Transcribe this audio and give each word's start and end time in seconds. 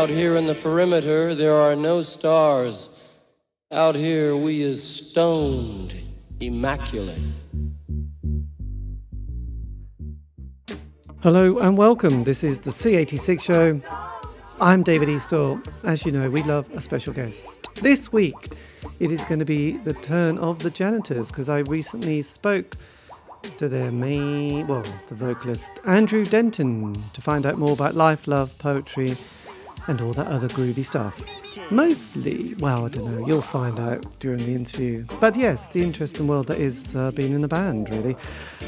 Out 0.00 0.08
here 0.08 0.36
in 0.36 0.46
the 0.46 0.54
perimeter, 0.54 1.34
there 1.34 1.54
are 1.54 1.76
no 1.76 2.00
stars. 2.00 2.88
Out 3.70 3.94
here, 3.94 4.34
we 4.34 4.62
is 4.62 4.82
stoned, 4.82 5.92
immaculate. 6.40 7.20
Hello 11.22 11.58
and 11.58 11.76
welcome. 11.76 12.24
This 12.24 12.42
is 12.42 12.60
the 12.60 12.70
C86 12.70 13.42
show. 13.42 13.78
I'm 14.58 14.82
David 14.82 15.10
Eastaugh. 15.10 15.62
As 15.84 16.06
you 16.06 16.12
know, 16.12 16.30
we 16.30 16.42
love 16.44 16.72
a 16.72 16.80
special 16.80 17.12
guest. 17.12 17.68
This 17.74 18.10
week, 18.10 18.54
it 19.00 19.12
is 19.12 19.22
going 19.26 19.40
to 19.40 19.44
be 19.44 19.72
the 19.72 19.92
turn 19.92 20.38
of 20.38 20.60
the 20.60 20.70
janitors 20.70 21.30
because 21.30 21.50
I 21.50 21.58
recently 21.58 22.22
spoke 22.22 22.78
to 23.58 23.68
their 23.68 23.92
main, 23.92 24.66
well, 24.66 24.84
the 25.08 25.14
vocalist 25.14 25.72
Andrew 25.84 26.24
Denton 26.24 27.04
to 27.12 27.20
find 27.20 27.44
out 27.44 27.58
more 27.58 27.72
about 27.72 27.94
life, 27.94 28.26
love, 28.26 28.56
poetry, 28.56 29.14
and 29.88 30.00
all 30.00 30.12
that 30.12 30.26
other 30.26 30.48
groovy 30.48 30.84
stuff. 30.84 31.20
Mostly, 31.70 32.54
well, 32.58 32.86
I 32.86 32.88
don't 32.88 33.04
know, 33.04 33.26
you'll 33.26 33.42
find 33.42 33.78
out 33.78 34.06
during 34.20 34.38
the 34.38 34.54
interview. 34.54 35.04
But 35.20 35.36
yes, 35.36 35.68
the 35.68 35.82
interesting 35.82 36.26
world 36.26 36.46
that 36.46 36.58
is 36.58 36.94
uh, 36.94 37.10
being 37.10 37.32
in 37.32 37.44
a 37.44 37.48
band, 37.48 37.90
really, 37.90 38.16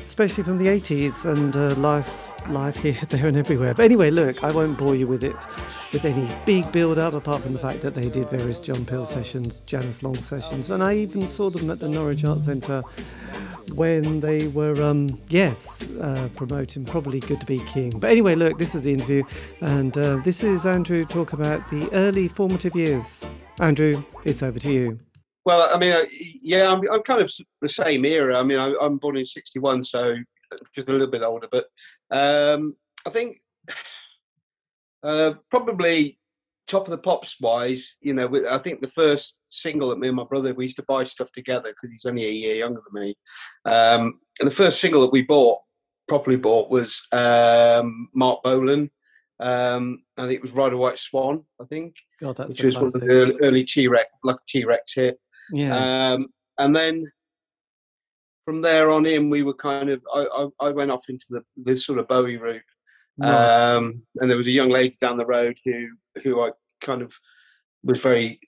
especially 0.05 0.45
from 0.45 0.59
the 0.59 0.67
80s 0.67 1.25
and 1.25 1.55
uh, 1.57 1.75
life, 1.77 2.11
life 2.49 2.77
here, 2.85 2.99
there, 3.09 3.29
and 3.29 3.37
everywhere. 3.37 3.75
But 3.75 3.85
anyway, 3.85 4.11
look, 4.11 4.43
I 4.43 4.53
won't 4.53 4.79
bore 4.79 4.97
you 4.97 5.07
with 5.07 5.23
it 5.25 5.37
with 5.93 6.05
any 6.05 6.29
big 6.47 6.71
build 6.73 6.99
up, 6.99 7.15
apart 7.15 7.43
from 7.43 7.53
the 7.53 7.59
fact 7.59 7.83
that 7.83 7.95
they 7.95 8.09
did 8.09 8.31
various 8.31 8.59
John 8.59 8.85
Peel 8.85 9.07
sessions, 9.07 9.61
Janice 9.67 10.03
Long 10.03 10.15
sessions, 10.15 10.71
and 10.71 10.83
I 10.83 10.97
even 10.97 11.31
saw 11.31 11.51
them 11.51 11.71
at 11.71 11.79
the 11.79 11.89
Norwich 11.89 12.25
Arts 12.25 12.47
Centre 12.47 12.83
when 13.75 14.21
they 14.21 14.49
were, 14.49 14.83
um, 14.83 15.21
yes, 15.29 15.89
uh, 16.01 16.29
promoting 16.37 16.85
probably 16.85 17.21
Good 17.21 17.41
to 17.41 17.47
Be 17.47 17.63
King. 17.67 17.99
But 17.99 18.11
anyway, 18.11 18.35
look, 18.35 18.59
this 18.59 18.75
is 18.75 18.83
the 18.83 18.93
interview, 18.93 19.23
and 19.61 19.97
uh, 19.97 20.17
this 20.19 20.43
is 20.43 20.67
Andrew 20.67 21.05
talk 21.05 21.33
about 21.33 21.69
the 21.71 21.91
early 21.93 22.29
formative 22.29 22.72
years. 22.75 23.25
Andrew, 23.61 24.03
it's 24.25 24.43
over 24.43 24.59
to 24.59 24.73
you. 24.73 24.99
Well, 25.45 25.69
I 25.75 25.79
mean, 25.79 26.07
yeah, 26.41 26.73
I'm, 26.73 26.81
I'm 26.91 27.03
kind 27.03 27.21
of 27.21 27.33
the 27.61 27.69
same 27.69 28.05
era. 28.05 28.39
I 28.39 28.43
mean, 28.43 28.59
I, 28.59 28.73
am 28.81 28.99
born 28.99 29.17
in 29.17 29.25
'61, 29.25 29.83
so 29.83 30.17
just 30.75 30.89
a 30.89 30.93
little 30.93 31.09
bit 31.09 31.23
older. 31.23 31.49
But 31.51 31.67
um, 32.11 32.77
I 33.07 33.11
think 33.11 33.39
uh, 35.03 35.35
probably 35.51 36.19
top 36.73 36.87
of 36.87 36.91
the 36.91 36.99
pops 36.99 37.41
wise, 37.41 37.97
you 38.01 38.15
know, 38.15 38.31
I 38.49 38.59
think 38.59 38.81
the 38.81 38.89
first 38.89 39.41
single 39.45 39.91
that 39.91 39.99
me 39.99 40.09
and 40.09 40.17
my 40.17 40.25
brother 40.25 40.55
we 40.55 40.65
used 40.65 40.77
to 40.77 40.85
buy 40.85 41.05
stuff 41.05 41.31
together 41.33 41.71
because 41.71 41.91
he's 41.91 42.07
only 42.07 42.25
a 42.25 42.31
year 42.31 42.55
younger 42.55 42.81
than 42.91 43.03
me. 43.03 43.15
Um, 43.65 44.21
and 44.41 44.51
the 44.51 44.55
first 44.55 44.81
single 44.81 45.03
that 45.03 45.13
we 45.13 45.23
bought, 45.23 45.59
properly 46.09 46.37
bought, 46.37 46.71
was 46.71 47.03
um, 47.13 48.09
Marc 48.15 48.43
Bolan. 48.43 48.91
Um, 49.43 50.05
I 50.17 50.23
think 50.23 50.35
it 50.35 50.43
was 50.43 50.53
Ride 50.53 50.73
a 50.73 50.77
White 50.77 50.99
Swan. 50.99 51.45
I 51.61 51.65
think, 51.67 51.97
God, 52.21 52.37
that's 52.37 52.51
which 52.51 52.63
was 52.63 52.77
one 52.77 52.87
of 52.87 52.93
the 52.93 53.07
early, 53.07 53.37
early 53.43 53.65
T-Rex, 53.65 54.09
like 54.23 54.37
a 54.37 54.47
T-Rex 54.49 54.95
hit. 54.95 55.19
Yeah. 55.53 56.13
Um, 56.15 56.29
and 56.59 56.75
then 56.75 57.05
from 58.45 58.63
there 58.63 58.91
on 58.91 59.07
in, 59.07 59.31
we 59.31 59.43
were 59.43 59.55
kind 59.55 59.91
of. 59.91 60.03
I, 60.15 60.27
I, 60.61 60.67
I 60.69 60.71
went 60.71 60.91
off 60.91 61.09
into 61.09 61.27
the 61.31 61.43
the 61.57 61.77
sort 61.77 61.99
of 61.99 62.09
Bowie 62.09 62.37
route. 62.37 62.63
Right. 63.19 63.75
Um, 63.75 64.03
and 64.17 64.31
there 64.31 64.37
was 64.37 64.47
a 64.47 64.53
young 64.53 64.71
lady 64.71 64.97
down 65.01 65.17
the 65.17 65.27
road 65.27 65.57
who 65.65 65.89
who 66.23 66.43
I 66.43 66.51
kind 66.81 67.03
of 67.03 67.15
was 67.85 68.01
very 68.01 68.41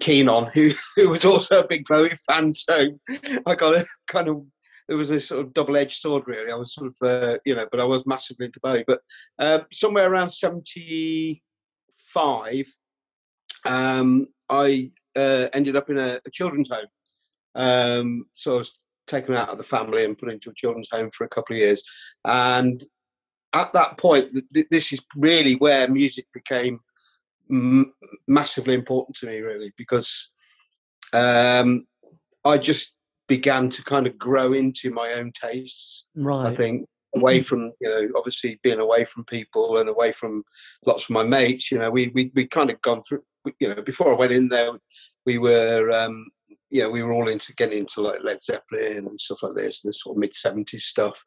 keen 0.00 0.28
on, 0.28 0.46
who 0.46 0.72
who 0.96 1.08
was 1.08 1.24
also 1.24 1.60
a 1.60 1.66
big 1.66 1.84
Bowie 1.86 2.16
fan. 2.28 2.52
So 2.52 2.98
I 3.46 3.54
got 3.54 3.76
a 3.76 3.86
kind 4.08 4.28
of 4.28 4.46
it 4.88 4.94
was 4.94 5.10
a 5.10 5.20
sort 5.20 5.40
of 5.44 5.54
double-edged 5.54 5.98
sword, 5.98 6.24
really. 6.26 6.52
I 6.52 6.56
was 6.56 6.74
sort 6.74 6.88
of 6.88 6.96
uh, 7.02 7.38
you 7.44 7.54
know, 7.54 7.66
but 7.70 7.80
I 7.80 7.84
was 7.84 8.06
massively 8.06 8.46
into 8.46 8.60
Bowie. 8.60 8.84
But 8.86 9.00
uh, 9.38 9.60
somewhere 9.72 10.10
around 10.10 10.30
seventy-five, 10.30 11.42
um, 13.66 14.28
I 14.48 14.90
uh, 15.16 15.48
ended 15.52 15.76
up 15.76 15.90
in 15.90 15.98
a, 15.98 16.20
a 16.26 16.30
children's 16.30 16.70
home. 16.70 16.88
Um, 17.54 18.26
so 18.34 18.54
I 18.54 18.58
was 18.58 18.86
taken 19.06 19.36
out 19.36 19.50
of 19.50 19.58
the 19.58 19.64
family 19.64 20.04
and 20.04 20.18
put 20.18 20.32
into 20.32 20.50
a 20.50 20.54
children's 20.54 20.90
home 20.90 21.10
for 21.10 21.24
a 21.24 21.28
couple 21.28 21.54
of 21.54 21.60
years, 21.60 21.82
and 22.24 22.82
at 23.52 23.72
that 23.72 23.98
point, 23.98 24.36
th- 24.52 24.66
this 24.70 24.92
is 24.92 25.00
really 25.14 25.54
where 25.54 25.88
music 25.88 26.26
became 26.34 26.80
m- 27.48 27.94
massively 28.26 28.74
important 28.74 29.14
to 29.16 29.26
me, 29.26 29.38
really, 29.38 29.72
because 29.76 30.32
um, 31.12 31.86
I 32.44 32.58
just 32.58 32.98
began 33.28 33.68
to 33.70 33.82
kind 33.84 34.06
of 34.06 34.18
grow 34.18 34.52
into 34.52 34.90
my 34.90 35.12
own 35.14 35.32
tastes. 35.32 36.06
Right. 36.14 36.46
I 36.46 36.54
think 36.54 36.86
away 37.16 37.40
from 37.40 37.70
you 37.80 37.88
know 37.88 38.08
obviously 38.16 38.58
being 38.62 38.80
away 38.80 39.04
from 39.04 39.24
people 39.24 39.78
and 39.78 39.88
away 39.88 40.12
from 40.12 40.42
lots 40.86 41.04
of 41.04 41.10
my 41.10 41.22
mates. 41.22 41.70
You 41.70 41.78
know, 41.78 41.90
we 41.90 42.08
we 42.14 42.30
we 42.34 42.46
kind 42.46 42.70
of 42.70 42.80
gone 42.82 43.02
through. 43.02 43.22
You 43.60 43.74
know, 43.74 43.82
before 43.82 44.12
I 44.12 44.16
went 44.16 44.32
in 44.32 44.48
there, 44.48 44.70
we 45.26 45.38
were. 45.38 45.90
Um, 45.90 46.26
you 46.70 46.80
know, 46.80 46.90
we 46.90 47.04
were 47.04 47.12
all 47.12 47.28
into 47.28 47.54
getting 47.54 47.78
into 47.78 48.00
like 48.00 48.24
Led 48.24 48.42
Zeppelin 48.42 49.06
and 49.06 49.20
stuff 49.20 49.44
like 49.44 49.54
this, 49.54 49.82
this 49.82 50.00
sort 50.00 50.16
of 50.16 50.20
mid 50.20 50.32
'70s 50.32 50.80
stuff, 50.80 51.22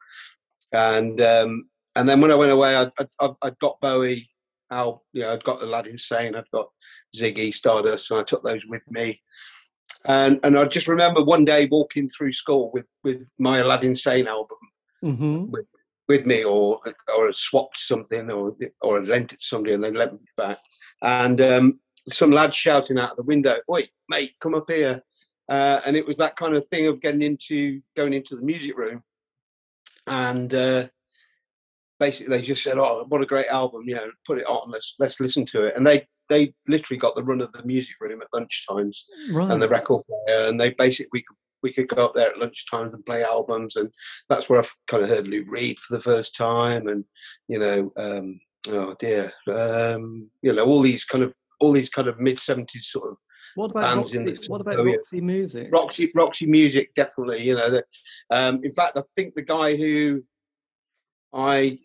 and 0.72 1.22
um, 1.22 1.70
and 1.96 2.06
then 2.06 2.20
when 2.20 2.30
I 2.30 2.34
went 2.34 2.52
away, 2.52 2.76
I 2.76 2.90
I, 3.18 3.30
I 3.40 3.50
got 3.58 3.80
Bowie 3.80 4.28
Al, 4.70 5.04
you 5.12 5.22
know, 5.22 5.32
I'd 5.32 5.44
got 5.44 5.62
Aladdin 5.62 5.98
Sane. 5.98 6.34
I'd 6.34 6.50
got 6.52 6.68
Ziggy 7.16 7.52
Stardust, 7.52 8.10
and 8.10 8.20
I 8.20 8.24
took 8.24 8.44
those 8.44 8.64
with 8.66 8.82
me. 8.90 9.20
And 10.06 10.40
and 10.42 10.58
I 10.58 10.64
just 10.64 10.88
remember 10.88 11.22
one 11.22 11.44
day 11.44 11.66
walking 11.70 12.08
through 12.08 12.32
school 12.32 12.70
with 12.72 12.88
with 13.02 13.28
my 13.38 13.58
Aladdin 13.58 13.94
Sane 13.94 14.28
album 14.28 14.58
mm-hmm. 15.04 15.50
with, 15.50 15.66
with 16.08 16.26
me, 16.26 16.44
or 16.44 16.80
or 17.16 17.32
swapped 17.32 17.78
something, 17.78 18.30
or 18.30 18.56
or 18.80 19.04
lent 19.04 19.32
it 19.32 19.40
to 19.40 19.46
somebody, 19.46 19.74
and 19.74 19.82
they 19.82 19.90
lent 19.90 20.12
me 20.12 20.28
back. 20.36 20.58
And 21.02 21.40
um, 21.40 21.80
some 22.08 22.30
lad 22.30 22.54
shouting 22.54 22.98
out 22.98 23.16
the 23.16 23.22
window, 23.22 23.58
"Wait, 23.68 23.90
mate, 24.08 24.34
come 24.40 24.54
up 24.54 24.70
here!" 24.70 25.02
Uh, 25.48 25.80
and 25.86 25.96
it 25.96 26.06
was 26.06 26.16
that 26.18 26.36
kind 26.36 26.54
of 26.54 26.66
thing 26.68 26.86
of 26.86 27.00
getting 27.00 27.22
into 27.22 27.80
going 27.96 28.12
into 28.12 28.36
the 28.36 28.42
music 28.42 28.76
room, 28.76 29.02
and 30.06 30.54
uh, 30.54 30.86
basically 31.98 32.36
they 32.36 32.42
just 32.42 32.62
said, 32.62 32.78
"Oh, 32.78 33.04
what 33.08 33.22
a 33.22 33.26
great 33.26 33.48
album! 33.48 33.82
You 33.86 33.96
know, 33.96 34.10
put 34.26 34.38
it 34.38 34.46
on. 34.46 34.70
Let's 34.70 34.94
let's 34.98 35.20
listen 35.20 35.46
to 35.46 35.66
it." 35.66 35.74
And 35.76 35.86
they 35.86 36.06
they 36.28 36.52
literally 36.66 36.98
got 36.98 37.16
the 37.16 37.22
run 37.22 37.40
of 37.40 37.52
the 37.52 37.64
music 37.64 37.96
room 38.00 38.22
at 38.22 38.28
lunch 38.32 38.66
times 38.68 39.04
right. 39.32 39.50
and 39.50 39.62
the 39.62 39.68
record 39.68 40.02
player, 40.06 40.48
and 40.48 40.60
they 40.60 40.70
basically 40.70 41.10
we 41.12 41.22
could 41.22 41.36
we 41.62 41.72
could 41.72 41.88
go 41.88 42.04
up 42.04 42.14
there 42.14 42.30
at 42.30 42.38
lunch 42.38 42.70
times 42.70 42.94
and 42.94 43.04
play 43.04 43.22
albums, 43.22 43.76
and 43.76 43.90
that's 44.28 44.48
where 44.48 44.60
I 44.60 44.66
kind 44.86 45.02
of 45.02 45.08
heard 45.08 45.28
Lou 45.28 45.44
Reed 45.48 45.78
for 45.78 45.96
the 45.96 46.02
first 46.02 46.36
time, 46.36 46.88
and 46.88 47.04
you 47.48 47.58
know, 47.58 47.92
um, 47.96 48.40
oh 48.68 48.94
dear, 48.98 49.32
um, 49.52 50.30
you 50.42 50.52
know, 50.52 50.64
all 50.64 50.80
these 50.80 51.04
kind 51.04 51.24
of 51.24 51.34
all 51.60 51.72
these 51.72 51.90
kind 51.90 52.08
of 52.08 52.20
mid 52.20 52.38
seventies 52.38 52.88
sort 52.88 53.10
of 53.10 53.16
what 53.54 53.70
about 53.70 53.96
Roxy, 53.96 54.48
what 54.48 54.60
about 54.60 54.84
Roxy 54.84 55.20
music? 55.20 55.68
Roxy 55.72 56.10
Roxy 56.14 56.46
music, 56.46 56.94
definitely. 56.94 57.42
You 57.42 57.56
know, 57.56 57.70
that. 57.70 57.84
Um, 58.30 58.60
in 58.62 58.72
fact, 58.72 58.96
I 58.96 59.02
think 59.16 59.34
the 59.34 59.42
guy 59.42 59.76
who 59.76 60.22
I 61.32 61.78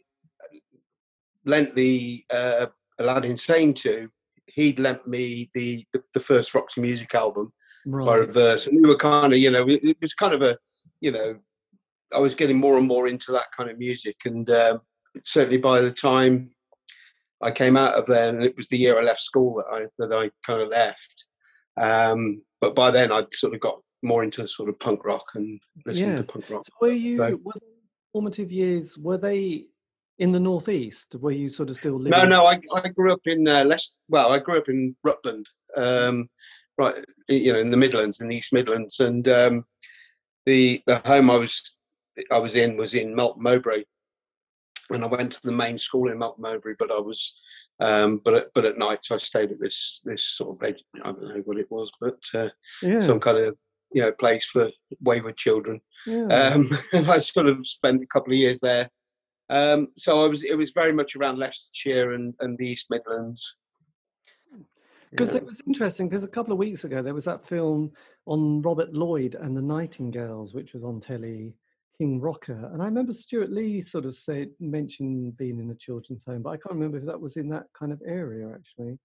lent 1.46 1.76
the 1.76 2.24
uh, 2.34 2.68
Aladdin 3.00 3.38
Sane 3.38 3.74
to, 3.76 4.09
he'd 4.48 4.80
lent 4.80 5.08
me 5.08 5.50
the, 5.54 5.84
the, 5.94 6.04
the 6.14 6.20
first 6.20 6.54
Roxy 6.54 6.81
Music 6.81 7.14
album 7.16 7.52
right. 7.86 8.06
by 8.06 8.16
reverse. 8.18 8.68
And 8.68 8.81
we 8.81 8.88
were 8.88 8.98
kind 8.98 9.34
of, 9.34 9.40
you 9.40 9.52
know, 9.52 9.68
it, 9.68 9.84
it, 9.84 9.98
was 10.02 10.14
kind 10.14 10.34
of 10.34 10.42
a, 10.42 10.58
you 11.02 11.12
know, 11.12 11.38
I 12.14 12.20
was 12.20 12.36
getting 12.36 12.58
more 12.58 12.78
and 12.78 12.88
more 12.88 13.08
into 13.08 13.31
that 13.31 13.52
kind 13.56 13.70
of 13.70 13.80
music. 13.80 14.18
And 14.26 14.50
um, 14.50 14.81
certainly 15.24 15.58
by 15.58 15.81
the 15.81 15.92
time 15.92 16.52
I 17.42 17.52
came 17.52 17.78
out 17.78 17.96
of 17.96 18.06
there, 18.06 18.30
and 18.30 18.44
it 18.44 18.56
was 18.56 18.68
the 18.68 18.78
year 18.78 19.00
I 19.00 19.04
left 19.04 19.22
school 19.22 19.56
that 19.56 19.66
I, 19.72 19.88
that 20.00 20.14
I 20.14 20.30
kind 20.46 20.62
of 20.62 20.70
left. 20.70 21.28
Um, 21.81 22.42
but 22.62 22.75
by 22.75 22.92
then 22.92 23.12
I'd 23.12 23.34
sort 23.34 23.54
of 23.54 23.60
got 23.60 23.75
more 24.04 24.24
into 24.24 24.48
sort 24.48 24.69
of 24.69 24.80
punk 24.80 25.04
rock 25.06 25.25
and 25.36 25.60
listening 25.86 26.18
yes. 26.18 26.19
to 26.19 26.31
punk 26.31 26.50
rock. 26.50 26.66
So 26.66 26.74
were 26.81 26.89
you, 26.89 27.18
so, 27.18 27.39
were 27.44 27.54
formative 28.12 28.51
years, 28.51 28.98
were 28.98 29.18
they 29.18 29.66
in 30.24 30.31
the 30.31 30.40
northeast 30.40 31.16
where 31.20 31.34
you 31.34 31.50
sort 31.50 31.70
of 31.70 31.75
still 31.75 32.00
live? 32.00 32.12
No, 32.12 32.24
no, 32.24 32.46
I, 32.46 32.58
I 32.74 32.88
grew 32.88 33.12
up 33.12 33.28
in 33.28 33.46
uh, 33.46 33.66
Leicester. 33.66 34.00
Well, 34.08 34.31
I 34.31 34.40
grew 34.40 34.58
up 34.58 34.70
in 34.70 34.96
Rutland, 35.04 35.50
um, 35.75 36.30
right, 36.78 36.98
you 37.28 37.52
know, 37.52 37.60
in 37.60 37.70
the 37.70 37.78
Midlands, 37.78 38.22
in 38.22 38.30
the 38.30 38.38
East 38.38 38.54
Midlands, 38.54 39.02
and 39.02 39.28
um, 39.28 39.66
the 40.46 40.81
the 40.88 41.00
home 41.00 41.30
I 41.30 41.36
was 41.36 41.75
I 42.31 42.40
was 42.40 42.56
in 42.56 42.78
was 42.78 42.94
in 42.94 43.14
Melton 43.14 43.44
Mowbray, 43.44 43.84
and 44.92 45.04
I 45.04 45.08
went 45.08 45.34
to 45.34 45.42
the 45.44 45.52
main 45.52 45.78
school 45.78 46.10
in 46.10 46.20
Melton 46.20 46.42
Mowbray, 46.42 46.75
but 46.80 46.92
I 46.92 47.00
was. 47.00 47.38
Um, 47.80 48.22
but 48.24 48.36
at, 48.36 48.48
but 48.54 48.66
at 48.66 48.78
night 48.78 49.00
I 49.12 49.18
stayed 49.18 49.52
at 49.52 49.60
this 49.60 50.00
this 50.06 50.24
sort 50.24 50.62
of 50.62 50.75
I 51.04 51.12
don't 51.12 51.24
know 51.24 51.42
what 51.44 51.58
it 51.58 51.70
was, 51.72 51.92
but 52.00 52.20
uh, 52.36 52.50
yeah. 52.84 53.00
some 53.00 53.20
kind 53.20 53.40
of 53.40 53.58
you 53.92 54.04
know 54.04 54.12
place 54.12 54.46
for 54.46 54.70
wayward 55.02 55.38
children. 55.38 55.81
Yeah. 56.06 56.28
Um, 56.28 56.70
and 56.94 57.10
I 57.10 57.18
sort 57.20 57.48
of 57.48 57.68
spent 57.68 58.04
a 58.04 58.08
couple 58.08 58.31
of 58.31 58.38
years 58.38 58.60
there 58.60 58.90
um, 59.50 59.90
so 59.98 60.24
I 60.24 60.28
was 60.28 60.44
it 60.44 60.57
was 60.57 60.72
very 60.72 60.94
much 60.94 61.16
around 61.16 61.40
Leicestershire 61.40 62.13
and, 62.13 62.34
and 62.40 62.57
the 62.57 62.68
East 62.68 62.88
Midlands. 62.90 63.56
Because 65.12 65.34
yeah. 65.34 65.42
it 65.42 65.45
was 65.45 65.62
interesting, 65.68 66.10
because 66.10 66.24
a 66.24 66.28
couple 66.28 66.54
of 66.54 66.60
weeks 66.60 66.86
ago 66.86 67.04
there 67.04 67.13
was 67.13 67.25
that 67.25 67.45
film 67.48 67.92
on 68.25 68.62
Robert 68.63 68.94
Lloyd 68.94 69.36
and 69.36 69.56
the 69.56 69.62
Nightingales, 69.62 70.54
which 70.54 70.74
was 70.74 70.84
on 70.84 71.00
telly, 71.00 71.54
King 72.00 72.19
Rocker. 72.19 72.69
And 72.74 72.81
I 72.81 72.86
remember 72.86 73.13
Stewart 73.13 73.51
Lee 73.51 73.81
sort 73.81 74.06
of 74.06 74.16
said 74.16 74.50
mentioned 74.60 75.38
being 75.38 75.60
in 75.60 75.69
a 75.69 75.75
children's 75.75 76.24
home, 76.25 76.42
but 76.42 76.50
I 76.50 76.57
can't 76.57 76.74
remember 76.74 76.98
if 76.98 77.06
that 77.06 77.22
was 77.22 77.38
in 77.38 77.50
that 77.50 77.66
kind 77.78 77.92
of 77.92 78.01
area 78.06 78.50
actually. 78.54 78.98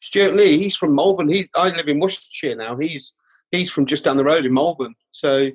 Stewart 0.00 0.34
Lee, 0.34 0.56
he's 0.56 0.76
from 0.76 0.94
Melbourne. 0.94 1.28
He, 1.28 1.48
I 1.54 1.68
live 1.68 1.88
in 1.88 2.00
Worcestershire 2.00 2.56
now. 2.56 2.76
He's 2.76 3.14
he's 3.50 3.70
from 3.70 3.86
just 3.86 4.04
down 4.04 4.16
the 4.16 4.24
road 4.24 4.46
in 4.46 4.54
Melbourne. 4.54 4.94
So, 5.10 5.50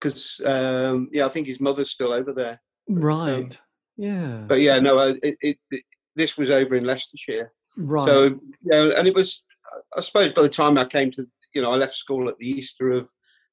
because 0.00 0.40
um, 0.46 1.08
yeah, 1.12 1.26
I 1.26 1.28
think 1.28 1.46
his 1.46 1.60
mother's 1.60 1.90
still 1.90 2.12
over 2.12 2.32
there. 2.32 2.60
Right. 2.88 3.28
um, 3.34 3.50
yeah. 3.96 4.44
But 4.46 4.60
yeah, 4.60 4.78
no, 4.80 4.98
it, 4.98 5.36
it, 5.40 5.58
it 5.70 5.84
this 6.16 6.36
was 6.36 6.50
over 6.50 6.76
in 6.76 6.84
Leicestershire. 6.84 7.52
right. 7.76 8.04
So 8.04 8.24
you 8.24 8.40
know, 8.64 8.90
and 8.90 9.06
it 9.06 9.14
was, 9.14 9.44
I 9.96 10.00
suppose, 10.00 10.32
by 10.32 10.42
the 10.42 10.48
time 10.48 10.78
I 10.78 10.84
came 10.84 11.10
to, 11.12 11.26
you 11.54 11.62
know, 11.62 11.70
I 11.70 11.76
left 11.76 11.94
school 11.94 12.28
at 12.28 12.38
the 12.38 12.48
Easter 12.48 12.92
of 12.92 13.10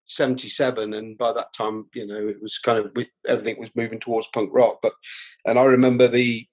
'77, 0.07 0.93
and 0.93 1.17
by 1.17 1.33
that 1.33 1.53
time, 1.53 1.85
you 1.93 2.07
know, 2.07 2.27
it 2.27 2.41
was 2.41 2.57
kind 2.57 2.79
of 2.79 2.91
with 2.95 3.09
everything 3.27 3.59
was 3.59 3.75
moving 3.75 3.99
towards 3.99 4.27
punk 4.33 4.49
rock. 4.53 4.79
But 4.81 4.93
and 5.45 5.57
I 5.57 5.65
remember 5.65 6.07
the 6.07 6.45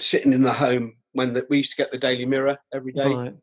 sitting 0.00 0.32
in 0.32 0.42
the 0.42 0.52
home 0.52 0.94
when 1.12 1.32
the, 1.32 1.46
we 1.50 1.58
used 1.58 1.72
to 1.72 1.76
get 1.76 1.90
the 1.90 1.98
Daily 1.98 2.24
Mirror 2.24 2.58
every 2.72 2.92
day. 2.92 3.14
right. 3.14 3.34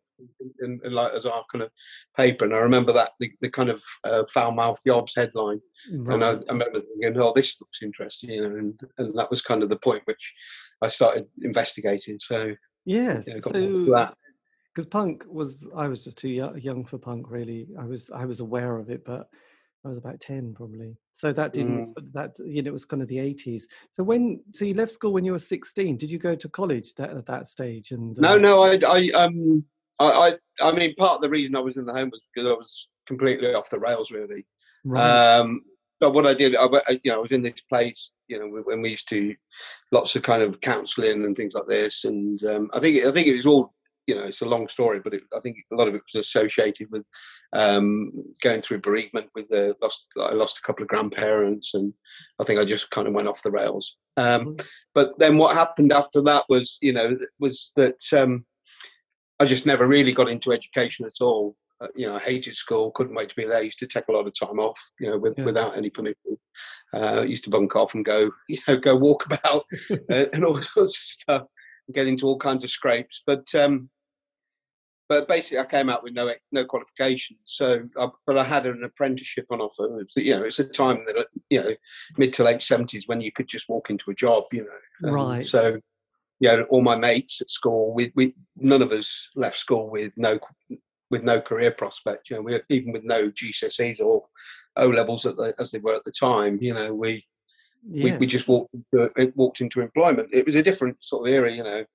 And, 0.59 0.81
and 0.83 0.93
like 0.93 1.13
as 1.13 1.25
our 1.25 1.43
kind 1.51 1.63
of 1.63 1.71
paper, 2.15 2.45
and 2.45 2.53
I 2.53 2.59
remember 2.59 2.93
that 2.93 3.11
the, 3.19 3.31
the 3.41 3.49
kind 3.49 3.69
of 3.69 3.81
uh, 4.05 4.23
foul 4.33 4.51
mouth 4.51 4.79
yobs 4.87 5.11
headline, 5.15 5.59
and 5.87 6.23
I, 6.23 6.31
I 6.31 6.51
remember 6.51 6.79
thinking, 6.79 7.21
"Oh, 7.21 7.33
this 7.35 7.59
looks 7.59 7.81
interesting," 7.81 8.29
you 8.29 8.41
know, 8.41 8.55
and, 8.55 8.79
and 8.97 9.17
that 9.17 9.29
was 9.29 9.41
kind 9.41 9.63
of 9.63 9.69
the 9.69 9.79
point 9.79 10.03
which 10.05 10.33
I 10.81 10.87
started 10.87 11.25
investigating. 11.41 12.19
So 12.19 12.53
yes. 12.85 13.25
yeah, 13.27 13.35
I 13.35 13.39
got 13.39 13.55
into 13.55 13.87
so 13.87 14.13
because 14.75 14.85
punk 14.85 15.23
was 15.27 15.67
I 15.75 15.87
was 15.87 16.03
just 16.03 16.17
too 16.17 16.29
young 16.29 16.85
for 16.85 16.97
punk 16.97 17.29
really. 17.29 17.67
I 17.79 17.85
was 17.85 18.09
I 18.09 18.25
was 18.25 18.41
aware 18.41 18.77
of 18.77 18.89
it, 18.89 19.05
but 19.05 19.29
I 19.85 19.87
was 19.87 19.97
about 19.97 20.19
ten 20.19 20.53
probably. 20.53 20.97
So 21.13 21.31
that 21.31 21.53
didn't 21.53 21.95
that 22.13 22.35
you 22.45 22.61
know 22.61 22.69
it 22.69 22.73
was 22.73 22.83
kind 22.83 23.01
of 23.01 23.07
the 23.07 23.19
eighties. 23.19 23.67
So 23.93 24.03
when 24.03 24.41
so 24.51 24.65
you 24.65 24.73
left 24.73 24.91
school 24.91 25.13
when 25.13 25.23
you 25.23 25.31
were 25.31 25.39
sixteen. 25.39 25.95
Did 25.95 26.11
you 26.11 26.19
go 26.19 26.35
to 26.35 26.49
college 26.49 26.93
that, 26.95 27.11
at 27.11 27.25
that 27.27 27.47
stage? 27.47 27.91
And 27.91 28.17
No, 28.17 28.33
uh, 28.33 28.37
no, 28.37 28.63
I, 28.63 28.79
I, 28.85 29.09
um, 29.11 29.63
I, 29.99 30.37
I, 30.61 30.67
I 30.69 30.71
mean, 30.71 30.95
part 30.95 31.15
of 31.15 31.21
the 31.21 31.29
reason 31.29 31.55
I 31.55 31.61
was 31.61 31.77
in 31.77 31.85
the 31.85 31.93
home 31.93 32.09
was 32.09 32.21
because 32.33 32.51
I 32.51 32.55
was 32.55 32.89
completely 33.07 33.53
off 33.53 33.69
the 33.69 33.79
rails, 33.79 34.11
really. 34.11 34.45
Right. 34.83 35.37
Um, 35.37 35.61
but 35.99 36.13
what 36.13 36.25
I 36.25 36.33
did, 36.33 36.55
I, 36.55 36.67
you 37.03 37.11
know, 37.11 37.17
I 37.17 37.21
was 37.21 37.31
in 37.31 37.41
this 37.41 37.61
place, 37.61 38.11
you 38.27 38.39
know, 38.39 38.61
when 38.63 38.81
we 38.81 38.91
used 38.91 39.09
to 39.09 39.35
lots 39.91 40.15
of 40.15 40.23
kind 40.23 40.43
of 40.43 40.59
counselling 40.61 41.25
and 41.25 41.35
things 41.35 41.53
like 41.53 41.67
this, 41.67 42.03
and 42.03 42.43
um, 42.43 42.69
I 42.73 42.79
think, 42.79 43.03
I 43.05 43.11
think 43.11 43.27
it 43.27 43.35
was 43.35 43.45
all, 43.45 43.73
you 44.07 44.13
know, 44.13 44.25
it's 44.25 44.41
a 44.41 44.47
long 44.47 44.67
story, 44.67 44.99
but 45.03 45.15
it, 45.15 45.23
I 45.35 45.39
think 45.39 45.57
a 45.71 45.75
lot 45.75 45.87
of 45.87 45.95
it 45.95 46.03
was 46.13 46.19
associated 46.19 46.91
with 46.91 47.05
um, 47.53 48.11
going 48.41 48.61
through 48.61 48.81
bereavement. 48.81 49.29
With 49.33 49.47
the 49.49 49.75
lost, 49.81 50.07
I 50.19 50.33
lost 50.33 50.59
a 50.59 50.61
couple 50.61 50.83
of 50.83 50.89
grandparents, 50.89 51.73
and 51.73 51.91
I 52.39 52.43
think 52.43 52.59
I 52.59 52.65
just 52.65 52.91
kind 52.91 53.07
of 53.07 53.15
went 53.15 53.27
off 53.27 53.41
the 53.41 53.49
rails. 53.49 53.97
Um, 54.17 54.57
but 54.93 55.17
then 55.17 55.37
what 55.37 55.55
happened 55.55 55.91
after 55.91 56.21
that 56.21 56.43
was, 56.49 56.77
you 56.81 56.93
know, 56.93 57.17
was 57.39 57.71
that 57.77 58.01
um, 58.13 58.45
I 59.39 59.45
just 59.45 59.65
never 59.65 59.87
really 59.87 60.13
got 60.13 60.29
into 60.29 60.51
education 60.53 61.05
at 61.05 61.21
all. 61.21 61.55
Uh, 61.81 61.87
you 61.95 62.07
know, 62.07 62.15
I 62.15 62.19
hated 62.19 62.55
school, 62.55 62.91
couldn't 62.91 63.15
wait 63.15 63.29
to 63.29 63.35
be 63.35 63.45
there. 63.45 63.61
used 63.61 63.79
to 63.79 63.87
take 63.87 64.07
a 64.07 64.11
lot 64.13 64.25
of 64.27 64.33
time 64.39 64.59
off, 64.59 64.79
you 64.99 65.09
know, 65.09 65.17
with, 65.17 65.35
Yeah. 65.37 65.43
without 65.43 65.75
any 65.75 65.89
permission. 65.89 66.37
Uh, 66.93 67.25
used 67.27 67.43
to 67.43 67.49
bunk 67.49 67.75
off 67.75 67.93
and 67.95 68.05
go, 68.05 68.31
you 68.47 68.59
know, 68.67 68.77
go 68.77 68.95
walk 68.95 69.25
about 69.25 69.65
uh, 70.09 70.25
and 70.31 70.45
all 70.45 70.55
sorts 70.61 70.97
of 70.97 71.03
stuff, 71.03 71.41
and 71.87 71.95
get 71.95 72.07
into 72.07 72.25
all 72.27 72.39
kinds 72.39 72.63
of 72.63 72.69
scrapes. 72.69 73.23
But 73.27 73.53
um, 73.55 73.89
but 75.09 75.27
basically, 75.27 75.59
I 75.59 75.65
came 75.65 75.89
out 75.89 76.01
with 76.01 76.13
no 76.13 76.33
no 76.53 76.63
qualifications. 76.65 77.39
So, 77.43 77.89
I, 77.99 78.07
but 78.25 78.37
I 78.37 78.43
had 78.45 78.65
an 78.65 78.83
apprenticeship 78.83 79.45
on 79.51 79.59
offer. 79.59 79.85
It 79.85 79.91
was, 79.91 80.13
you 80.15 80.33
know, 80.35 80.43
it's 80.45 80.59
a 80.59 80.63
time 80.67 81.03
that 81.05 81.17
uh, 81.17 81.23
you 81.49 81.61
know, 81.61 81.71
mid 82.17 82.31
to 82.33 82.43
late 82.43 82.61
seventies 82.61 83.07
when 83.07 83.19
you 83.19 83.31
could 83.33 83.47
just 83.49 83.67
walk 83.67 83.89
into 83.89 84.09
a 84.11 84.15
job. 84.15 84.45
You 84.53 84.63
know, 84.63 84.77
and 85.01 85.13
Right. 85.13 85.45
So, 85.45 85.79
yeah, 86.39 86.61
all 86.69 86.81
my 86.81 86.97
mates 86.97 87.41
at 87.41 87.49
school, 87.49 87.93
we 87.93 88.11
we 88.15 88.35
none 88.57 88.81
of 88.81 88.91
us 88.91 89.29
left 89.35 89.57
school 89.57 89.89
with 89.89 90.17
no 90.17 90.39
with 91.09 91.23
no 91.23 91.39
career 91.39 91.71
prospect. 91.71 92.29
You 92.29 92.37
know, 92.37 92.41
we 92.41 92.59
even 92.69 92.91
with 92.91 93.03
no 93.03 93.29
GCSEs 93.29 94.01
or 94.01 94.25
O 94.75 94.87
levels 94.87 95.25
at 95.25 95.37
the, 95.37 95.53
as 95.59 95.71
they 95.71 95.79
were 95.79 95.95
at 95.95 96.03
the 96.03 96.11
time. 96.11 96.57
You 96.61 96.73
know, 96.73 96.93
we 96.93 97.25
we, 97.87 98.17
we 98.17 98.25
just 98.25 98.47
walked 98.47 98.73
into, 98.73 99.31
walked 99.35 99.61
into 99.61 99.81
employment. 99.81 100.29
It 100.33 100.45
was 100.45 100.55
a 100.55 100.63
different 100.63 101.03
sort 101.03 101.27
of 101.27 101.33
era. 101.33 101.51
You 101.51 101.63
know, 101.63 101.85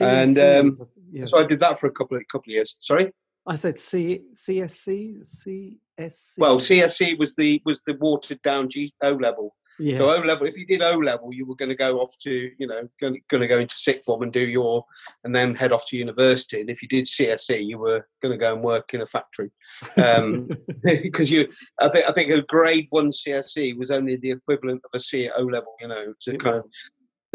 and, 0.00 0.38
um, 0.38 0.78
yes. 1.10 1.30
so 1.30 1.38
I 1.38 1.46
did 1.46 1.60
that 1.60 1.78
for 1.78 1.86
a 1.86 1.92
couple 1.92 2.16
of 2.16 2.24
couple 2.30 2.50
of 2.50 2.54
years. 2.54 2.76
Sorry. 2.78 3.12
I 3.46 3.56
said 3.56 3.78
C 3.78 4.22
CSC 4.34 5.78
CSC. 5.98 6.38
Well, 6.38 6.56
CSE 6.58 7.18
was 7.18 7.34
the 7.34 7.62
was 7.64 7.80
the 7.86 7.94
watered 7.94 8.40
down 8.42 8.68
G 8.68 8.92
O 9.02 9.12
level. 9.12 9.54
yes. 9.78 9.98
So 9.98 10.10
O 10.10 10.22
level, 10.22 10.46
if 10.46 10.56
you 10.56 10.66
did 10.66 10.82
O 10.82 10.94
level, 10.94 11.32
you 11.32 11.46
were 11.46 11.54
going 11.54 11.68
to 11.68 11.74
go 11.74 12.00
off 12.00 12.16
to 12.22 12.50
you 12.58 12.66
know 12.66 12.88
going, 13.00 13.20
to 13.28 13.46
go 13.46 13.58
into 13.58 13.74
sixth 13.74 14.04
form 14.04 14.22
and 14.22 14.32
do 14.32 14.40
your 14.40 14.84
and 15.24 15.34
then 15.34 15.54
head 15.54 15.72
off 15.72 15.86
to 15.88 15.96
university. 15.96 16.60
And 16.60 16.70
if 16.70 16.82
you 16.82 16.88
did 16.88 17.04
CSE, 17.04 17.64
you 17.64 17.78
were 17.78 18.06
going 18.20 18.32
to 18.32 18.38
go 18.38 18.54
and 18.54 18.64
work 18.64 18.94
in 18.94 19.02
a 19.02 19.06
factory 19.06 19.50
um, 19.96 20.48
because 20.82 21.30
you. 21.30 21.48
I 21.80 21.88
think 21.88 22.08
I 22.08 22.12
think 22.12 22.32
a 22.32 22.42
grade 22.42 22.86
one 22.90 23.10
CSE 23.10 23.76
was 23.76 23.90
only 23.90 24.16
the 24.16 24.30
equivalent 24.30 24.82
of 24.84 24.90
a 24.94 25.00
C 25.00 25.26
at 25.26 25.38
O 25.38 25.42
level. 25.42 25.74
You 25.80 25.88
know, 25.88 26.14
to 26.22 26.36
kind 26.38 26.56
of. 26.56 26.64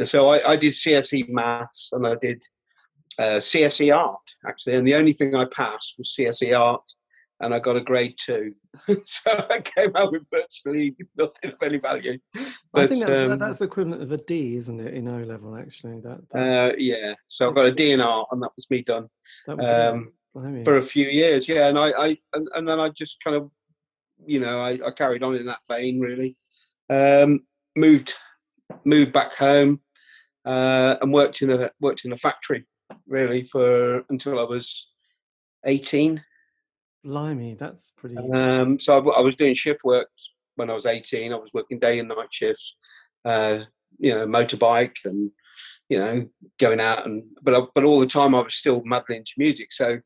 So 0.07 0.29
I, 0.29 0.51
I 0.51 0.55
did 0.55 0.73
CSE 0.73 1.27
maths 1.27 1.89
and 1.91 2.05
I 2.05 2.13
did 2.21 2.43
uh, 3.19 3.39
CSE 3.39 3.95
art 3.95 4.35
actually, 4.47 4.75
and 4.75 4.85
the 4.85 4.95
only 4.95 5.13
thing 5.13 5.35
I 5.35 5.45
passed 5.45 5.95
was 5.97 6.15
CSE 6.17 6.57
art, 6.57 6.83
and 7.39 7.53
I 7.53 7.59
got 7.59 7.77
a 7.77 7.81
grade 7.81 8.15
two. 8.17 8.53
so 9.05 9.31
I 9.49 9.61
came 9.61 9.91
out 9.95 10.11
with 10.11 10.27
virtually 10.31 10.95
nothing 11.17 11.51
of 11.51 11.57
any 11.61 11.77
value. 11.77 12.17
I 12.75 12.87
think 12.87 13.05
that, 13.05 13.31
um, 13.31 13.39
that's 13.39 13.59
the 13.59 13.65
equivalent 13.65 14.01
of 14.01 14.11
a 14.11 14.17
D, 14.17 14.55
isn't 14.55 14.79
it, 14.79 14.93
in 14.93 15.11
O 15.11 15.23
level? 15.23 15.55
Actually, 15.55 15.99
that 16.01 16.29
that, 16.31 16.71
uh, 16.71 16.75
yeah, 16.77 17.13
so 17.27 17.49
I 17.49 17.53
got 17.53 17.67
a 17.67 17.71
D 17.71 17.91
in 17.91 18.01
art, 18.01 18.27
and 18.31 18.41
that 18.41 18.51
was 18.55 18.69
me 18.69 18.81
done 18.81 19.07
was 19.47 19.65
um, 19.65 20.11
Blimey. 20.33 20.63
for 20.63 20.77
a 20.77 20.81
few 20.81 21.05
years. 21.05 21.47
Yeah, 21.47 21.67
and 21.67 21.77
I, 21.77 21.91
I 21.91 22.17
and, 22.33 22.47
and 22.55 22.67
then 22.67 22.79
I 22.79 22.89
just 22.89 23.23
kind 23.23 23.35
of, 23.35 23.49
you 24.25 24.39
know, 24.39 24.59
I, 24.59 24.79
I 24.85 24.91
carried 24.91 25.23
on 25.23 25.35
in 25.35 25.45
that 25.45 25.61
vein. 25.67 25.99
Really, 25.99 26.35
um, 26.89 27.41
moved 27.75 28.13
moved 28.83 29.13
back 29.13 29.35
home, 29.35 29.81
uh, 30.45 30.97
and 31.01 31.13
worked 31.13 31.41
in 31.41 31.51
a 31.51 31.69
worked 31.79 32.05
in 32.05 32.13
a 32.13 32.17
factory 32.17 32.65
really 33.07 33.43
for 33.43 34.03
until 34.09 34.39
I 34.39 34.43
was 34.43 34.89
eighteen. 35.65 36.23
Blimey, 37.03 37.55
that's 37.55 37.91
pretty. 37.91 38.17
Um, 38.17 38.79
so 38.79 39.09
I 39.11 39.21
was 39.21 39.35
doing 39.35 39.53
shift 39.53 39.83
work 39.83 40.09
when 40.55 40.69
I 40.69 40.73
was 40.73 40.85
18. 40.85 41.31
I 41.31 41.35
was 41.37 41.51
working 41.53 41.79
day 41.79 41.99
and 41.99 42.09
night 42.09 42.31
shifts, 42.31 42.75
uh, 43.25 43.59
you 43.99 44.13
know, 44.13 44.27
motorbike 44.27 44.97
and, 45.05 45.31
you 45.89 45.99
know, 45.99 46.27
going 46.59 46.79
out 46.79 47.05
and, 47.05 47.23
but, 47.41 47.55
I, 47.55 47.65
but 47.73 47.83
all 47.83 47.99
the 47.99 48.07
time 48.07 48.35
I 48.35 48.41
was 48.41 48.55
still 48.55 48.81
madly 48.83 49.17
into 49.17 49.31
music. 49.37 49.71
So 49.71 49.99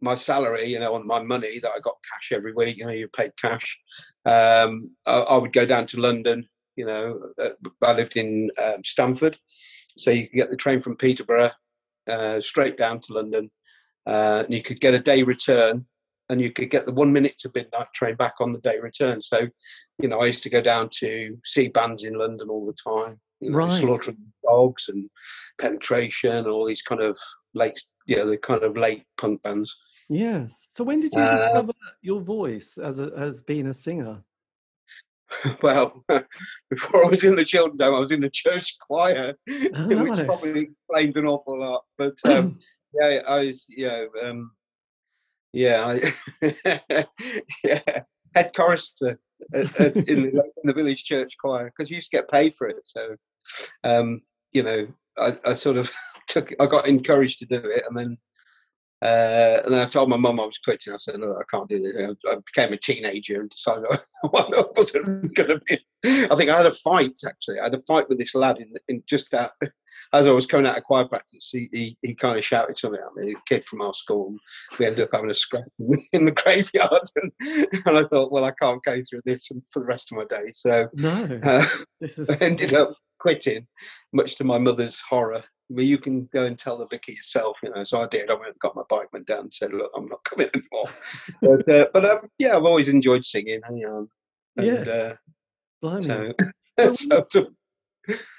my 0.00 0.14
salary, 0.14 0.64
you 0.64 0.80
know, 0.80 0.94
on 0.94 1.06
my 1.06 1.22
money 1.22 1.58
that 1.60 1.70
I 1.70 1.78
got 1.80 1.96
cash 2.10 2.32
every 2.32 2.52
week, 2.52 2.76
you 2.76 2.84
know, 2.84 2.92
you 2.92 3.08
paid 3.08 3.32
cash. 3.40 3.78
Um, 4.24 4.90
I, 5.06 5.20
I 5.20 5.36
would 5.36 5.52
go 5.52 5.64
down 5.64 5.86
to 5.88 6.00
London, 6.00 6.48
you 6.76 6.86
know, 6.86 7.20
uh, 7.40 7.50
I 7.82 7.92
lived 7.92 8.16
in 8.16 8.50
um, 8.62 8.82
Stamford. 8.84 9.38
So 9.96 10.10
you 10.10 10.28
could 10.28 10.36
get 10.36 10.50
the 10.50 10.56
train 10.56 10.80
from 10.80 10.96
Peterborough 10.96 11.52
uh, 12.08 12.40
straight 12.40 12.76
down 12.76 13.00
to 13.00 13.12
London. 13.12 13.50
Uh, 14.06 14.42
and 14.44 14.54
you 14.54 14.62
could 14.62 14.80
get 14.80 14.94
a 14.94 14.98
day 14.98 15.22
return 15.22 15.86
and 16.28 16.40
you 16.40 16.50
could 16.50 16.70
get 16.70 16.86
the 16.86 16.92
one 16.92 17.12
minute 17.12 17.36
to 17.38 17.50
midnight 17.54 17.88
train 17.94 18.16
back 18.16 18.34
on 18.40 18.52
the 18.52 18.60
day 18.60 18.78
return. 18.80 19.20
So, 19.20 19.48
you 19.98 20.08
know, 20.08 20.20
I 20.20 20.26
used 20.26 20.42
to 20.44 20.50
go 20.50 20.60
down 20.60 20.88
to 21.00 21.36
see 21.44 21.68
bands 21.68 22.04
in 22.04 22.14
London 22.14 22.48
all 22.48 22.66
the 22.66 22.72
time. 22.72 23.20
You 23.40 23.50
know, 23.50 23.58
Right. 23.58 23.72
Slaughtering 23.72 24.18
Dogs 24.42 24.88
and 24.88 25.10
Penetration, 25.60 26.36
and 26.36 26.46
all 26.46 26.64
these 26.64 26.82
kind 26.82 27.02
of 27.02 27.18
late, 27.52 27.80
you 28.06 28.16
know, 28.16 28.26
the 28.26 28.38
kind 28.38 28.62
of 28.62 28.76
late 28.76 29.04
punk 29.18 29.42
bands. 29.42 29.76
Yes. 30.08 30.66
So 30.76 30.84
when 30.84 31.00
did 31.00 31.12
you 31.14 31.22
Uh, 31.22 31.36
discover 31.36 31.72
your 32.02 32.20
voice 32.20 32.78
as 32.78 33.00
a, 33.00 33.12
as 33.16 33.42
being 33.42 33.66
a 33.66 33.74
singer? 33.74 34.22
well, 35.62 36.04
before 36.70 37.04
I 37.04 37.08
was 37.08 37.24
in 37.24 37.34
the 37.34 37.44
children's 37.44 37.82
home, 37.82 37.94
I 37.94 38.00
was 38.00 38.12
in 38.12 38.20
the 38.20 38.30
church 38.30 38.78
choir, 38.78 39.34
Oh, 39.48 39.86
which 40.02 40.26
probably 40.26 40.60
explained 40.60 41.16
an 41.16 41.26
awful 41.26 41.58
lot. 41.58 41.84
But 41.98 42.16
um, 42.24 42.58
yeah, 43.00 43.20
I 43.26 43.44
was, 43.44 43.66
you 43.68 43.86
know, 43.86 44.08
um, 44.22 44.52
yeah, 45.54 45.96
I, 46.42 47.04
yeah, 47.64 48.02
head 48.34 48.50
chorister 48.54 49.18
at, 49.52 49.80
at, 49.80 49.96
in, 49.96 50.22
the, 50.22 50.28
in 50.30 50.64
the 50.64 50.72
village 50.72 51.04
church 51.04 51.36
choir 51.38 51.66
because 51.66 51.90
you 51.90 51.96
used 51.96 52.10
to 52.10 52.16
get 52.16 52.30
paid 52.30 52.54
for 52.54 52.68
it. 52.68 52.80
So, 52.84 53.16
um, 53.84 54.22
you 54.52 54.62
know, 54.62 54.88
I, 55.16 55.38
I 55.44 55.54
sort 55.54 55.76
of 55.76 55.92
took, 56.28 56.52
I 56.58 56.66
got 56.66 56.88
encouraged 56.88 57.38
to 57.40 57.46
do 57.46 57.56
it, 57.56 57.84
and 57.88 57.96
then. 57.96 58.18
Uh, 59.02 59.60
and 59.64 59.74
then 59.74 59.80
I 59.80 59.90
told 59.90 60.08
my 60.08 60.16
mum 60.16 60.40
I 60.40 60.46
was 60.46 60.58
quitting. 60.58 60.92
I 60.92 60.96
said, 60.96 61.18
"No, 61.18 61.32
I 61.32 61.42
can't 61.50 61.68
do 61.68 61.78
this." 61.78 62.16
I 62.26 62.36
became 62.36 62.72
a 62.72 62.78
teenager 62.78 63.40
and 63.40 63.50
decided 63.50 63.84
I 64.24 64.64
wasn't 64.76 65.34
going 65.34 65.50
to 65.50 65.60
be. 65.66 65.78
I 66.04 66.34
think 66.36 66.50
I 66.50 66.56
had 66.56 66.66
a 66.66 66.70
fight 66.70 67.20
actually. 67.26 67.60
I 67.60 67.64
had 67.64 67.74
a 67.74 67.80
fight 67.80 68.08
with 68.08 68.18
this 68.18 68.34
lad 68.34 68.58
in, 68.58 68.72
in 68.88 69.02
just 69.06 69.30
that 69.32 69.52
as 70.12 70.26
I 70.26 70.32
was 70.32 70.46
coming 70.46 70.66
out 70.66 70.78
of 70.78 70.84
choir 70.84 71.06
practice, 71.06 71.50
he, 71.50 71.68
he, 71.72 71.96
he 72.02 72.14
kind 72.14 72.38
of 72.38 72.44
shouted 72.44 72.76
something 72.76 73.00
at 73.00 73.14
me, 73.14 73.32
a 73.32 73.40
kid 73.46 73.64
from 73.64 73.82
our 73.82 73.94
school. 73.94 74.36
We 74.78 74.86
ended 74.86 75.04
up 75.04 75.10
having 75.12 75.30
a 75.30 75.34
scrap 75.34 75.64
in 75.78 75.90
the, 75.90 76.02
in 76.12 76.24
the 76.24 76.32
graveyard. 76.32 77.08
And, 77.16 77.32
and 77.86 77.98
I 77.98 78.04
thought, 78.04 78.32
well, 78.32 78.44
I 78.44 78.52
can't 78.52 78.82
go 78.84 79.00
through 79.08 79.20
this 79.24 79.48
for 79.72 79.80
the 79.80 79.86
rest 79.86 80.12
of 80.12 80.18
my 80.18 80.24
day. 80.24 80.52
So 80.54 80.88
No, 80.96 81.40
uh, 81.42 81.64
this 82.00 82.18
is 82.18 82.30
I 82.30 82.36
ended 82.36 82.74
up 82.74 82.94
quitting, 83.18 83.66
much 84.12 84.36
to 84.36 84.44
my 84.44 84.58
mother's 84.58 85.00
horror. 85.00 85.44
Well, 85.70 85.84
you 85.84 85.98
can 85.98 86.26
go 86.32 86.44
and 86.44 86.58
tell 86.58 86.76
the 86.76 86.86
vicar 86.86 87.12
yourself, 87.12 87.56
you 87.62 87.70
know. 87.70 87.84
So 87.84 88.00
I 88.02 88.06
did. 88.06 88.30
I 88.30 88.34
went, 88.34 88.48
and 88.48 88.58
got 88.58 88.76
my 88.76 88.82
bike, 88.88 89.12
went 89.12 89.26
down, 89.26 89.40
and 89.40 89.54
said, 89.54 89.72
look, 89.72 89.90
I'm 89.96 90.06
not 90.06 90.22
coming 90.28 90.48
anymore. 90.54 90.88
but 91.42 91.68
uh, 91.68 91.86
but 91.92 92.04
I've, 92.04 92.28
yeah, 92.38 92.56
I've 92.56 92.64
always 92.64 92.88
enjoyed 92.88 93.24
singing. 93.24 93.60
You 93.72 93.86
know, 93.86 94.08
and, 94.56 94.66
Yes. 94.66 94.88
uh, 94.88 95.16
Blimey. 95.82 96.04
so, 96.06 96.32
So- 96.78 96.92
so, 96.92 97.24
so 97.28 97.46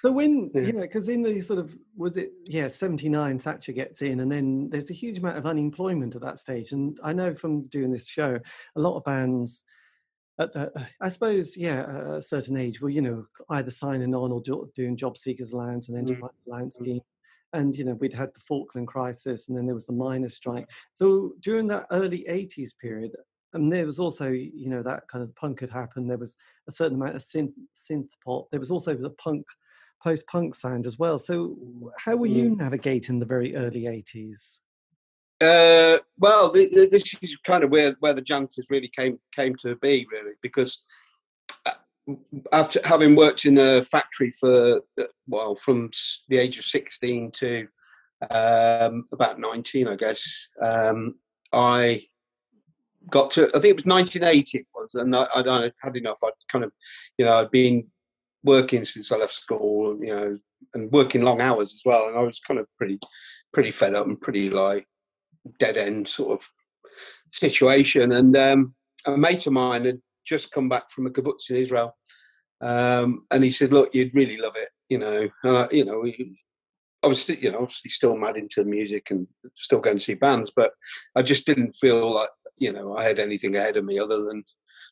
So 0.04 0.12
when 0.12 0.52
Yeah. 0.54 0.62
you 0.62 0.74
know, 0.74 0.82
because 0.82 1.10
in 1.10 1.24
the 1.24 1.42
sort 1.42 1.58
of 1.58 1.76
was 1.98 2.18
it 2.18 2.32
yeah 2.48 2.68
seventy 2.68 3.10
nine 3.10 3.40
Thatcher 3.40 3.72
gets 3.72 4.04
in, 4.04 4.20
and 4.20 4.32
then 4.32 4.70
there's 4.70 4.92
a 4.92 4.94
huge 4.94 5.18
amount 5.18 5.38
of 5.40 5.48
unemployment 5.48 6.16
at 6.16 6.22
that 6.22 6.38
stage. 6.40 6.72
And 6.72 7.00
I 7.04 7.14
know 7.14 7.34
from 7.34 7.64
doing 7.64 7.92
this 7.92 8.08
show, 8.08 8.38
a 8.76 8.80
lot 8.80 8.96
of 8.98 9.04
bands, 9.04 9.64
at 10.38 10.54
the, 10.54 10.72
I 11.02 11.10
suppose 11.10 11.58
yeah, 11.58 12.16
a 12.18 12.22
certain 12.22 12.58
age, 12.58 12.80
were 12.82 12.90
you 12.92 13.02
know 13.02 13.26
either 13.50 13.72
signing 13.72 14.14
on 14.14 14.32
or 14.32 14.44
jo- 14.44 14.70
doing 14.76 14.96
job 14.96 15.18
seekers 15.18 15.54
allowance 15.54 15.90
and 15.90 15.98
Mm. 15.98 16.02
enterprise 16.02 16.44
allowance 16.48 16.76
scheme. 16.76 17.02
And 17.54 17.76
you 17.76 17.86
know 17.86 17.94
we'd 17.94 18.14
had 18.14 18.34
the 18.34 18.42
Falkland 18.48 18.88
crisis, 18.88 19.48
and 19.48 19.58
then 19.58 19.66
there 19.66 19.76
was 19.76 19.86
the 19.86 19.94
miners' 19.94 20.36
strike. 20.36 20.70
So 20.94 21.34
during 21.40 21.68
that 21.68 21.88
early 21.92 22.26
'80s 22.30 22.78
period, 22.78 23.12
and 23.54 23.72
there 23.72 23.86
was 23.86 24.00
also 24.00 24.30
you 24.30 24.70
know 24.70 24.84
that 24.84 25.08
kind 25.08 25.24
of 25.24 25.34
punk 25.36 25.62
had 25.62 25.70
happened. 25.70 26.10
There 26.10 26.18
was 26.18 26.36
a 26.68 26.74
certain 26.74 26.96
amount 26.96 27.16
of 27.16 27.24
synth 27.24 27.54
synth 27.90 28.10
pop. 28.24 28.50
There 28.50 28.60
was 28.60 28.72
also 28.72 28.94
the 28.94 29.12
punk 29.12 29.46
post 30.04 30.28
punk 30.28 30.54
sound 30.54 30.86
as 30.86 31.00
well. 31.00 31.18
So 31.18 31.58
how 31.98 32.16
were 32.16 32.28
you 32.28 32.56
navigating 32.56 33.20
the 33.20 33.26
very 33.26 33.56
early 33.56 33.84
'80s? 33.84 34.60
Uh, 35.42 35.98
well, 36.18 36.52
th- 36.52 36.72
th- 36.72 36.90
this 36.90 37.14
is 37.22 37.38
kind 37.46 37.64
of 37.64 37.70
where, 37.70 37.96
where 38.00 38.14
the 38.14 38.22
janitors 38.22 38.68
really 38.70 38.90
came 38.96 39.20
came 39.34 39.56
to 39.58 39.76
be, 39.78 40.08
really, 40.12 40.34
because 40.42 40.84
after 42.52 42.80
having 42.84 43.16
worked 43.16 43.46
in 43.46 43.58
a 43.58 43.82
factory 43.82 44.32
for 44.32 44.82
well, 45.28 45.56
from 45.56 45.90
the 46.30 46.38
age 46.38 46.58
of 46.58 46.66
sixteen 46.66 47.32
to 47.32 47.68
um, 48.30 49.06
about 49.12 49.40
nineteen, 49.40 49.88
I 49.88 49.96
guess, 49.96 50.50
um, 50.62 51.16
I 51.52 52.04
got 53.10 53.32
to. 53.32 53.50
I 53.56 53.60
think 53.60 53.72
it 53.72 53.76
was 53.76 53.86
nineteen 53.86 54.24
eighty. 54.24 54.60
It 54.60 54.68
was, 54.74 54.94
and 54.96 55.16
I, 55.16 55.28
I'd 55.34 55.74
had 55.82 55.98
enough. 55.98 56.20
I'd 56.24 56.32
kind 56.48 56.64
of, 56.66 56.72
you 57.18 57.26
know, 57.26 57.38
I'd 57.38 57.52
been 57.52 57.88
working 58.44 58.86
since 58.86 59.12
I 59.12 59.18
left 59.18 59.34
school, 59.34 59.98
you 60.00 60.16
know, 60.16 60.38
and 60.74 60.92
working 60.92 61.24
long 61.24 61.42
hours 61.42 61.74
as 61.74 61.82
well, 61.86 62.08
and 62.08 62.18
I 62.18 62.22
was 62.22 62.40
kind 62.40 62.60
of 62.60 62.68
pretty 62.78 63.00
pretty 63.54 63.72
fed 63.72 63.96
up 63.96 64.06
and 64.06 64.20
pretty 64.20 64.50
like 64.50 64.88
dead 65.60 65.78
end 65.78 66.08
sort 66.08 66.40
of 66.40 66.48
situation. 67.32 68.12
And 68.12 68.36
um, 68.38 68.76
a 69.06 69.18
mate 69.18 69.48
of 69.48 69.54
mine 69.54 69.86
had 69.86 70.02
just 70.26 70.52
come 70.52 70.70
back 70.70 70.90
from 70.90 71.08
a 71.08 71.10
kibbutz 71.10 71.50
in 71.50 71.58
Israel, 71.58 71.96
um, 72.62 73.26
and 73.32 73.44
he 73.44 73.52
said, 73.52 73.74
"Look, 73.74 73.94
you'd 73.94 74.16
really 74.16 74.38
love 74.38 74.56
it, 74.56 74.70
you 74.90 74.98
know." 74.98 75.30
And 75.44 75.58
I, 75.58 75.68
you 75.72 75.86
know, 75.86 76.04
I 77.06 77.08
was, 77.08 77.30
you 77.30 77.52
know, 77.52 77.60
obviously 77.60 77.92
still 77.92 78.18
mad 78.18 78.36
into 78.36 78.66
music 78.66 79.12
and 79.12 79.28
still 79.56 79.80
going 79.80 79.98
to 79.98 80.04
see 80.04 80.16
bands, 80.16 80.52
but 80.56 80.74
I 81.16 81.22
just 81.22 81.46
didn't 81.46 81.74
feel 81.74 82.12
like, 82.12 82.30
you 82.58 82.74
know, 82.74 82.96
I 82.96 83.04
had 83.04 83.20
anything 83.20 83.56
ahead 83.56 83.78
of 83.78 83.86
me 83.86 84.00
other 84.00 84.24
than 84.24 84.44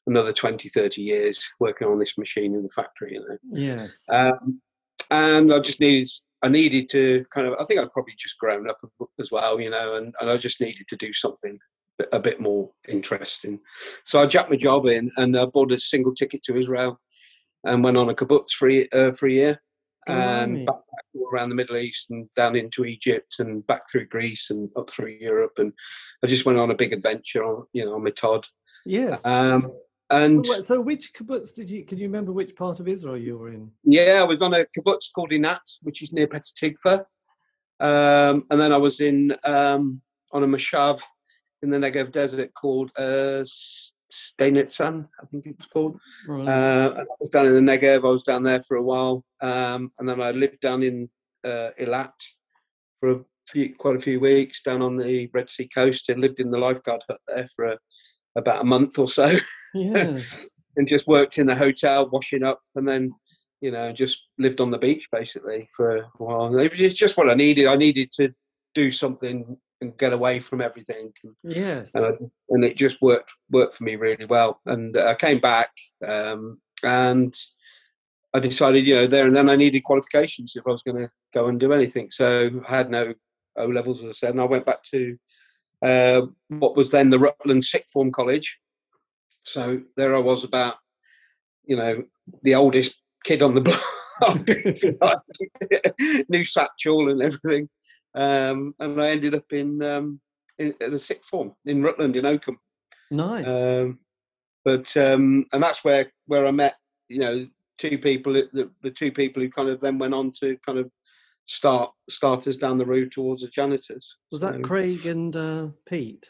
another 0.06 0.32
20, 0.32 0.70
30 0.70 1.02
years 1.02 1.44
working 1.60 1.88
on 1.88 1.98
this 1.98 2.18
machine 2.18 2.54
in 2.54 2.62
the 2.62 2.70
factory, 2.70 3.14
you 3.14 3.20
know. 3.20 3.38
Yes. 3.52 4.04
Um, 4.12 4.62
and 5.10 5.52
I 5.52 5.60
just 5.60 5.80
needed, 5.80 6.08
I 6.44 6.50
needed 6.50 6.88
to 6.90 7.26
kind 7.32 7.48
of, 7.48 7.56
I 7.60 7.64
think 7.64 7.80
I'd 7.80 7.92
probably 7.92 8.14
just 8.18 8.38
grown 8.38 8.70
up 8.70 8.78
as 9.20 9.32
well, 9.32 9.60
you 9.60 9.72
know, 9.72 9.96
and, 9.96 10.14
and 10.22 10.30
I 10.30 10.38
just 10.38 10.62
needed 10.62 10.88
to 10.90 10.96
do 10.98 11.12
something 11.14 11.58
a 12.12 12.20
bit- 12.20 12.40
more 12.40 12.72
interesting. 12.90 13.60
So 14.04 14.20
I 14.20 14.26
jacked 14.26 14.50
my 14.50 14.56
job 14.56 14.86
in 14.88 15.12
and 15.18 15.38
I 15.38 15.46
bought 15.46 15.72
a 15.72 15.80
single 15.80 16.14
ticket 16.14 16.44
to 16.44 16.58
Israel 16.58 17.00
and 17.66 17.84
went 17.84 17.98
on 17.98 18.10
a 18.10 18.16
kibbutz 18.16 18.52
for 18.52 18.70
uh, 18.70 19.14
for 19.14 19.28
a 19.28 19.32
year 19.32 19.62
and 20.08 20.66
back, 20.66 20.76
back 20.76 21.06
around 21.32 21.50
the 21.50 21.56
Middle 21.56 21.78
East 21.78 22.12
and 22.12 22.28
down 22.36 22.56
into 22.56 22.84
Egypt 22.84 23.36
and 23.40 23.66
back 23.68 23.84
through 23.90 24.06
Greece 24.08 24.50
and 24.50 24.70
up 24.76 24.90
through 24.90 25.16
Europe. 25.20 25.54
And 25.58 25.72
I 26.24 26.28
just 26.28 26.46
went 26.46 26.60
on 26.60 26.72
a 26.72 26.76
big 26.76 26.92
adventure, 26.94 27.44
on, 27.46 27.66
you 27.74 27.86
know, 27.86 27.96
on 27.96 28.04
my 28.04 28.10
Todd. 28.10 28.46
yes. 28.86 29.26
Um, 29.26 29.72
and 30.10 30.46
So 30.46 30.64
so 30.64 30.82
which 30.82 31.14
kibbutz 31.14 31.54
did 31.56 31.70
you? 31.70 31.86
Can 31.86 31.98
you 31.98 32.06
remember 32.06 32.34
which 32.34 32.56
part 32.56 32.80
of 32.80 32.88
Israel 32.88 33.18
you 33.18 33.38
were 33.38 33.50
in? 33.50 33.72
Yeah, 33.86 34.20
I 34.22 34.26
was 34.26 34.42
on 34.42 34.54
a 34.54 34.66
kibbutz 34.78 35.12
called 35.16 35.32
Einat, 35.32 35.62
which 35.84 36.02
is 36.02 36.12
near 36.12 36.28
Petah 36.28 36.54
Tikva. 36.62 37.06
Um, 37.80 38.44
and 38.50 38.60
then 38.60 38.72
I 38.72 38.78
was 38.78 39.00
in 39.00 39.36
um, 39.46 40.02
on 40.34 40.44
a 40.44 40.48
moshav 40.48 41.02
in 41.64 41.70
the 41.70 41.78
Negev 41.78 42.12
desert 42.12 42.54
called 42.54 42.92
uh, 42.98 43.44
Steinitsan, 44.12 45.08
I 45.22 45.26
think 45.26 45.48
it 45.48 45.58
was 45.58 45.68
called. 45.68 46.00
Right. 46.28 46.48
Uh, 46.48 46.94
I 47.00 47.06
was 47.20 47.30
down 47.30 47.48
in 47.48 47.54
the 47.54 47.72
Negev. 47.72 48.06
I 48.06 48.12
was 48.12 48.22
down 48.24 48.44
there 48.44 48.62
for 48.64 48.78
a 48.78 48.84
while, 48.84 49.24
um, 49.42 49.92
and 49.98 50.08
then 50.08 50.22
I 50.22 50.32
lived 50.32 50.60
down 50.60 50.84
in 50.84 51.10
uh, 51.44 51.72
Eilat 51.80 52.12
for 53.00 53.12
a 53.12 53.20
few, 53.50 53.74
quite 53.76 53.96
a 53.96 54.00
few 54.00 54.20
weeks 54.20 54.62
down 54.62 54.82
on 54.82 54.96
the 54.98 55.30
Red 55.34 55.50
Sea 55.50 55.68
coast. 55.74 56.10
and 56.10 56.22
lived 56.22 56.40
in 56.40 56.52
the 56.52 56.60
lifeguard 56.60 57.02
hut 57.10 57.20
there 57.28 57.48
for 57.56 57.66
a, 57.66 57.78
about 58.36 58.62
a 58.62 58.66
month 58.66 59.00
or 59.00 59.08
so. 59.08 59.36
yes. 59.74 60.46
and 60.76 60.88
just 60.88 61.08
worked 61.08 61.38
in 61.38 61.48
the 61.48 61.56
hotel, 61.56 62.10
washing 62.12 62.44
up, 62.44 62.60
and 62.76 62.88
then 62.88 63.12
you 63.62 63.72
know 63.72 63.92
just 63.94 64.28
lived 64.38 64.60
on 64.60 64.70
the 64.70 64.78
beach 64.78 65.08
basically 65.12 65.68
for 65.76 65.98
a 65.98 66.10
while. 66.18 66.56
It 66.60 66.70
was 66.70 66.80
just- 66.80 66.98
just 66.98 67.18
what 67.18 67.30
I 67.30 67.34
needed. 67.34 67.66
I 67.68 67.78
needed 67.78 68.12
to 68.18 68.34
do 68.76 68.92
something 68.92 69.58
and 69.84 69.98
get 69.98 70.14
away 70.14 70.40
from 70.40 70.62
everything, 70.62 71.12
and, 71.24 71.36
Yes. 71.44 71.92
and, 71.94 72.06
I, 72.06 72.10
and 72.50 72.64
it 72.64 72.78
just 72.78 73.02
worked 73.02 73.32
worked 73.52 73.76
for 73.76 73.84
me 73.84 73.96
really 73.96 74.26
well. 74.26 74.60
And 74.66 74.98
I 74.98 75.14
came 75.14 75.40
back, 75.40 75.70
um, 76.08 76.60
and 76.84 77.34
I 78.34 78.40
decided, 78.40 78.88
you 78.88 78.96
know, 78.96 79.08
there 79.08 79.28
and 79.28 79.36
then 79.36 79.50
I 79.50 79.56
needed 79.56 79.84
qualifications 79.84 80.54
if 80.56 80.66
I 80.66 80.72
was 80.72 80.82
going 80.82 80.98
to 80.98 81.10
go 81.34 81.48
and 81.48 81.60
do 81.60 81.74
anything. 81.74 82.10
So 82.12 82.62
I 82.68 82.76
had 82.76 82.90
no 82.90 83.14
O 83.56 83.66
levels, 83.66 84.04
as 84.04 84.10
I 84.10 84.14
said, 84.14 84.32
and 84.32 84.42
I 84.42 84.46
went 84.46 84.66
back 84.66 84.82
to 84.92 85.18
uh, 85.84 86.22
what 86.48 86.76
was 86.76 86.90
then 86.90 87.10
the 87.12 87.20
Rutland 87.20 87.64
Sixth 87.64 87.92
Form 87.92 88.12
College. 88.12 88.58
So 89.44 89.82
there 89.98 90.16
I 90.16 90.20
was, 90.20 90.44
about 90.44 90.76
you 91.66 91.76
know 91.76 92.04
the 92.44 92.56
oldest 92.56 93.02
kid 93.24 93.42
on 93.42 93.54
the 93.54 93.62
block, 93.62 94.44
if 94.48 94.84
you 94.84 94.98
like. 95.02 95.20
new 96.30 96.46
satchel 96.46 97.10
and 97.10 97.22
everything, 97.22 97.70
um, 98.16 98.76
and 98.80 99.02
I 99.02 99.10
ended 99.12 99.36
up 99.36 99.52
in 99.52 99.82
um, 99.84 100.20
in, 100.58 100.74
at 100.82 100.92
the 100.92 101.00
sixth 101.00 101.30
form 101.30 101.54
in 101.66 101.82
Rutland 101.82 102.16
in 102.16 102.26
Oakham. 102.26 102.60
nice. 103.12 103.48
Um, 103.48 104.00
but 104.66 104.96
um, 104.98 105.46
and 105.54 105.62
that's 105.62 105.84
where 105.84 106.12
where 106.28 106.46
I 106.48 106.52
met 106.52 106.76
you 107.10 107.20
know 107.20 107.48
two 107.78 107.98
people 107.98 108.34
the, 108.34 108.70
the 108.82 108.92
two 108.92 109.12
people 109.12 109.42
who 109.42 109.50
kind 109.50 109.70
of 109.70 109.80
then 109.82 109.98
went 109.98 110.14
on 110.14 110.32
to 110.40 110.58
kind 110.66 110.78
of 110.78 110.90
start 111.48 111.92
starters 112.10 112.56
down 112.58 112.78
the 112.78 112.86
road 112.86 113.12
towards 113.12 113.42
the 113.42 113.48
janitors. 113.50 114.18
was 114.32 114.42
that 114.42 114.56
So- 114.56 114.62
Craig 114.62 115.06
and 115.06 115.36
uh, 115.36 115.68
Pete? 115.88 116.30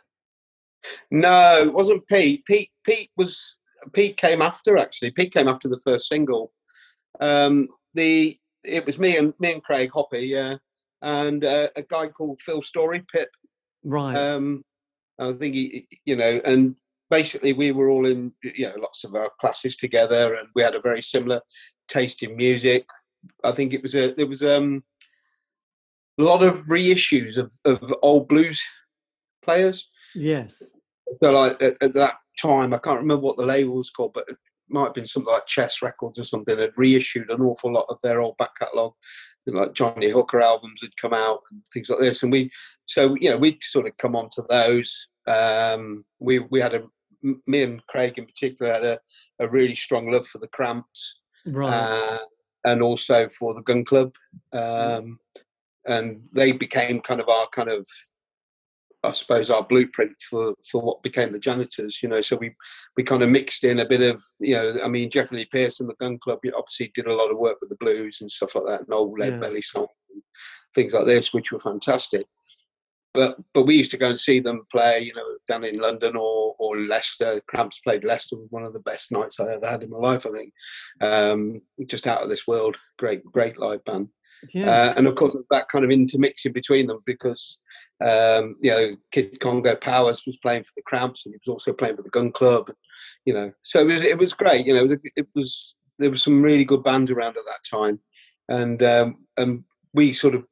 No, 1.12 1.64
it 1.68 1.74
wasn't 1.74 2.08
Pete. 2.08 2.44
Pete 2.46 2.72
Pete 2.86 3.10
was 3.18 3.60
Pete 3.94 4.18
came 4.18 4.42
after 4.42 4.78
actually. 4.78 5.12
Pete 5.12 5.34
came 5.34 5.48
after 5.48 5.68
the 5.70 5.80
first 5.84 6.08
single. 6.08 6.52
Um, 7.20 7.68
the 7.94 8.38
it 8.64 8.86
was 8.86 8.98
me 8.98 9.18
and 9.18 9.34
me 9.40 9.54
and 9.54 9.64
Craig 9.64 9.92
Hoppy, 9.94 10.26
yeah, 10.28 10.56
and 11.04 11.44
uh, 11.44 11.68
a 11.76 11.84
guy 11.84 12.08
called 12.08 12.42
Phil 12.42 12.62
Story 12.62 13.04
Pip. 13.12 13.30
Right. 13.84 14.18
Um, 14.18 14.64
I 15.20 15.34
think 15.34 15.54
he, 15.54 15.88
you 16.06 16.16
know, 16.16 16.42
and 16.46 16.76
basically 17.12 17.54
we 17.54 17.72
were 17.72 17.90
all 17.90 18.06
in, 18.08 18.32
you 18.42 18.68
know, 18.68 18.76
lots 18.78 19.04
of 19.04 19.14
our 19.14 19.30
classes 19.40 19.76
together, 19.76 20.36
and 20.36 20.48
we 20.56 20.64
had 20.64 20.76
a 20.76 20.82
very 20.82 21.02
similar 21.02 21.42
taste 21.88 22.24
in 22.24 22.36
music. 22.36 22.86
I 23.44 23.52
think 23.52 23.74
it 23.74 23.82
was 23.82 23.94
a 23.96 24.14
there 24.14 24.28
was 24.28 24.42
um 24.42 24.84
a 26.20 26.24
lot 26.24 26.44
of 26.44 26.66
reissues 26.66 27.38
of, 27.38 27.54
of 27.66 27.94
old 28.02 28.28
blues 28.28 28.62
players. 29.44 29.90
yes. 30.16 30.64
So 31.22 31.32
like 31.32 31.62
at, 31.62 31.82
at 31.84 31.94
that 31.96 32.16
time, 32.42 32.74
I 32.74 32.78
can't 32.78 33.00
remember 33.00 33.22
what 33.22 33.38
the 33.38 33.46
label 33.46 33.76
was 33.76 33.90
called, 33.90 34.14
but 34.14 34.28
might 34.70 34.86
have 34.86 34.94
been 34.94 35.06
something 35.06 35.32
like 35.32 35.46
Chess 35.46 35.82
Records 35.82 36.20
or 36.20 36.24
something. 36.24 36.58
Had 36.58 36.78
reissued 36.78 37.30
an 37.30 37.42
awful 37.42 37.74
lot 37.74 37.86
of 37.90 37.98
their 38.02 38.22
old 38.22 38.38
back 38.38 38.58
catalogue, 38.60 38.94
like 39.48 39.74
John 39.74 39.94
Lee 39.98 40.10
Hooker 40.10 40.42
albums 40.42 40.82
had 40.82 40.96
come 40.98 41.14
out 41.14 41.42
and 41.52 41.62
things 41.74 41.90
like 41.90 42.00
this. 42.00 42.24
And 42.24 42.32
we, 42.32 42.52
so 42.86 43.16
you 43.20 43.30
know, 43.30 43.38
we'd 43.38 43.64
sort 43.64 43.88
of 43.88 43.98
come 43.98 44.16
onto 44.16 44.42
those. 44.50 45.10
Um, 45.28 46.06
we 46.20 46.40
we 46.40 46.60
had 46.60 46.74
a 46.74 46.84
me 47.48 47.64
and 47.64 47.86
Craig 47.88 48.18
in 48.18 48.26
particular 48.26 48.72
had 48.74 48.84
a, 48.84 49.00
a 49.40 49.50
really 49.50 49.76
strong 49.76 50.12
love 50.12 50.28
for 50.28 50.40
the 50.40 50.48
Cramps 50.50 51.22
Right. 51.46 51.74
uh, 51.74 52.20
and 52.66 52.82
also 52.82 53.30
for 53.30 53.54
the 53.54 53.62
Gun 53.62 53.84
Club. 53.86 54.16
Um, 54.52 55.20
and 55.86 56.22
they 56.34 56.54
became 56.54 57.02
kind 57.02 57.20
of 57.20 57.28
our 57.28 57.48
kind 57.48 57.70
of, 57.70 57.88
I 59.04 59.12
suppose, 59.12 59.50
our 59.50 59.64
blueprint 59.64 60.14
for 60.30 60.56
for 60.70 60.82
what 60.82 61.04
became 61.04 61.32
the 61.32 61.40
Janitors. 61.40 62.02
You 62.02 62.10
know, 62.10 62.22
so 62.22 62.38
we 62.38 62.56
we 62.96 63.04
kind 63.04 63.22
of 63.22 63.30
mixed 63.30 63.64
in 63.64 63.80
a 63.80 63.86
bit 63.86 64.02
of, 64.02 64.22
you 64.40 64.56
know, 64.56 64.72
I 64.84 64.88
mean, 64.88 65.10
Jeffrey 65.10 65.40
Lee 65.40 65.46
Pierce 65.46 65.80
and 65.80 65.90
the 65.90 65.96
Gun 65.96 66.18
Club 66.20 66.40
obviously 66.56 66.92
did 66.96 67.08
a 67.08 67.14
lot 67.14 67.32
of 67.32 67.38
work 67.38 67.58
with 67.60 67.70
the 67.70 67.78
blues 67.78 68.22
and 68.22 68.32
stuff 68.32 68.56
like 68.56 68.66
that, 68.68 68.82
and 68.82 68.94
old 68.94 69.20
Lead 69.20 69.34
Yeah. 69.34 69.40
Belly 69.40 69.62
songs, 69.62 69.90
and 70.10 70.22
things 70.74 70.94
like 70.94 71.06
this, 71.06 71.34
which 71.34 71.52
were 71.52 71.60
fantastic. 71.60 72.26
But 73.14 73.38
but 73.54 73.64
we 73.64 73.76
used 73.76 73.92
to 73.92 73.98
go 73.98 74.10
and 74.10 74.20
see 74.20 74.40
them 74.40 74.66
play, 74.72 75.02
you 75.02 75.14
know, 75.14 75.38
down 75.48 75.64
in 75.64 75.78
London 75.78 76.16
or 76.16 76.56
or 76.58 76.78
Leicester. 76.78 77.42
Cramps 77.48 77.80
played 77.82 78.04
Leicester, 78.04 78.38
was 78.38 78.48
one 78.52 78.64
of 78.64 78.74
the 78.74 78.80
best 78.80 79.12
nights 79.12 79.40
I 79.40 79.54
ever 79.54 79.68
had 79.68 79.84
in 79.84 79.90
my 79.90 79.98
life. 79.98 80.26
I 80.26 80.32
think, 80.32 80.54
um, 81.02 81.62
just 81.86 82.08
out 82.08 82.24
of 82.24 82.30
this 82.30 82.48
world. 82.48 82.78
Great 82.98 83.24
great 83.26 83.60
live 83.60 83.84
band. 83.84 84.10
Yeah. 84.52 84.70
Uh, 84.70 84.94
and 84.98 85.08
of 85.08 85.16
course, 85.16 85.36
that 85.52 85.70
kind 85.70 85.86
of 85.86 85.92
intermixing 85.92 86.52
between 86.52 86.88
them 86.88 87.00
because, 87.06 87.60
um, 88.02 88.56
you 88.62 88.72
know, 88.72 88.96
Kid 89.12 89.40
Congo 89.40 89.76
Powers 89.76 90.24
was 90.26 90.38
playing 90.38 90.64
for 90.64 90.72
the 90.76 90.84
Cramps 90.84 91.26
and 91.26 91.34
he 91.34 91.40
was 91.46 91.54
also 91.54 91.74
playing 91.74 91.96
for 91.96 92.04
the 92.04 92.10
Gun 92.10 92.32
Club, 92.32 92.72
you 93.26 93.34
know. 93.34 93.52
So 93.64 93.80
it 93.80 93.86
was 93.86 94.04
it 94.04 94.18
was 94.18 94.34
great, 94.34 94.66
you 94.66 94.74
know. 94.74 94.98
It 95.16 95.28
was 95.36 95.76
there 96.00 96.10
was 96.10 96.24
some 96.24 96.42
really 96.42 96.66
good 96.66 96.84
bands 96.84 97.12
around 97.12 97.38
at 97.38 97.46
that 97.46 97.64
time, 97.70 98.00
and 98.50 98.82
um, 98.84 99.26
and 99.38 99.64
we 99.94 100.14
sort 100.14 100.36
of 100.36 100.46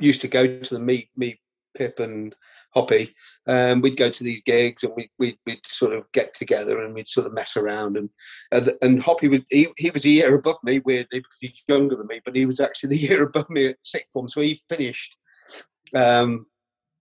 used 0.00 0.20
to 0.22 0.28
go 0.28 0.58
to 0.58 0.74
the 0.74 0.80
me 0.80 1.10
me 1.16 1.40
Pip 1.76 2.00
and 2.00 2.34
Hoppy, 2.76 3.14
um, 3.46 3.80
we'd 3.80 3.96
go 3.96 4.10
to 4.10 4.22
these 4.22 4.42
gigs 4.42 4.84
and 4.84 4.92
we, 4.94 5.10
we'd, 5.18 5.38
we'd 5.46 5.64
sort 5.66 5.94
of 5.94 6.04
get 6.12 6.34
together 6.34 6.82
and 6.82 6.92
we'd 6.92 7.08
sort 7.08 7.26
of 7.26 7.32
mess 7.32 7.56
around. 7.56 7.96
And 7.96 8.10
and, 8.52 8.70
and 8.82 9.02
Hoppy 9.02 9.28
was 9.28 9.40
he, 9.48 9.68
he 9.78 9.88
was 9.88 10.04
a 10.04 10.10
year 10.10 10.34
above 10.34 10.58
me 10.62 10.80
weirdly 10.80 11.20
because 11.20 11.38
he's 11.40 11.64
younger 11.68 11.96
than 11.96 12.06
me, 12.06 12.20
but 12.22 12.36
he 12.36 12.44
was 12.44 12.60
actually 12.60 12.90
the 12.90 12.98
year 13.08 13.22
above 13.22 13.48
me 13.48 13.68
at 13.68 13.76
sixth 13.82 14.12
form, 14.12 14.28
so 14.28 14.42
he 14.42 14.60
finished 14.68 15.16
um, 15.94 16.44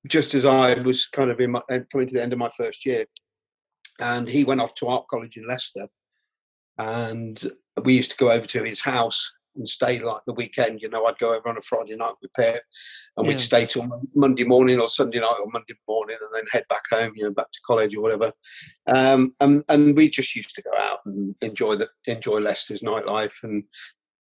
just 0.07 0.33
as 0.33 0.45
I 0.45 0.75
was 0.75 1.07
kind 1.07 1.29
of 1.29 1.41
in 1.41 1.51
my, 1.51 1.61
coming 1.91 2.07
to 2.07 2.13
the 2.13 2.23
end 2.23 2.31
of 2.31 2.39
my 2.39 2.49
first 2.55 2.85
year, 2.85 3.03
and 3.99 4.29
he 4.29 4.45
went 4.45 4.61
off 4.61 4.75
to 4.75 4.87
art 4.87 5.07
college 5.09 5.35
in 5.35 5.45
Leicester, 5.45 5.87
and 6.77 7.43
we 7.83 7.95
used 7.95 8.11
to 8.11 8.17
go 8.17 8.31
over 8.31 8.47
to 8.47 8.63
his 8.63 8.81
house 8.81 9.29
and 9.55 9.67
stay 9.67 9.99
like 9.99 10.21
the 10.25 10.33
weekend. 10.33 10.81
You 10.81 10.89
know, 10.89 11.05
I'd 11.05 11.17
go 11.17 11.33
over 11.33 11.49
on 11.49 11.57
a 11.57 11.61
Friday 11.61 11.95
night 11.95 12.13
with 12.21 12.33
Pip, 12.33 12.61
and 13.17 13.25
Yeah. 13.25 13.31
we'd 13.31 13.39
stay 13.39 13.65
till 13.65 13.87
Monday 14.13 14.43
morning 14.43 14.79
or 14.79 14.87
Sunday 14.89 15.19
night 15.19 15.35
or 15.39 15.49
Monday 15.51 15.75
morning, 15.87 16.17
and 16.21 16.29
then 16.33 16.43
head 16.51 16.65
back 16.69 16.83
home. 16.91 17.13
You 17.15 17.23
know, 17.25 17.31
back 17.31 17.51
to 17.51 17.59
college 17.65 17.95
or 17.95 18.01
whatever. 18.01 18.31
Um, 18.87 19.33
and 19.39 19.63
and 19.69 19.95
we 19.95 20.09
just 20.09 20.35
used 20.35 20.55
to 20.55 20.61
go 20.61 20.71
out 20.77 20.99
and 21.05 21.35
enjoy 21.41 21.75
the 21.75 21.89
enjoy 22.05 22.39
Leicester's 22.39 22.81
nightlife 22.81 23.43
and 23.43 23.63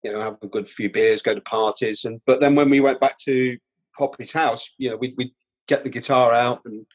you 0.03 0.12
know 0.12 0.21
have 0.21 0.39
a 0.43 0.47
good 0.49 0.69
few 0.69 0.91
beers, 0.91 1.23
go 1.23 1.35
to 1.35 1.41
parties. 1.43 2.05
And 2.05 2.21
but 2.27 2.41
then 2.41 2.55
when 2.55 2.71
we 2.71 2.81
went 2.81 3.01
back 3.01 3.19
to 3.25 3.57
Poppy's 3.99 4.33
house, 4.33 4.71
you 4.79 4.91
know, 4.91 4.97
we'd, 4.97 5.15
we'd 5.17 5.33
get 5.69 5.83
the 5.85 5.91
guitar 5.91 6.33
out 6.33 6.61
and. 6.65 6.87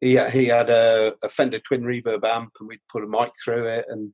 He, 0.00 0.10
he 0.30 0.46
had 0.46 0.70
a, 0.70 1.12
a 1.24 1.28
Fender 1.28 1.58
twin 1.58 1.82
reverb 1.82 2.22
amp 2.24 2.52
and 2.60 2.68
we'd 2.68 2.78
put 2.88 3.02
a 3.02 3.08
mic 3.08 3.32
through 3.44 3.64
it 3.64 3.84
and 3.88 4.12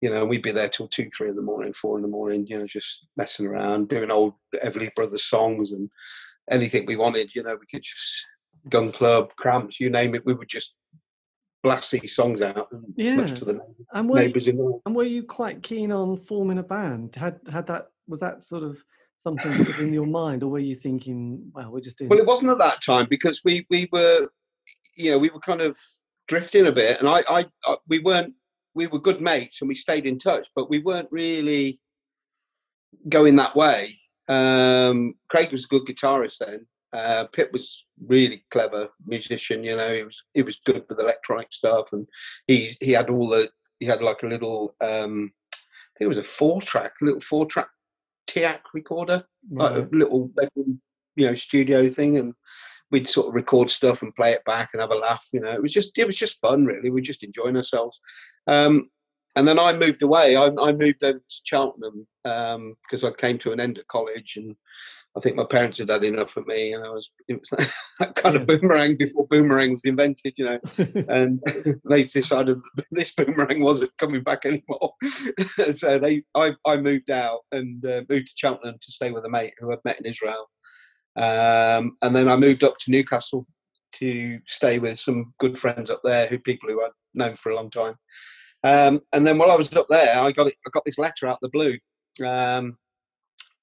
you 0.00 0.10
know, 0.10 0.24
we'd 0.24 0.42
be 0.42 0.52
there 0.52 0.68
till 0.68 0.88
two, 0.88 1.08
three 1.10 1.28
in 1.28 1.36
the 1.36 1.42
morning, 1.42 1.72
four 1.72 1.96
in 1.96 2.02
the 2.02 2.08
morning, 2.08 2.46
you 2.46 2.58
know, 2.58 2.66
just 2.66 3.06
messing 3.16 3.46
around, 3.46 3.88
doing 3.88 4.10
old 4.10 4.34
Everly 4.64 4.94
Brothers 4.94 5.24
songs 5.24 5.72
and 5.72 5.90
anything 6.50 6.86
we 6.86 6.96
wanted, 6.96 7.34
you 7.34 7.42
know, 7.42 7.54
we 7.54 7.66
could 7.70 7.82
just 7.82 8.26
gun 8.68 8.92
club, 8.92 9.34
cramps, 9.36 9.78
you 9.80 9.90
name 9.90 10.14
it, 10.14 10.24
we 10.24 10.34
would 10.34 10.48
just 10.48 10.74
blast 11.62 11.90
these 11.90 12.14
songs 12.14 12.40
out 12.40 12.68
and 12.72 12.94
Yeah. 12.96 13.16
much 13.16 13.38
to 13.38 13.44
the 13.44 13.60
And 13.92 14.08
were, 14.08 14.18
you, 14.20 14.26
neighbours 14.26 14.48
in 14.48 14.56
the 14.56 14.80
and 14.86 14.94
were 14.94 15.04
you 15.04 15.22
quite 15.24 15.62
keen 15.62 15.92
on 15.92 16.16
forming 16.16 16.58
a 16.58 16.62
band? 16.62 17.14
Had 17.14 17.40
had 17.50 17.66
that 17.66 17.88
was 18.06 18.20
that 18.20 18.44
sort 18.44 18.62
of 18.62 18.82
something 19.22 19.56
that 19.56 19.66
was 19.66 19.78
in 19.78 19.92
your 19.92 20.06
mind, 20.06 20.42
or 20.42 20.48
were 20.48 20.58
you 20.58 20.74
thinking, 20.74 21.50
well, 21.54 21.70
we're 21.70 21.80
just 21.80 21.98
doing 21.98 22.08
Well, 22.08 22.18
it 22.18 22.26
wasn't 22.26 22.50
at 22.50 22.58
that 22.58 22.80
time 22.82 23.06
because 23.10 23.42
we 23.44 23.66
we 23.68 23.88
were, 23.92 24.28
you 24.96 25.10
know, 25.10 25.18
we 25.18 25.28
were 25.28 25.40
kind 25.40 25.60
of 25.60 25.78
drifting 26.28 26.66
a 26.66 26.72
bit, 26.72 26.98
and 26.98 27.08
I, 27.08 27.22
I, 27.28 27.46
I 27.66 27.76
we 27.88 27.98
weren't, 27.98 28.34
we 28.74 28.86
were 28.86 29.00
good 29.00 29.20
mates, 29.20 29.60
and 29.60 29.68
we 29.68 29.74
stayed 29.74 30.06
in 30.06 30.18
touch, 30.18 30.48
but 30.54 30.70
we 30.70 30.78
weren't 30.78 31.08
really 31.10 31.80
going 33.08 33.36
that 33.36 33.56
way. 33.56 33.90
Um, 34.28 35.14
Craig 35.28 35.52
was 35.52 35.64
a 35.64 35.68
good 35.68 35.86
guitarist 35.86 36.38
then. 36.38 36.66
Uh, 36.92 37.24
Pip 37.32 37.52
was 37.52 37.86
really 38.06 38.44
clever 38.50 38.88
musician. 39.06 39.62
You 39.62 39.76
know, 39.76 39.92
he 39.94 40.02
was 40.02 40.24
he 40.34 40.42
was 40.42 40.60
good 40.64 40.84
with 40.88 41.00
electronic 41.00 41.52
stuff, 41.52 41.92
and 41.92 42.06
he 42.46 42.72
he 42.80 42.92
had 42.92 43.10
all 43.10 43.28
the 43.28 43.50
he 43.78 43.86
had 43.86 44.02
like 44.02 44.22
a 44.22 44.28
little 44.28 44.74
um, 44.80 45.32
I 45.52 45.98
think 45.98 46.06
it 46.06 46.08
was 46.08 46.18
a 46.18 46.22
four 46.22 46.60
track, 46.60 46.92
little 47.00 47.20
four 47.20 47.46
track 47.46 47.68
TEAC 48.26 48.60
recorder 48.74 49.24
like 49.50 49.76
a 49.76 49.88
little 49.92 50.30
you 51.16 51.26
know, 51.26 51.34
studio 51.34 51.88
thing, 51.90 52.16
and 52.16 52.34
we'd 52.90 53.08
sort 53.08 53.28
of 53.28 53.34
record 53.34 53.70
stuff 53.70 54.02
and 54.02 54.14
play 54.14 54.32
it 54.32 54.44
back 54.44 54.70
and 54.72 54.80
have 54.80 54.92
a 54.92 54.96
laugh. 54.96 55.26
You 55.32 55.40
know, 55.40 55.50
it 55.50 55.62
was 55.62 55.72
just 55.72 55.96
it 55.98 56.06
was 56.06 56.16
just 56.16 56.40
fun, 56.40 56.64
really. 56.64 56.90
We 56.90 57.00
are 57.00 57.04
just 57.04 57.24
enjoying 57.24 57.56
ourselves. 57.56 58.00
Um, 58.46 58.90
and 59.36 59.46
then 59.46 59.58
I 59.58 59.72
moved 59.72 60.02
away. 60.02 60.36
I, 60.36 60.46
I 60.60 60.72
moved 60.72 61.04
over 61.04 61.18
to 61.18 61.40
Cheltenham 61.44 62.06
um, 62.24 62.74
because 62.82 63.04
I 63.04 63.12
came 63.12 63.38
to 63.38 63.52
an 63.52 63.60
end 63.60 63.78
at 63.78 63.86
college, 63.86 64.34
and 64.36 64.56
I 65.16 65.20
think 65.20 65.36
my 65.36 65.44
parents 65.44 65.78
had 65.78 65.88
had 65.88 66.02
enough 66.02 66.36
of 66.36 66.46
me. 66.46 66.72
And 66.72 66.84
I 66.84 66.90
was 66.90 67.12
it 67.28 67.38
was 67.38 67.50
that 68.00 68.16
kind 68.16 68.36
of 68.36 68.46
boomerang 68.46 68.96
before 68.96 69.28
boomerang 69.28 69.72
was 69.72 69.84
invented, 69.84 70.34
you 70.36 70.46
know. 70.46 70.58
and 71.08 71.40
they 71.88 72.04
decided 72.04 72.58
this 72.90 73.12
boomerang 73.12 73.60
wasn't 73.60 73.96
coming 73.98 74.22
back 74.22 74.46
anymore. 74.46 74.94
so 75.72 75.98
they, 75.98 76.22
I, 76.34 76.52
I 76.66 76.76
moved 76.76 77.10
out 77.10 77.40
and 77.52 77.84
uh, 77.86 78.02
moved 78.08 78.28
to 78.28 78.34
Cheltenham 78.36 78.78
to 78.80 78.92
stay 78.92 79.12
with 79.12 79.24
a 79.24 79.30
mate 79.30 79.54
who 79.58 79.72
I'd 79.72 79.78
met 79.84 80.00
in 80.00 80.06
Israel. 80.06 80.50
Um, 81.20 81.96
and 82.02 82.16
then 82.16 82.28
I 82.28 82.36
moved 82.36 82.64
up 82.64 82.78
to 82.78 82.90
Newcastle 82.90 83.46
to 83.96 84.38
stay 84.46 84.78
with 84.78 84.98
some 84.98 85.34
good 85.38 85.58
friends 85.58 85.90
up 85.90 86.00
there, 86.02 86.26
who 86.26 86.38
people 86.38 86.70
who 86.70 86.82
I'd 86.82 86.92
known 87.14 87.34
for 87.34 87.52
a 87.52 87.56
long 87.56 87.68
time. 87.68 87.94
Um, 88.64 89.00
and 89.12 89.26
then 89.26 89.36
while 89.36 89.50
I 89.50 89.56
was 89.56 89.74
up 89.74 89.86
there, 89.88 90.18
I 90.18 90.32
got 90.32 90.46
it, 90.46 90.54
I 90.66 90.70
got 90.72 90.84
this 90.84 90.98
letter 90.98 91.26
out 91.26 91.34
of 91.34 91.40
the 91.42 91.48
blue, 91.50 91.78
um, 92.26 92.76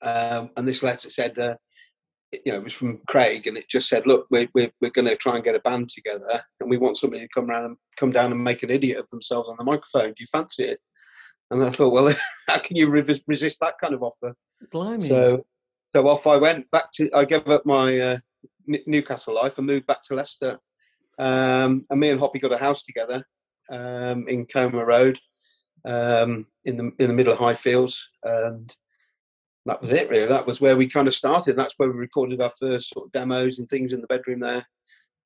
um, 0.04 0.52
and 0.56 0.68
this 0.68 0.84
letter 0.84 1.10
said, 1.10 1.38
uh, 1.40 1.56
you 2.32 2.52
know, 2.52 2.58
it 2.58 2.64
was 2.64 2.74
from 2.74 3.00
Craig, 3.08 3.48
and 3.48 3.58
it 3.58 3.70
just 3.70 3.88
said, 3.88 4.06
"Look, 4.06 4.28
we're 4.30 4.50
we're, 4.54 4.72
we're 4.82 4.92
going 4.92 5.08
to 5.08 5.16
try 5.16 5.36
and 5.36 5.44
get 5.44 5.56
a 5.56 5.62
band 5.62 5.90
together, 5.90 6.42
and 6.60 6.70
we 6.70 6.78
want 6.78 6.98
somebody 6.98 7.24
to 7.24 7.30
come 7.34 7.50
around 7.50 7.66
and 7.66 7.78
come 7.96 8.12
down 8.12 8.32
and 8.32 8.44
make 8.44 8.64
an 8.64 8.70
idiot 8.70 8.98
of 8.98 9.10
themselves 9.10 9.50
on 9.50 9.56
the 9.58 9.64
microphone. 9.64 10.10
Do 10.10 10.16
you 10.20 10.28
fancy 10.32 10.64
it?" 10.64 10.80
And 11.52 11.64
I 11.64 11.70
thought, 11.70 11.94
well, 11.94 12.14
how 12.48 12.60
can 12.60 12.76
you 12.76 12.90
re- 12.90 13.22
resist 13.28 13.60
that 13.62 13.76
kind 13.80 13.94
of 13.94 14.04
offer? 14.04 14.36
Blimey. 14.72 15.08
So, 15.08 15.46
so 15.96 16.08
off 16.08 16.28
I 16.28 16.38
went 16.38 16.70
back 16.72 16.92
to. 16.94 17.10
I 17.14 17.26
gave 17.26 17.48
up 17.48 17.66
my 17.66 18.00
uh, 18.00 18.18
Newcastle 18.68 19.36
life 19.36 19.58
and 19.58 19.68
moved 19.68 19.88
back 19.88 20.04
to 20.04 20.16
Leicester. 20.16 20.60
Um, 21.20 21.84
and 21.90 22.00
me 22.00 22.10
and 22.10 22.20
Hoppy 22.20 22.40
got 22.40 22.54
a 22.54 22.58
house 22.58 22.84
together 22.84 23.24
um, 23.72 24.28
in 24.28 24.46
Coma 24.46 24.86
Road, 24.86 25.20
um, 25.86 26.46
in 26.66 26.78
the 26.78 26.92
in 27.00 27.08
the 27.08 27.14
middle 27.14 27.34
of 27.34 27.40
Highfields, 27.40 27.98
and 28.24 28.74
that 29.66 29.82
was 29.82 29.92
it. 29.92 30.10
Really, 30.10 30.28
that 30.28 30.46
was 30.46 30.62
where 30.62 30.78
we 30.78 30.88
kind 30.88 31.08
of 31.08 31.14
started. 31.14 31.56
That's 31.56 31.74
where 31.78 31.90
we 31.90 31.98
recorded 31.98 32.42
our 32.42 32.52
first 32.52 32.90
sort 32.90 33.08
of 33.08 33.12
demos 33.12 33.60
and 33.60 33.68
things 33.68 33.94
in 33.94 34.02
the 34.02 34.08
bedroom 34.08 34.40
there. 34.40 34.66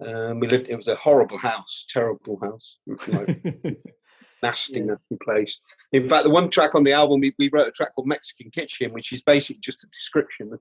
Um, 0.05 0.39
we 0.39 0.47
lived. 0.47 0.69
It 0.69 0.77
was 0.77 0.87
a 0.87 0.95
horrible 0.95 1.37
house, 1.37 1.85
terrible 1.89 2.39
house, 2.41 2.77
nasty, 4.43 4.79
Yes. 4.79 4.85
nasty 4.87 5.17
place. 5.23 5.59
In 5.91 6.07
fact, 6.07 6.23
the 6.25 6.29
one 6.31 6.49
track 6.49 6.75
on 6.75 6.83
the 6.83 6.93
album, 6.93 7.19
we, 7.21 7.33
we 7.37 7.49
wrote 7.53 7.67
a 7.67 7.71
track 7.71 7.93
called 7.95 8.07
Mexican 8.07 8.51
Kitchen, 8.51 8.93
which 8.93 9.11
is 9.13 9.21
basically 9.21 9.59
just 9.61 9.83
a 9.83 9.87
description 9.87 10.51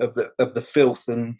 of 0.00 0.14
the 0.14 0.30
of 0.38 0.54
the 0.54 0.62
filth 0.62 1.08
and 1.08 1.36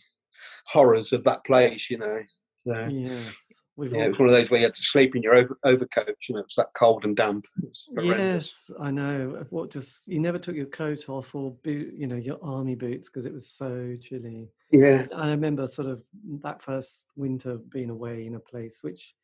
horrors 0.67 1.13
of 1.13 1.25
that 1.25 1.45
place. 1.45 1.91
You 1.91 1.99
know, 1.99 2.21
so, 2.67 2.89
yes. 2.91 3.43
We've 3.79 3.93
yeah, 3.93 3.99
all- 3.99 4.05
it 4.07 4.09
was 4.11 4.19
one 4.19 4.29
of 4.29 4.35
those 4.35 4.51
where 4.51 4.61
you 4.61 4.67
had 4.67 4.75
to 4.75 4.83
sleep 4.83 5.15
in 5.15 5.23
your 5.23 5.35
over, 5.35 5.59
overcoat. 5.63 6.17
You 6.29 6.35
know, 6.37 6.41
it's 6.41 6.57
that 6.57 6.73
cold 6.75 7.05
and 7.05 7.15
damp. 7.15 7.45
It 7.63 7.69
was 7.69 7.87
horrendous. 7.95 8.65
Yes, 8.69 8.77
I 8.81 8.91
know. 8.91 9.45
What 9.51 9.71
just 9.71 10.09
you 10.09 10.19
never 10.19 10.39
took 10.39 10.57
your 10.57 10.65
coat 10.67 11.11
off 11.11 11.35
or 11.35 11.53
boot, 11.63 11.93
you 11.95 12.07
know, 12.07 12.17
your 12.17 12.39
army 12.43 12.75
boots 12.75 13.09
because 13.11 13.27
it 13.27 13.35
was 13.35 13.51
so 13.51 13.95
chilly. 14.01 14.49
Yeah, 14.71 15.07
I 15.15 15.29
remember 15.29 15.67
sort 15.67 15.89
of 15.89 16.03
that 16.43 16.63
first 16.63 17.05
winter 17.17 17.59
being 17.71 17.91
away 17.91 18.27
in 18.27 18.35
a 18.35 18.41
place 18.41 18.79
which 18.81 19.15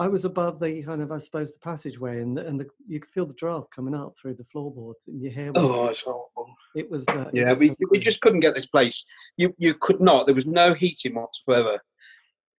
I 0.00 0.08
was 0.08 0.24
above 0.24 0.58
the 0.58 0.82
kind 0.82 1.02
of, 1.02 1.12
I 1.12 1.18
suppose, 1.18 1.52
the 1.52 1.58
passageway, 1.58 2.22
and 2.22 2.34
the, 2.34 2.46
and 2.46 2.58
the, 2.58 2.66
you 2.88 3.00
could 3.00 3.10
feel 3.10 3.26
the 3.26 3.34
draft 3.34 3.70
coming 3.70 3.94
up 3.94 4.14
through 4.16 4.32
the 4.32 4.46
floorboards, 4.50 4.98
and 5.06 5.20
your 5.20 5.30
hair 5.30 5.52
was. 5.52 5.62
Oh, 5.62 5.88
it's 5.90 6.00
horrible. 6.00 6.54
It 6.74 6.90
was. 6.90 7.04
Uh, 7.06 7.28
it 7.34 7.40
Yeah, 7.40 7.50
was 7.50 7.58
we, 7.58 7.68
so 7.68 7.74
we 7.90 7.98
just 7.98 8.22
couldn't 8.22 8.40
get 8.40 8.54
this 8.54 8.66
place. 8.66 9.04
You 9.36 9.54
you 9.58 9.74
could 9.74 10.00
not. 10.00 10.24
There 10.24 10.34
was 10.34 10.46
no 10.46 10.72
heating 10.72 11.16
whatsoever, 11.16 11.78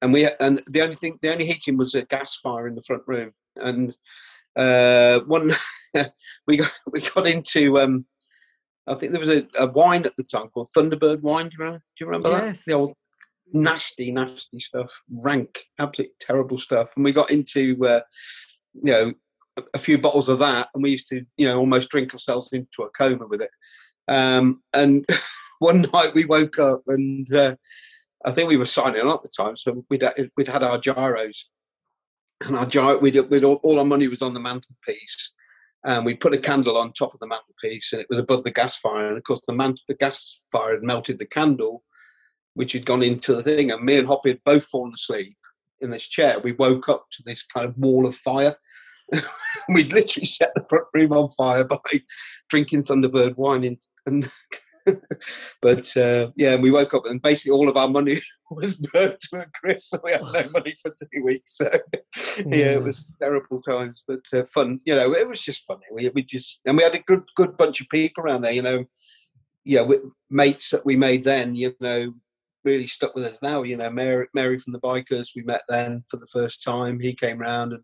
and 0.04 0.14
we 0.14 0.30
and 0.40 0.62
the 0.70 0.84
only 0.84 0.94
thing 0.94 1.18
the 1.24 1.32
only 1.32 1.48
heating 1.48 1.78
was 1.78 1.96
a 1.96 2.04
gas 2.04 2.36
fire 2.36 2.68
in 2.68 2.76
the 2.76 2.84
front 2.84 3.04
room. 3.08 3.32
And 3.56 3.96
uh, 4.56 5.22
one 5.22 5.52
we 6.48 6.58
got 6.58 6.72
we 6.92 7.02
got 7.02 7.26
into 7.26 7.80
um, 7.80 8.06
I 8.86 8.94
think 8.94 9.14
there 9.14 9.20
was 9.20 9.30
a, 9.30 9.48
a 9.58 9.66
wine 9.66 10.06
at 10.06 10.16
the 10.16 10.24
time 10.24 10.50
called 10.50 10.70
Thunderbird 10.78 11.22
wine. 11.22 11.50
Do 11.50 11.56
you 11.58 11.64
remember? 11.64 11.80
Do 11.98 12.06
you 12.06 12.06
remember 12.06 12.30
that? 12.30 12.60
The 12.68 12.74
old 12.74 12.94
nasty, 13.54 14.12
nasty 14.12 14.60
stuff, 14.60 15.04
rank, 15.10 15.64
absolutely 15.80 16.16
terrible 16.20 16.58
stuff. 16.58 16.92
And 16.96 17.06
we 17.06 17.12
got 17.12 17.32
into 17.32 17.78
uh, 17.86 18.02
you 18.74 18.94
know 18.94 19.14
a, 19.58 19.64
a 19.74 19.78
few 19.78 19.98
bottles 19.98 20.30
of 20.30 20.40
that, 20.40 20.70
and 20.74 20.84
we 20.84 20.92
used 20.92 21.08
to 21.08 21.26
you 21.38 21.48
know 21.48 21.60
almost 21.60 21.90
drink 21.90 22.14
ourselves 22.14 22.50
into 22.52 22.84
a 22.84 22.90
coma 22.90 23.28
with 23.28 23.42
it. 23.42 23.52
Um, 24.08 24.62
and 24.74 25.06
one 25.60 25.86
night 25.94 26.14
we 26.14 26.26
woke 26.26 26.60
up 26.60 26.82
and 26.88 27.32
uh, 27.34 27.56
I 28.26 28.32
think 28.32 28.50
we 28.50 28.58
were 28.58 28.66
signing 28.66 29.02
on 29.02 29.14
at 29.14 29.22
the 29.22 29.30
time, 29.30 29.56
so 29.56 29.84
we'd 29.90 30.04
we'd 30.38 30.48
had 30.48 30.64
our 30.64 30.78
giros, 30.78 31.46
and 32.46 32.56
our 32.56 32.66
giro 32.66 32.98
we'd, 32.98 33.18
we'd 33.30 33.44
all, 33.44 33.60
all 33.64 33.80
our 33.80 33.86
money 33.86 34.08
was 34.08 34.22
on 34.22 34.34
the 34.34 34.40
mantelpiece, 34.40 35.36
and 35.86 36.06
we 36.06 36.14
put 36.14 36.34
a 36.34 36.38
candle 36.38 36.78
on 36.78 36.94
top 36.94 37.14
of 37.14 37.20
the 37.20 37.28
mantelpiece, 37.28 37.94
and 37.94 38.02
it 38.02 38.08
was 38.10 38.20
above 38.20 38.44
the 38.44 38.52
gas 38.52 38.78
fire, 38.78 39.08
and 39.08 39.18
of 39.18 39.24
course 39.24 39.42
the 39.48 39.54
man 39.54 39.76
the 39.88 39.96
gas 39.96 40.44
fire 40.52 40.74
had 40.74 40.84
melted 40.84 41.18
the 41.20 41.26
candle, 41.26 41.84
which 42.54 42.74
had 42.74 42.86
gone 42.86 43.04
into 43.04 43.36
the 43.36 43.44
thing, 43.44 43.72
and 43.72 43.84
me 43.84 43.98
and 43.98 44.08
Hoppy 44.08 44.30
had 44.30 44.44
both 44.44 44.66
fallen 44.66 44.94
asleep 44.94 45.36
in 45.80 45.90
this 45.90 46.08
chair. 46.08 46.40
We 46.40 46.54
woke 46.54 46.90
up 46.90 47.06
to 47.12 47.24
this 47.26 47.44
kind 47.44 47.68
of 47.68 47.78
wall 47.78 48.06
of 48.06 48.16
fire. 48.16 48.56
We'd 49.70 49.94
literally 49.94 50.26
set 50.26 50.52
the 50.56 50.66
front 50.70 50.86
room 50.94 51.14
on 51.14 51.30
fire 51.32 51.64
by 51.64 51.78
drinking 52.50 52.84
Thunderbird 52.84 53.38
wine 53.38 53.64
in, 53.64 53.78
and 54.06 54.30
but 55.62 55.96
uh, 55.98 56.32
yeah, 56.36 56.56
we 56.56 56.72
woke 56.72 56.94
up 56.94 57.06
and 57.06 57.22
basically 57.22 57.52
all 57.52 57.70
of 57.70 57.78
our 57.78 57.88
money 57.88 58.16
was 58.52 58.74
burnt 58.76 59.20
to 59.20 59.42
a 59.42 59.46
crisp. 59.60 59.90
So 59.90 60.00
we 60.04 60.12
had 60.12 60.22
no 60.22 60.50
money 60.50 60.76
for 60.82 60.92
two 60.92 61.24
weeks. 61.24 61.58
So 61.58 61.70
yeah, 62.46 62.74
it 62.74 62.84
was 62.84 63.12
terrible 63.22 63.62
times, 63.62 64.04
but 64.08 64.26
uh, 64.34 64.44
fun. 64.46 64.80
You 64.86 64.96
know, 64.96 65.14
it 65.14 65.28
was 65.28 65.42
just 65.42 65.66
funny. 65.66 65.86
We 65.92 66.10
we 66.10 66.24
just 66.24 66.60
and 66.66 66.78
we 66.78 66.84
had 66.84 66.96
a 66.96 67.00
good 67.00 67.24
good 67.36 67.58
bunch 67.58 67.82
of 67.82 67.90
people 67.90 68.24
around 68.24 68.42
there. 68.42 68.52
You 68.52 68.62
know, 68.62 68.86
yeah, 69.64 69.88
mates 70.30 70.70
that 70.72 70.86
we 70.86 70.96
made 70.96 71.24
then. 71.24 71.56
You 71.56 71.74
know, 71.80 72.14
really 72.64 72.88
stuck 72.88 73.16
with 73.16 73.26
us 73.26 73.42
now. 73.42 73.64
You 73.64 73.78
know, 73.78 73.90
Mary, 73.90 74.28
Mary 74.34 74.60
from 74.60 74.74
the 74.74 74.80
Bikers, 74.80 75.30
we 75.36 75.44
met 75.44 75.64
then 75.70 76.04
for 76.10 76.18
the 76.18 76.28
first 76.28 76.64
time. 76.64 77.00
He 77.00 77.14
came 77.14 77.40
round 77.40 77.74
and 77.74 77.84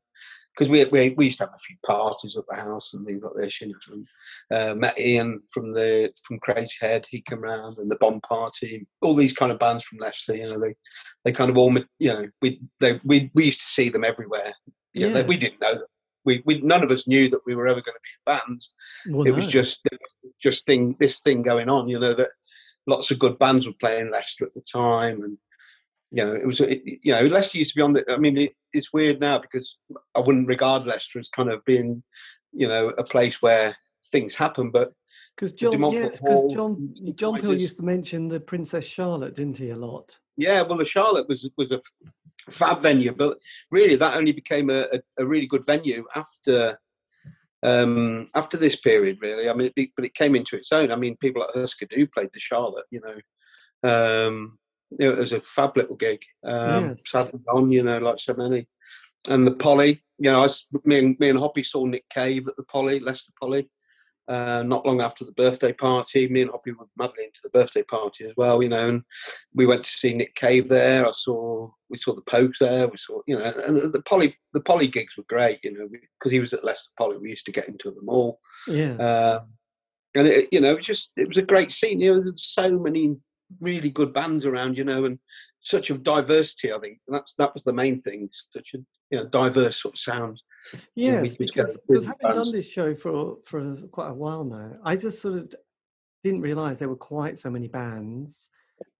because 0.57 0.69
we, 0.69 0.83
we 0.85 1.13
we 1.17 1.25
used 1.25 1.37
to 1.37 1.43
have 1.43 1.53
a 1.53 1.59
few 1.59 1.75
parties 1.85 2.35
at 2.35 2.43
the 2.49 2.55
house 2.55 2.93
and 2.93 3.05
things 3.05 3.21
like 3.21 3.33
this. 3.35 3.61
You 3.61 3.67
know, 3.67 3.75
from, 3.81 4.05
uh, 4.51 4.75
met 4.75 4.99
Ian 4.99 5.41
from 5.51 5.71
the 5.71 6.11
from 6.23 6.39
Crazy 6.39 6.75
Head, 6.81 7.05
he 7.09 7.21
came 7.21 7.41
round, 7.41 7.77
and 7.77 7.91
the 7.91 7.97
Bomb 7.97 8.21
Party, 8.21 8.87
all 9.01 9.13
these 9.13 9.33
kind 9.33 9.51
of 9.51 9.59
bands 9.59 9.83
from 9.83 9.99
Leicester. 9.99 10.35
You 10.35 10.43
know, 10.43 10.59
they 10.59 10.75
they 11.23 11.31
kind 11.31 11.51
of 11.51 11.57
all 11.57 11.73
you 11.99 12.13
know 12.13 12.27
we 12.41 12.59
they 12.79 12.99
we 13.05 13.29
we 13.33 13.45
used 13.45 13.61
to 13.61 13.67
see 13.67 13.89
them 13.89 14.03
everywhere. 14.03 14.53
You 14.93 15.01
know, 15.01 15.07
yes. 15.07 15.17
they, 15.17 15.23
we 15.23 15.37
didn't 15.37 15.61
know. 15.61 15.73
Them. 15.75 15.83
We, 16.25 16.41
we 16.45 16.59
none 16.61 16.83
of 16.83 16.91
us 16.91 17.07
knew 17.07 17.29
that 17.29 17.45
we 17.45 17.55
were 17.55 17.67
ever 17.67 17.81
going 17.81 17.95
to 17.95 18.01
be 18.03 18.33
in 18.33 18.39
bands. 18.39 18.73
Well, 19.09 19.27
it 19.27 19.31
no. 19.31 19.35
was 19.35 19.47
just 19.47 19.87
just 20.41 20.65
thing 20.65 20.95
this 20.99 21.21
thing 21.21 21.43
going 21.43 21.69
on. 21.69 21.87
You 21.87 21.99
know 21.99 22.13
that 22.13 22.31
lots 22.87 23.11
of 23.11 23.19
good 23.19 23.37
bands 23.37 23.67
were 23.67 23.73
playing 23.73 24.11
Leicester 24.11 24.45
at 24.45 24.53
the 24.55 24.61
time, 24.61 25.21
and 25.21 25.37
you 26.11 26.23
know, 26.23 26.33
it 26.33 26.45
was, 26.45 26.61
it, 26.61 26.81
you 26.85 27.11
know, 27.11 27.21
Leicester 27.21 27.57
used 27.57 27.71
to 27.71 27.75
be 27.75 27.81
on 27.81 27.93
the. 27.93 28.03
I 28.11 28.17
mean, 28.17 28.37
it, 28.37 28.55
it's 28.73 28.93
weird 28.93 29.19
now 29.19 29.39
because 29.39 29.77
I 30.15 30.19
wouldn't 30.19 30.47
regard 30.47 30.85
Leicester 30.85 31.19
as 31.19 31.29
kind 31.29 31.51
of 31.51 31.63
being, 31.65 32.01
you 32.53 32.67
know, 32.67 32.89
a 32.89 33.03
place 33.03 33.41
where 33.41 33.75
things 34.11 34.35
happen, 34.35 34.71
but 34.71 34.93
because 35.35 35.53
John, 35.53 35.91
yes, 35.91 36.19
because 36.19 36.53
John, 36.53 36.95
John 37.15 37.41
Peel 37.41 37.61
used 37.61 37.77
to 37.77 37.83
mention 37.83 38.27
the 38.27 38.39
Princess 38.39 38.85
Charlotte, 38.85 39.35
didn't 39.35 39.57
he, 39.57 39.69
a 39.69 39.75
lot? 39.75 40.17
Yeah, 40.35 40.61
well, 40.63 40.77
the 40.77 40.85
Charlotte 40.85 41.27
was 41.27 41.49
was 41.57 41.71
a 41.71 41.79
fab 42.49 42.81
venue, 42.81 43.11
but 43.11 43.37
really 43.69 43.95
that 43.97 44.15
only 44.15 44.31
became 44.31 44.69
a, 44.69 44.87
a, 44.93 45.01
a 45.19 45.25
really 45.25 45.45
good 45.45 45.65
venue 45.65 46.05
after 46.15 46.77
um, 47.63 48.25
after 48.35 48.57
this 48.57 48.75
period. 48.75 49.19
Really, 49.21 49.49
I 49.49 49.53
mean, 49.53 49.71
it, 49.75 49.89
but 49.95 50.05
it 50.05 50.13
came 50.13 50.35
into 50.35 50.55
its 50.55 50.71
own. 50.71 50.91
I 50.91 50.95
mean, 50.95 51.17
people 51.17 51.41
like 51.41 51.53
Husker 51.53 51.85
Du 51.85 52.07
played 52.07 52.29
the 52.33 52.39
Charlotte, 52.39 52.85
you 52.91 53.01
know. 53.01 53.17
Um, 53.83 54.57
it 54.99 55.15
was 55.15 55.33
a 55.33 55.41
fab 55.41 55.75
little 55.75 55.95
gig. 55.95 56.23
Um, 56.43 56.89
yes. 56.89 57.01
Sadly 57.05 57.39
gone, 57.45 57.71
you 57.71 57.83
know, 57.83 57.97
like 57.97 58.19
so 58.19 58.33
many. 58.33 58.67
And 59.29 59.45
the 59.45 59.51
Poly, 59.51 60.01
you 60.19 60.31
know, 60.31 60.43
I, 60.43 60.47
me 60.85 60.99
and 60.99 61.19
me 61.19 61.29
and 61.29 61.39
Hoppy 61.39 61.63
saw 61.63 61.85
Nick 61.85 62.07
Cave 62.09 62.47
at 62.47 62.55
the 62.55 62.63
Polly, 62.63 62.99
Leicester 62.99 63.33
Poly, 63.39 63.69
uh, 64.27 64.63
not 64.65 64.85
long 64.85 65.01
after 65.01 65.23
the 65.23 65.31
birthday 65.31 65.71
party. 65.71 66.27
Me 66.27 66.41
and 66.41 66.51
Hoppy 66.51 66.71
were 66.71 66.85
madly 66.97 67.25
into 67.25 67.39
the 67.43 67.49
birthday 67.49 67.83
party 67.83 68.25
as 68.25 68.33
well, 68.35 68.61
you 68.61 68.69
know. 68.69 68.89
And 68.89 69.03
we 69.53 69.65
went 69.65 69.83
to 69.83 69.89
see 69.89 70.13
Nick 70.13 70.35
Cave 70.35 70.67
there. 70.67 71.05
I 71.07 71.11
saw 71.11 71.69
we 71.89 71.97
saw 71.97 72.13
the 72.13 72.21
Pogues 72.23 72.57
there. 72.59 72.87
We 72.87 72.97
saw, 72.97 73.21
you 73.27 73.37
know, 73.37 73.53
and 73.67 73.91
the 73.91 74.01
Poly 74.03 74.35
the 74.53 74.61
Poly 74.61 74.87
gigs 74.87 75.15
were 75.17 75.23
great, 75.29 75.63
you 75.63 75.73
know, 75.73 75.87
because 75.87 76.31
he 76.31 76.39
was 76.39 76.53
at 76.53 76.63
Leicester 76.63 76.91
Poly. 76.97 77.17
We 77.17 77.29
used 77.29 77.45
to 77.45 77.51
get 77.51 77.67
into 77.67 77.91
them 77.91 78.09
all. 78.09 78.39
Yeah. 78.67 78.95
Um, 78.95 79.47
and 80.15 80.27
it, 80.27 80.49
you 80.51 80.59
know, 80.59 80.71
it 80.71 80.75
was 80.75 80.85
just 80.85 81.13
it 81.15 81.27
was 81.27 81.37
a 81.37 81.43
great 81.43 81.71
scene. 81.71 82.01
You 82.01 82.15
know, 82.15 82.21
there's 82.21 82.45
so 82.45 82.77
many 82.77 83.15
really 83.61 83.89
good 83.89 84.13
bands 84.13 84.45
around, 84.45 84.77
you 84.77 84.83
know, 84.83 85.05
and 85.05 85.19
such 85.67 85.89
of 85.89 86.03
diversity. 86.03 86.71
I 86.71 86.79
think 86.79 86.99
and 87.07 87.15
that's 87.15 87.33
that 87.35 87.53
was 87.53 87.63
the 87.63 87.73
main 87.73 88.01
thing. 88.01 88.29
Such 88.31 88.73
a 88.73 88.77
you 89.11 89.19
know 89.19 89.25
diverse 89.27 89.81
sort 89.81 89.95
of 89.95 89.99
sound. 89.99 90.41
Yes, 90.95 91.35
because, 91.35 91.77
because 91.87 92.05
having 92.05 92.19
bands. 92.21 92.37
done 92.37 92.51
this 92.51 92.69
show 92.69 92.95
for 92.95 93.37
for 93.45 93.75
quite 93.91 94.09
a 94.09 94.13
while 94.13 94.43
now, 94.43 94.73
I 94.83 94.95
just 94.95 95.21
sort 95.21 95.35
of 95.35 95.55
didn't 96.23 96.41
realise 96.41 96.79
there 96.79 96.89
were 96.89 96.95
quite 96.95 97.39
so 97.39 97.49
many 97.49 97.67
bands, 97.67 98.49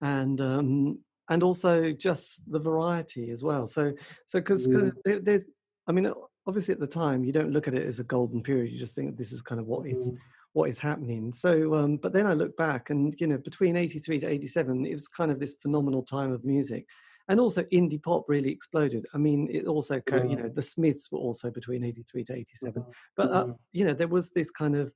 and 0.02 0.40
um, 0.42 1.00
and 1.30 1.44
also 1.44 1.92
just 1.92 2.42
the 2.52 2.60
variety 2.60 3.32
as 3.32 3.44
well. 3.44 3.68
So 3.68 3.94
so 4.26 4.40
because 4.40 4.68
mm. 4.68 4.92
they, 5.06 5.40
I 5.88 5.92
mean, 5.92 6.12
obviously 6.46 6.74
at 6.74 6.80
the 6.80 6.88
time 6.88 7.24
you 7.24 7.32
don't 7.32 7.52
look 7.52 7.68
at 7.68 7.76
it 7.76 7.88
as 7.88 8.00
a 8.00 8.04
golden 8.04 8.44
period. 8.44 8.72
You 8.72 8.80
just 8.80 8.96
think 8.96 9.18
this 9.18 9.32
is 9.32 9.42
kind 9.42 9.60
of 9.62 9.68
what 9.68 9.84
mm. 9.84 10.18
Is 10.58 10.62
what 10.62 10.70
is 10.70 10.80
happening. 10.80 11.34
So, 11.34 11.76
um, 11.76 11.98
but 11.98 12.14
then 12.14 12.26
I 12.26 12.34
look 12.34 12.56
back 12.58 12.90
and, 12.90 13.16
you 13.20 13.28
know, 13.28 13.38
between 13.38 13.76
83 13.76 14.20
to 14.20 14.28
87, 14.28 14.86
it 14.86 14.94
was 14.94 15.08
kind 15.08 15.32
of 15.32 15.40
this 15.40 15.56
phenomenal 15.62 16.04
time 16.04 16.32
of 16.32 16.44
music. 16.44 16.88
And 17.30 17.40
also 17.40 17.64
indie 17.64 18.02
pop 18.02 18.24
really 18.30 18.52
exploded. 18.52 19.06
I 19.14 19.18
mean, 19.18 19.50
it 19.52 19.68
also, 19.68 20.02
you 20.10 20.38
know, 20.38 20.50
the 20.50 20.62
Smiths 20.62 21.12
were 21.12 21.20
also 21.20 21.52
between 21.52 21.84
83 21.84 22.24
to 22.24 22.36
87. 22.36 22.82
Mm-hmm. 22.82 22.92
But, 23.18 23.32
uh, 23.32 23.44
mm-hmm. 23.44 23.52
you 23.74 23.86
know, 23.86 23.94
there 23.94 24.08
was 24.08 24.32
this 24.32 24.50
kind 24.50 24.78
of, 24.78 24.94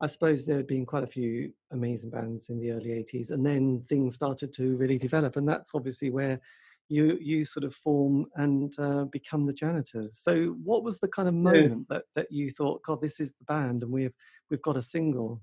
I 0.00 0.06
suppose 0.06 0.46
there 0.46 0.58
had 0.58 0.68
been 0.68 0.86
quite 0.86 1.02
a 1.02 1.08
few 1.08 1.52
amazing 1.72 2.10
bands 2.10 2.50
in 2.50 2.60
the 2.60 2.70
early 2.70 2.90
80s. 2.90 3.32
And 3.32 3.44
then 3.44 3.82
things 3.88 4.14
started 4.14 4.52
to 4.54 4.76
really 4.76 4.98
develop. 4.98 5.36
And 5.36 5.48
that's 5.48 5.72
obviously 5.74 6.10
where 6.10 6.40
you 6.88 7.18
you 7.20 7.44
sort 7.44 7.64
of 7.64 7.74
form 7.74 8.26
and 8.36 8.72
uh, 8.78 9.04
become 9.04 9.46
the 9.46 9.52
janitors. 9.52 10.18
So, 10.18 10.56
what 10.62 10.84
was 10.84 10.98
the 10.98 11.08
kind 11.08 11.28
of 11.28 11.34
moment 11.34 11.86
yeah. 11.90 11.96
that 11.96 12.04
that 12.14 12.32
you 12.32 12.50
thought, 12.50 12.82
God, 12.82 13.00
this 13.00 13.20
is 13.20 13.32
the 13.32 13.44
band, 13.44 13.82
and 13.82 13.92
we've 13.92 14.14
we've 14.50 14.62
got 14.62 14.76
a 14.76 14.82
single? 14.82 15.40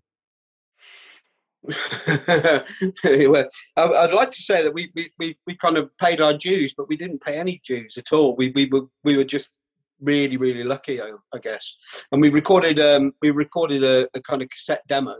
well, 1.64 3.48
I'd 3.78 4.14
like 4.14 4.32
to 4.32 4.42
say 4.42 4.64
that 4.64 4.74
we, 4.74 4.92
we, 4.96 5.10
we, 5.18 5.38
we 5.48 5.56
kind 5.56 5.78
of 5.78 5.96
paid 5.98 6.20
our 6.20 6.34
dues, 6.34 6.74
but 6.76 6.90
we 6.90 6.98
didn't 6.98 7.24
pay 7.24 7.40
any 7.40 7.62
dues 7.66 7.98
at 7.98 8.12
all. 8.12 8.36
We, 8.36 8.50
we 8.50 8.66
were 8.66 8.88
we 9.04 9.16
were 9.16 9.24
just 9.24 9.50
really 10.02 10.38
really 10.38 10.64
lucky, 10.64 11.02
I, 11.02 11.12
I 11.34 11.40
guess. 11.40 11.76
And 12.12 12.22
we 12.22 12.30
recorded 12.30 12.80
um, 12.80 13.14
we 13.22 13.32
recorded 13.32 13.84
a, 13.84 14.08
a 14.14 14.22
kind 14.22 14.42
of 14.42 14.50
cassette 14.50 14.84
demo, 14.88 15.18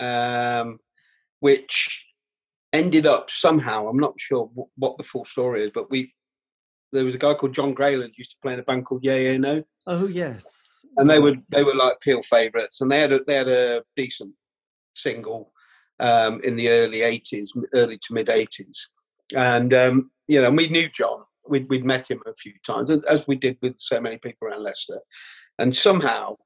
um, 0.00 0.78
which 1.40 2.08
ended 2.74 3.06
up 3.06 3.30
somehow. 3.30 3.88
I'm 3.88 3.98
not 3.98 4.18
sure 4.18 4.48
w- 4.48 4.68
what 4.76 4.96
the 4.96 5.02
full 5.02 5.24
story 5.24 5.62
is, 5.62 5.70
but 5.72 5.90
we 5.90 6.12
there 6.92 7.04
was 7.04 7.14
a 7.14 7.18
guy 7.18 7.34
called 7.34 7.54
John 7.54 7.74
Grayland 7.74 8.14
used 8.16 8.30
to 8.32 8.36
play 8.42 8.52
in 8.52 8.60
a 8.60 8.62
band 8.62 8.84
called 8.84 9.04
Yeah 9.04 9.16
Yeah 9.16 9.36
Noh. 9.38 9.62
Oh 9.86 10.06
yes. 10.06 10.44
And 10.96 11.08
they 11.08 11.18
were 11.18 11.34
they 11.48 11.64
were 11.64 11.74
like 11.74 12.00
Peel 12.00 12.22
favourites, 12.22 12.80
and 12.80 12.90
they 12.90 13.00
had 13.00 13.12
a, 13.12 13.20
they 13.24 13.34
had 13.34 13.48
a 13.48 13.82
decent 13.96 14.32
single 14.94 15.52
um, 16.00 16.40
in 16.44 16.56
the 16.56 16.68
early 16.68 16.98
'80s, 16.98 17.48
early 17.74 17.98
to 17.98 18.14
mid 18.14 18.26
'80s, 18.26 18.76
and 19.34 19.72
um, 19.72 20.10
you 20.28 20.40
know 20.40 20.50
we 20.50 20.68
knew 20.68 20.88
John. 20.88 21.22
We'd, 21.46 21.68
we'd 21.68 21.84
met 21.84 22.10
him 22.10 22.22
a 22.26 22.34
few 22.34 22.54
times, 22.66 22.90
as 22.90 23.28
we 23.28 23.36
did 23.36 23.58
with 23.60 23.78
so 23.78 24.00
many 24.00 24.16
people 24.16 24.48
around 24.48 24.62
Leicester, 24.62 24.98
and 25.58 25.76
somehow, 25.76 26.36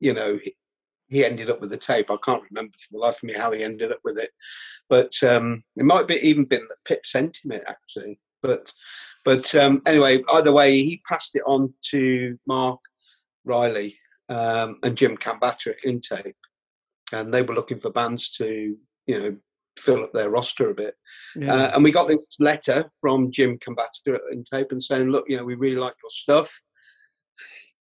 you 0.00 0.14
know, 0.14 0.38
he 1.08 1.24
ended 1.24 1.50
up 1.50 1.60
with 1.60 1.70
the 1.70 1.76
tape. 1.76 2.10
I 2.10 2.16
can't 2.24 2.42
remember 2.50 2.72
for 2.78 2.92
the 2.92 2.98
life 2.98 3.16
of 3.16 3.24
me 3.24 3.34
how 3.34 3.52
he 3.52 3.62
ended 3.62 3.92
up 3.92 4.00
with 4.04 4.18
it, 4.18 4.30
but 4.88 5.12
um, 5.22 5.62
it 5.76 5.84
might 5.84 6.08
be 6.08 6.16
even 6.16 6.44
been 6.44 6.66
that 6.68 6.84
Pip 6.84 7.06
sent 7.06 7.38
him 7.44 7.52
it 7.52 7.64
actually. 7.66 8.18
But 8.42 8.72
but 9.24 9.54
um, 9.54 9.82
anyway, 9.86 10.22
either 10.32 10.52
way, 10.52 10.72
he 10.76 11.02
passed 11.08 11.34
it 11.36 11.42
on 11.46 11.72
to 11.90 12.38
Marc 12.46 12.80
Riley 13.44 13.98
um, 14.28 14.78
and 14.82 14.96
Jim 14.96 15.16
Khambatta 15.16 15.68
at 15.68 15.84
In 15.84 16.00
Tape, 16.00 16.36
and 17.12 17.32
they 17.32 17.42
were 17.42 17.54
looking 17.54 17.78
for 17.78 17.90
bands 17.90 18.30
to 18.36 18.76
you 19.06 19.18
know 19.18 19.36
fill 19.78 20.04
up 20.04 20.12
their 20.12 20.30
roster 20.30 20.70
a 20.70 20.74
bit. 20.74 20.94
Yeah. 21.34 21.54
Uh, 21.54 21.72
and 21.74 21.84
we 21.84 21.92
got 21.92 22.08
this 22.08 22.26
letter 22.40 22.90
from 23.00 23.30
Jim 23.30 23.58
Khambatta 23.58 24.14
at 24.14 24.20
In 24.32 24.44
Tape 24.44 24.72
and 24.72 24.82
saying, 24.82 25.10
look, 25.10 25.24
you 25.28 25.36
know, 25.36 25.44
we 25.44 25.54
really 25.54 25.76
like 25.76 25.94
your 26.02 26.10
stuff. 26.10 26.60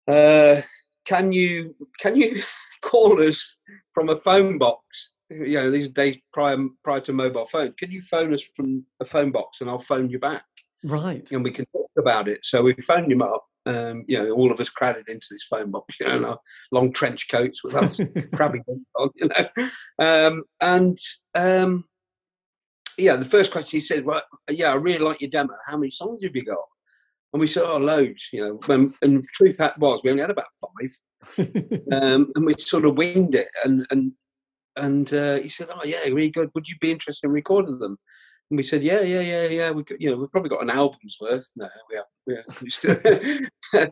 Uh, 0.08 0.62
can 1.06 1.32
you 1.32 1.76
can 2.00 2.16
you 2.16 2.42
call 2.82 3.22
us 3.22 3.58
from 3.94 4.10
a 4.10 4.16
phone 4.16 4.58
box. 4.58 5.14
You 5.30 5.56
know, 5.56 5.72
these 5.72 5.90
days 5.90 6.18
prior 6.32 6.58
prior 6.84 7.00
to 7.02 7.14
mobile 7.14 7.46
phone, 7.46 7.74
can 7.78 7.92
you 7.92 8.02
phone 8.02 8.34
us 8.34 8.44
from 8.56 8.86
a 9.00 9.06
phone 9.06 9.32
box 9.32 9.62
and 9.62 9.70
I'll 9.70 9.80
phone 9.80 10.10
you 10.10 10.20
back? 10.20 10.44
Right. 10.84 11.30
And 11.32 11.44
we 11.44 11.52
can 11.52 11.66
talk 11.74 11.90
about 11.98 12.28
it. 12.28 12.46
So 12.46 12.62
we 12.62 12.74
phoned 12.74 13.12
him 13.12 13.22
up. 13.22 13.46
Um, 13.66 14.04
you 14.10 14.22
know, 14.22 14.32
all 14.32 14.52
of 14.52 14.60
us 14.60 14.68
crowded 14.68 15.08
into 15.08 15.28
this 15.32 15.46
phone 15.46 15.72
box, 15.72 15.98
you 15.98 16.08
know, 16.08 16.18
in 16.18 16.26
our 16.26 16.40
long 16.74 16.92
trench 16.92 17.30
coats 17.30 17.64
with 17.64 17.76
us 17.76 17.98
crabby 18.36 18.60
on, 18.68 19.10
you 19.16 19.30
know. 19.30 19.66
Um, 20.00 20.44
and 20.60 20.98
um, 21.34 21.86
yeah, 22.98 23.16
the 23.16 23.26
first 23.26 23.54
question 23.54 23.78
he 23.78 23.82
said, 23.82 24.04
"Well, 24.04 24.22
yeah, 24.50 24.74
I 24.74 24.76
really 24.76 25.00
like 25.00 25.22
your 25.22 25.30
demo. 25.30 25.54
How 25.66 25.78
many 25.78 25.92
songs 25.92 26.24
have 26.26 26.36
you 26.36 26.44
got?" 26.44 26.66
And 27.34 27.40
we 27.40 27.48
said, 27.48 27.64
"Oh, 27.64 27.78
loads." 27.78 28.30
You 28.32 28.46
know, 28.46 28.60
and, 28.74 28.94
and 29.02 29.24
truth 29.34 29.60
was, 29.78 30.02
we 30.04 30.12
only 30.12 30.22
had 30.22 30.30
about 30.30 30.46
five 30.62 30.92
um, 31.92 32.32
and 32.36 32.46
we 32.46 32.54
sort 32.58 32.86
of 32.86 32.98
winged 32.98 33.36
it. 33.36 33.50
And 33.66 33.86
and 33.90 34.12
and 34.76 35.14
uh, 35.14 35.40
he 35.40 35.50
said, 35.50 35.68
"Oh 35.74 35.84
yeah, 35.84 36.04
really 36.06 36.30
good. 36.30 36.50
Would 36.54 36.68
you 36.68 36.76
be 36.80 36.92
interested 36.92 37.28
in 37.28 37.34
recording 37.34 37.80
them?" 37.80 37.98
And 38.50 38.58
we 38.58 38.64
said, 38.64 38.84
"Yeah, 38.84 39.02
yeah, 39.02 39.22
yeah, 39.22 39.48
yeah. 39.48 39.72
We 39.72 39.84
you 40.00 40.10
know 40.10 40.18
we've 40.18 40.32
probably 40.32 40.50
got 40.50 40.64
an 40.64 40.70
album's 40.70 41.18
worth 41.20 41.50
now. 41.56 41.70
We 41.90 41.96
have, 41.96 42.06
we, 42.28 42.36
have, 42.36 42.62
we 42.62 42.70
still." 42.70 42.98
uh, 43.74 43.88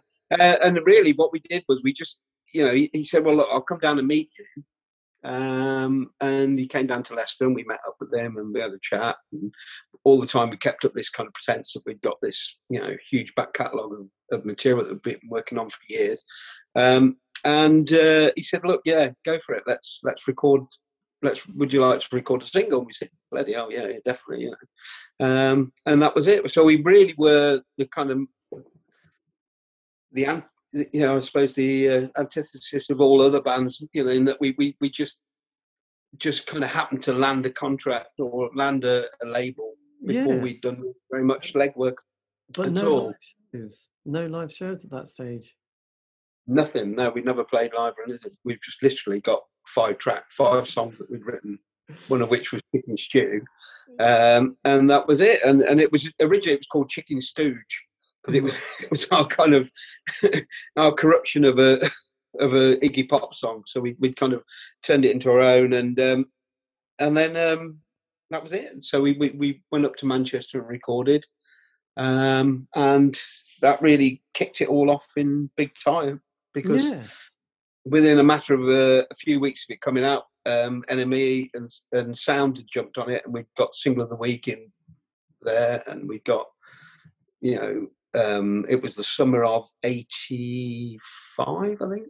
and 0.63 0.80
really, 0.86 1.13
what 1.13 1.32
we 1.34 1.39
did 1.39 1.63
was 1.67 1.82
we 1.84 1.93
just 1.93 2.21
you 2.54 2.65
know 2.65 2.73
he, 2.73 2.89
he 2.93 3.04
said, 3.04 3.23
"Well, 3.25 3.36
look, 3.36 3.49
I'll 3.51 3.62
come 3.62 3.80
down 3.80 3.99
and 3.99 4.08
meet 4.08 4.30
you." 4.38 4.63
Um, 5.24 6.10
and 6.20 6.58
he 6.58 6.68
came 6.68 6.88
down 6.88 7.04
to 7.04 7.16
Leicester 7.16 7.46
and 7.46 7.56
we 7.56 7.64
met 7.64 7.80
up 7.88 7.96
with 8.00 8.12
them 8.12 8.38
and 8.38 8.54
we 8.54 8.60
had 8.60 8.72
a 8.72 8.80
chat. 8.82 9.18
And 9.32 9.54
all 10.04 10.20
the 10.20 10.28
time 10.28 10.50
we 10.50 10.58
kept 10.58 10.86
up 10.86 10.94
this 10.94 11.10
kind 11.10 11.28
of 11.28 11.34
pretense 11.34 11.74
that 11.74 11.84
we'd 11.86 12.02
got 12.02 12.20
this, 12.22 12.60
you 12.70 12.80
know, 12.80 12.96
huge 13.10 13.34
back 13.36 13.54
catalogue 13.54 13.94
of, 13.94 14.40
of 14.40 14.46
material 14.46 14.84
that 14.84 14.94
we've 14.94 15.20
been 15.20 15.30
working 15.30 15.58
on 15.58 15.70
for 15.70 15.80
years. 15.90 16.24
Um, 16.76 17.18
and 17.44 17.92
uh, 17.92 18.32
he 18.36 18.44
said, 18.44 18.62
"Look, 18.64 18.82
yeah, 18.86 19.12
go 19.26 19.40
for 19.40 19.56
it. 19.56 19.64
Let's 19.66 20.00
let's 20.04 20.28
record 20.28 20.62
let's 21.22 21.48
would 21.50 21.72
you 21.72 21.86
like 21.86 22.00
to 22.00 22.08
record 22.12 22.44
a 22.44 22.46
single? 22.46 22.80
And 22.80 22.88
we 22.88 22.94
said, 22.94 23.10
bloody 23.32 23.54
hell, 23.54 23.72
yeah, 23.72 23.88
yeah, 23.88 24.00
definitely, 24.04 24.46
you 24.46 24.52
know. 24.52 25.28
Um, 25.28 25.74
and 25.86 26.02
that 26.02 26.16
was 26.16 26.28
it. 26.28 26.50
So 26.52 26.64
we 26.64 26.82
really 26.84 27.14
were 27.18 27.62
the 27.78 27.86
kind 27.88 28.12
of 28.12 28.20
the 30.12 30.26
you 30.74 31.02
know 31.02 31.18
I 31.18 31.20
suppose 31.22 31.56
the 31.56 31.90
uh, 31.90 32.08
antithesis 32.18 32.90
of 32.90 33.02
all 33.02 33.22
other 33.22 33.42
bands, 33.42 33.86
you 33.94 34.04
know, 34.04 34.12
in 34.12 34.26
that 34.26 34.40
we 34.40 34.56
we 34.58 34.76
we 34.80 34.90
just 34.90 35.24
just 36.18 36.48
kind 36.48 36.64
of 36.64 36.70
happened 36.70 37.02
to 37.04 37.14
land 37.14 37.46
a 37.46 37.52
contract 37.52 38.20
or 38.20 38.50
land 38.56 38.84
a, 38.86 39.06
a 39.24 39.26
label 39.28 39.74
before 40.06 40.34
Yes. 40.36 40.44
we'd 40.44 40.62
done 40.62 40.94
very 41.10 41.24
much 41.24 41.54
legwork. 41.54 41.96
But 42.56 42.68
at 42.68 42.74
no 42.74 42.92
all. 42.92 43.06
live 43.08 43.16
shows. 43.54 43.88
No 44.06 44.26
live 44.26 44.52
shows 44.52 44.84
at 44.84 44.92
that 44.92 45.08
stage. 45.10 45.56
Nothing. 46.48 46.96
No, 46.96 47.10
we 47.12 47.22
never 47.22 47.44
played 47.44 47.74
live 47.74 47.94
or 47.98 48.04
anything. 48.08 48.34
We've 48.44 48.62
just 48.62 48.84
literally 48.84 49.22
got 49.22 49.42
five 49.68 50.00
track, 50.00 50.26
five 50.32 50.68
songs 50.68 50.98
that 50.98 51.10
we'd 51.10 51.26
written, 51.26 51.60
one 52.08 52.22
of 52.22 52.30
which 52.30 52.52
was 52.52 52.62
Chicken 52.76 52.98
Stew, 52.98 53.42
um, 54.00 54.58
and 54.66 54.90
that 54.90 55.08
was 55.08 55.22
it. 55.22 55.40
And 55.46 55.62
and 55.62 55.80
it 55.80 55.92
was 55.92 56.12
originally 56.20 56.56
it 56.56 56.60
was 56.60 56.68
called 56.68 56.90
Chicken 56.90 57.22
Stooge 57.22 57.86
because 58.22 58.36
it 58.36 58.44
was 58.44 58.56
it 58.82 58.92
was 58.92 59.08
our 59.10 59.26
kind 59.26 59.54
of 59.54 59.70
our 60.78 60.92
corruption 60.92 61.46
of 61.46 61.60
a 61.60 61.78
of 62.40 62.54
a 62.54 62.78
Iggy 62.78 63.10
Pop 63.10 63.34
song. 63.34 63.64
So 63.66 63.82
we 63.82 63.96
we 64.00 64.14
kind 64.14 64.34
of 64.34 64.44
turned 64.84 65.06
it 65.06 65.12
into 65.12 65.30
our 65.30 65.42
own, 65.42 65.74
and 65.74 66.00
um, 66.00 66.26
and 67.00 67.16
then 67.16 67.36
um, 67.36 67.80
that 68.30 68.44
was 68.44 68.54
it. 68.54 68.84
So 68.84 69.02
we, 69.02 69.14
we 69.14 69.30
we 69.30 69.64
went 69.72 69.86
up 69.86 69.96
to 69.98 70.06
Manchester 70.06 70.60
and 70.60 70.68
recorded, 70.68 71.26
um, 71.98 72.68
and 72.76 73.18
that 73.62 73.82
really 73.82 74.24
kicked 74.34 74.62
it 74.62 74.70
all 74.70 74.90
off 74.90 75.08
in 75.18 75.50
big 75.56 75.72
time 75.84 76.22
because 76.54 76.86
yes. 76.86 77.32
within 77.86 78.20
a 78.20 78.24
matter 78.24 78.54
of 78.54 78.62
uh, 78.62 79.06
a 79.10 79.16
few 79.16 79.40
weeks 79.40 79.66
of 79.66 79.74
it 79.74 79.82
coming 79.82 80.04
out, 80.04 80.24
um, 80.46 80.84
NME 80.90 81.50
and 81.54 81.70
and 81.92 82.18
Sound 82.18 82.58
had 82.58 82.68
jumped 82.72 82.98
on 82.98 83.10
it, 83.10 83.24
and 83.26 83.34
we 83.34 83.46
got 83.58 83.76
single 83.76 84.04
of 84.04 84.10
the 84.10 84.16
week 84.16 84.48
in 84.48 84.72
there, 85.42 85.84
and 85.88 86.08
we 86.08 86.20
got 86.20 86.48
you 87.42 87.56
know 87.56 87.88
um, 88.13 88.65
it 88.69 88.82
was 88.82 88.95
the 88.95 89.04
summer 89.04 89.43
of 89.43 89.67
'85, 89.84 91.82
I 91.82 91.89
think. 91.89 92.08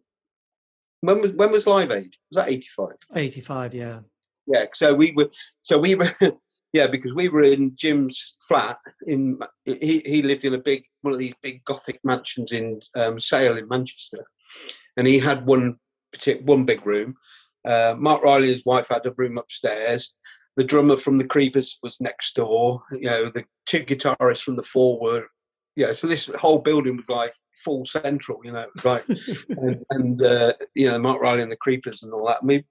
When 1.01 1.21
was 1.21 1.33
when 1.33 1.51
was 1.51 1.67
Live 1.67 1.91
Aid? 1.91 2.13
Was 2.31 2.35
that 2.35 2.49
'85? 2.49 2.89
85, 3.15 3.73
yeah. 3.73 3.99
Yeah, 4.47 4.65
so 4.73 4.93
we 4.93 5.11
were, 5.11 5.29
so 5.61 5.77
we 5.77 5.95
were, 5.95 6.11
yeah, 6.73 6.87
because 6.87 7.13
we 7.13 7.29
were 7.29 7.43
in 7.43 7.75
Jim's 7.75 8.35
flat. 8.47 8.77
In 9.05 9.39
he 9.65 10.01
he 10.05 10.23
lived 10.23 10.45
in 10.45 10.53
a 10.53 10.59
big 10.59 10.83
one 11.01 11.13
of 11.13 11.19
these 11.19 11.35
big 11.41 11.63
Gothic 11.65 11.99
mansions 12.03 12.51
in 12.51 12.79
um, 12.95 13.19
Sale 13.19 13.57
in 13.57 13.67
Manchester, 13.67 14.25
and 14.97 15.07
he 15.07 15.19
had 15.19 15.45
one 15.45 15.77
one 16.43 16.65
big 16.65 16.85
room. 16.85 17.15
Uh, 17.63 17.95
Marc 17.97 18.23
Riley 18.23 18.43
and 18.43 18.51
his 18.51 18.65
wife 18.65 18.89
had 18.89 19.05
a 19.05 19.13
room 19.17 19.37
upstairs. 19.37 20.13
The 20.57 20.63
drummer 20.63 20.97
from 20.97 21.17
the 21.17 21.27
Creepers 21.27 21.77
was 21.81 22.01
next 22.01 22.35
door. 22.35 22.81
You 22.91 23.09
know, 23.09 23.29
the 23.29 23.45
two 23.65 23.83
guitarists 23.85 24.41
from 24.41 24.55
the 24.55 24.63
Four 24.63 24.99
were, 24.99 25.27
yeah. 25.75 25.93
So 25.93 26.07
this 26.07 26.29
whole 26.39 26.59
building 26.59 26.97
was 26.97 27.09
like 27.09 27.33
full 27.53 27.85
central. 27.85 28.41
You 28.43 28.53
know, 28.53 28.67
like 28.83 29.05
and, 29.49 29.83
and 29.89 30.21
uh, 30.21 30.53
you 30.75 30.87
know 30.87 30.99
Marc 30.99 31.21
Riley 31.21 31.41
and 31.41 31.51
the 31.51 31.57
Creepers 31.57 32.03
and 32.03 32.13
all 32.13 32.25
that. 32.27 32.41
And 32.41 32.47
we 32.47 32.63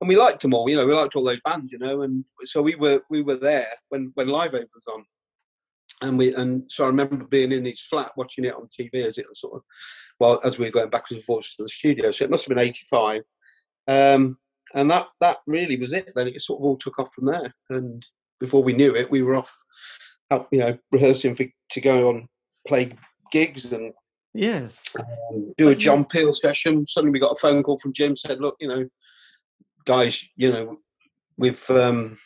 and 0.00 0.08
we 0.08 0.16
liked 0.16 0.42
them 0.42 0.54
all. 0.54 0.68
You 0.68 0.76
know, 0.76 0.86
we 0.86 0.94
liked 0.94 1.16
all 1.16 1.24
those 1.24 1.40
bands. 1.44 1.72
You 1.72 1.78
know, 1.78 2.02
and 2.02 2.24
so 2.44 2.62
we 2.62 2.74
were 2.74 3.02
we 3.10 3.22
were 3.22 3.36
there 3.36 3.68
when 3.88 4.10
when 4.14 4.28
Live 4.28 4.54
Aid 4.54 4.68
was 4.74 4.84
on, 4.94 5.04
and 6.02 6.18
we 6.18 6.34
and 6.34 6.64
so 6.68 6.84
I 6.84 6.88
remember 6.88 7.16
being 7.16 7.52
in 7.52 7.64
his 7.64 7.80
flat 7.80 8.12
watching 8.16 8.44
it 8.44 8.54
on 8.54 8.68
TV 8.68 9.04
as 9.04 9.18
it 9.18 9.26
was 9.28 9.40
sort 9.40 9.54
of 9.54 9.62
well 10.20 10.40
as 10.44 10.58
we 10.58 10.66
were 10.66 10.70
going 10.70 10.90
backwards 10.90 11.12
and 11.12 11.24
forwards 11.24 11.54
to 11.56 11.62
the 11.62 11.68
studio. 11.68 12.10
So 12.10 12.24
it 12.24 12.30
must 12.30 12.46
have 12.46 12.56
been 12.56 12.66
eighty 12.66 12.84
five. 12.88 13.22
Um, 13.88 14.38
and 14.74 14.90
that 14.90 15.08
that 15.20 15.38
really 15.46 15.76
was 15.76 15.92
it. 15.92 16.10
Then 16.14 16.28
it 16.28 16.40
sort 16.40 16.60
of 16.60 16.64
all 16.64 16.76
took 16.76 16.98
off 16.98 17.12
from 17.12 17.26
there. 17.26 17.54
And 17.70 18.04
before 18.40 18.62
we 18.62 18.72
knew 18.72 18.94
it, 18.94 19.10
we 19.10 19.22
were 19.22 19.36
off, 19.36 19.54
you 20.50 20.58
know, 20.58 20.76
rehearsing 20.92 21.34
for, 21.34 21.46
to 21.70 21.80
go 21.80 22.10
on 22.10 22.28
play 22.66 22.92
gigs 23.32 23.72
and 23.72 23.92
Yes. 24.34 24.82
um, 24.98 25.54
do 25.56 25.68
a 25.68 25.74
John 25.74 26.04
Peel 26.04 26.32
session. 26.32 26.86
Suddenly 26.86 27.12
we 27.12 27.18
got 27.20 27.32
a 27.32 27.40
phone 27.40 27.62
call 27.62 27.78
from 27.78 27.92
Jim 27.94 28.16
said, 28.16 28.40
"Look, 28.40 28.56
you 28.60 28.68
know, 28.68 28.86
guys, 29.84 30.26
you 30.36 30.50
know, 30.50 30.78
we've 31.38 31.70
um, 31.70 32.18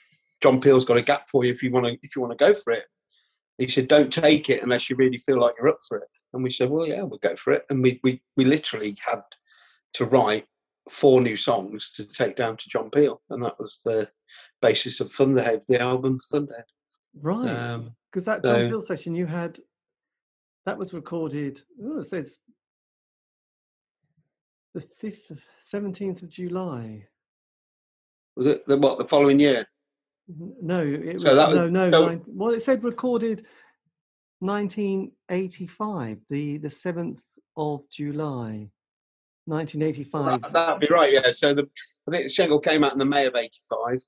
John 0.42 0.60
Peel's 0.60 0.84
got 0.84 0.96
a 0.96 1.02
gap 1.02 1.28
for 1.28 1.44
you 1.44 1.52
if 1.52 1.62
you 1.62 1.70
want 1.70 1.86
to 1.86 1.92
if 2.02 2.16
you 2.16 2.22
want 2.22 2.36
to 2.36 2.44
go 2.44 2.52
for 2.54 2.72
it." 2.72 2.86
He 3.58 3.68
said, 3.68 3.86
"Don't 3.88 4.12
take 4.12 4.50
it 4.50 4.62
unless 4.62 4.90
you 4.90 4.96
really 4.96 5.18
feel 5.18 5.40
like 5.40 5.54
you're 5.58 5.68
up 5.68 5.78
for 5.86 5.98
it." 5.98 6.08
And 6.32 6.42
we 6.42 6.50
said, 6.50 6.70
"Well, 6.70 6.86
yeah, 6.88 7.02
we'll 7.02 7.18
go 7.18 7.36
for 7.36 7.52
it." 7.52 7.64
And 7.70 7.82
we 7.82 8.00
we 8.02 8.20
we 8.36 8.44
literally 8.44 8.96
had 9.06 9.22
to 9.94 10.04
write 10.04 10.46
four 10.90 11.20
new 11.20 11.36
songs 11.36 11.92
to 11.92 12.04
take 12.08 12.34
down 12.34 12.56
to 12.56 12.68
John 12.68 12.90
Peel, 12.90 13.20
and 13.30 13.42
that 13.44 13.58
was 13.60 13.80
the 13.84 14.10
basis 14.60 14.98
of 15.00 15.12
Thunderhead, 15.12 15.62
the 15.68 15.80
album 15.80 16.18
Thunderhead. 16.32 16.64
Right. 17.20 17.48
Um, 17.48 17.94
Because 18.10 18.24
that 18.24 18.42
John 18.42 18.54
so- 18.56 18.68
Peel 18.68 18.80
session 18.82 19.14
you 19.14 19.26
had, 19.26 19.60
that 20.66 20.78
was 20.78 20.92
recorded, 20.92 21.60
oh, 21.84 21.98
it 22.00 22.04
says 22.04 22.38
the 24.74 24.84
5th, 25.02 25.38
17th 25.72 26.22
of 26.22 26.28
July. 26.30 27.06
was 28.36 28.46
it 28.46 28.64
the, 28.66 28.76
what 28.78 28.98
the 28.98 29.04
following 29.04 29.40
year? 29.40 29.66
No, 30.62 30.82
it 30.84 31.14
was, 31.14 31.22
So 31.22 31.34
that 31.34 31.48
was- 31.48 31.56
no, 31.56 31.68
no. 31.68 31.90
so- 31.90 32.22
well, 32.28 32.54
it 32.54 32.60
said 32.62 32.84
recorded 32.84 33.46
1985, 34.40 36.18
the, 36.30 36.58
the 36.58 36.68
7th 36.68 37.20
of 37.56 37.88
July, 37.90 38.70
1985. 39.46 40.26
Right, 40.42 40.52
That'd 40.52 40.80
be 40.80 40.86
right, 40.94 41.12
yeah. 41.12 41.32
So 41.32 41.52
the 41.52 41.68
I 42.06 42.10
think 42.12 42.24
the 42.24 42.30
single 42.30 42.60
came 42.60 42.84
out 42.84 42.92
in 42.92 42.98
the 42.98 43.04
May 43.04 43.26
of 43.26 43.34
'85, 43.34 44.00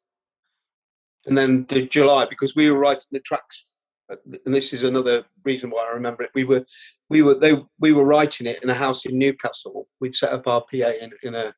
and 1.27 1.37
then 1.37 1.67
the 1.67 1.87
July 1.87 2.27
because 2.27 2.55
we 2.55 2.71
were 2.71 2.79
writing 2.79 3.09
the 3.11 3.21
tracks, 3.21 3.72
and 4.09 4.55
this 4.55 4.73
is 4.73 4.83
another 4.83 5.25
reason 5.45 5.71
why 5.71 5.87
I 5.89 5.95
remember 5.95 6.23
it. 6.25 6.31
We 6.35 6.45
were, 6.45 6.65
we 7.09 7.23
were, 7.23 7.35
they, 7.35 7.63
we 7.81 7.93
were 7.93 8.05
writing 8.05 8.47
it 8.47 8.63
in 8.63 8.71
a 8.71 8.75
house 8.75 9.07
in 9.07 9.19
Newcastle. 9.19 9.89
We'd 10.01 10.15
set 10.15 10.33
up 10.33 10.47
our 10.47 10.61
PA 10.63 10.91
in, 11.01 11.13
in 11.23 11.35
a, 11.35 11.53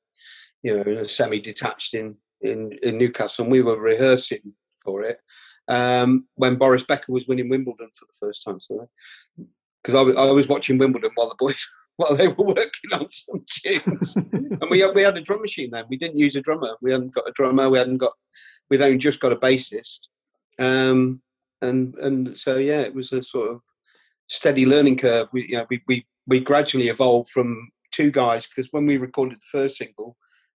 you 0.63 0.75
know, 0.77 0.83
in 0.83 0.99
a 0.99 1.05
semi-detached 1.05 1.95
in 1.95 2.17
in 2.41 2.73
in 2.83 2.99
Newcastle, 2.99 3.45
and 3.45 3.53
we 3.53 3.63
were 3.63 3.79
rehearsing 3.81 4.53
for 4.85 5.03
it 5.03 5.19
um, 5.69 6.27
when 6.35 6.57
Boris 6.57 6.85
Becker 6.85 7.13
was 7.13 7.27
winning 7.27 7.49
Wimbledon 7.49 7.89
for 7.95 8.07
the 8.07 8.27
first 8.27 8.45
time. 8.45 8.61
So, 8.61 8.89
because 9.83 9.95
I, 9.95 10.03
was- 10.03 10.17
I 10.17 10.25
was 10.31 10.49
watching 10.49 10.79
Wimbledon 10.79 11.11
while 11.15 11.29
the 11.29 11.37
boys 11.39 11.65
while 11.97 12.15
they 12.17 12.29
were 12.29 12.47
working 12.47 12.93
on 12.93 13.07
some 13.11 13.45
tunes 13.49 14.17
and 14.33 14.67
we 14.69 14.81
had, 14.81 14.95
we 14.95 15.03
had 15.03 15.17
a 15.17 15.21
drum 15.21 15.41
machine 15.41 15.71
then. 15.71 15.85
We 15.89 15.97
didn't 15.97 16.19
use 16.19 16.35
a 16.35 16.41
drummer. 16.41 16.77
We 16.83 16.91
hadn't 16.91 17.15
got 17.15 17.29
a 17.29 17.33
drummer. 17.33 17.69
We 17.71 17.79
hadn't 17.79 17.99
got. 17.99 18.13
We'd 18.69 18.83
only 18.83 18.99
just 18.99 19.21
got 19.21 19.33
a 19.33 19.37
bassist. 19.37 20.09
Um, 20.59 21.21
and 21.65 21.95
and 21.97 22.37
so 22.39 22.57
yeah, 22.57 22.81
it 22.81 22.95
was 22.95 23.13
a 23.13 23.23
sort 23.23 23.51
of 23.51 23.63
steady 24.29 24.67
learning 24.67 24.99
curve. 24.99 25.29
We 25.33 25.47
you 25.49 25.57
know 25.57 25.67
we 25.71 25.83
we 25.87 26.07
we 26.27 26.41
gradually 26.41 26.89
evolved 26.89 27.31
from 27.31 27.71
two 27.91 28.11
guys 28.11 28.47
because 28.47 28.73
when 28.73 28.87
we 28.87 28.97
recorded 28.99 29.39
the 29.39 29.59
first 29.59 29.77
single, 29.77 30.17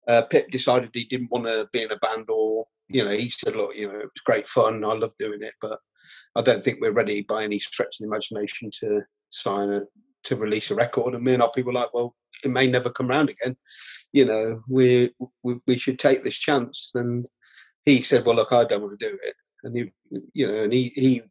uh, 0.07 0.21
Pip 0.23 0.49
decided 0.51 0.89
he 0.93 1.05
didn't 1.05 1.31
want 1.31 1.45
to 1.45 1.67
be 1.71 1.83
in 1.83 1.91
a 1.91 1.97
band 1.97 2.29
or 2.29 2.65
you 2.87 3.03
know 3.03 3.11
he 3.11 3.29
said 3.29 3.55
look 3.55 3.75
you 3.75 3.87
know 3.87 3.97
it 3.97 4.05
was 4.05 4.25
great 4.25 4.47
fun. 4.47 4.83
I 4.83 4.93
love 4.93 5.13
doing 5.17 5.41
it, 5.41 5.53
but 5.61 5.79
I 6.35 6.41
don't 6.41 6.63
think 6.63 6.79
we're 6.81 6.91
ready 6.91 7.21
by 7.21 7.43
any 7.43 7.59
stretch 7.59 7.95
of 7.99 7.99
the 7.99 8.07
imagination 8.07 8.71
to 8.81 9.03
sign 9.31 9.71
a 9.71 9.81
to 10.25 10.35
release 10.35 10.71
a 10.71 10.75
record. 10.75 11.13
And 11.13 11.23
me 11.23 11.33
and 11.33 11.41
our 11.41 11.51
people 11.51 11.71
were 11.71 11.79
like, 11.79 11.93
well, 11.93 12.15
it 12.43 12.51
may 12.51 12.67
never 12.67 12.89
come 12.89 13.07
round 13.07 13.29
again. 13.29 13.55
You 14.11 14.25
know, 14.25 14.61
we, 14.67 15.13
we 15.43 15.55
we 15.65 15.77
should 15.77 15.99
take 15.99 16.23
this 16.23 16.37
chance. 16.37 16.91
And 16.93 17.27
he 17.85 18.01
said, 18.01 18.25
well, 18.25 18.35
look, 18.35 18.51
I 18.51 18.65
don't 18.65 18.81
want 18.81 18.99
to 18.99 19.09
do 19.09 19.17
it. 19.23 19.35
And 19.65 19.75
he, 19.75 19.91
you 20.33 20.47
know, 20.47 20.63
and 20.63 20.71
he 20.71 20.93
he 20.95 21.21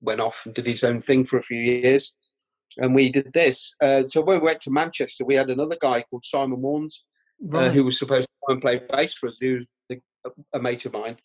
went 0.00 0.20
off 0.20 0.46
and 0.46 0.54
did 0.54 0.66
his 0.66 0.84
own 0.84 1.00
thing 1.00 1.24
for 1.24 1.38
a 1.38 1.42
few 1.42 1.58
years. 1.58 2.14
And 2.76 2.94
we 2.94 3.10
did 3.10 3.32
this. 3.32 3.74
Uh, 3.82 4.04
so 4.06 4.20
when 4.20 4.38
we 4.38 4.44
went 4.44 4.60
to 4.62 4.70
Manchester, 4.70 5.24
we 5.24 5.34
had 5.34 5.50
another 5.50 5.76
guy 5.80 6.04
called 6.08 6.24
Simon 6.24 6.60
Warnes, 6.60 6.96
uh, 7.52 7.70
who 7.70 7.82
was 7.82 7.98
supposed 7.98 8.28
to 8.28 8.34
come 8.46 8.54
and 8.56 8.62
play 8.62 8.80
bass 8.90 9.14
for 9.14 9.28
us, 9.28 9.38
who 9.40 9.56
was 9.56 9.66
the, 9.88 10.00
a 10.52 10.60
mate 10.60 10.86
of 10.86 10.92
mine. 10.92 11.16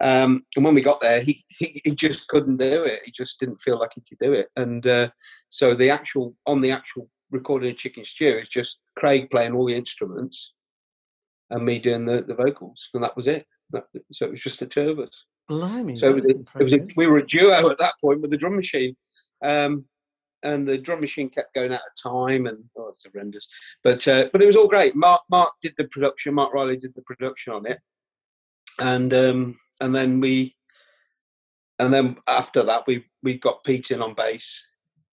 Um, 0.00 0.44
and 0.56 0.64
when 0.64 0.74
we 0.74 0.80
got 0.80 1.00
there, 1.00 1.20
he, 1.20 1.44
he 1.48 1.80
he 1.84 1.94
just 1.94 2.26
couldn't 2.28 2.56
do 2.56 2.84
it. 2.84 3.02
He 3.04 3.12
just 3.12 3.38
didn't 3.38 3.60
feel 3.60 3.78
like 3.78 3.92
he 3.94 4.02
could 4.08 4.18
do 4.18 4.32
it. 4.32 4.48
And 4.56 4.86
uh, 4.86 5.10
so 5.48 5.74
the 5.74 5.90
actual 5.90 6.34
on 6.46 6.60
the 6.60 6.72
actual 6.72 7.08
recording 7.30 7.70
of 7.70 7.76
Chicken 7.76 8.04
Stew 8.04 8.38
is 8.38 8.48
just 8.48 8.80
Craig 8.96 9.30
playing 9.30 9.54
all 9.54 9.66
the 9.66 9.76
instruments 9.76 10.54
and 11.50 11.64
me 11.64 11.78
doing 11.78 12.04
the, 12.04 12.22
the 12.22 12.34
vocals, 12.34 12.88
and 12.94 13.02
that 13.04 13.16
was 13.16 13.26
it. 13.26 13.46
That, 13.70 13.84
so 14.12 14.26
it 14.26 14.32
was 14.32 14.42
just 14.42 14.60
the 14.60 14.66
two 14.66 14.90
of 14.90 14.98
us. 14.98 15.26
Blimey. 15.48 15.96
So 15.96 16.10
it 16.10 16.22
was, 16.22 16.30
a, 16.30 16.34
it 16.58 16.62
was 16.62 16.72
a, 16.72 16.86
we 16.96 17.06
were 17.06 17.18
a 17.18 17.26
duo 17.26 17.70
at 17.70 17.78
that 17.78 17.94
point 18.00 18.20
with 18.20 18.30
the 18.30 18.36
drum 18.36 18.56
machine. 18.56 18.96
Um, 19.42 19.84
and 20.42 20.66
the 20.66 20.78
drum 20.78 21.00
machine 21.00 21.28
kept 21.28 21.54
going 21.54 21.72
out 21.72 21.80
of 21.80 22.12
time, 22.12 22.46
and 22.46 22.64
oh, 22.76 22.88
it's 22.88 23.06
horrendous. 23.10 23.48
But 23.82 24.06
uh, 24.06 24.28
but 24.32 24.42
it 24.42 24.46
was 24.46 24.56
all 24.56 24.68
great. 24.68 24.94
Mark 24.94 25.22
Mark 25.30 25.52
did 25.60 25.74
the 25.76 25.84
production. 25.84 26.34
Marc 26.34 26.52
Riley 26.52 26.76
did 26.76 26.94
the 26.94 27.02
production 27.02 27.52
on 27.52 27.66
it, 27.66 27.80
and 28.78 29.12
um, 29.12 29.58
and 29.80 29.94
then 29.94 30.20
we, 30.20 30.56
and 31.78 31.92
then 31.92 32.16
after 32.28 32.62
that 32.62 32.86
we 32.86 33.04
we 33.22 33.38
got 33.38 33.64
Pete 33.64 33.90
in 33.90 34.02
on 34.02 34.14
bass, 34.14 34.64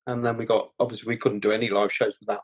and 0.07 0.25
then 0.25 0.37
we 0.37 0.45
got 0.45 0.71
obviously 0.79 1.07
we 1.07 1.17
couldn't 1.17 1.39
do 1.41 1.51
any 1.51 1.69
live 1.69 1.91
shows 1.91 2.17
without 2.19 2.43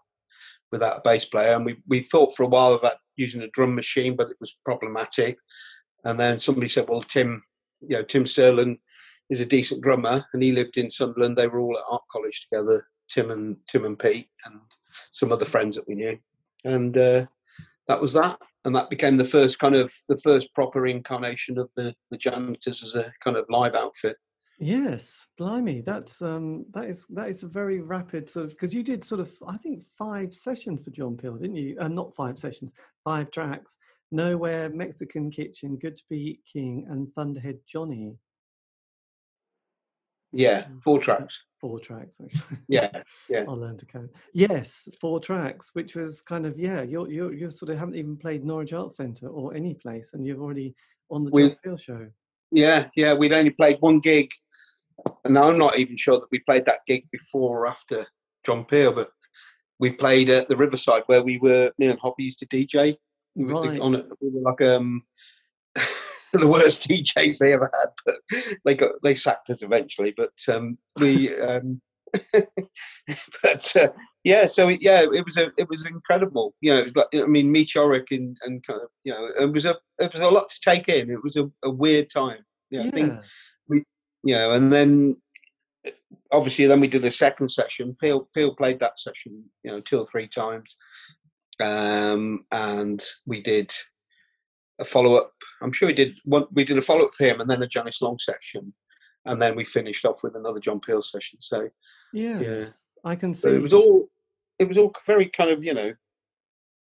without 0.72 0.98
a 0.98 1.02
bass 1.02 1.26
player, 1.26 1.56
and 1.56 1.66
we 1.66 1.78
we 1.88 2.00
thought 2.00 2.36
for 2.36 2.44
a 2.44 2.48
while 2.48 2.74
about 2.74 2.98
using 3.16 3.42
a 3.42 3.50
drum 3.50 3.76
machine, 3.76 4.16
but 4.16 4.30
it 4.30 4.38
was 4.40 4.58
problematic. 4.66 5.38
And 6.06 6.20
then 6.20 6.40
somebody 6.40 6.70
said, 6.70 6.88
"Well, 6.88 7.02
Tim, 7.02 7.44
you 7.82 7.98
know, 7.98 8.04
Tim 8.04 8.24
Serlin 8.24 8.78
is 9.30 9.42
a 9.42 9.46
decent 9.46 9.82
drummer, 9.82 10.26
and 10.34 10.42
he 10.42 10.52
lived 10.52 10.78
in 10.78 10.90
Sunderland. 10.90 11.38
They 11.38 11.48
were 11.48 11.60
all 11.60 11.78
at 11.78 11.84
art 11.90 12.04
college 12.12 12.48
together, 12.48 12.84
Tim 13.10 13.32
and 13.32 13.58
Tim 13.68 13.86
and 13.86 13.98
Pete, 13.98 14.30
and 14.46 14.60
some 15.12 15.32
other 15.32 15.46
friends 15.46 15.76
that 15.76 15.88
we 15.88 15.96
knew, 15.96 16.18
and 16.66 16.98
uh, 16.98 17.26
that 17.88 18.02
was 18.02 18.14
that. 18.14 18.40
And 18.66 18.76
that 18.76 18.90
became 18.90 19.16
the 19.16 19.24
first 19.24 19.58
kind 19.58 19.76
of 19.76 19.92
the 20.10 20.18
first 20.18 20.54
proper 20.54 20.86
incarnation 20.86 21.58
of 21.58 21.70
the 21.76 21.94
the 22.12 22.18
Janitors 22.18 22.84
as 22.84 22.96
a 22.96 23.12
kind 23.22 23.38
of 23.38 23.50
live 23.50 23.76
outfit. 23.76 24.18
Yes, 24.62 25.26
blimey, 25.38 25.80
that's 25.80 26.22
um, 26.22 26.66
that 26.74 26.86
is 26.86 27.06
that 27.12 27.30
is 27.30 27.44
a 27.44 27.48
very 27.48 27.80
rapid 27.80 28.30
sort 28.30 28.48
of 28.48 28.52
because 28.52 28.74
you 28.74 28.84
did 28.84 29.06
sort 29.06 29.22
of 29.22 29.32
I 29.48 29.56
think 29.58 29.86
five 29.98 30.34
sessions 30.34 30.82
for 30.84 30.90
John 30.90 31.16
Peel, 31.16 31.38
didn't 31.38 31.56
you? 31.56 31.78
Uh, 31.80 31.88
not 31.88 32.14
five 32.14 32.38
sessions, 32.38 32.74
five 33.06 33.32
tracks. 33.32 33.78
Nowhere, 34.12 34.70
Mexican 34.70 35.30
Kitchen, 35.30 35.78
Good 35.78 35.96
to 35.98 36.04
Be 36.10 36.40
King, 36.52 36.86
and 36.90 37.14
Thunderhead 37.14 37.60
Johnny. 37.72 38.16
Yeah, 40.32 40.64
mm. 40.64 40.84
four 40.84 41.00
tracks. 41.00 41.44
Four 41.60 41.80
tracks, 41.80 42.16
actually. 42.24 42.58
Yeah, 42.68 42.90
yeah. 43.30 43.44
I'll 43.48 43.56
learn 43.56 43.78
to 43.78 43.86
count. 43.86 44.10
Yes, 44.34 44.88
four 45.02 45.20
tracks, 45.20 45.72
which 45.74 45.96
was 45.96 46.22
kind 46.22 46.46
of 46.46 46.58
yeah. 46.58 46.82
You're 46.82 47.10
you 47.10 47.32
you 47.32 47.52
sort 47.52 47.72
of 47.72 47.80
haven't 47.80 47.96
even 47.96 48.18
played 48.18 48.46
Norwich 48.46 48.74
Arts 48.74 48.98
Centre 48.98 49.28
or 49.28 49.54
any 49.54 49.74
place, 49.74 50.12
and 50.14 50.26
you've 50.26 50.42
already 50.42 50.76
on 51.10 51.26
the 51.26 51.32
We- 51.32 51.50
John 51.50 51.58
Peel 51.64 51.78
show. 51.78 52.08
Yeah, 52.52 52.88
yeah. 52.96 53.14
We'd 53.14 53.34
only 53.34 53.52
played 53.52 53.78
one 53.80 54.00
gig, 54.00 54.32
and 55.26 55.38
I'm 55.38 55.58
not 55.58 55.78
even 55.78 55.98
sure 55.98 56.20
that 56.20 56.32
we 56.32 56.40
played 56.40 56.66
that 56.66 56.86
gig 56.88 57.08
before 57.12 57.60
or 57.60 57.68
after 57.68 58.06
John 58.46 58.66
Peel, 58.66 58.92
but 58.92 59.10
we 59.80 59.92
played 59.92 60.30
at 60.30 60.50
the 60.50 60.58
Riverside 60.58 61.04
where 61.08 61.24
we 61.24 61.38
were. 61.38 61.72
Me 61.78 61.88
and 61.88 62.00
Hoppy 62.00 62.24
used 62.24 62.40
to 62.40 62.48
DJ. 62.48 62.98
We 63.40 63.46
were 63.54 63.62
Right. 63.62 63.80
on 63.80 63.96
it. 63.96 64.06
We 64.22 64.32
like 64.42 64.62
um, 64.62 65.04
the 66.34 66.48
worst 66.48 66.88
DJs 66.90 67.38
they 67.40 67.54
ever 67.54 67.72
had, 67.74 67.90
but 68.06 68.20
they 68.66 68.76
got 68.76 68.92
they 69.02 69.16
sacked 69.16 69.50
us 69.50 69.64
eventually. 69.64 70.14
But 70.16 70.34
um, 70.54 70.78
we. 71.00 71.34
Um, 71.40 71.82
but 72.34 73.76
uh, 73.76 73.90
yeah, 74.24 74.48
so 74.48 74.68
yeah, 74.68 75.04
it 75.04 75.24
was 75.24 75.38
a 75.38 75.52
it 75.58 75.70
was 75.70 75.88
incredible. 75.90 76.54
You 76.60 76.74
know, 76.74 76.80
it 76.80 76.84
was 76.86 76.96
like 76.96 77.08
I 77.14 77.26
mean, 77.28 77.52
meteoric 77.52 78.12
and, 78.12 78.36
and 78.44 78.66
kind 78.66 78.82
of 78.82 78.90
you 79.04 79.14
know, 79.14 79.28
it 79.40 79.52
was 79.54 79.66
a 79.66 79.78
it 80.00 80.12
was 80.12 80.22
a 80.22 80.28
lot 80.30 80.50
to 80.50 80.60
take 80.62 80.90
in. 80.90 81.10
It 81.10 81.24
was 81.24 81.36
a, 81.36 81.50
a 81.64 81.70
weird 81.70 82.10
time. 82.10 82.44
You 82.72 82.82
know, 82.82 82.88
I 82.88 82.92
think 82.92 83.14
Yeah. 83.70 83.80
you 84.24 84.36
know, 84.36 84.52
and 84.52 84.74
then 84.74 85.18
obviously 86.32 86.66
then 86.68 86.80
we 86.80 86.88
did 86.88 87.06
a 87.06 87.12
second 87.12 87.50
session. 87.50 87.96
Peel 88.02 88.28
Peel 88.34 88.56
played 88.56 88.80
that 88.80 89.00
session, 89.00 89.44
you 89.64 89.72
know, 89.72 89.80
two 89.80 90.00
or 90.00 90.08
three 90.12 90.28
times, 90.28 90.78
um, 91.62 92.46
and 92.52 93.02
we 93.26 93.42
did 93.42 93.72
a 94.80 94.86
follow 94.86 95.16
up. 95.16 95.32
I'm 95.62 95.72
sure 95.72 95.88
we 95.88 95.94
did 95.94 96.14
one. 96.26 96.46
We 96.52 96.64
did 96.64 96.78
a 96.78 96.82
follow 96.82 97.06
up 97.06 97.14
for 97.14 97.26
him, 97.26 97.42
and 97.42 97.50
then 97.50 97.62
a 97.64 97.68
Janice 97.68 98.02
Long 98.02 98.18
session, 98.20 98.74
and 99.26 99.42
then 99.42 99.56
we 99.56 99.66
finished 99.66 100.06
off 100.06 100.24
with 100.24 100.36
another 100.36 100.60
John 100.60 100.80
Peel 100.80 101.02
session. 101.02 101.40
So, 101.42 101.70
Yes, 102.40 102.92
I 103.04 103.16
can 103.16 103.34
see. 103.34 103.42
so 103.42 103.50
it 103.50 103.62
was 103.62 103.74
all 103.74 104.10
it 104.58 104.68
was 104.68 104.78
all 104.78 104.94
very 105.06 105.28
kind 105.28 105.50
of 105.50 105.64
you 105.64 105.74
know 105.74 105.94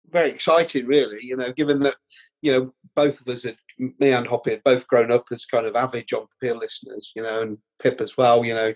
very 0.09 0.29
exciting, 0.29 0.85
really. 0.85 1.19
You 1.21 1.37
know, 1.37 1.51
given 1.51 1.79
that 1.81 1.95
you 2.41 2.51
know 2.51 2.73
both 2.95 3.21
of 3.21 3.27
us 3.27 3.43
had 3.43 3.57
me 3.77 4.11
and 4.11 4.27
Hoppy 4.27 4.51
had 4.51 4.63
both 4.63 4.87
grown 4.87 5.11
up 5.11 5.25
as 5.31 5.45
kind 5.45 5.65
of 5.65 5.75
avid 5.75 6.07
John 6.07 6.25
Peel 6.41 6.57
listeners, 6.57 7.11
you 7.15 7.21
know, 7.21 7.41
and 7.41 7.57
Pip 7.81 8.01
as 8.01 8.17
well. 8.17 8.43
You 8.43 8.55
know, 8.55 8.73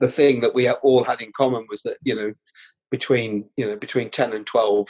the 0.00 0.08
thing 0.08 0.40
that 0.40 0.54
we 0.54 0.70
all 0.70 1.04
had 1.04 1.20
in 1.20 1.32
common 1.32 1.66
was 1.68 1.82
that 1.82 1.98
you 2.02 2.14
know 2.14 2.32
between 2.90 3.48
you 3.56 3.66
know 3.66 3.76
between 3.76 4.10
ten 4.10 4.32
and 4.32 4.46
twelve 4.46 4.88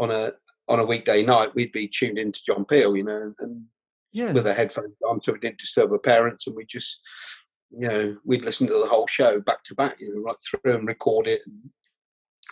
on 0.00 0.10
a 0.10 0.32
on 0.68 0.80
a 0.80 0.84
weekday 0.84 1.22
night 1.22 1.54
we'd 1.54 1.72
be 1.72 1.86
tuned 1.88 2.18
into 2.18 2.42
John 2.44 2.64
Peel, 2.64 2.96
you 2.96 3.04
know, 3.04 3.32
and 3.40 3.64
yeah, 4.12 4.32
with 4.32 4.46
a 4.46 4.54
headphones 4.54 4.94
on 5.08 5.20
so 5.22 5.32
we 5.32 5.38
didn't 5.38 5.58
disturb 5.58 5.92
our 5.92 5.98
parents 5.98 6.46
and 6.48 6.56
we 6.56 6.64
just 6.64 7.00
you 7.70 7.86
know 7.88 8.16
we'd 8.24 8.44
listen 8.44 8.66
to 8.66 8.72
the 8.72 8.88
whole 8.88 9.06
show 9.06 9.40
back 9.40 9.62
to 9.64 9.74
back 9.76 10.00
you 10.00 10.12
know 10.12 10.22
right 10.22 10.36
through 10.44 10.74
and 10.74 10.88
record 10.88 11.28
it 11.28 11.40
and 11.46 11.70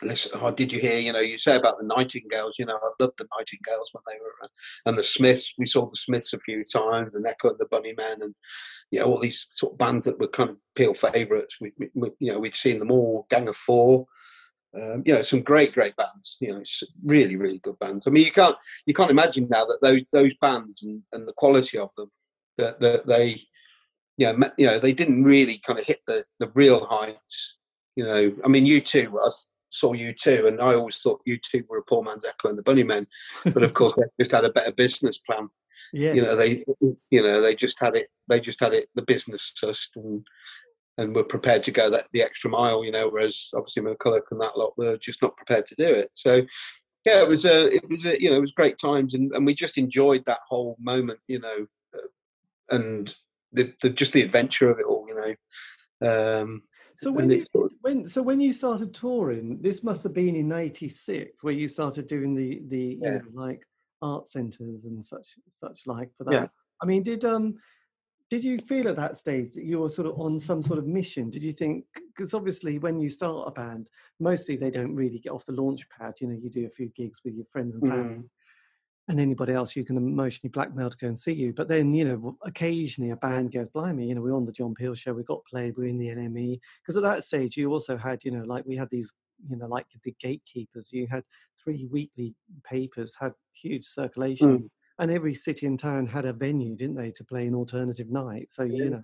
listen 0.08 0.30
oh 0.40 0.52
did 0.52 0.72
you 0.72 0.78
hear 0.78 0.98
you 0.98 1.12
know 1.12 1.18
you 1.18 1.36
say 1.36 1.56
about 1.56 1.76
the 1.78 1.84
nightingales 1.84 2.56
you 2.56 2.64
know 2.64 2.76
i 2.80 2.90
loved 3.02 3.18
the 3.18 3.26
nightingales 3.36 3.90
when 3.92 4.02
they 4.06 4.20
were 4.20 4.26
around. 4.40 4.50
And 4.86 4.96
the 4.96 5.02
smiths 5.02 5.52
we 5.58 5.66
saw 5.66 5.90
the 5.90 5.96
smiths 5.96 6.32
a 6.34 6.38
few 6.38 6.62
times 6.62 7.16
and 7.16 7.26
echo 7.26 7.48
and 7.50 7.58
the 7.58 7.66
bunnymen 7.66 8.22
and 8.22 8.32
you 8.92 9.00
know 9.00 9.06
all 9.06 9.18
these 9.18 9.48
sort 9.50 9.72
of 9.72 9.78
bands 9.78 10.04
that 10.04 10.20
were 10.20 10.28
kind 10.28 10.50
of 10.50 10.56
peel 10.76 10.94
favorites 10.94 11.56
we, 11.60 11.72
we, 11.78 11.88
we- 11.94 12.10
you 12.20 12.32
know 12.32 12.38
we'd 12.38 12.54
seen 12.54 12.78
them 12.78 12.92
all 12.92 13.26
gang 13.28 13.48
of 13.48 13.56
four 13.56 14.06
um, 14.74 15.02
you 15.06 15.14
know 15.14 15.22
some 15.22 15.40
great 15.40 15.72
great 15.72 15.96
bands 15.96 16.36
you 16.40 16.52
know 16.52 16.62
really 17.04 17.36
really 17.36 17.58
good 17.58 17.78
bands. 17.78 18.06
I 18.06 18.10
mean 18.10 18.24
you 18.24 18.32
can't 18.32 18.56
you 18.86 18.94
can't 18.94 19.10
imagine 19.10 19.48
now 19.50 19.64
that 19.64 19.78
those 19.80 20.04
those 20.12 20.34
bands 20.40 20.82
and, 20.82 21.02
and 21.12 21.26
the 21.26 21.32
quality 21.32 21.78
of 21.78 21.90
them 21.96 22.10
that, 22.58 22.80
that 22.80 23.06
they 23.06 23.40
you 24.16 24.32
know, 24.32 24.50
you 24.58 24.66
know 24.66 24.78
they 24.78 24.92
didn't 24.92 25.24
really 25.24 25.58
kind 25.58 25.78
of 25.78 25.86
hit 25.86 26.00
the 26.06 26.24
the 26.38 26.50
real 26.54 26.84
heights 26.84 27.58
you 27.96 28.04
know. 28.04 28.34
I 28.44 28.48
mean 28.48 28.66
U2 28.66 29.14
i 29.18 29.30
saw 29.70 29.92
U2 29.92 30.46
and 30.46 30.60
i 30.60 30.74
always 30.74 30.96
thought 30.98 31.20
U2 31.26 31.66
were 31.68 31.78
a 31.78 31.82
poor 31.82 32.02
man's 32.02 32.24
echo 32.26 32.48
and 32.48 32.58
the 32.58 32.62
bunnymen 32.62 33.06
but 33.44 33.62
of 33.62 33.74
course 33.78 33.94
they 33.94 34.02
just 34.20 34.32
had 34.32 34.44
a 34.44 34.52
better 34.52 34.72
business 34.72 35.18
plan. 35.18 35.48
Yeah 35.92 36.12
you 36.12 36.22
know 36.22 36.36
they 36.36 36.64
you 37.10 37.22
know 37.22 37.40
they 37.40 37.54
just 37.54 37.80
had 37.80 37.96
it 37.96 38.08
they 38.28 38.40
just 38.40 38.60
had 38.60 38.74
it 38.74 38.90
the 38.94 39.02
business 39.02 39.54
sussed 39.56 39.96
and 39.96 40.26
and 40.98 41.14
we 41.14 41.22
were 41.22 41.24
prepared 41.24 41.62
to 41.62 41.70
go 41.70 41.88
that 41.88 42.04
the 42.12 42.22
extra 42.22 42.50
mile 42.50 42.84
you 42.84 42.92
know 42.92 43.08
whereas 43.08 43.48
obviously 43.54 43.82
mcculloch 43.82 44.22
and 44.30 44.40
that 44.40 44.58
lot 44.58 44.76
were 44.76 44.96
just 44.98 45.22
not 45.22 45.36
prepared 45.36 45.66
to 45.66 45.74
do 45.76 45.86
it 45.86 46.10
so 46.14 46.42
yeah 47.06 47.22
it 47.22 47.28
was 47.28 47.44
a 47.44 47.74
it 47.74 47.88
was 47.88 48.04
a 48.04 48.20
you 48.20 48.28
know 48.30 48.36
it 48.36 48.40
was 48.40 48.52
great 48.52 48.76
times 48.78 49.14
and, 49.14 49.32
and 49.32 49.46
we 49.46 49.54
just 49.54 49.78
enjoyed 49.78 50.24
that 50.26 50.40
whole 50.48 50.76
moment 50.78 51.18
you 51.28 51.38
know 51.38 51.66
uh, 51.96 52.74
and 52.76 53.14
the, 53.52 53.72
the 53.80 53.88
just 53.88 54.12
the 54.12 54.22
adventure 54.22 54.70
of 54.70 54.78
it 54.78 54.84
all 54.84 55.06
you 55.08 55.14
know 55.14 55.34
um 56.42 56.60
So 57.00 57.12
when 57.12 57.30
you 57.30 57.42
it 57.42 57.48
sort 57.52 57.72
of- 57.72 57.78
when 57.80 58.06
so 58.06 58.22
when 58.22 58.40
you 58.40 58.52
started 58.52 58.92
touring, 58.92 59.62
this 59.62 59.84
must 59.84 60.02
have 60.02 60.12
been 60.12 60.34
in 60.34 60.48
'96 60.48 61.42
where 61.44 61.54
you 61.54 61.68
started 61.68 62.08
doing 62.08 62.34
the 62.34 62.60
the 62.66 62.84
you 62.94 62.98
know, 63.00 63.20
like 63.32 63.62
art 64.02 64.28
centres 64.28 64.84
and 64.84 65.04
such 65.06 65.26
such 65.62 65.82
like 65.86 66.10
for 66.16 66.24
that. 66.24 66.32
Yeah. 66.32 66.46
I 66.82 66.86
mean, 66.86 67.02
did 67.02 67.24
um 67.24 67.54
did 68.30 68.44
you 68.44 68.58
feel 68.58 68.88
at 68.88 68.96
that 68.96 69.16
stage 69.16 69.54
that 69.54 69.64
you 69.64 69.80
were 69.80 69.88
sort 69.88 70.06
of 70.06 70.20
on 70.20 70.38
some 70.38 70.62
sort 70.62 70.78
of 70.78 70.86
mission? 70.86 71.30
Did 71.30 71.42
you 71.42 71.52
think 71.52 71.84
because 72.16 72.34
obviously 72.34 72.78
when 72.78 73.00
you 73.00 73.08
start 73.08 73.48
a 73.48 73.50
band, 73.50 73.88
mostly 74.20 74.56
they 74.56 74.70
don't 74.70 74.94
really 74.94 75.18
get 75.18 75.32
off 75.32 75.46
the 75.46 75.52
launch 75.52 75.88
pad. 75.88 76.14
You 76.20 76.26
know, 76.26 76.38
you 76.40 76.50
do 76.50 76.66
a 76.66 76.70
few 76.70 76.88
gigs 76.88 77.20
with 77.24 77.34
your 77.34 77.46
friends 77.50 77.74
and 77.74 77.88
family. 77.88 78.14
Mm. 78.16 78.28
And 79.10 79.20
anybody 79.20 79.54
else 79.54 79.74
you 79.74 79.86
can 79.86 79.96
emotionally 79.96 80.50
blackmail 80.50 80.90
to 80.90 80.96
go 80.98 81.06
and 81.06 81.18
see 81.18 81.32
you. 81.32 81.54
But 81.54 81.68
then, 81.68 81.94
you 81.94 82.04
know, 82.04 82.36
occasionally 82.42 83.10
a 83.12 83.16
band 83.16 83.52
goes, 83.52 83.70
blimey, 83.70 84.08
you 84.08 84.14
know, 84.14 84.20
we're 84.20 84.36
on 84.36 84.44
the 84.44 84.52
John 84.52 84.74
Peel 84.74 84.94
show, 84.94 85.14
we 85.14 85.22
got 85.22 85.46
played, 85.46 85.78
we're 85.78 85.86
in 85.86 85.98
the 85.98 86.08
NME. 86.08 86.60
Because 86.82 86.98
at 86.98 87.04
that 87.04 87.24
stage, 87.24 87.56
you 87.56 87.72
also 87.72 87.96
had, 87.96 88.22
you 88.24 88.32
know, 88.32 88.44
like 88.44 88.66
we 88.66 88.76
had 88.76 88.90
these, 88.90 89.14
you 89.48 89.56
know, 89.56 89.66
like 89.66 89.86
the 90.04 90.14
gatekeepers, 90.20 90.90
you 90.92 91.06
had 91.06 91.24
three 91.62 91.88
weekly 91.90 92.34
papers, 92.68 93.16
had 93.18 93.32
huge 93.54 93.86
circulation. 93.86 94.70
And 94.98 95.10
every 95.10 95.34
city 95.34 95.66
and 95.66 95.78
town 95.78 96.06
had 96.06 96.26
a 96.26 96.32
venue, 96.32 96.74
didn't 96.74 96.96
they, 96.96 97.12
to 97.12 97.24
play 97.24 97.46
an 97.46 97.54
alternative 97.54 98.10
night. 98.10 98.48
So, 98.50 98.64
Yeah. 98.64 98.84
you 98.84 98.90
know, 98.90 99.02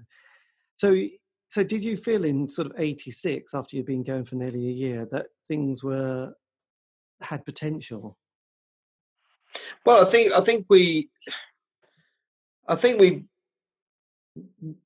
so 0.77 1.07
so 1.51 1.63
did 1.63 1.85
you 1.85 1.97
feel 1.97 2.25
in 2.25 2.49
sort 2.49 2.67
of 2.67 2.73
86 2.77 3.55
after 3.55 3.77
you'd 3.77 3.87
been 3.87 4.03
going 4.03 4.25
for 4.25 4.35
nearly 4.35 4.67
a 4.67 4.73
year 4.73 5.07
that 5.13 5.27
things 5.47 5.85
were 5.85 6.35
had 7.21 7.45
potential 7.45 8.19
Well, 9.87 10.05
I 10.05 10.11
think 10.11 10.33
I 10.33 10.41
think 10.41 10.67
we, 10.69 11.11
I 12.67 12.75
think 12.75 13.01
we, 13.01 13.25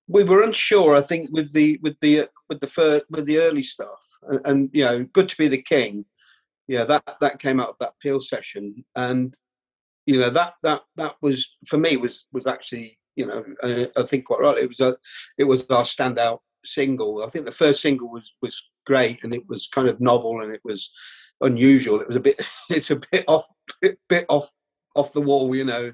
we 0.09 0.25
were 0.25 0.43
unsure. 0.43 0.95
I 0.95 1.01
think 1.01 1.31
with 1.33 1.53
the 1.55 1.79
with 1.83 1.99
the 2.01 2.21
uh, 2.23 2.27
with 2.51 2.61
the 2.61 2.67
first, 2.67 3.05
with 3.09 3.25
the 3.25 3.39
early 3.39 3.63
stuff, 3.63 4.01
and, 4.23 4.41
and 4.45 4.71
you 4.75 4.85
know, 4.85 5.05
good 5.05 5.29
to 5.31 5.37
be 5.39 5.49
the 5.49 5.63
king. 5.63 6.05
Yeah, 6.67 6.85
that 6.85 7.17
that 7.21 7.39
came 7.39 7.61
out 7.61 7.71
of 7.71 7.79
that 7.79 7.99
Peel 8.01 8.21
session, 8.21 8.85
and 8.95 9.35
you 10.09 10.19
know 10.19 10.31
that 10.31 10.55
that 10.63 10.81
that 10.97 11.17
was 11.21 11.59
for 11.67 11.77
me 11.77 11.99
was 11.99 12.27
was 12.33 12.47
actually 12.47 12.99
you 13.15 13.27
know 13.27 13.45
I, 13.63 13.89
I 13.95 14.03
think 14.05 14.25
quite 14.25 14.41
right. 14.41 14.57
It 14.57 14.69
was 14.69 14.81
a 14.81 14.97
it 15.37 15.45
was 15.45 15.69
our 15.69 15.83
standout 15.83 16.39
single. 16.65 17.23
I 17.23 17.27
think 17.27 17.45
the 17.45 17.53
first 17.53 17.83
single 17.83 18.11
was 18.11 18.35
was 18.41 18.71
great, 18.87 19.23
and 19.23 19.35
it 19.35 19.47
was 19.49 19.69
kind 19.69 19.87
of 19.87 20.01
novel, 20.01 20.41
and 20.41 20.51
it 20.51 20.63
was 20.65 20.91
unusual. 21.43 22.01
It 22.01 22.09
was 22.09 22.17
a 22.17 22.21
bit 22.21 22.41
it's 22.71 22.91
a 22.91 22.97
bit 23.13 23.25
off 23.29 23.45
bit, 23.83 23.99
bit 24.09 24.25
off 24.31 24.51
off 24.97 25.13
the 25.13 25.21
wall, 25.21 25.55
you 25.55 25.65
know, 25.65 25.93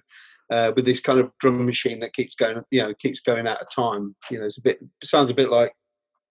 uh, 0.49 0.71
with 0.77 0.85
this 0.85 1.01
kind 1.01 1.19
of 1.19 1.37
drum 1.41 1.67
machine 1.67 1.99
that 1.99 2.12
keeps 2.12 2.37
going, 2.37 2.62
you 2.71 2.83
know, 2.83 2.95
keeps 2.95 3.19
going 3.19 3.49
out 3.49 3.61
of 3.61 3.69
time. 3.69 4.15
You 4.31 4.39
know, 4.39 4.45
it's 4.45 4.59
a 4.59 4.62
bit 4.62 4.79
sounds 5.03 5.31
a 5.31 5.35
bit 5.35 5.51
like. 5.51 5.73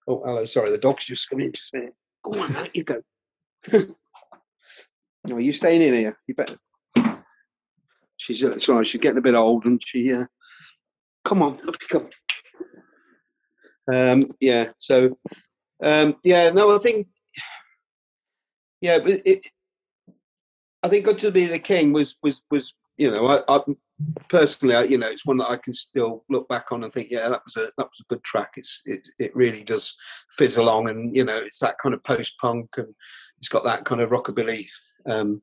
Oh, 0.08 0.22
hello, 0.26 0.46
sorry, 0.46 0.70
the 0.70 0.78
dog's 0.78 1.06
just 1.06 1.30
come 1.30 1.42
in. 1.42 1.52
Just 1.52 1.74
a 1.74 1.78
minute. 1.80 1.96
Go 2.24 2.40
on, 2.40 2.56
out 2.56 2.74
you 2.76 2.86
go. 2.86 3.02
no, 5.26 5.38
you 5.38 5.52
staying 5.52 5.82
in 5.82 5.94
here. 5.94 6.18
You 6.28 6.36
better. 6.36 6.58
She's 8.24 8.41
uh, 8.41 8.57
sorry, 8.59 8.86
she's 8.86 9.01
getting 9.01 9.17
a 9.17 9.21
bit 9.21 9.36
old, 9.36 9.65
and 9.65 9.82
she. 9.86 10.13
Uh, 10.13 10.26
come 11.26 11.41
on, 11.41 11.59
come. 11.89 12.09
Um, 13.93 14.21
yeah. 14.39 14.69
So, 14.78 15.17
um, 15.82 16.15
yeah. 16.24 16.49
No, 16.51 16.74
I 16.74 16.78
think. 16.80 17.07
Yeah, 18.80 18.99
but 18.99 19.21
it, 19.26 19.45
I 20.84 20.88
think 20.88 21.03
"Good 21.03 21.17
to 21.19 21.32
Be 21.32 21.47
the 21.47 21.59
King" 21.59 21.91
was 21.91 22.15
was 22.24 22.43
was 22.49 22.74
you 22.97 23.11
know, 23.11 23.28
I, 23.28 23.39
I 23.49 23.59
personally, 24.30 24.76
I, 24.76 24.84
you 24.84 24.97
know, 24.97 25.07
it's 25.07 25.26
one 25.26 25.38
that 25.38 25.49
I 25.49 25.57
can 25.57 25.74
still 25.74 26.24
look 26.30 26.47
back 26.47 26.71
on 26.71 26.84
and 26.84 26.93
think, 26.93 27.09
yeah, 27.09 27.28
that 27.28 27.41
was 27.43 27.57
a 27.57 27.71
that 27.78 27.88
was 27.88 27.99
a 28.01 28.07
good 28.07 28.24
track. 28.24 28.51
It's 28.55 28.82
it 28.86 29.07
it 29.19 29.36
really 29.36 29.63
does 29.63 29.95
fizz 30.38 30.57
along, 30.57 30.89
and 30.89 31.15
you 31.15 31.26
know, 31.26 31.38
it's 31.38 31.59
that 31.59 31.78
kind 31.82 31.93
of 31.93 32.03
post 32.03 32.38
punk, 32.39 32.78
and 32.78 32.93
it's 33.38 33.49
got 33.49 33.63
that 33.65 33.84
kind 33.84 33.99
of 33.99 34.11
rockabilly 34.11 34.65
um, 35.07 35.41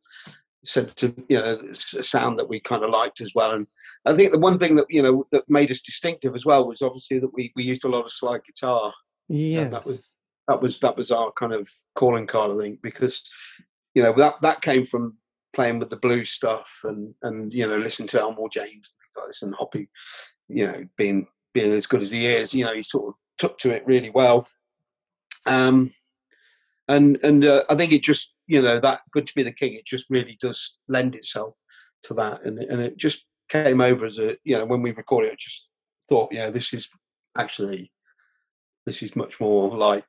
sense 0.64 1.02
of 1.02 1.16
you 1.28 1.38
know 1.38 1.58
sound 1.72 2.38
that 2.38 2.48
we 2.48 2.60
kind 2.60 2.84
of 2.84 2.90
liked 2.90 3.20
as 3.20 3.32
well. 3.34 3.52
And 3.52 3.66
I 4.04 4.14
think 4.14 4.32
the 4.32 4.38
one 4.38 4.58
thing 4.58 4.76
that 4.76 4.86
you 4.88 5.02
know 5.02 5.26
that 5.32 5.48
made 5.48 5.70
us 5.70 5.80
distinctive 5.80 6.34
as 6.34 6.46
well 6.46 6.66
was 6.66 6.82
obviously 6.82 7.18
that 7.18 7.32
we 7.34 7.52
we 7.56 7.62
used 7.62 7.84
a 7.84 7.88
lot 7.88 8.04
of 8.04 8.12
slide 8.12 8.44
guitar. 8.44 8.92
Yeah, 9.28 9.64
that 9.68 9.86
was 9.86 10.12
that 10.48 10.60
was 10.60 10.80
that 10.80 10.96
was 10.96 11.10
our 11.10 11.32
kind 11.32 11.52
of 11.52 11.68
calling 11.94 12.26
card, 12.26 12.50
I 12.50 12.62
think, 12.62 12.82
because 12.82 13.22
you 13.94 14.02
know 14.02 14.12
that 14.14 14.40
that 14.40 14.60
came 14.60 14.84
from 14.84 15.16
playing 15.52 15.78
with 15.78 15.90
the 15.90 15.96
blues 15.96 16.30
stuff 16.30 16.80
and 16.84 17.14
and 17.22 17.52
you 17.52 17.66
know 17.66 17.78
listening 17.78 18.08
to 18.08 18.20
Elmore 18.20 18.48
James 18.50 18.70
and 18.72 18.82
things 18.82 19.16
like 19.16 19.26
this 19.26 19.42
and 19.42 19.54
Hoppy, 19.54 19.88
you 20.48 20.66
know, 20.66 20.84
being 20.96 21.26
being 21.52 21.72
as 21.72 21.86
good 21.86 22.00
as 22.00 22.10
he 22.10 22.26
is, 22.26 22.54
you 22.54 22.64
know, 22.64 22.74
he 22.74 22.82
sort 22.82 23.08
of 23.08 23.14
took 23.38 23.58
to 23.58 23.70
it 23.70 23.86
really 23.86 24.10
well. 24.10 24.46
Um, 25.46 25.92
and 26.90 27.18
and 27.22 27.44
uh, 27.44 27.64
I 27.70 27.74
think 27.74 27.92
it 27.92 28.02
just 28.02 28.34
you 28.46 28.60
know 28.60 28.80
that 28.80 29.00
good 29.12 29.26
to 29.26 29.34
be 29.34 29.42
the 29.42 29.52
king. 29.52 29.74
It 29.74 29.86
just 29.86 30.06
really 30.10 30.36
does 30.40 30.78
lend 30.88 31.14
itself 31.14 31.54
to 32.04 32.14
that, 32.14 32.44
and 32.44 32.58
and 32.58 32.80
it 32.80 32.96
just 32.96 33.26
came 33.48 33.80
over 33.80 34.06
as 34.06 34.18
a 34.18 34.36
you 34.44 34.56
know 34.56 34.64
when 34.64 34.82
we 34.82 34.92
recorded 34.92 35.28
it, 35.28 35.32
I 35.34 35.36
just 35.38 35.68
thought 36.08 36.32
yeah 36.32 36.50
this 36.50 36.72
is 36.72 36.88
actually 37.38 37.92
this 38.86 39.02
is 39.02 39.14
much 39.16 39.40
more 39.40 39.68
like 39.68 40.06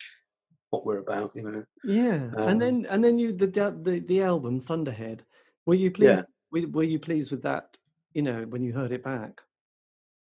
what 0.72 0.86
we're 0.86 0.98
about, 0.98 1.36
you 1.36 1.44
know. 1.44 1.64
Yeah, 1.84 2.30
um, 2.38 2.48
and 2.48 2.62
then 2.62 2.88
and 2.90 3.04
then 3.04 3.20
you 3.20 3.34
the 3.34 3.48
the 3.48 4.04
the 4.08 4.24
album 4.24 4.60
Thunderhead. 4.60 5.24
Were 5.66 5.76
you 5.76 5.92
pleased? 5.92 6.24
Yeah. 6.54 6.66
Were, 6.74 6.84
you 6.84 7.00
pleased 7.00 7.32
with 7.32 7.44
that? 7.44 7.78
You 8.14 8.24
know, 8.24 8.46
when 8.50 8.64
you 8.64 8.74
heard 8.74 8.92
it 8.92 9.04
back. 9.04 9.40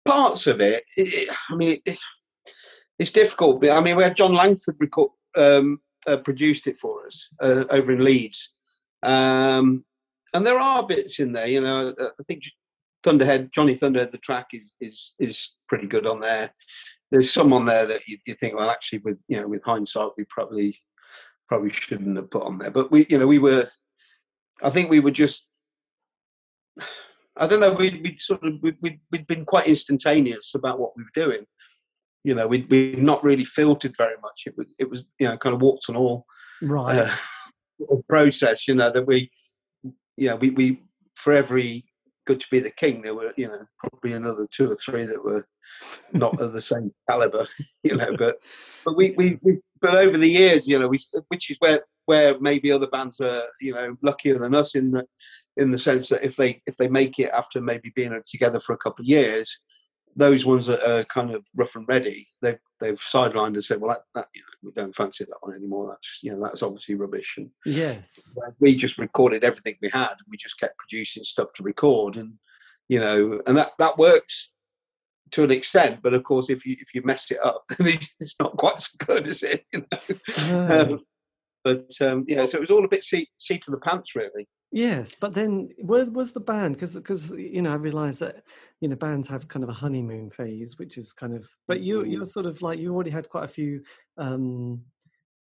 Parts 0.04 0.46
of 0.46 0.60
it, 0.60 0.84
it, 0.96 1.08
it 1.08 1.36
I 1.50 1.54
mean, 1.56 1.80
it, 1.84 1.98
it's 2.98 3.10
difficult. 3.10 3.60
But 3.60 3.70
I 3.70 3.80
mean, 3.80 3.96
we 3.96 4.02
had 4.02 4.16
Jon 4.16 4.34
Langford 4.34 4.76
record, 4.78 5.10
um, 5.36 5.80
uh, 6.06 6.18
produced 6.18 6.66
it 6.66 6.76
for 6.76 7.06
us 7.06 7.28
uh, 7.40 7.64
over 7.70 7.92
in 7.92 8.02
Leeds, 8.02 8.54
um, 9.02 9.84
and 10.32 10.44
there 10.44 10.58
are 10.58 10.86
bits 10.86 11.20
in 11.20 11.32
there. 11.32 11.46
You 11.46 11.60
know, 11.60 11.94
uh, 11.98 12.08
I 12.18 12.22
think 12.24 12.42
Thunderhead, 13.02 13.50
Johnny 13.52 13.74
Thunderhead, 13.74 14.12
the 14.12 14.18
track 14.18 14.48
is 14.52 14.74
is 14.80 15.14
is 15.18 15.56
pretty 15.68 15.86
good 15.86 16.06
on 16.06 16.20
there 16.20 16.50
there's 17.14 17.32
some 17.32 17.52
on 17.52 17.64
there 17.64 17.86
that 17.86 18.08
you, 18.08 18.18
you 18.26 18.34
think, 18.34 18.56
well, 18.56 18.70
actually, 18.70 18.98
with 18.98 19.18
you 19.28 19.36
know, 19.36 19.46
with 19.46 19.62
hindsight, 19.62 20.10
we 20.16 20.24
probably 20.24 20.76
probably 21.48 21.70
shouldn't 21.70 22.16
have 22.16 22.28
put 22.28 22.42
on 22.42 22.58
there. 22.58 22.72
But 22.72 22.90
we, 22.90 23.06
you 23.08 23.18
know, 23.18 23.26
we 23.28 23.38
were, 23.38 23.68
I 24.62 24.70
think 24.70 24.90
we 24.90 24.98
were 24.98 25.12
just, 25.12 25.48
I 27.36 27.46
don't 27.46 27.60
know, 27.60 27.72
we'd, 27.72 28.02
we'd 28.02 28.18
sort 28.18 28.42
of, 28.42 28.54
we'd, 28.62 28.78
we'd, 28.80 29.00
we'd 29.12 29.28
been 29.28 29.44
quite 29.44 29.68
instantaneous 29.68 30.56
about 30.56 30.80
what 30.80 30.96
we 30.96 31.04
were 31.04 31.10
doing. 31.14 31.46
You 32.24 32.34
know, 32.34 32.46
we'd, 32.46 32.70
we'd 32.70 33.02
not 33.02 33.22
really 33.22 33.44
filtered 33.44 33.96
very 33.96 34.16
much. 34.22 34.44
It 34.46 34.56
was, 34.56 34.66
it 34.78 34.88
was, 34.88 35.04
you 35.20 35.28
know, 35.28 35.36
kind 35.36 35.54
of 35.54 35.62
warts 35.62 35.88
and 35.88 35.98
all. 35.98 36.26
Right. 36.62 36.98
Uh, 36.98 37.96
process, 38.08 38.66
you 38.66 38.74
know, 38.74 38.90
that 38.90 39.06
we, 39.06 39.30
yeah, 40.16 40.34
we, 40.34 40.50
we, 40.50 40.82
for 41.16 41.32
every 41.32 41.84
good 42.26 42.40
to 42.40 42.46
be 42.50 42.60
the 42.60 42.70
king, 42.70 43.02
there 43.02 43.14
were, 43.14 43.32
you 43.36 43.48
know, 43.48 43.64
probably 43.78 44.12
another 44.12 44.46
two 44.50 44.70
or 44.70 44.74
three 44.74 45.04
that 45.04 45.22
were 45.22 45.44
not 46.12 46.40
of 46.40 46.52
the 46.52 46.60
same 46.60 46.92
caliber, 47.08 47.46
you 47.82 47.96
know. 47.96 48.14
But 48.16 48.38
but 48.84 48.96
we, 48.96 49.14
we, 49.16 49.38
we 49.42 49.60
but 49.80 49.94
over 49.96 50.16
the 50.16 50.30
years, 50.30 50.66
you 50.66 50.78
know, 50.78 50.88
we 50.88 50.98
which 51.28 51.50
is 51.50 51.56
where 51.60 51.82
where 52.06 52.38
maybe 52.40 52.70
other 52.70 52.86
bands 52.86 53.20
are, 53.20 53.42
you 53.60 53.74
know, 53.74 53.96
luckier 54.02 54.38
than 54.38 54.54
us 54.54 54.74
in 54.74 54.90
the 54.90 55.06
in 55.56 55.70
the 55.70 55.78
sense 55.78 56.08
that 56.08 56.24
if 56.24 56.36
they 56.36 56.62
if 56.66 56.76
they 56.76 56.88
make 56.88 57.18
it 57.18 57.30
after 57.30 57.60
maybe 57.60 57.92
being 57.94 58.18
together 58.28 58.60
for 58.60 58.74
a 58.74 58.78
couple 58.78 59.02
of 59.02 59.08
years, 59.08 59.60
those 60.16 60.44
ones 60.44 60.66
that 60.66 60.88
are 60.88 61.04
kind 61.04 61.34
of 61.34 61.46
rough 61.56 61.76
and 61.76 61.86
ready, 61.88 62.26
they've 62.42 62.58
they've 62.80 63.00
sidelined 63.00 63.48
and 63.48 63.64
said, 63.64 63.80
well, 63.80 63.92
that, 63.92 64.02
that 64.14 64.28
you 64.34 64.40
know, 64.42 64.46
we 64.62 64.72
don't 64.72 64.94
fancy 64.94 65.24
that 65.24 65.38
one 65.40 65.54
anymore. 65.54 65.88
That's 65.88 66.20
you 66.22 66.32
know 66.32 66.40
that's 66.40 66.62
obviously 66.62 66.94
rubbish. 66.94 67.34
And 67.36 67.50
yes, 67.66 68.34
we 68.60 68.74
just 68.76 68.98
recorded 68.98 69.44
everything 69.44 69.76
we 69.82 69.90
had. 69.90 70.10
And 70.10 70.26
we 70.28 70.36
just 70.36 70.58
kept 70.58 70.78
producing 70.78 71.22
stuff 71.22 71.52
to 71.54 71.62
record, 71.62 72.16
and 72.16 72.34
you 72.88 73.00
know, 73.00 73.40
and 73.46 73.56
that 73.56 73.72
that 73.78 73.98
works 73.98 74.52
to 75.32 75.42
an 75.42 75.50
extent. 75.50 76.00
But 76.02 76.14
of 76.14 76.22
course, 76.22 76.50
if 76.50 76.64
you 76.64 76.76
if 76.80 76.94
you 76.94 77.02
mess 77.04 77.30
it 77.30 77.38
up, 77.44 77.64
then 77.78 77.88
it's 77.88 78.36
not 78.40 78.56
quite 78.56 78.80
so 78.80 78.96
good, 79.06 79.28
is 79.28 79.42
it? 79.42 79.64
You 79.72 79.86
know? 79.90 80.66
No. 80.66 80.80
Um, 80.80 81.00
but 81.64 81.90
um, 82.02 82.24
yeah, 82.28 82.44
so 82.44 82.58
it 82.58 82.60
was 82.60 82.70
all 82.70 82.84
a 82.84 82.88
bit 82.88 83.02
seat 83.02 83.28
seat 83.38 83.66
of 83.66 83.72
the 83.72 83.80
pants, 83.80 84.14
really. 84.14 84.46
Yes, 84.74 85.14
but 85.14 85.34
then 85.34 85.70
where 85.82 86.04
was 86.04 86.32
the 86.32 86.40
band? 86.40 86.74
Because 86.74 86.94
because 86.96 87.30
you 87.30 87.62
know 87.62 87.70
I 87.70 87.76
realise 87.76 88.18
that 88.18 88.42
you 88.80 88.88
know 88.88 88.96
bands 88.96 89.28
have 89.28 89.46
kind 89.46 89.62
of 89.62 89.68
a 89.68 89.72
honeymoon 89.72 90.30
phase, 90.30 90.80
which 90.80 90.98
is 90.98 91.12
kind 91.12 91.32
of. 91.32 91.48
But 91.68 91.78
you 91.78 92.00
mm-hmm. 92.00 92.10
you're 92.10 92.24
sort 92.24 92.44
of 92.44 92.60
like 92.60 92.80
you 92.80 92.92
already 92.92 93.10
had 93.10 93.28
quite 93.28 93.44
a 93.44 93.48
few 93.48 93.84
um, 94.18 94.82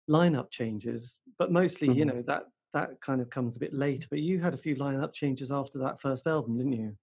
lineup 0.10 0.50
changes, 0.50 1.18
but 1.38 1.52
mostly 1.52 1.90
mm-hmm. 1.90 2.00
you 2.00 2.06
know 2.06 2.24
that 2.26 2.46
that 2.74 3.02
kind 3.02 3.20
of 3.20 3.30
comes 3.30 3.58
a 3.58 3.60
bit 3.60 3.74
later. 3.74 4.08
But 4.10 4.20
you 4.20 4.40
had 4.40 4.54
a 4.54 4.58
few 4.58 4.78
lineup 4.78 5.14
changes 5.14 5.52
after 5.52 5.78
that 5.80 6.00
first 6.00 6.26
album, 6.26 6.58
didn't 6.58 6.72
you? 6.72 6.96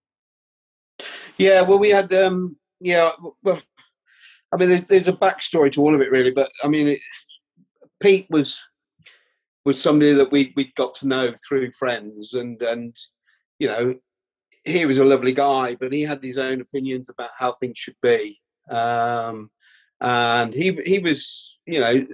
Yeah, 1.36 1.60
well, 1.60 1.78
we 1.78 1.90
had 1.90 2.10
um, 2.14 2.56
yeah, 2.80 3.10
well, 3.42 3.60
I 4.50 4.56
mean, 4.56 4.70
there's, 4.70 4.84
there's 4.84 5.08
a 5.08 5.12
backstory 5.12 5.70
to 5.72 5.82
all 5.82 5.94
of 5.94 6.00
it, 6.00 6.10
really. 6.10 6.30
But 6.30 6.50
I 6.62 6.68
mean, 6.68 6.88
it, 6.88 7.00
Pete 8.00 8.28
was 8.30 8.62
was 9.64 9.80
somebody 9.80 10.12
that 10.12 10.30
we 10.30 10.52
we 10.56 10.72
got 10.76 10.94
to 10.96 11.08
know 11.08 11.32
through 11.46 11.72
friends, 11.72 12.34
and 12.34 12.60
and 12.62 12.96
you 13.58 13.68
know, 13.68 13.94
he 14.64 14.86
was 14.86 14.98
a 14.98 15.04
lovely 15.04 15.32
guy, 15.32 15.76
but 15.78 15.92
he 15.92 16.02
had 16.02 16.22
his 16.22 16.38
own 16.38 16.60
opinions 16.60 17.08
about 17.08 17.30
how 17.38 17.52
things 17.52 17.78
should 17.78 17.96
be. 18.02 18.38
Um, 18.70 19.50
and 20.00 20.52
he 20.52 20.72
he 20.84 20.98
was, 20.98 21.60
you 21.66 21.80
know, 21.80 22.06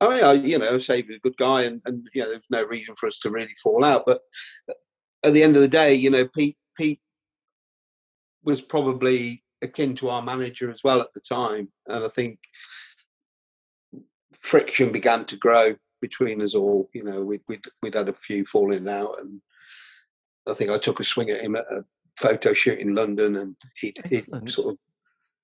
I 0.00 0.08
mean, 0.08 0.24
I, 0.24 0.32
you 0.32 0.58
know, 0.58 0.78
say 0.78 0.96
he 0.96 1.02
was 1.02 1.16
a 1.16 1.20
good 1.20 1.36
guy, 1.36 1.62
and, 1.62 1.80
and 1.84 2.08
you 2.14 2.22
know, 2.22 2.28
there's 2.28 2.42
no 2.50 2.64
reason 2.64 2.94
for 2.96 3.06
us 3.06 3.18
to 3.20 3.30
really 3.30 3.54
fall 3.62 3.84
out. 3.84 4.04
But 4.06 4.20
at 5.24 5.32
the 5.32 5.42
end 5.42 5.56
of 5.56 5.62
the 5.62 5.68
day, 5.68 5.94
you 5.94 6.10
know, 6.10 6.26
Pete 6.34 6.56
Pete 6.76 7.00
was 8.42 8.60
probably 8.60 9.42
akin 9.62 9.94
to 9.96 10.08
our 10.10 10.22
manager 10.22 10.70
as 10.70 10.82
well 10.84 11.00
at 11.00 11.12
the 11.12 11.20
time, 11.20 11.68
and 11.86 12.04
I 12.04 12.08
think 12.08 12.38
friction 14.44 14.92
began 14.92 15.24
to 15.24 15.36
grow 15.36 15.74
between 16.00 16.42
us 16.42 16.54
all. 16.54 16.90
You 16.92 17.04
know, 17.04 17.22
we'd 17.22 17.40
we'd, 17.48 17.64
we'd 17.82 17.94
had 17.94 18.08
a 18.08 18.14
few 18.14 18.44
falling 18.44 18.88
out, 18.88 19.18
and 19.20 19.40
I 20.48 20.54
think 20.54 20.70
I 20.70 20.78
took 20.78 21.00
a 21.00 21.04
swing 21.04 21.30
at 21.30 21.40
him 21.40 21.56
at 21.56 21.64
a 21.64 21.84
photo 22.18 22.52
shoot 22.52 22.78
in 22.78 22.94
London, 22.94 23.36
and 23.36 23.56
he 23.76 23.94
he 24.08 24.20
sort 24.20 24.74
of. 24.74 24.78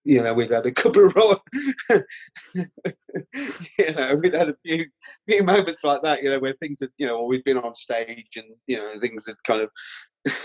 You 0.03 0.23
know, 0.23 0.33
we'd 0.33 0.51
had 0.51 0.65
a 0.65 0.73
couple 0.73 1.09
of 1.09 1.15
you 2.55 3.93
know, 3.95 4.17
we'd 4.17 4.33
had 4.33 4.49
a 4.49 4.57
few 4.65 4.87
few 5.29 5.43
moments 5.43 5.85
like 5.85 6.01
that. 6.05 6.23
You 6.23 6.31
know, 6.31 6.39
where 6.39 6.55
things 6.55 6.79
had, 6.81 6.89
you 6.97 7.07
know, 7.07 7.25
we'd 7.25 7.45
been 7.45 7.59
on 7.59 7.75
stage 7.75 8.31
and 8.37 8.47
you 8.67 8.79
know 8.79 8.99
things 8.99 9.27
had 9.27 9.37
kind 9.47 9.61
of 9.61 9.71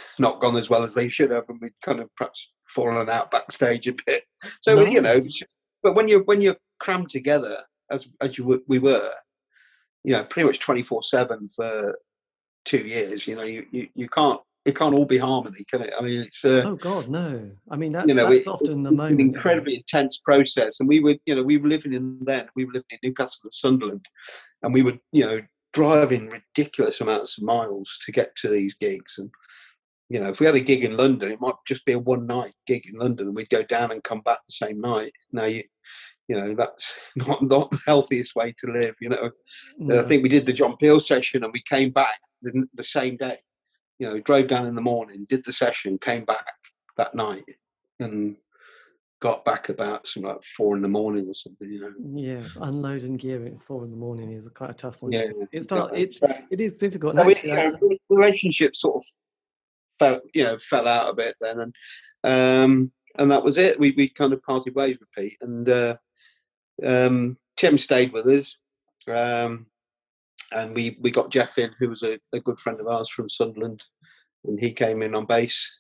not 0.20 0.42
gone 0.42 0.58
as 0.58 0.70
well 0.70 0.84
as 0.84 0.94
they 0.94 1.08
should 1.08 1.32
have, 1.32 1.46
and 1.48 1.62
we'd 1.62 1.72
kind 1.86 2.02
of 2.02 2.14
perhaps 2.18 2.52
fallen 2.68 3.10
out 3.10 3.32
backstage 3.32 3.88
a 3.88 3.94
bit. 4.06 4.24
So 4.60 4.76
nice. 4.76 4.92
you 4.92 5.00
know, 5.00 5.22
but 5.82 5.96
when 5.96 6.10
you 6.10 6.24
when 6.26 6.42
you're 6.42 6.58
crammed 6.82 7.10
together 7.10 7.58
as 7.92 8.08
as 8.22 8.38
you 8.38 8.64
we 8.68 8.80
were, 8.80 9.10
you 10.04 10.14
know, 10.14 10.24
pretty 10.24 10.48
much 10.48 10.60
twenty 10.60 10.82
four 10.82 11.04
seven 11.04 11.50
for 11.50 11.98
two 12.66 12.80
years. 12.80 13.28
You 13.28 13.36
know, 13.36 13.44
you, 13.44 13.66
you 13.72 13.88
you 13.96 14.10
can't 14.10 14.42
it 14.66 14.76
can't 14.76 14.96
all 14.96 15.06
be 15.06 15.20
harmony, 15.20 15.64
can 15.70 15.84
it? 15.84 15.94
I 15.98 16.02
mean, 16.02 16.22
it's 16.22 16.44
uh, 16.44 16.64
oh 16.66 16.76
god, 16.76 17.08
no. 17.08 17.52
I 17.70 17.76
mean, 17.76 17.92
that's, 17.92 18.08
you 18.08 18.16
know, 18.16 18.30
that's 18.30 18.48
it, 18.48 18.50
often 18.50 18.82
the 18.82 18.92
moment. 18.92 19.22
An 19.22 19.28
incredibly 19.28 19.76
intense 19.76 20.18
process, 20.18 20.80
and 20.80 20.90
we 20.90 21.00
were, 21.00 21.16
you 21.26 21.36
know, 21.36 21.44
we 21.44 21.58
were 21.58 21.70
living 21.70 21.94
in 21.94 22.18
then. 22.22 22.48
We 22.56 22.66
were 22.66 22.74
living 22.74 22.88
in 22.90 23.00
Newcastle 23.04 23.42
and 23.44 23.54
Sunderland, 23.54 24.06
and 24.64 24.74
we 24.74 24.82
were, 24.82 24.98
you 25.12 25.24
know, 25.24 25.42
driving 25.74 26.30
ridiculous 26.30 27.00
amounts 27.00 27.38
of 27.38 27.44
miles 27.44 28.00
to 28.06 28.12
get 28.12 28.36
to 28.38 28.50
these 28.50 28.74
gigs. 28.74 29.20
And 29.20 29.30
you 30.10 30.20
know, 30.20 30.30
if 30.30 30.40
we 30.40 30.48
had 30.48 30.56
a 30.56 30.60
gig 30.60 30.84
in 30.84 30.98
London, 30.98 31.32
it 31.32 31.42
might 31.42 31.56
just 31.68 31.86
be 31.86 31.94
a 31.94 32.00
one 32.00 32.26
night 32.26 32.54
gig 32.66 32.90
in 32.92 32.98
London, 32.98 33.28
and 33.28 33.36
we'd 33.36 33.50
go 33.50 33.62
down 33.62 33.92
and 33.92 34.04
come 34.04 34.22
back 34.22 34.40
the 34.46 34.52
same 34.52 34.82
night. 34.82 35.14
Now 35.32 35.46
you 35.46 35.64
you 36.28 36.36
know 36.36 36.54
that's 36.54 37.00
not 37.16 37.42
not 37.42 37.72
the 37.72 37.80
healthiest 37.86 38.36
way 38.36 38.54
to 38.58 38.72
live 38.72 38.96
you 39.02 39.10
know. 39.10 39.32
No. 39.78 40.00
i 40.00 40.04
think 40.04 40.24
we 40.24 40.30
did 40.30 40.46
the 40.46 40.54
john 40.54 40.78
peel 40.78 41.00
session 41.00 41.44
and 41.44 41.54
we 41.54 41.62
came 41.62 41.92
back 41.92 42.20
the, 42.42 42.68
the, 42.74 42.84
same 42.84 43.18
day 43.18 43.38
you 44.00 44.08
know 44.08 44.20
drove 44.20 44.48
down 44.48 44.66
in 44.66 44.76
the 44.76 44.82
morning 44.82 45.26
did 45.30 45.44
the 45.46 45.54
session 45.54 45.98
came 45.98 46.26
back 46.26 46.46
that 46.98 47.16
night 47.16 47.44
and 48.00 48.36
got 49.22 49.46
back 49.46 49.70
about 49.70 50.06
something 50.06 50.30
like 50.30 50.44
four 50.44 50.76
in 50.76 50.82
the 50.82 50.88
morning 50.88 51.28
or 51.28 51.34
something 51.34 51.72
you 51.72 51.80
know. 51.80 51.94
Yeah 52.14 52.44
unloading 52.62 53.18
gear 53.18 53.46
at 53.46 53.62
four 53.64 53.84
in 53.86 53.92
the 53.92 53.98
morning 53.98 54.32
is 54.32 54.46
quite 54.54 54.72
a 54.72 54.74
tough 54.74 55.02
one. 55.02 55.14
Yeah 55.14 55.30
it's 55.52 55.72
not 55.72 55.98
it, 55.98 56.16
it 56.52 56.60
is 56.60 56.74
difficult 56.74 57.16
no, 57.16 57.28
actually, 57.30 57.52
we, 57.52 57.58
you 57.58 57.72
know, 57.72 57.98
relationship 58.10 58.76
sort 58.76 58.98
of 58.98 59.04
fell 59.98 60.22
you 60.34 60.44
know 60.44 60.58
fell 60.60 60.88
out 60.88 61.10
a 61.10 61.16
bit 61.16 61.36
then 61.40 61.60
and 61.62 61.76
um 62.24 62.92
and 63.18 63.32
that 63.32 63.44
was 63.44 63.58
it. 63.58 63.80
We, 63.80 63.92
we 63.92 64.10
kind 64.10 64.34
of 64.34 64.44
parted 64.44 64.76
ways 64.76 64.98
with 65.00 65.12
pete 65.18 65.38
and 65.42 65.68
uh 65.70 65.96
um, 66.84 67.38
Tim 67.58 67.78
stayed 67.78 68.12
with 68.12 68.26
us, 68.28 68.60
um, 69.08 69.66
and 70.54 70.76
we 70.76 70.98
we 71.02 71.12
got 71.12 71.32
Jeff 71.32 71.58
in, 71.58 71.72
who 71.80 71.90
was 71.90 72.04
a, 72.04 72.20
a, 72.34 72.40
good 72.40 72.60
friend 72.60 72.80
of 72.80 72.88
ours 72.88 73.10
from 73.10 73.30
Sunderland, 73.30 73.84
and 74.46 74.60
he 74.60 74.72
came 74.72 75.02
in 75.02 75.16
on 75.16 75.26
bass. 75.26 75.80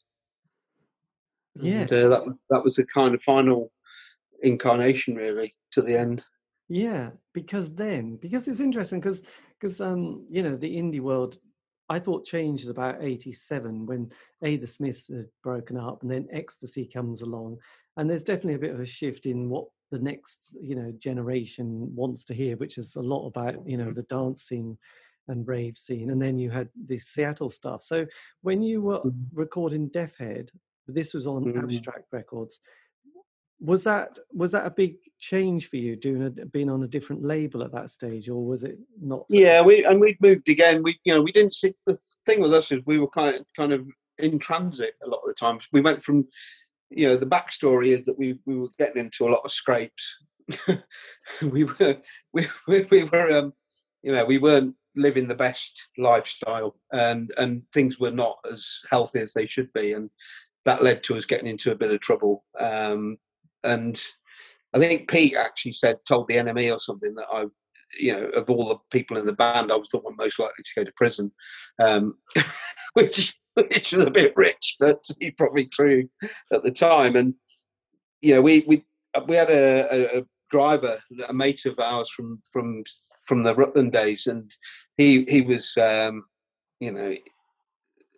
Yeah, 1.55 1.83
uh, 1.83 2.09
that 2.09 2.23
that 2.49 2.63
was 2.63 2.75
the 2.75 2.85
kind 2.85 3.13
of 3.13 3.21
final 3.23 3.71
incarnation, 4.41 5.15
really, 5.15 5.55
to 5.71 5.81
the 5.81 5.97
end. 5.97 6.23
Yeah, 6.67 7.11
because 7.33 7.73
then 7.73 8.17
because 8.17 8.47
it's 8.47 8.59
interesting 8.59 8.99
because 8.99 9.21
because 9.59 9.79
um 9.81 10.25
you 10.29 10.41
know 10.41 10.55
the 10.55 10.75
indie 10.75 11.01
world 11.01 11.37
I 11.87 11.99
thought 11.99 12.25
changed 12.25 12.67
about 12.67 13.03
87 13.03 13.85
when 13.85 14.11
A 14.43 14.57
the 14.57 14.65
Smiths 14.65 15.07
had 15.07 15.27
broken 15.43 15.77
up 15.77 16.01
and 16.01 16.09
then 16.09 16.27
Ecstasy 16.31 16.89
comes 16.91 17.21
along 17.21 17.59
and 17.97 18.09
there's 18.09 18.23
definitely 18.23 18.55
a 18.55 18.59
bit 18.59 18.73
of 18.73 18.79
a 18.79 18.85
shift 18.85 19.27
in 19.27 19.49
what 19.49 19.67
the 19.91 19.99
next 19.99 20.57
you 20.61 20.75
know 20.75 20.91
generation 20.99 21.93
wants 21.95 22.23
to 22.25 22.33
hear 22.33 22.55
which 22.57 22.77
is 22.77 22.95
a 22.95 23.01
lot 23.01 23.27
about 23.27 23.55
you 23.67 23.77
know 23.77 23.91
the 23.91 24.03
dance 24.03 24.43
scene 24.43 24.77
and 25.27 25.47
rave 25.47 25.77
scene 25.77 26.09
and 26.11 26.21
then 26.21 26.37
you 26.37 26.49
had 26.49 26.69
this 26.75 27.07
Seattle 27.07 27.49
stuff 27.49 27.81
so 27.83 28.05
when 28.41 28.61
you 28.61 28.81
were 28.81 28.99
Mhm. 29.01 29.25
recording 29.33 29.87
Deaf 29.89 30.15
Head 30.17 30.51
this 30.87 31.13
was 31.13 31.25
on 31.27 31.45
Mhm. 31.45 31.63
Abstract 31.63 32.07
Records 32.11 32.59
was 33.59 33.83
that 33.83 34.19
was 34.33 34.51
that 34.51 34.65
a 34.65 34.69
big 34.69 34.97
change 35.17 35.69
for 35.69 35.77
you 35.77 35.95
doing 35.95 36.23
a, 36.23 36.29
being 36.47 36.69
on 36.69 36.83
a 36.83 36.87
different 36.87 37.23
label 37.23 37.63
at 37.63 37.71
that 37.71 37.89
stage 37.89 38.27
or 38.29 38.45
was 38.45 38.63
it 38.63 38.77
not 39.01 39.25
Yeah, 39.29 39.61
we 39.61 39.85
and 39.85 39.99
we 39.99 40.17
moved 40.21 40.49
again. 40.49 40.83
We 40.83 40.99
you 41.05 41.13
know 41.13 41.21
we 41.21 41.31
didn't 41.31 41.53
see 41.53 41.73
the 41.85 41.97
thing 42.25 42.41
with 42.41 42.53
us 42.53 42.71
is 42.71 42.81
we 42.85 42.99
were 42.99 43.09
kind 43.09 43.35
of, 43.37 43.45
kind 43.55 43.71
of 43.71 43.87
in 44.19 44.39
transit 44.39 44.95
a 45.03 45.07
lot 45.07 45.19
of 45.19 45.27
the 45.27 45.33
times. 45.33 45.67
We 45.71 45.81
went 45.81 46.01
from 46.03 46.27
you 46.95 47.07
know 47.07 47.17
the 47.17 47.25
backstory 47.25 47.87
is 47.87 48.03
that 48.05 48.17
we 48.17 48.39
we 48.45 48.57
were 48.57 48.69
getting 48.79 49.03
into 49.03 49.27
a 49.27 49.31
lot 49.31 49.41
of 49.43 49.51
scrapes. 49.51 50.17
we 51.41 51.65
were 51.65 51.97
we 52.33 52.45
we, 52.67 52.85
we 52.89 53.03
were 53.03 53.37
um 53.37 53.53
you 54.01 54.11
know 54.11 54.25
we 54.25 54.37
weren't 54.37 54.73
living 54.95 55.27
the 55.27 55.35
best 55.35 55.89
lifestyle 55.97 56.75
and 56.93 57.31
and 57.37 57.67
things 57.67 57.99
were 57.99 58.11
not 58.11 58.37
as 58.49 58.81
healthy 58.89 59.19
as 59.19 59.33
they 59.33 59.45
should 59.45 59.71
be 59.73 59.91
and 59.91 60.09
that 60.63 60.83
led 60.83 61.03
to 61.03 61.15
us 61.15 61.25
getting 61.25 61.47
into 61.47 61.71
a 61.71 61.75
bit 61.75 61.91
of 61.91 61.99
trouble 61.99 62.41
um 62.59 63.17
and 63.63 64.01
I 64.73 64.79
think 64.79 65.09
Pete 65.09 65.35
actually 65.35 65.73
said 65.73 65.97
told 66.07 66.27
the 66.27 66.35
NME 66.35 66.73
or 66.73 66.79
something 66.79 67.13
that 67.15 67.27
I 67.31 67.45
you 67.97 68.13
know, 68.13 68.25
of 68.29 68.49
all 68.49 68.67
the 68.67 68.77
people 68.91 69.17
in 69.17 69.25
the 69.25 69.33
band, 69.33 69.71
I 69.71 69.75
was 69.75 69.89
the 69.89 69.99
one 69.99 70.15
most 70.17 70.39
likely 70.39 70.63
to 70.63 70.71
go 70.75 70.83
to 70.83 70.91
prison, 70.95 71.31
um, 71.79 72.15
which 72.93 73.33
which 73.69 73.93
was 73.93 74.03
a 74.03 74.11
bit 74.11 74.33
rich, 74.35 74.75
but 74.79 75.03
he 75.19 75.31
probably 75.31 75.65
true 75.65 76.09
at 76.51 76.63
the 76.63 76.71
time. 76.71 77.15
And 77.15 77.33
you 78.21 78.35
know, 78.35 78.41
we 78.41 78.63
we 78.67 78.83
we 79.27 79.35
had 79.35 79.49
a, 79.49 79.87
a, 79.91 80.19
a 80.19 80.23
driver, 80.49 80.97
a 81.27 81.33
mate 81.33 81.65
of 81.65 81.79
ours 81.79 82.09
from 82.09 82.41
from 82.51 82.83
from 83.25 83.43
the 83.43 83.55
Rutland 83.55 83.93
days, 83.93 84.27
and 84.27 84.51
he 84.97 85.25
he 85.27 85.41
was, 85.41 85.75
um, 85.77 86.25
you 86.79 86.91
know. 86.91 87.15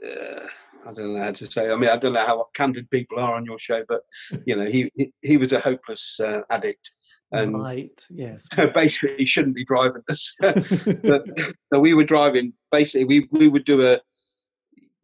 Uh, 0.06 0.48
I 0.86 0.94
don't 0.94 1.16
know 1.16 1.22
how 1.22 1.32
to 1.32 1.46
say. 1.46 1.70
I 1.70 1.76
mean, 1.76 1.90
I 1.90 1.98
don't 1.98 2.14
know 2.14 2.26
how 2.26 2.46
candid 2.54 2.90
people 2.90 3.20
are 3.20 3.36
on 3.36 3.44
your 3.44 3.60
show, 3.60 3.84
but 3.90 4.04
you 4.46 4.56
know, 4.56 4.64
he 4.64 4.90
he, 4.96 5.12
he 5.22 5.36
was 5.36 5.52
a 5.52 5.60
hopeless 5.60 6.18
uh, 6.20 6.44
addict, 6.50 6.90
and 7.34 7.60
right 7.60 8.06
yes 8.10 8.48
basically 8.74 9.16
he 9.18 9.26
shouldn't 9.26 9.56
be 9.56 9.66
driving 9.66 10.04
us. 10.10 10.36
but 10.42 11.26
so 11.74 11.80
we 11.80 11.94
were 11.94 12.06
driving. 12.06 12.54
Basically, 12.72 13.04
we 13.04 13.28
we 13.32 13.50
would 13.50 13.66
do 13.66 13.86
a 13.86 14.00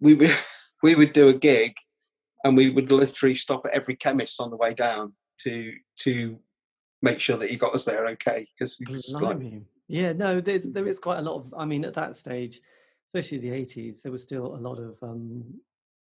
we 0.03 0.13
would 0.13 0.31
we 0.83 0.93
would 0.93 1.13
do 1.13 1.29
a 1.29 1.33
gig, 1.33 1.73
and 2.43 2.55
we 2.55 2.69
would 2.69 2.91
literally 2.91 3.35
stop 3.35 3.65
at 3.65 3.71
every 3.71 3.95
chemist 3.95 4.39
on 4.39 4.51
the 4.51 4.57
way 4.57 4.73
down 4.75 5.13
to 5.39 5.73
to 6.01 6.37
make 7.01 7.19
sure 7.19 7.37
that 7.37 7.49
he 7.49 7.57
got 7.57 7.73
us 7.73 7.85
there 7.85 8.07
okay 8.07 8.47
because 8.57 8.79
like, 9.19 9.37
yeah 9.89 10.13
no 10.13 10.39
there's, 10.39 10.63
there 10.63 10.87
is 10.87 10.99
quite 10.99 11.19
a 11.19 11.21
lot 11.21 11.35
of 11.35 11.53
i 11.57 11.65
mean 11.65 11.83
at 11.83 11.93
that 11.93 12.15
stage 12.15 12.61
especially 13.09 13.37
the 13.39 13.49
80s 13.49 14.01
there 14.01 14.11
was 14.11 14.23
still 14.23 14.55
a 14.55 14.57
lot 14.57 14.79
of 14.79 14.95
um 15.03 15.43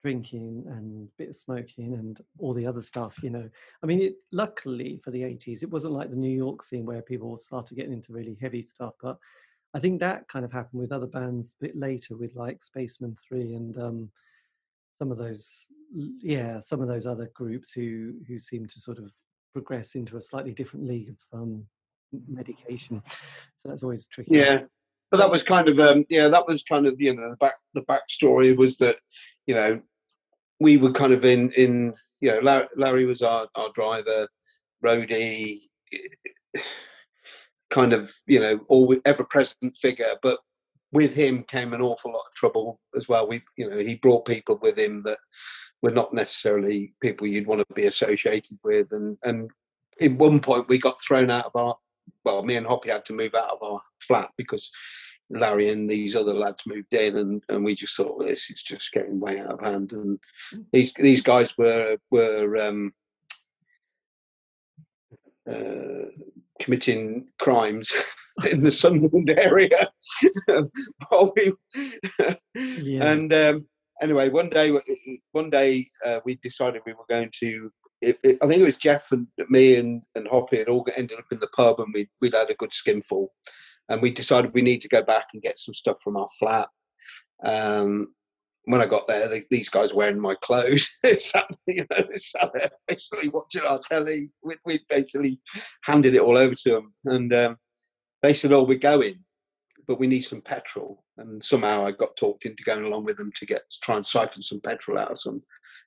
drinking 0.02 0.64
and 0.68 1.08
bit 1.16 1.30
of 1.30 1.36
smoking 1.36 1.94
and 1.94 2.20
all 2.38 2.52
the 2.52 2.66
other 2.66 2.82
stuff 2.82 3.14
you 3.22 3.30
know. 3.30 3.48
I 3.82 3.86
mean 3.86 4.00
it, 4.00 4.14
luckily 4.32 5.00
for 5.02 5.10
the 5.10 5.22
80s 5.22 5.62
it 5.62 5.70
wasn't 5.70 5.94
like 5.94 6.10
the 6.10 6.16
new 6.16 6.34
york 6.34 6.62
scene 6.62 6.86
where 6.86 7.02
people 7.02 7.36
started 7.36 7.76
getting 7.76 7.92
into 7.92 8.12
really 8.12 8.36
heavy 8.40 8.62
stuff 8.62 8.94
but 9.02 9.18
i 9.74 9.78
think 9.78 10.00
that 10.00 10.28
kind 10.28 10.44
of 10.44 10.52
happened 10.52 10.80
with 10.80 10.92
other 10.92 11.06
bands 11.06 11.54
a 11.60 11.64
bit 11.64 11.76
later 11.76 12.16
with 12.16 12.34
like 12.34 12.62
spaceman 12.62 13.16
3 13.28 13.54
and 13.54 13.78
um 13.78 14.10
some 14.98 15.10
of 15.12 15.18
those 15.18 15.68
yeah 15.94 16.58
some 16.58 16.80
of 16.80 16.88
those 16.88 17.06
other 17.06 17.30
groups 17.34 17.72
who 17.72 18.14
who 18.26 18.38
seem 18.38 18.66
to 18.66 18.80
sort 18.80 18.98
of 18.98 19.10
progress 19.52 19.94
into 19.94 20.16
a 20.16 20.22
slightly 20.22 20.52
different 20.52 20.86
league 20.86 21.08
of 21.08 21.40
um 21.40 21.66
medication 22.28 23.02
so 23.06 23.68
that's 23.68 23.82
always 23.82 24.06
tricky 24.06 24.30
yeah. 24.34 24.60
But 25.10 25.18
that 25.18 25.30
was 25.30 25.42
kind 25.42 25.68
of 25.68 25.80
um, 25.80 26.04
yeah, 26.10 26.28
that 26.28 26.46
was 26.46 26.62
kind 26.62 26.86
of 26.86 27.00
you 27.00 27.14
know 27.14 27.30
the 27.30 27.36
back 27.36 27.54
the 27.74 27.82
backstory 27.82 28.54
was 28.56 28.76
that 28.78 28.96
you 29.46 29.54
know 29.54 29.80
we 30.60 30.76
were 30.76 30.92
kind 30.92 31.12
of 31.12 31.24
in 31.24 31.50
in 31.52 31.94
you 32.20 32.30
know 32.30 32.40
Larry, 32.40 32.66
Larry 32.76 33.06
was 33.06 33.22
our 33.22 33.48
our 33.54 33.70
driver, 33.74 34.28
roadie, 34.84 35.60
kind 37.70 37.92
of 37.92 38.12
you 38.26 38.40
know 38.40 38.60
always 38.68 39.00
ever 39.04 39.24
present 39.24 39.76
figure, 39.76 40.14
but 40.22 40.38
with 40.92 41.14
him 41.14 41.42
came 41.42 41.74
an 41.74 41.82
awful 41.82 42.12
lot 42.12 42.24
of 42.26 42.34
trouble 42.34 42.80
as 42.96 43.08
well. 43.08 43.28
We 43.28 43.42
you 43.56 43.68
know 43.68 43.78
he 43.78 43.96
brought 43.96 44.24
people 44.24 44.58
with 44.60 44.78
him 44.78 45.00
that 45.02 45.18
were 45.82 45.90
not 45.90 46.12
necessarily 46.12 46.94
people 47.00 47.26
you'd 47.26 47.46
want 47.46 47.66
to 47.66 47.74
be 47.74 47.86
associated 47.86 48.58
with, 48.62 48.92
and 48.92 49.16
and 49.24 49.50
in 50.00 50.18
one 50.18 50.40
point 50.40 50.68
we 50.68 50.78
got 50.78 51.00
thrown 51.00 51.30
out 51.30 51.46
of 51.46 51.56
our 51.56 51.76
well, 52.24 52.42
me 52.42 52.56
and 52.56 52.66
Hoppy 52.66 52.90
had 52.90 53.04
to 53.06 53.12
move 53.12 53.34
out 53.34 53.50
of 53.50 53.62
our 53.62 53.80
flat 54.00 54.30
because 54.36 54.70
Larry 55.30 55.68
and 55.68 55.88
these 55.88 56.16
other 56.16 56.32
lads 56.32 56.66
moved 56.66 56.94
in, 56.94 57.16
and, 57.16 57.42
and 57.48 57.64
we 57.64 57.74
just 57.74 57.96
thought 57.96 58.18
this 58.18 58.50
is 58.50 58.62
just 58.62 58.92
getting 58.92 59.20
way 59.20 59.38
out 59.40 59.52
of 59.52 59.60
hand. 59.60 59.92
And 59.92 60.18
these 60.72 60.92
these 60.94 61.22
guys 61.22 61.56
were 61.58 61.98
were 62.10 62.56
um, 62.56 62.92
uh, 65.48 66.06
committing 66.60 67.28
crimes 67.38 67.92
in 68.50 68.62
the 68.62 68.70
Sunderland 68.72 69.30
area. 69.30 69.88
While 71.08 71.32
we- 71.36 71.52
Yes. 72.54 73.04
And 73.04 73.32
um, 73.32 73.66
anyway, 74.00 74.28
one 74.30 74.48
day 74.50 74.76
one 75.32 75.50
day 75.50 75.88
uh, 76.04 76.20
we 76.24 76.36
decided 76.36 76.82
we 76.86 76.94
were 76.94 77.04
going 77.08 77.30
to. 77.40 77.70
It, 78.00 78.16
it, 78.22 78.38
I 78.42 78.46
think 78.46 78.60
it 78.60 78.64
was 78.64 78.76
Jeff 78.76 79.10
and 79.10 79.26
me 79.48 79.76
and, 79.76 80.02
and 80.14 80.28
Hoppy 80.28 80.58
had 80.58 80.68
all 80.68 80.86
ended 80.96 81.18
up 81.18 81.24
in 81.32 81.40
the 81.40 81.48
pub 81.48 81.80
and 81.80 81.92
we 81.92 82.08
we'd 82.20 82.34
had 82.34 82.50
a 82.50 82.54
good 82.54 82.72
skinful, 82.72 83.32
and 83.88 84.00
we 84.02 84.10
decided 84.10 84.54
we 84.54 84.62
need 84.62 84.80
to 84.82 84.88
go 84.88 85.02
back 85.02 85.26
and 85.32 85.42
get 85.42 85.58
some 85.58 85.74
stuff 85.74 85.98
from 86.02 86.16
our 86.16 86.28
flat. 86.38 86.68
Um, 87.44 88.08
when 88.68 88.82
I 88.82 88.86
got 88.86 89.06
there, 89.06 89.28
they, 89.28 89.44
these 89.48 89.70
guys 89.70 89.94
wearing 89.94 90.20
my 90.20 90.34
clothes, 90.34 90.90
sat, 91.18 91.46
you 91.66 91.86
know, 91.90 92.04
sat 92.14 92.52
there 92.52 92.68
basically 92.86 93.30
watching 93.30 93.62
our 93.62 93.80
telly. 93.88 94.28
We, 94.42 94.56
we 94.66 94.80
basically 94.90 95.40
handed 95.84 96.14
it 96.14 96.20
all 96.20 96.36
over 96.36 96.54
to 96.54 96.70
them, 96.70 96.92
and 97.06 97.32
um, 97.32 97.56
they 98.22 98.34
said, 98.34 98.52
"Oh, 98.52 98.64
we're 98.64 98.78
going, 98.78 99.24
but 99.86 99.98
we 99.98 100.06
need 100.06 100.20
some 100.20 100.42
petrol." 100.42 101.02
And 101.16 101.42
somehow 101.42 101.86
I 101.86 101.92
got 101.92 102.16
talked 102.18 102.44
into 102.44 102.62
going 102.62 102.84
along 102.84 103.04
with 103.04 103.16
them 103.16 103.32
to 103.36 103.46
get 103.46 103.62
to 103.70 103.80
try 103.80 103.96
and 103.96 104.06
siphon 104.06 104.42
some 104.42 104.60
petrol 104.60 104.98
out 104.98 105.12
of 105.12 105.18
some 105.18 105.42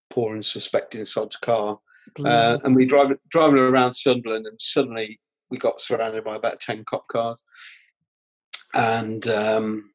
poor 0.09 0.33
and 0.33 0.43
suspecting 0.43 1.05
sod's 1.05 1.37
car. 1.37 1.79
Uh, 2.25 2.57
and 2.63 2.75
we 2.75 2.85
drive 2.85 3.15
driving 3.29 3.59
around 3.59 3.93
Sunderland, 3.93 4.47
and 4.47 4.59
suddenly 4.59 5.19
we 5.51 5.59
got 5.59 5.79
surrounded 5.79 6.23
by 6.23 6.35
about 6.35 6.59
ten 6.59 6.83
cop 6.89 7.07
cars, 7.09 7.43
and 8.73 9.27
um, 9.27 9.90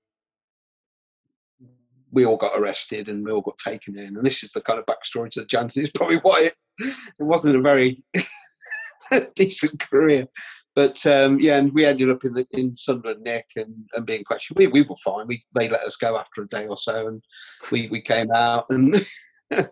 we 2.17 2.25
all 2.25 2.39
got 2.39 2.59
arrested 2.59 3.11
and 3.11 3.25
we 3.25 3.31
all 3.31 3.43
got 3.43 3.59
taken 3.59 3.97
in. 3.97 4.17
And 4.17 4.25
this 4.25 4.43
is 4.43 4.53
the 4.53 4.63
kind 4.63 4.79
of 4.79 4.87
backstory 4.87 5.29
to 5.31 5.41
the 5.41 5.47
Janitors. 5.47 5.85
It's 5.85 5.91
probably 5.91 6.17
why 6.17 6.47
it, 6.47 6.55
it 6.79 7.23
wasn't 7.23 7.57
a 7.57 7.61
very 7.61 8.03
decent 9.35 9.79
career. 9.81 10.27
But 10.75 11.07
um, 11.07 11.39
yeah, 11.41 11.59
and 11.59 11.75
we 11.75 11.85
ended 11.85 12.09
up 12.09 12.25
in 12.25 12.33
the 12.33 12.47
in 12.53 12.75
Sunderland 12.75 13.23
Nick 13.23 13.45
and, 13.57 13.75
and 13.95 14.07
being 14.07 14.25
questioned. 14.25 14.59
We 14.59 14.67
we 14.67 14.83
were 14.83 14.97
fine. 14.97 15.27
We 15.27 15.45
they 15.55 15.69
let 15.69 15.83
us 15.83 15.97
go 15.97 16.19
after 16.19 16.43
a 16.43 16.47
day 16.47 16.67
or 16.67 16.77
so, 16.77 17.07
and 17.07 17.23
we 17.71 17.89
we 17.89 18.01
came 18.01 18.31
out 18.35 18.65
and. 18.71 19.07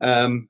um, 0.00 0.48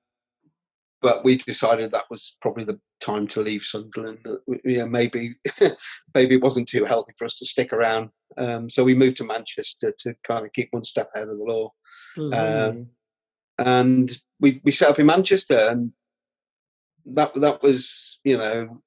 but 1.04 1.22
we 1.22 1.36
decided 1.36 1.92
that 1.92 2.10
was 2.10 2.38
probably 2.40 2.64
the 2.64 2.80
time 3.02 3.26
to 3.28 3.42
leave 3.42 3.62
Sunderland. 3.62 4.20
That 4.24 4.40
you 4.64 4.78
know, 4.78 4.86
maybe 4.86 5.34
maybe 6.14 6.36
it 6.36 6.42
wasn't 6.42 6.66
too 6.66 6.86
healthy 6.86 7.12
for 7.18 7.26
us 7.26 7.36
to 7.36 7.44
stick 7.44 7.74
around. 7.74 8.08
Um, 8.38 8.70
so 8.70 8.82
we 8.82 8.94
moved 8.94 9.18
to 9.18 9.24
Manchester 9.24 9.92
to 9.98 10.14
kind 10.26 10.46
of 10.46 10.52
keep 10.54 10.68
one 10.70 10.82
step 10.82 11.10
ahead 11.14 11.28
of 11.28 11.36
the 11.36 11.44
law 11.44 11.70
Blimey. 12.16 12.86
and 13.58 14.18
we, 14.40 14.62
we 14.64 14.72
set 14.72 14.88
up 14.88 14.98
in 14.98 15.04
Manchester, 15.04 15.68
and 15.68 15.92
that 17.04 17.34
that 17.34 17.62
was 17.62 18.18
you 18.24 18.38
know 18.38 18.80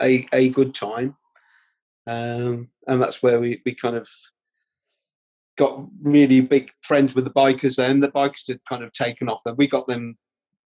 a 0.00 0.26
a 0.32 0.48
good 0.48 0.74
time, 0.74 1.14
um, 2.06 2.70
and 2.86 3.02
that's 3.02 3.22
where 3.22 3.38
we, 3.38 3.60
we 3.66 3.74
kind 3.74 3.96
of 3.96 4.08
got 5.58 5.84
really 6.00 6.40
big 6.40 6.70
friends 6.82 7.14
with 7.14 7.24
the 7.24 7.30
Bykers. 7.32 7.76
Then 7.76 8.00
the 8.00 8.10
Bykers 8.12 8.48
had 8.48 8.64
kind 8.66 8.82
of 8.82 8.94
taken 8.94 9.28
off, 9.28 9.42
and 9.44 9.58
we 9.58 9.66
got 9.66 9.86
them. 9.86 10.16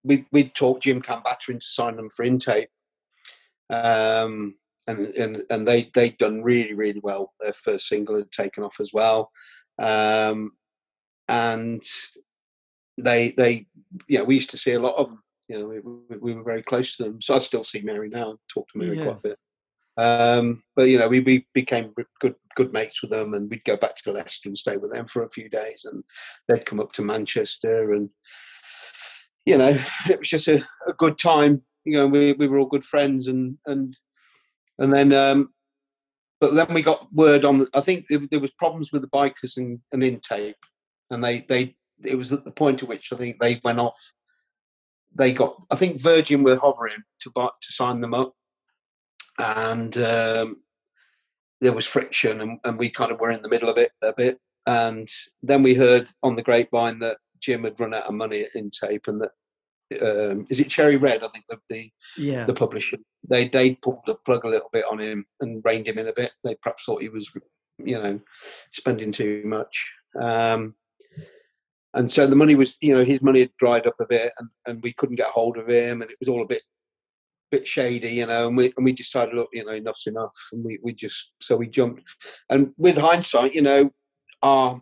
We 0.05 0.26
we 0.32 0.48
talked 0.48 0.84
Jim 0.84 1.03
Khambatta 1.03 1.51
into 1.51 1.66
signing 1.66 1.96
them 1.96 2.11
for 2.11 2.24
In 2.24 2.38
Tape, 2.38 2.70
um, 3.68 4.55
and 4.86 5.07
and 5.09 5.42
and 5.51 5.68
they 5.68 5.90
they'd 5.94 6.18
done 6.18 6.42
really 6.42 6.74
really 6.74 7.01
well. 7.03 7.32
Their 7.40 7.53
first 7.53 7.88
single 7.88 8.16
had 8.16 8.30
taken 8.30 8.64
off 8.64 8.80
as 8.80 8.92
well, 8.92 9.30
um, 9.78 10.53
and 11.28 11.82
they 12.96 13.32
they 13.32 13.66
you 14.09 14.18
know 14.18 14.24
we 14.24 14.36
used 14.36 14.51
to 14.51 14.59
see 14.59 14.72
a 14.72 14.80
lot 14.80 14.96
of 14.96 15.09
them. 15.09 15.22
You 15.48 15.59
know, 15.59 15.66
we, 16.09 16.16
we 16.16 16.34
were 16.34 16.44
very 16.44 16.62
close 16.62 16.96
to 16.96 17.05
them. 17.05 17.20
So 17.20 17.34
I 17.34 17.40
still 17.40 17.64
see 17.64 17.82
Mary 17.82 18.09
now 18.09 18.30
and 18.30 18.38
talk 18.48 18.68
to 18.68 18.78
Mary 18.78 18.96
yes. 18.96 19.05
quite 19.05 19.18
a 19.18 19.28
bit. 19.30 19.38
Um, 19.96 20.62
but 20.76 20.88
you 20.88 20.98
know, 20.98 21.09
we, 21.09 21.20
we 21.20 21.46
became 21.53 21.92
good 22.20 22.34
good 22.55 22.72
mates 22.72 23.03
with 23.03 23.11
them, 23.11 23.34
and 23.34 23.51
we'd 23.51 23.64
go 23.64 23.76
back 23.76 23.96
to 23.96 24.12
Leicester 24.12 24.48
and 24.48 24.57
stay 24.57 24.76
with 24.76 24.92
them 24.92 25.07
for 25.07 25.24
a 25.24 25.30
few 25.30 25.48
days, 25.48 25.84
and 25.84 26.03
they'd 26.48 26.66
come 26.66 26.80
up 26.80 26.92
to 26.92 27.03
Manchester, 27.03 27.92
and 27.92 28.09
you 29.47 29.57
know, 29.57 29.76
it 30.09 30.18
was 30.18 30.28
just 30.28 30.49
a, 30.49 30.62
a 30.86 30.93
good 30.95 31.18
time. 31.18 31.61
You 31.84 31.95
know, 31.95 32.07
we 32.07 32.32
we 32.32 32.49
were 32.49 32.59
all 32.59 32.66
good 32.66 32.84
friends, 32.84 33.26
and 33.26 33.57
and 33.66 33.97
and 34.78 34.93
then, 34.93 35.12
um, 35.12 35.51
but 36.41 36.55
then 36.55 36.72
we 36.72 36.82
got 36.82 37.12
word 37.12 37.45
on. 37.45 37.59
The, 37.59 37.68
I 37.74 37.80
think 37.80 38.07
there, 38.09 38.41
was 38.41 38.51
problems 38.53 38.93
with 38.93 39.03
the 39.03 39.09
Bykers 39.09 39.57
and, 39.57 39.78
and 39.93 40.03
In 40.03 40.20
Tape, 40.20 40.57
and 41.11 41.22
they 41.22 41.41
they 41.49 41.76
it 42.05 42.16
was 42.16 42.32
at 42.32 42.45
the 42.45 42.53
point 42.53 42.82
at 42.82 42.88
which 42.88 43.12
I 43.12 43.16
think 43.16 43.38
they 43.38 43.61
went 43.64 43.78
off. 43.80 43.99
They 45.14 45.32
got, 45.32 45.57
I 45.70 45.76
think 45.76 46.01
Virgin 46.01 46.45
were 46.45 46.57
hovering 46.57 47.03
to 47.22 47.30
buy, 47.34 47.47
to 47.47 47.72
sign 47.72 48.01
them 48.01 48.14
up, 48.14 48.32
and 49.38 49.97
um, 49.99 50.57
there 51.61 51.72
was 51.72 51.86
friction, 51.86 52.41
and, 52.41 52.59
and, 52.64 52.78
we 52.78 52.88
kind 52.88 53.11
of 53.11 53.18
were 53.18 53.30
in 53.30 53.43
the 53.43 53.49
middle 53.49 53.68
of 53.68 53.76
it 53.76 53.91
a 54.03 54.12
bit. 54.12 54.38
And 54.66 55.09
then 55.43 55.62
we 55.62 55.74
heard 55.74 56.09
on 56.22 56.36
the 56.36 56.43
grapevine 56.43 57.01
that 57.01 57.18
Jim 57.41 57.64
had 57.64 57.80
run 57.80 57.95
out 57.95 58.07
of 58.07 58.14
money 58.14 58.43
at 58.43 58.55
In 58.55 58.70
Tape, 58.70 59.09
and 59.09 59.20
that 59.20 59.30
um, 60.03 60.47
is 60.51 60.61
it 60.61 60.68
Cherry 60.68 60.97
Red? 60.97 61.24
I 61.24 61.28
think 61.28 61.45
the 61.49 61.59
the, 61.68 61.91
yeah. 62.16 62.45
the 62.45 62.55
publisher 62.55 62.99
they 63.28 63.49
they 63.49 63.74
pulled 63.74 64.01
the 64.07 64.14
plug 64.14 64.45
a 64.45 64.49
little 64.49 64.70
bit 64.72 64.84
on 64.91 64.99
him 64.99 65.24
and 65.41 65.62
reined 65.64 65.88
him 65.88 65.99
in 65.99 66.09
a 66.09 66.12
bit. 66.12 66.32
They 66.45 66.55
perhaps 66.57 66.84
thought 66.84 67.03
he 67.03 67.09
was, 67.09 67.36
you 67.78 68.01
know, 68.01 68.20
spending 68.72 69.12
too 69.12 69.43
much. 69.45 69.93
Um, 70.18 70.74
and 71.95 72.11
so 72.11 72.26
the 72.26 72.36
money 72.36 72.55
was, 72.55 72.76
you 72.80 72.95
know, 72.95 73.03
his 73.03 73.20
money 73.20 73.41
had 73.41 73.57
dried 73.59 73.86
up 73.86 73.97
a 74.01 74.07
bit, 74.07 74.32
and, 74.38 74.49
and 74.66 74.82
we 74.82 74.93
couldn't 74.93 75.16
get 75.16 75.26
hold 75.26 75.57
of 75.59 75.68
him, 75.68 76.03
and 76.03 76.11
it 76.11 76.16
was 76.20 76.28
all 76.28 76.43
a 76.43 76.47
bit 76.47 76.62
bit 77.51 77.66
shady, 77.66 78.11
you 78.11 78.26
know, 78.26 78.47
and 78.47 78.57
we 78.57 78.72
and 78.76 78.84
we 78.84 78.93
decided, 78.93 79.34
look, 79.34 79.49
you 79.53 79.64
know, 79.64 79.72
enough's 79.72 80.07
enough, 80.07 80.36
and 80.53 80.64
we 80.64 80.78
we 80.82 80.93
just 80.93 81.32
so 81.41 81.57
we 81.57 81.68
jumped, 81.68 82.03
and 82.49 82.72
with 82.76 82.97
hindsight, 82.97 83.55
you 83.55 83.62
know, 83.62 83.91
our 84.43 84.80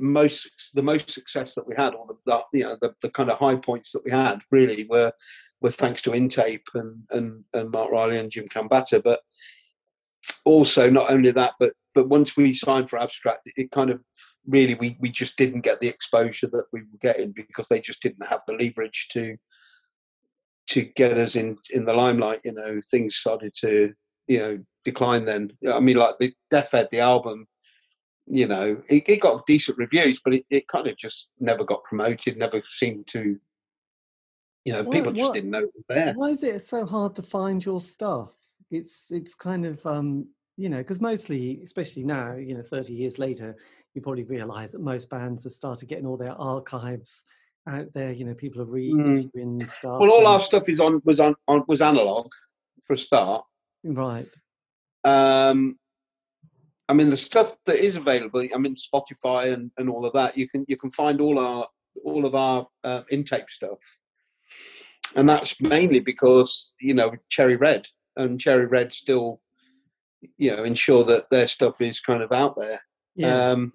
most 0.00 0.74
the 0.74 0.82
most 0.82 1.10
success 1.10 1.54
that 1.54 1.66
we 1.66 1.74
had, 1.76 1.94
or 1.94 2.06
the, 2.06 2.14
the 2.26 2.58
you 2.58 2.64
know 2.64 2.76
the, 2.80 2.94
the 3.02 3.10
kind 3.10 3.30
of 3.30 3.38
high 3.38 3.56
points 3.56 3.92
that 3.92 4.02
we 4.04 4.10
had, 4.10 4.40
really 4.50 4.86
were 4.88 5.12
were 5.60 5.70
thanks 5.70 6.02
to 6.02 6.12
In 6.12 6.28
Tape 6.28 6.66
and 6.74 7.02
and 7.10 7.44
and 7.54 7.70
Marc 7.70 7.90
Riley 7.90 8.18
and 8.18 8.30
Jim 8.30 8.48
Khambatta, 8.48 9.02
but 9.02 9.20
also 10.44 10.90
not 10.90 11.12
only 11.12 11.32
that, 11.32 11.54
but 11.58 11.72
but 11.94 12.08
once 12.08 12.36
we 12.36 12.52
signed 12.52 12.88
for 12.88 12.98
Abstract, 12.98 13.50
it 13.56 13.70
kind 13.70 13.90
of 13.90 14.00
really 14.46 14.74
we 14.74 14.96
we 15.00 15.10
just 15.10 15.36
didn't 15.36 15.62
get 15.62 15.80
the 15.80 15.88
exposure 15.88 16.48
that 16.48 16.64
we 16.72 16.80
were 16.80 16.98
getting 17.00 17.32
because 17.32 17.68
they 17.68 17.80
just 17.80 18.02
didn't 18.02 18.26
have 18.26 18.42
the 18.46 18.54
leverage 18.54 19.08
to 19.12 19.36
to 20.68 20.82
get 20.82 21.18
us 21.18 21.36
in 21.36 21.56
in 21.70 21.84
the 21.84 21.94
limelight. 21.94 22.40
You 22.44 22.52
know, 22.52 22.80
things 22.90 23.16
started 23.16 23.52
to 23.60 23.92
you 24.28 24.38
know 24.38 24.58
decline. 24.84 25.24
Then 25.24 25.52
I 25.70 25.80
mean, 25.80 25.96
like 25.96 26.18
the 26.18 26.32
Death 26.50 26.70
the 26.70 27.00
album. 27.00 27.46
You 28.26 28.46
know, 28.46 28.80
it, 28.88 29.08
it 29.08 29.20
got 29.20 29.46
decent 29.46 29.78
reviews, 29.78 30.20
but 30.24 30.34
it, 30.34 30.44
it 30.50 30.68
kind 30.68 30.86
of 30.86 30.96
just 30.96 31.32
never 31.40 31.64
got 31.64 31.84
promoted. 31.84 32.36
Never 32.36 32.60
seemed 32.64 33.06
to. 33.08 33.38
You 34.64 34.74
know, 34.74 34.82
what, 34.82 34.92
people 34.92 35.12
just 35.12 35.28
what, 35.28 35.34
didn't 35.34 35.50
know 35.50 35.60
it 35.60 35.70
was 35.74 35.84
there. 35.88 36.14
Why 36.14 36.28
is 36.28 36.42
it 36.42 36.62
so 36.62 36.84
hard 36.84 37.16
to 37.16 37.22
find 37.22 37.64
your 37.64 37.80
stuff? 37.80 38.28
It's 38.70 39.10
it's 39.10 39.34
kind 39.34 39.66
of 39.66 39.84
um, 39.86 40.28
you 40.56 40.68
know 40.68 40.78
because 40.78 41.00
mostly, 41.00 41.60
especially 41.64 42.04
now, 42.04 42.34
you 42.34 42.54
know, 42.54 42.62
thirty 42.62 42.92
years 42.92 43.18
later, 43.18 43.56
you 43.94 44.02
probably 44.02 44.24
realize 44.24 44.72
that 44.72 44.80
most 44.80 45.08
bands 45.10 45.44
have 45.44 45.52
started 45.52 45.88
getting 45.88 46.06
all 46.06 46.16
their 46.16 46.32
archives 46.32 47.24
out 47.68 47.92
there. 47.94 48.12
You 48.12 48.26
know, 48.26 48.34
people 48.34 48.62
are 48.62 48.66
reading 48.66 49.30
mm. 49.34 49.62
stuff. 49.62 49.98
Well, 50.00 50.10
all 50.10 50.26
and... 50.26 50.34
our 50.34 50.42
stuff 50.42 50.68
is 50.68 50.78
on 50.78 51.00
was 51.04 51.20
on, 51.20 51.34
on 51.48 51.64
was 51.66 51.82
analog 51.82 52.30
for 52.86 52.94
a 52.94 52.98
start. 52.98 53.44
Right. 53.82 54.28
Um, 55.04 55.78
I 56.90 56.92
mean, 56.92 57.08
the 57.08 57.16
stuff 57.16 57.56
that 57.66 57.76
is 57.76 57.96
available. 57.96 58.44
I 58.52 58.58
mean, 58.58 58.74
Spotify 58.74 59.52
and, 59.52 59.70
and 59.78 59.88
all 59.88 60.04
of 60.04 60.12
that. 60.14 60.36
You 60.36 60.48
can 60.48 60.64
you 60.66 60.76
can 60.76 60.90
find 60.90 61.20
all 61.20 61.38
our 61.38 61.68
all 62.04 62.26
of 62.26 62.34
our 62.34 62.66
uh, 62.82 63.02
In 63.10 63.22
Tape 63.22 63.48
stuff, 63.48 63.78
and 65.14 65.28
that's 65.28 65.60
mainly 65.60 66.00
because 66.00 66.74
you 66.80 66.94
know 66.94 67.12
Cherry 67.28 67.54
Red 67.54 67.86
and 68.16 68.40
Cherry 68.40 68.66
Red 68.66 68.92
still, 68.92 69.40
you 70.36 70.50
know, 70.50 70.64
ensure 70.64 71.04
that 71.04 71.30
their 71.30 71.46
stuff 71.46 71.80
is 71.80 72.00
kind 72.00 72.24
of 72.24 72.32
out 72.32 72.56
there. 72.56 72.80
Yes. 73.14 73.38
Um, 73.38 73.72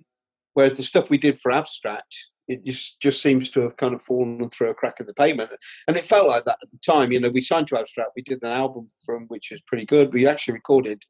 whereas 0.53 0.75
the 0.75 0.83
stuff 0.83 1.09
we 1.09 1.17
did 1.17 1.39
for 1.39 1.53
Abstract, 1.53 2.13
it 2.49 2.65
just 2.65 3.01
just 3.01 3.21
seems 3.21 3.49
to 3.51 3.61
have 3.61 3.77
kind 3.77 3.95
of 3.95 4.03
fallen 4.03 4.49
through 4.49 4.71
a 4.71 4.75
crack 4.75 4.99
in 4.99 5.05
the 5.05 5.13
pavement, 5.13 5.51
and 5.87 5.95
it 5.95 6.03
felt 6.03 6.27
like 6.27 6.43
that 6.43 6.59
at 6.61 6.69
the 6.69 6.79
time. 6.85 7.13
You 7.13 7.21
know, 7.21 7.29
we 7.29 7.39
signed 7.39 7.69
to 7.69 7.79
Abstract, 7.79 8.11
we 8.17 8.23
did 8.23 8.43
an 8.43 8.51
album 8.51 8.89
from 9.05 9.23
which 9.29 9.51
was 9.51 9.61
pretty 9.61 9.85
good. 9.85 10.11
We 10.11 10.27
actually 10.27 10.55
recorded 10.55 11.01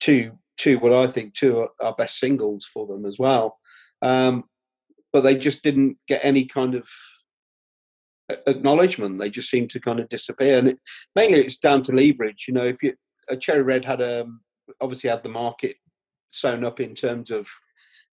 two 0.00 0.32
two 0.56 0.78
what 0.78 0.92
I 0.92 1.06
think 1.06 1.34
two 1.34 1.68
our 1.80 1.94
best 1.94 2.18
singles 2.18 2.66
for 2.66 2.86
them 2.86 3.06
as 3.06 3.18
well, 3.18 3.58
um, 4.02 4.44
but 5.12 5.22
they 5.22 5.36
just 5.36 5.62
didn't 5.62 5.96
get 6.08 6.24
any 6.24 6.44
kind 6.44 6.74
of 6.74 6.88
acknowledgement. 8.46 9.18
They 9.18 9.30
just 9.30 9.50
seemed 9.50 9.70
to 9.70 9.80
kind 9.80 10.00
of 10.00 10.08
disappear, 10.08 10.58
and 10.58 10.68
it, 10.68 10.78
mainly 11.14 11.40
it's 11.40 11.56
down 11.56 11.82
to 11.82 11.92
leverage. 11.92 12.46
You 12.48 12.54
know, 12.54 12.66
if 12.66 12.82
you 12.82 12.94
a 13.28 13.36
Cherry 13.36 13.62
Red 13.62 13.84
had 13.84 14.00
a 14.00 14.22
um, 14.22 14.40
obviously 14.80 15.10
had 15.10 15.22
the 15.22 15.28
market 15.28 15.76
sewn 16.32 16.64
up 16.64 16.80
in 16.80 16.94
terms 16.94 17.30
of 17.30 17.48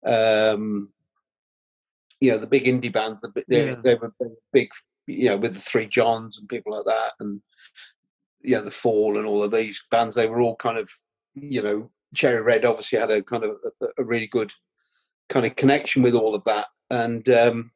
um, 0.05 0.89
you 2.19 2.31
know 2.31 2.37
the 2.37 2.47
big 2.47 2.65
indie 2.65 2.91
bands. 2.91 3.21
The, 3.21 3.43
they, 3.47 3.69
yeah. 3.69 3.75
they 3.83 3.95
were 3.95 4.13
big, 4.53 4.69
you 5.07 5.25
know, 5.25 5.37
with 5.37 5.53
the 5.53 5.59
Three 5.59 5.87
Johns 5.87 6.39
and 6.39 6.49
people 6.49 6.73
like 6.73 6.85
that, 6.85 7.13
and 7.19 7.41
you 8.41 8.55
know 8.55 8.61
the 8.61 8.71
Fall 8.71 9.17
and 9.17 9.25
all 9.25 9.43
of 9.43 9.51
these 9.51 9.83
bands. 9.91 10.15
They 10.15 10.27
were 10.27 10.41
all 10.41 10.55
kind 10.55 10.77
of, 10.77 10.89
you 11.35 11.61
know, 11.61 11.91
Cherry 12.15 12.41
Red 12.41 12.65
obviously 12.65 12.99
had 12.99 13.11
a 13.11 13.21
kind 13.21 13.43
of 13.43 13.57
a, 13.81 13.87
a 13.99 14.03
really 14.03 14.27
good 14.27 14.53
kind 15.29 15.45
of 15.45 15.55
connection 15.55 16.01
with 16.01 16.15
all 16.15 16.35
of 16.35 16.43
that, 16.45 16.67
and 16.89 17.27
um, 17.29 17.71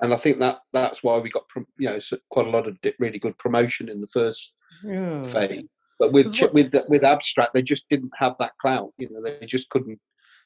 and 0.00 0.12
I 0.12 0.16
think 0.16 0.38
that 0.40 0.60
that's 0.72 1.02
why 1.02 1.18
we 1.18 1.30
got 1.30 1.44
you 1.78 1.88
know 1.88 1.98
quite 2.30 2.46
a 2.46 2.50
lot 2.50 2.66
of 2.66 2.76
really 2.98 3.18
good 3.18 3.38
promotion 3.38 3.88
in 3.88 4.00
the 4.00 4.08
first 4.08 4.54
yeah. 4.84 5.22
phase. 5.22 5.64
But 5.98 6.12
with 6.12 6.38
what, 6.40 6.52
with 6.52 6.74
with 6.88 7.04
abstract, 7.04 7.54
they 7.54 7.62
just 7.62 7.88
didn't 7.88 8.12
have 8.16 8.34
that 8.38 8.52
clout. 8.60 8.92
You 8.98 9.08
know, 9.10 9.22
they 9.22 9.46
just 9.46 9.70
couldn't 9.70 10.00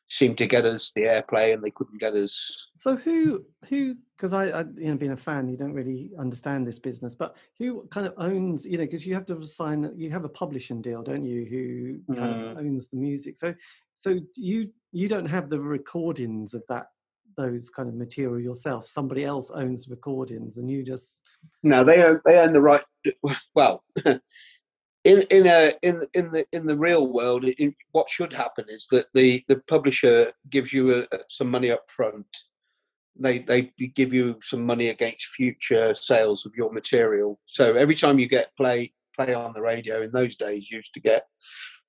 seemed 0.08 0.38
to 0.38 0.46
get 0.46 0.64
us 0.64 0.92
the 0.92 1.02
airplay 1.02 1.52
and 1.52 1.62
they 1.62 1.70
couldn't 1.70 1.98
get 1.98 2.14
us 2.14 2.70
so 2.76 2.96
who 2.96 3.44
who 3.68 3.94
because 4.16 4.32
I, 4.32 4.48
I, 4.48 4.60
you 4.76 4.88
know 4.88 4.96
being 4.96 5.12
a 5.12 5.16
fan 5.16 5.48
you 5.48 5.56
don't 5.56 5.72
really 5.72 6.10
understand 6.18 6.66
this 6.66 6.78
business 6.78 7.14
but 7.16 7.36
who 7.58 7.86
kind 7.90 8.06
of 8.06 8.14
owns 8.16 8.64
you 8.64 8.78
know 8.78 8.84
because 8.84 9.04
you 9.04 9.14
have 9.14 9.26
to 9.26 9.44
sign 9.44 9.90
you 9.96 10.10
have 10.10 10.24
a 10.24 10.28
publishing 10.28 10.80
deal 10.80 11.02
don't 11.02 11.24
you 11.24 11.44
who 11.44 12.14
kind 12.14 12.34
mm. 12.34 12.52
of 12.52 12.58
owns 12.58 12.86
the 12.86 12.96
music 12.96 13.36
so 13.36 13.52
so 14.00 14.18
you 14.36 14.70
you 14.92 15.08
don't 15.08 15.26
have 15.26 15.50
the 15.50 15.60
recordings 15.60 16.54
of 16.54 16.62
that 16.68 16.86
those 17.36 17.68
kind 17.68 17.88
of 17.88 17.94
material 17.94 18.40
yourself 18.40 18.86
somebody 18.86 19.24
else 19.24 19.50
owns 19.50 19.88
recordings 19.88 20.56
and 20.56 20.70
you 20.70 20.82
just 20.82 21.22
no 21.62 21.84
they 21.84 22.02
own 22.04 22.20
they 22.24 22.38
own 22.38 22.52
the 22.52 22.60
right 22.60 22.84
well 23.54 23.84
in 25.06 25.22
in 25.30 25.46
a 25.46 25.72
in 25.82 26.02
in 26.14 26.30
the 26.32 26.44
in 26.52 26.66
the 26.66 26.76
real 26.76 27.06
world, 27.06 27.44
in, 27.44 27.74
what 27.92 28.10
should 28.10 28.32
happen 28.32 28.64
is 28.68 28.88
that 28.90 29.06
the 29.14 29.44
the 29.46 29.62
publisher 29.68 30.32
gives 30.50 30.72
you 30.72 31.06
a, 31.12 31.18
some 31.28 31.48
money 31.48 31.70
up 31.70 31.88
front. 31.88 32.26
They 33.14 33.38
they 33.38 33.72
give 33.94 34.12
you 34.12 34.38
some 34.42 34.66
money 34.66 34.88
against 34.88 35.26
future 35.26 35.94
sales 35.94 36.44
of 36.44 36.54
your 36.56 36.72
material. 36.72 37.38
So 37.46 37.74
every 37.74 37.94
time 37.94 38.18
you 38.18 38.26
get 38.26 38.56
play 38.56 38.92
play 39.16 39.32
on 39.32 39.52
the 39.54 39.62
radio, 39.62 40.02
in 40.02 40.10
those 40.10 40.34
days, 40.34 40.70
you 40.70 40.78
used 40.78 40.94
to 40.94 41.00
get. 41.00 41.26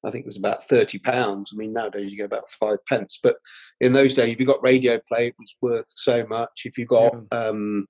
I 0.05 0.11
think 0.11 0.24
it 0.24 0.28
was 0.28 0.38
about 0.38 0.63
thirty 0.63 0.99
pounds. 0.99 1.51
I 1.51 1.57
mean, 1.57 1.74
nowadays 1.74 2.11
you 2.11 2.18
get 2.18 2.28
about 2.28 2.49
five 2.49 2.86
pence. 2.86 3.20
But 3.22 3.38
in 3.82 3.93
those 3.93 4.13
days, 4.13 4.30
if 4.32 4.39
you 4.39 4.45
got 4.45 4.63
radio 4.63 4.99
play, 5.07 5.28
it 5.28 5.36
was 5.39 5.57
worth 5.59 5.88
so 5.88 6.26
much. 6.28 6.61
If 6.65 6.78
you 6.78 6.86
got 6.86 7.15
yeah. 7.32 7.39
um, 7.39 7.88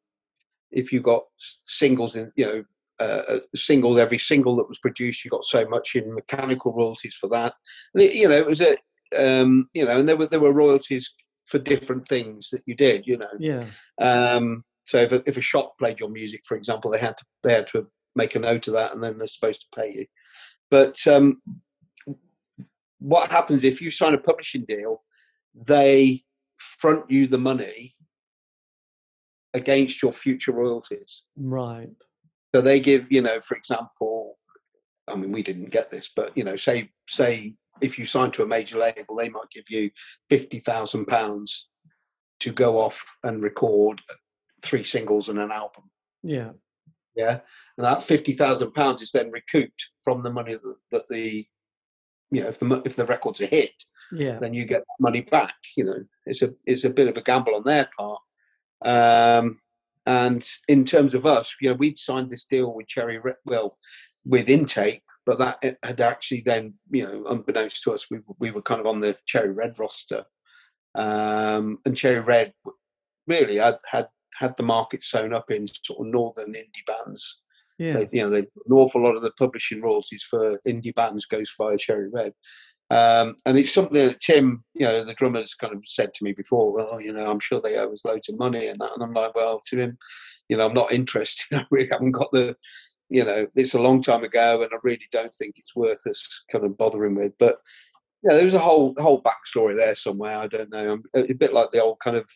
if 0.71 0.93
you 0.93 1.01
got 1.01 1.23
singles 1.65 2.15
in, 2.15 2.31
you 2.35 2.45
know, 2.45 2.63
uh, 2.99 3.21
uh, 3.29 3.39
singles, 3.55 3.97
every 3.97 4.17
single 4.17 4.55
that 4.55 4.67
was 4.67 4.79
produced, 4.79 5.23
you 5.23 5.31
got 5.31 5.45
so 5.45 5.67
much 5.67 5.95
in 5.95 6.13
mechanical 6.13 6.73
royalties 6.73 7.15
for 7.15 7.29
that. 7.29 7.53
And 7.93 8.03
it, 8.03 8.15
you 8.15 8.27
know, 8.27 8.35
it 8.35 8.45
was 8.45 8.61
a, 8.61 8.77
um, 9.17 9.69
you 9.73 9.85
know, 9.85 9.99
and 9.99 10.09
there 10.09 10.17
were 10.17 10.27
there 10.27 10.39
were 10.39 10.53
royalties 10.53 11.13
for 11.45 11.59
different 11.59 12.05
things 12.05 12.49
that 12.49 12.61
you 12.65 12.75
did, 12.75 13.05
you 13.05 13.17
know. 13.17 13.29
Yeah. 13.39 13.63
Um, 13.99 14.63
so 14.83 14.97
if 14.97 15.11
a, 15.11 15.21
if 15.27 15.37
a 15.37 15.41
shop 15.41 15.77
played 15.77 15.99
your 15.99 16.09
music, 16.09 16.41
for 16.45 16.57
example, 16.57 16.91
they 16.91 16.99
had 16.99 17.17
to 17.17 17.25
they 17.43 17.53
had 17.53 17.67
to 17.67 17.87
make 18.15 18.35
a 18.35 18.39
note 18.39 18.67
of 18.67 18.73
that, 18.73 18.93
and 18.93 19.03
then 19.03 19.17
they're 19.17 19.27
supposed 19.27 19.61
to 19.61 19.79
pay 19.79 19.93
you. 19.93 20.05
But 20.69 21.05
um, 21.07 21.41
what 22.99 23.31
happens 23.31 23.63
if 23.63 23.81
you 23.81 23.91
sign 23.91 24.13
a 24.13 24.17
publishing 24.17 24.65
deal? 24.65 25.03
They 25.55 26.23
front 26.57 27.09
you 27.09 27.27
the 27.27 27.37
money 27.37 27.95
against 29.53 30.01
your 30.01 30.11
future 30.11 30.51
royalties. 30.51 31.23
Right. 31.35 31.89
So 32.57 32.61
they 32.61 32.79
give, 32.79 33.11
you 33.11 33.21
know, 33.21 33.39
for 33.39 33.55
example, 33.55 34.39
I 35.07 35.15
mean, 35.15 35.31
we 35.31 35.43
didn't 35.43 35.69
get 35.69 35.91
this, 35.91 36.07
but 36.15 36.35
you 36.35 36.43
know, 36.43 36.55
say 36.55 36.89
say 37.07 37.53
if 37.81 37.99
you 37.99 38.05
sign 38.07 38.31
to 38.31 38.41
a 38.41 38.47
major 38.47 38.79
label, 38.79 39.15
they 39.15 39.29
might 39.29 39.51
give 39.51 39.65
you 39.69 39.91
fifty 40.27 40.57
thousand 40.57 41.05
pounds 41.05 41.69
to 42.39 42.51
go 42.51 42.79
off 42.79 43.05
and 43.23 43.43
record 43.43 44.01
three 44.63 44.81
singles 44.81 45.29
and 45.29 45.37
an 45.37 45.51
album. 45.51 45.83
Yeah. 46.23 46.53
Yeah, 47.15 47.41
and 47.77 47.85
that 47.85 48.01
fifty 48.01 48.33
thousand 48.33 48.71
pounds 48.71 49.03
is 49.03 49.11
then 49.11 49.29
recouped 49.29 49.91
from 50.03 50.21
the 50.21 50.31
money 50.31 50.53
that, 50.53 50.77
that 50.91 51.07
the, 51.09 51.45
you 52.31 52.41
know, 52.41 52.47
if 52.47 52.57
the 52.59 52.81
if 52.85 52.95
the 52.95 53.05
records 53.05 53.39
are 53.39 53.45
hit, 53.45 53.83
Yeah. 54.11 54.39
then 54.39 54.55
you 54.55 54.65
get 54.65 54.81
money 54.99 55.21
back. 55.21 55.57
You 55.75 55.83
know, 55.83 56.03
it's 56.25 56.41
a 56.41 56.55
it's 56.65 56.85
a 56.85 56.89
bit 56.89 57.07
of 57.07 57.17
a 57.17 57.21
gamble 57.21 57.53
on 57.53 57.63
their 57.65 57.87
part. 57.99 58.21
Um, 58.81 59.59
and 60.07 60.49
in 60.69 60.85
terms 60.85 61.13
of 61.13 61.25
us, 61.25 61.53
you 61.59 61.69
know, 61.69 61.75
we'd 61.75 61.97
signed 61.97 62.31
this 62.31 62.45
deal 62.45 62.73
with 62.73 62.87
Cherry 62.87 63.19
Red, 63.19 63.35
well, 63.45 63.77
with 64.25 64.49
In 64.49 64.65
Tape, 64.65 65.03
but 65.25 65.37
that 65.37 65.77
had 65.83 65.99
actually 65.99 66.41
then, 66.41 66.73
you 66.89 67.03
know, 67.03 67.25
unbeknownst 67.25 67.83
to 67.83 67.91
us, 67.91 68.07
we 68.09 68.19
we 68.39 68.51
were 68.51 68.61
kind 68.61 68.79
of 68.79 68.87
on 68.87 69.01
the 69.01 69.17
Cherry 69.25 69.51
Red 69.51 69.77
roster, 69.77 70.23
um, 70.95 71.79
and 71.85 71.95
Cherry 71.95 72.21
Red 72.21 72.53
really 73.27 73.57
had 73.57 73.77
had 73.91 74.07
had 74.33 74.55
the 74.55 74.63
market 74.63 75.03
sewn 75.03 75.33
up 75.33 75.51
in 75.51 75.67
sort 75.83 75.99
of 75.99 76.13
northern 76.13 76.53
indie 76.53 76.85
bands. 76.87 77.41
Yeah. 77.77 77.93
They, 77.93 78.09
you 78.13 78.21
know, 78.23 78.29
they, 78.29 78.39
an 78.39 78.71
awful 78.71 79.03
lot 79.03 79.17
of 79.17 79.21
the 79.21 79.31
publishing 79.31 79.81
royalties 79.81 80.23
for 80.23 80.59
indie 80.65 80.95
bands 80.95 81.25
goes 81.25 81.53
via 81.57 81.77
Cherry 81.77 82.09
Red. 82.09 82.33
Um, 82.89 83.35
and 83.45 83.57
it's 83.57 83.73
something 83.73 83.93
that 84.07 84.19
Tim, 84.21 84.63
you 84.73 84.87
know, 84.87 85.03
the 85.03 85.13
drummer's 85.13 85.53
kind 85.53 85.73
of 85.73 85.85
said 85.85 86.13
to 86.13 86.23
me 86.23 86.31
before, 86.31 86.71
well, 86.71 87.01
you 87.01 87.11
know, 87.11 87.29
I'm 87.29 87.39
sure 87.39 87.59
they 87.59 87.77
owe 87.77 87.91
us 87.91 88.05
loads 88.05 88.29
of 88.29 88.39
money 88.39 88.67
and 88.67 88.79
that. 88.79 88.93
And 88.93 89.03
I'm 89.03 89.13
like, 89.13 89.35
well, 89.35 89.61
to 89.67 89.77
him, 89.77 89.97
you 90.47 90.57
know, 90.57 90.65
I'm 90.65 90.73
not 90.73 90.91
interested. 90.93 91.57
I 91.57 91.65
really 91.69 91.89
haven't 91.91 92.11
got 92.11 92.31
the, 92.31 92.55
you 93.09 93.25
know, 93.25 93.47
it's 93.55 93.73
a 93.73 93.81
long 93.81 94.01
time 94.01 94.23
ago 94.23 94.61
and 94.61 94.71
I 94.73 94.77
really 94.83 95.07
don't 95.11 95.33
think 95.33 95.55
it's 95.57 95.75
worth 95.75 96.05
us 96.07 96.43
kind 96.51 96.65
of 96.65 96.77
bothering 96.77 97.15
with. 97.15 97.33
But 97.37 97.59
yeah, 98.23 98.33
there 98.35 98.43
was 98.43 98.53
a 98.53 98.59
whole 98.59 98.95
whole 98.97 99.21
backstory 99.21 99.75
there 99.75 99.95
somewhere. 99.95 100.37
I 100.37 100.47
don't 100.47 100.71
know. 100.71 100.93
I'm 100.93 101.03
a 101.13 101.33
bit 101.33 101.53
like 101.53 101.71
the 101.71 101.83
old 101.83 101.99
kind 101.99 102.17
of, 102.17 102.27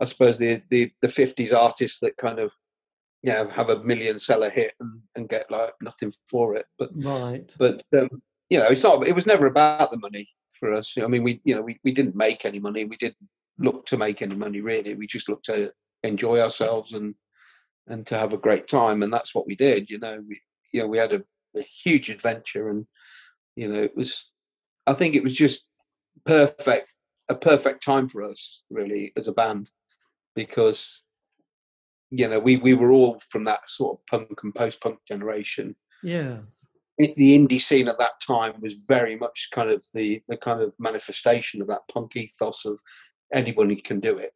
I 0.00 0.04
suppose 0.04 0.38
the 0.38 0.62
the 0.70 0.92
the 1.00 1.08
fifties 1.08 1.52
artists 1.52 2.00
that 2.00 2.16
kind 2.18 2.38
of, 2.38 2.52
you 3.22 3.32
know, 3.32 3.48
have 3.48 3.70
a 3.70 3.82
million 3.82 4.18
seller 4.18 4.50
hit 4.50 4.74
and, 4.80 5.00
and 5.16 5.28
get 5.28 5.50
like 5.50 5.72
nothing 5.80 6.12
for 6.28 6.54
it. 6.56 6.66
But 6.78 6.90
Right. 6.92 7.52
but 7.58 7.82
um, 7.96 8.22
you 8.50 8.58
know, 8.58 8.66
it's 8.68 8.82
not. 8.82 9.06
It 9.06 9.14
was 9.14 9.26
never 9.26 9.46
about 9.46 9.90
the 9.90 9.98
money 9.98 10.28
for 10.58 10.74
us. 10.74 10.96
I 10.98 11.06
mean, 11.06 11.22
we 11.22 11.40
you 11.44 11.54
know 11.54 11.62
we, 11.62 11.78
we 11.84 11.92
didn't 11.92 12.16
make 12.16 12.44
any 12.44 12.58
money. 12.58 12.84
We 12.84 12.96
didn't 12.96 13.28
look 13.58 13.86
to 13.86 13.96
make 13.96 14.22
any 14.22 14.34
money 14.34 14.60
really. 14.60 14.94
We 14.94 15.06
just 15.06 15.28
looked 15.28 15.46
to 15.46 15.72
enjoy 16.02 16.40
ourselves 16.40 16.92
and 16.92 17.14
and 17.86 18.06
to 18.06 18.18
have 18.18 18.32
a 18.32 18.38
great 18.38 18.68
time, 18.68 19.02
and 19.02 19.12
that's 19.12 19.34
what 19.34 19.46
we 19.46 19.56
did. 19.56 19.90
You 19.90 19.98
know, 19.98 20.22
we 20.26 20.40
you 20.72 20.82
know 20.82 20.88
we 20.88 20.98
had 20.98 21.12
a, 21.12 21.22
a 21.56 21.62
huge 21.62 22.10
adventure, 22.10 22.68
and 22.68 22.86
you 23.56 23.68
know 23.68 23.80
it 23.80 23.96
was. 23.96 24.32
I 24.86 24.92
think 24.92 25.16
it 25.16 25.22
was 25.22 25.34
just 25.34 25.66
perfect, 26.26 26.92
a 27.30 27.34
perfect 27.34 27.82
time 27.82 28.06
for 28.06 28.22
us 28.22 28.62
really 28.68 29.12
as 29.16 29.28
a 29.28 29.32
band, 29.32 29.70
because 30.34 31.02
you 32.10 32.28
know 32.28 32.38
we 32.38 32.56
we 32.58 32.74
were 32.74 32.92
all 32.92 33.20
from 33.30 33.44
that 33.44 33.68
sort 33.70 33.98
of 33.98 34.06
punk 34.06 34.42
and 34.42 34.54
post 34.54 34.80
punk 34.80 34.98
generation 35.08 35.74
Yeah. 36.02 36.38
It- 36.98 37.16
the 37.16 37.36
indie 37.38 37.60
scene 37.60 37.88
at 37.88 37.98
that 37.98 38.20
time 38.26 38.54
was 38.60 38.74
very 38.88 39.16
much 39.16 39.48
kind 39.52 39.70
of 39.70 39.84
the 39.94 40.22
the 40.28 40.36
kind 40.36 40.60
of 40.60 40.72
manifestation 40.78 41.60
of 41.60 41.68
that 41.68 41.86
punk 41.92 42.16
ethos 42.16 42.64
of 42.64 42.80
anybody 43.32 43.76
can 43.76 44.00
do 44.00 44.16
it 44.18 44.32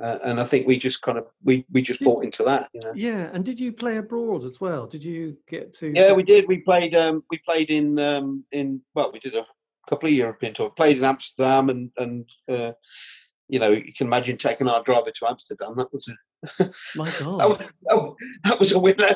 uh, 0.00 0.18
and 0.24 0.40
i 0.40 0.44
think 0.44 0.66
we 0.66 0.76
just 0.76 1.02
kind 1.02 1.18
of 1.18 1.26
we 1.44 1.64
we 1.70 1.82
just 1.82 1.98
Did- 2.00 2.06
bought 2.06 2.24
into 2.24 2.42
that 2.44 2.70
you 2.72 2.80
know 2.84 2.92
Yeah. 2.94 3.30
And 3.32 3.44
did 3.44 3.60
you 3.60 3.72
play 3.72 3.96
abroad 3.98 4.44
as 4.44 4.60
well? 4.60 4.86
Did 4.86 5.04
you 5.04 5.36
get 5.48 5.72
to? 5.74 5.92
yeah 5.94 6.12
we 6.12 6.22
did 6.22 6.48
we 6.48 6.58
played 6.58 6.94
um 6.94 7.22
we 7.30 7.38
played 7.38 7.70
in 7.70 7.98
um 7.98 8.44
in 8.52 8.80
well 8.94 9.10
we 9.12 9.18
did 9.20 9.34
a 9.34 9.46
couple 9.88 10.08
of 10.08 10.14
european 10.14 10.54
tours 10.54 10.72
played 10.76 10.98
in 10.98 11.04
amsterdam 11.04 11.68
and 11.68 11.90
and 11.98 12.24
uh 12.48 12.72
you 13.48 13.58
know 13.58 13.70
you 13.70 13.92
can 13.92 14.06
imagine 14.06 14.36
taking 14.38 14.68
our 14.68 14.82
driver 14.82 15.10
to 15.10 15.28
amsterdam 15.28 15.74
that 15.76 15.92
was 15.92 16.08
a 16.08 16.14
My 16.96 17.04
that 17.04 17.22
God. 17.22 17.48
was, 17.48 17.68
oh, 17.90 18.16
that 18.44 18.58
was 18.58 18.72
a 18.72 18.78
winner. 18.78 19.10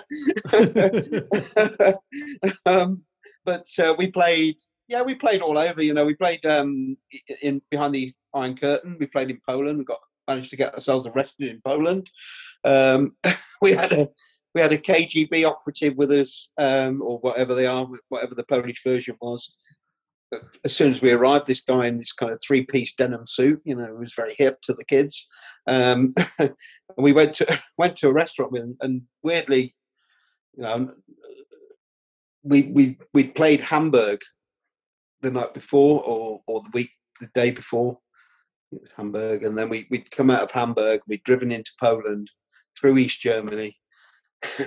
Um, 2.66 3.02
but 3.44 3.66
uh, 3.78 3.94
we 3.96 4.10
played 4.10 4.56
yeah 4.88 5.02
we 5.02 5.14
played 5.14 5.40
all 5.40 5.56
over 5.56 5.82
you 5.82 5.94
know 5.94 6.04
we 6.04 6.14
played 6.14 6.44
um, 6.44 6.96
in 7.42 7.62
behind 7.70 7.94
the 7.94 8.12
iron 8.34 8.56
curtain 8.56 8.96
we 9.00 9.06
played 9.06 9.30
in 9.30 9.40
poland 9.48 9.78
we 9.78 9.84
got 9.84 9.98
managed 10.28 10.50
to 10.50 10.56
get 10.56 10.74
ourselves 10.74 11.06
arrested 11.06 11.48
in 11.48 11.60
poland. 11.64 12.10
Um, 12.64 13.16
we 13.62 13.72
had 13.72 13.92
a 13.92 14.08
we 14.54 14.60
had 14.60 14.72
a 14.72 14.78
kgb 14.78 15.46
operative 15.46 15.96
with 15.96 16.10
us 16.10 16.50
um, 16.58 17.02
or 17.02 17.18
whatever 17.18 17.54
they 17.54 17.66
are 17.66 17.86
whatever 18.08 18.34
the 18.34 18.44
polish 18.44 18.82
version 18.82 19.16
was 19.20 19.54
as 20.64 20.74
soon 20.74 20.90
as 20.90 21.00
we 21.00 21.12
arrived 21.12 21.46
this 21.46 21.60
guy 21.60 21.86
in 21.86 21.98
this 21.98 22.12
kind 22.12 22.32
of 22.32 22.40
three 22.44 22.64
piece 22.64 22.94
denim 22.94 23.26
suit 23.26 23.60
you 23.64 23.76
know 23.76 23.94
was 23.94 24.14
very 24.14 24.34
hip 24.36 24.60
to 24.60 24.72
the 24.72 24.84
kids 24.84 25.26
um, 25.68 26.14
and 26.38 26.52
we 26.96 27.12
went 27.12 27.32
to 27.32 27.60
went 27.78 27.96
to 27.96 28.08
a 28.08 28.12
restaurant 28.12 28.52
with 28.52 28.62
him, 28.62 28.76
and 28.80 29.02
weirdly 29.22 29.74
you 30.56 30.62
know, 30.62 30.90
we 32.42 32.62
we 32.62 32.98
we 33.12 33.24
played 33.24 33.60
Hamburg 33.60 34.20
the 35.20 35.30
night 35.30 35.54
before 35.54 36.02
or 36.02 36.40
or 36.46 36.62
the 36.62 36.70
week 36.72 36.90
the 37.20 37.28
day 37.34 37.50
before. 37.50 37.98
It 38.72 38.82
was 38.82 38.90
Hamburg, 38.96 39.44
and 39.44 39.56
then 39.56 39.68
we 39.68 39.86
we'd 39.90 40.10
come 40.10 40.30
out 40.30 40.42
of 40.42 40.50
Hamburg. 40.50 41.00
We'd 41.06 41.22
driven 41.24 41.52
into 41.52 41.72
Poland, 41.80 42.30
through 42.78 42.98
East 42.98 43.20
Germany, 43.20 43.76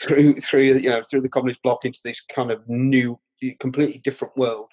through 0.00 0.34
through 0.34 0.64
you 0.64 0.90
know 0.90 1.02
through 1.08 1.22
the 1.22 1.28
communist 1.28 1.62
bloc 1.62 1.84
into 1.84 2.00
this 2.04 2.20
kind 2.20 2.50
of 2.50 2.68
new, 2.68 3.18
completely 3.60 3.98
different 3.98 4.36
world. 4.36 4.70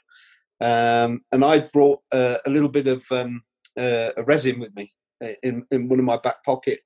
Um, 0.61 1.22
and 1.32 1.43
I 1.43 1.59
brought 1.74 1.99
uh, 2.11 2.38
a 2.45 2.49
little 2.49 2.70
bit 2.70 2.88
of 2.88 3.03
um, 3.11 3.41
uh, 3.78 4.11
a 4.18 4.24
resin 4.24 4.59
with 4.59 4.76
me 4.76 4.93
uh, 5.24 5.34
in 5.43 5.66
in 5.72 5.89
one 5.89 5.99
of 5.99 6.05
my 6.05 6.18
back 6.18 6.43
pocket 6.43 6.80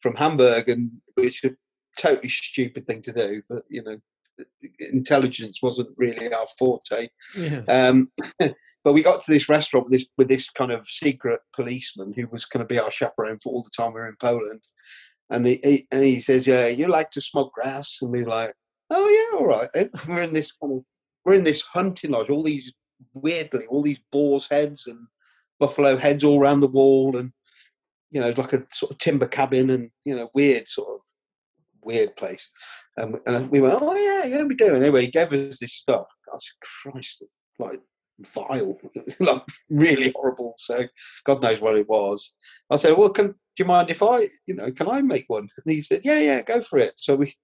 from 0.00 0.14
Hamburg, 0.14 0.68
and 0.68 0.90
which 1.14 1.44
is 1.44 1.52
a 1.52 1.56
totally 2.00 2.28
stupid 2.28 2.86
thing 2.86 3.02
to 3.02 3.12
do, 3.12 3.42
but 3.48 3.64
you 3.68 3.82
know, 3.82 3.98
intelligence 4.78 5.60
wasn't 5.62 5.88
really 5.96 6.32
our 6.32 6.46
forte. 6.58 7.08
Yeah. 7.36 7.60
Um, 7.68 8.10
but 8.38 8.92
we 8.92 9.02
got 9.02 9.22
to 9.22 9.32
this 9.32 9.48
restaurant 9.48 9.86
with 9.86 9.92
this 9.92 10.06
with 10.16 10.28
this 10.28 10.50
kind 10.50 10.72
of 10.72 10.86
secret 10.86 11.40
policeman 11.54 12.12
who 12.12 12.26
was 12.28 12.44
going 12.44 12.66
to 12.66 12.72
be 12.72 12.78
our 12.78 12.90
chaperone 12.90 13.38
for 13.38 13.52
all 13.52 13.62
the 13.62 13.70
time 13.76 13.92
we 13.92 14.00
were 14.00 14.08
in 14.08 14.16
Poland. 14.20 14.60
And 15.30 15.46
he, 15.46 15.60
he 15.62 15.86
and 15.90 16.04
he 16.04 16.20
says, 16.20 16.46
"Yeah, 16.46 16.68
you 16.68 16.88
like 16.88 17.10
to 17.10 17.20
smoke 17.20 17.52
grass?" 17.52 17.98
And 18.00 18.10
we're 18.10 18.24
like, 18.24 18.54
"Oh 18.90 19.08
yeah, 19.08 19.38
all 19.38 19.46
right." 19.46 19.68
Then. 19.74 19.90
We're 20.08 20.22
in 20.22 20.32
this 20.32 20.52
kind 20.52 20.78
of 20.78 20.84
we're 21.28 21.34
in 21.34 21.44
this 21.44 21.60
hunting 21.62 22.12
lodge. 22.12 22.30
All 22.30 22.42
these 22.42 22.72
weirdly, 23.12 23.66
all 23.66 23.82
these 23.82 24.00
boars' 24.10 24.48
heads 24.50 24.86
and 24.86 24.98
buffalo 25.60 25.96
heads 25.98 26.24
all 26.24 26.40
around 26.40 26.60
the 26.60 26.68
wall, 26.68 27.16
and 27.18 27.32
you 28.10 28.20
know, 28.20 28.32
like 28.36 28.54
a 28.54 28.64
sort 28.70 28.92
of 28.92 28.98
timber 28.98 29.26
cabin, 29.26 29.68
and 29.68 29.90
you 30.06 30.16
know, 30.16 30.30
weird 30.34 30.66
sort 30.68 30.88
of 30.94 31.00
weird 31.82 32.16
place. 32.16 32.48
Um, 32.98 33.16
and, 33.26 33.34
we- 33.34 33.34
and 33.36 33.50
we 33.50 33.60
went, 33.60 33.78
oh 33.82 33.94
yeah, 33.94 34.24
yeah, 34.24 34.42
we 34.44 34.54
do. 34.54 34.68
And 34.74 34.82
anyway, 34.82 35.02
he 35.02 35.10
gave 35.10 35.32
us 35.34 35.58
this 35.58 35.74
stuff. 35.74 36.06
God 36.26 36.38
Christ, 36.82 37.24
like 37.58 37.80
vile, 38.20 38.78
like 39.20 39.42
really 39.68 40.12
horrible. 40.16 40.54
So 40.56 40.84
God 41.24 41.42
knows 41.42 41.60
what 41.60 41.76
it 41.76 41.88
was. 41.88 42.34
I 42.70 42.76
said, 42.76 42.96
well, 42.96 43.10
can 43.10 43.26
do 43.28 43.34
you 43.58 43.64
mind 43.66 43.90
if 43.90 44.02
I, 44.02 44.28
you 44.46 44.54
know, 44.54 44.72
can 44.72 44.88
I 44.88 45.02
make 45.02 45.26
one? 45.28 45.46
And 45.64 45.74
he 45.74 45.82
said, 45.82 46.00
yeah, 46.04 46.20
yeah, 46.20 46.40
go 46.40 46.62
for 46.62 46.78
it. 46.78 46.94
So 46.96 47.16
we. 47.16 47.34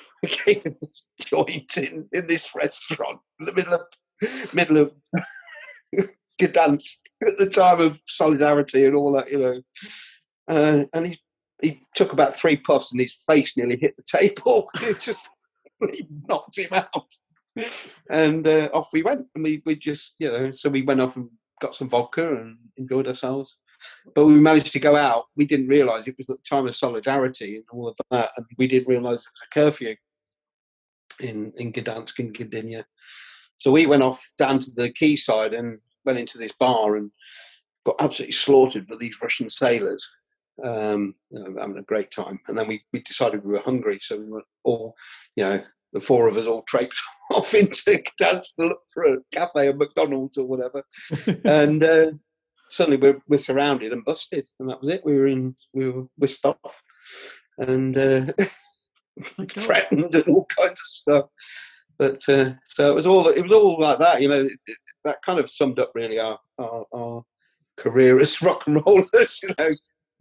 Gave 0.46 0.62
him 0.62 0.76
this 0.80 1.04
joint 1.18 1.76
in, 1.76 2.08
in 2.12 2.26
this 2.26 2.52
restaurant 2.54 3.20
in 3.38 3.46
the 3.46 3.52
middle 3.52 3.74
of 3.74 4.54
middle 4.54 4.76
of 4.78 4.92
Gdansk 6.40 6.98
at 7.22 7.38
the 7.38 7.50
time 7.50 7.80
of 7.80 8.00
solidarity 8.06 8.84
and 8.84 8.96
all 8.96 9.12
that, 9.12 9.30
you 9.30 9.38
know. 9.38 9.62
Uh, 10.48 10.84
and 10.92 11.06
he 11.06 11.18
he 11.62 11.80
took 11.94 12.12
about 12.12 12.34
three 12.34 12.56
puffs 12.56 12.92
and 12.92 13.00
his 13.00 13.14
face 13.14 13.56
nearly 13.56 13.76
hit 13.76 13.96
the 13.96 14.18
table. 14.18 14.68
It 14.82 15.00
just 15.00 15.28
knocked 16.28 16.58
him 16.58 16.72
out. 16.72 17.12
And 18.10 18.46
uh, 18.46 18.68
off 18.72 18.92
we 18.92 19.02
went. 19.02 19.26
And 19.34 19.44
we, 19.44 19.62
we 19.64 19.76
just, 19.76 20.14
you 20.18 20.30
know, 20.30 20.52
so 20.52 20.68
we 20.68 20.82
went 20.82 21.00
off 21.00 21.16
and 21.16 21.30
got 21.60 21.74
some 21.74 21.88
vodka 21.88 22.36
and 22.36 22.58
enjoyed 22.76 23.08
ourselves. 23.08 23.56
But 24.14 24.26
we 24.26 24.34
managed 24.34 24.72
to 24.72 24.80
go 24.80 24.96
out. 24.96 25.24
We 25.36 25.46
didn't 25.46 25.68
realise 25.68 26.06
it 26.06 26.16
was 26.16 26.30
at 26.30 26.36
the 26.36 26.48
time 26.48 26.66
of 26.66 26.76
solidarity 26.76 27.56
and 27.56 27.64
all 27.72 27.88
of 27.88 27.96
that. 28.10 28.30
And 28.36 28.46
we 28.58 28.66
didn't 28.66 28.88
realise 28.88 29.20
it 29.20 29.32
was 29.32 29.46
a 29.46 29.54
curfew 29.54 29.96
in, 31.20 31.52
in 31.56 31.72
Gdansk 31.72 32.18
and 32.18 32.34
Gdynia. 32.34 32.84
So 33.58 33.70
we 33.70 33.86
went 33.86 34.02
off 34.02 34.22
down 34.38 34.58
to 34.58 34.70
the 34.74 34.92
quayside 34.92 35.54
and 35.54 35.78
went 36.04 36.18
into 36.18 36.38
this 36.38 36.52
bar 36.52 36.96
and 36.96 37.10
got 37.84 37.96
absolutely 38.00 38.32
slaughtered 38.32 38.88
by 38.88 38.96
these 38.96 39.20
Russian 39.22 39.48
sailors 39.48 40.08
um, 40.62 41.14
you 41.30 41.38
know, 41.38 41.60
having 41.60 41.78
a 41.78 41.82
great 41.82 42.10
time. 42.10 42.40
And 42.48 42.56
then 42.56 42.66
we, 42.68 42.82
we 42.92 43.00
decided 43.00 43.44
we 43.44 43.52
were 43.52 43.60
hungry, 43.60 43.98
so 44.00 44.18
we 44.18 44.26
were 44.26 44.42
all, 44.64 44.94
you 45.36 45.44
know, 45.44 45.62
the 45.92 46.00
four 46.00 46.28
of 46.28 46.36
us 46.36 46.46
all 46.46 46.62
traipsed 46.62 47.02
off 47.32 47.54
into 47.54 48.02
Gdansk 48.20 48.56
to 48.56 48.66
look 48.66 48.80
for 48.92 49.04
a 49.04 49.18
cafe 49.32 49.68
or 49.68 49.74
McDonald's 49.74 50.38
or 50.38 50.46
whatever. 50.46 50.82
and 51.44 51.82
uh, 51.82 52.10
suddenly 52.72 52.96
we're, 52.98 53.20
we're 53.28 53.38
surrounded 53.38 53.92
and 53.92 54.04
busted, 54.04 54.48
and 54.58 54.68
that 54.70 54.80
was 54.80 54.88
it. 54.88 55.04
We 55.04 55.14
were 55.14 55.26
in, 55.28 55.54
we 55.72 55.90
were 55.90 56.04
whisked 56.18 56.44
off 56.46 56.82
and 57.58 57.96
uh, 57.96 58.26
threatened 59.48 60.14
and 60.14 60.28
all 60.28 60.46
kinds 60.58 60.80
of 60.80 60.86
stuff. 60.86 61.24
But 61.98 62.20
uh, 62.28 62.54
so 62.66 62.90
it 62.90 62.94
was 62.94 63.06
all 63.06 63.28
it 63.28 63.42
was 63.42 63.52
all 63.52 63.78
like 63.78 63.98
that, 63.98 64.22
you 64.22 64.28
know. 64.28 64.40
It, 64.40 64.52
it- 64.66 64.76
that 65.04 65.20
kind 65.22 65.40
of 65.40 65.50
summed 65.50 65.80
up 65.80 65.90
really 65.96 66.20
our, 66.20 66.38
our 66.58 66.84
our 66.94 67.24
career 67.76 68.20
as 68.20 68.40
rock 68.48 68.68
and 68.68 68.80
rollers, 68.86 69.40
you 69.42 69.50
know, 69.58 69.70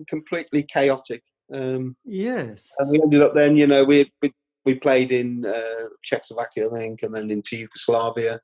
completely 0.07 0.63
chaotic 0.63 1.21
Um, 1.53 1.93
yes. 2.05 2.67
And 2.79 2.89
we 2.91 3.01
ended 3.01 3.21
up 3.21 3.33
then, 3.35 3.55
you 3.57 3.67
know, 3.67 3.83
we 3.83 4.11
we, 4.21 4.33
we 4.65 4.75
played 4.75 5.11
in 5.11 5.45
uh, 5.45 5.89
Czechoslovakia, 6.03 6.65
I 6.67 6.69
think, 6.77 7.03
and 7.03 7.13
then 7.13 7.29
into 7.29 7.57
Yugoslavia, 7.57 8.39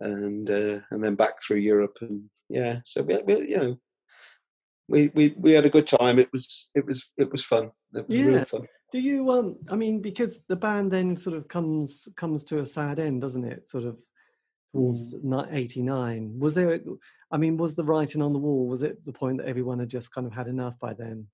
and 0.00 0.50
uh, 0.50 0.80
and 0.90 1.02
then 1.02 1.14
back 1.14 1.34
through 1.40 1.58
Europe, 1.58 1.98
and 2.00 2.24
yeah, 2.48 2.80
so 2.84 3.02
we, 3.02 3.18
we 3.18 3.48
you 3.50 3.56
know. 3.58 3.78
We, 4.90 5.08
we, 5.14 5.34
we 5.36 5.52
had 5.52 5.66
a 5.66 5.70
good 5.70 5.86
time. 5.86 6.18
It 6.18 6.32
was 6.32 6.70
it 6.74 6.86
was 6.86 7.12
it 7.18 7.30
was 7.30 7.44
fun. 7.44 7.70
It 7.94 8.08
was 8.08 8.16
Yeah. 8.16 8.44
fun. 8.44 8.66
Do 8.90 8.98
you 8.98 9.30
um 9.30 9.56
I 9.70 9.76
mean 9.76 10.00
because 10.00 10.38
the 10.48 10.56
band 10.56 10.90
then 10.90 11.14
sort 11.14 11.36
of 11.36 11.46
comes 11.46 12.08
comes 12.16 12.42
to 12.44 12.60
a 12.60 12.64
sad 12.64 12.98
end, 12.98 13.20
doesn't 13.20 13.44
it? 13.44 13.68
Sort 13.68 13.84
of 13.84 13.98
towards 14.72 15.12
Mm. 15.12 15.52
89. 15.52 16.38
Was 16.38 16.54
there 16.54 16.80
I 17.30 17.36
mean 17.36 17.58
was 17.58 17.74
the 17.74 17.84
writing 17.84 18.22
on 18.22 18.32
the 18.32 18.38
wall 18.38 18.66
was 18.66 18.82
it 18.82 19.04
the 19.04 19.12
point 19.12 19.36
that 19.38 19.46
everyone 19.46 19.78
had 19.78 19.90
just 19.90 20.10
kind 20.10 20.26
of 20.26 20.32
had 20.32 20.48
enough 20.48 20.78
by 20.80 20.94
then? 20.94 21.26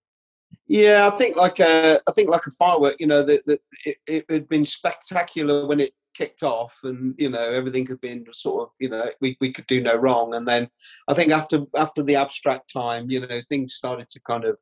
Yeah, 0.67 1.09
I 1.13 1.17
think 1.17 1.37
like 1.37 1.61
a, 1.61 2.01
I 2.09 2.13
think 2.13 2.31
like 2.31 2.47
a 2.49 2.51
firework. 2.51 2.97
You 2.99 3.07
know, 3.07 3.23
that 3.23 3.45
that 3.47 3.61
it, 3.85 3.99
it 4.09 4.25
had 4.29 4.49
been 4.49 4.65
spectacular 4.67 5.67
when 5.67 5.79
it 5.79 5.93
kicked 6.15 6.43
off, 6.43 6.79
and 6.85 7.15
you 7.19 7.29
know 7.29 7.53
everything 7.53 7.87
had 7.87 8.01
been 8.01 8.25
sort 8.33 8.69
of, 8.69 8.75
you 8.81 8.89
know, 8.89 9.11
we, 9.21 9.37
we 9.41 9.53
could 9.53 9.67
do 9.67 9.81
no 9.81 9.97
wrong. 9.97 10.35
And 10.35 10.47
then 10.47 10.69
I 11.09 11.15
think 11.15 11.33
after 11.33 11.65
after 11.77 12.03
the 12.03 12.17
abstract 12.17 12.73
time, 12.73 13.11
you 13.11 13.21
know, 13.21 13.41
things 13.41 13.75
started 13.75 14.09
to 14.11 14.21
kind 14.21 14.45
of 14.45 14.61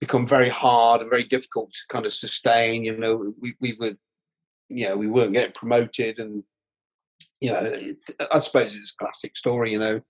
become 0.00 0.26
very 0.26 0.48
hard 0.48 1.00
and 1.00 1.10
very 1.10 1.24
difficult 1.24 1.72
to 1.72 1.80
kind 1.88 2.06
of 2.06 2.12
sustain. 2.12 2.84
You 2.84 2.96
know, 2.96 3.34
we 3.40 3.54
we 3.60 3.76
were, 3.80 3.94
you 4.68 4.88
know, 4.88 4.96
we 4.96 5.08
weren't 5.08 5.32
getting 5.32 5.52
promoted, 5.52 6.18
and 6.18 6.44
you 7.40 7.52
know, 7.52 7.94
I 8.30 8.38
suppose 8.38 8.76
it's 8.76 8.92
a 8.92 9.04
classic 9.04 9.36
story. 9.36 9.72
You 9.72 9.78
know, 9.78 10.00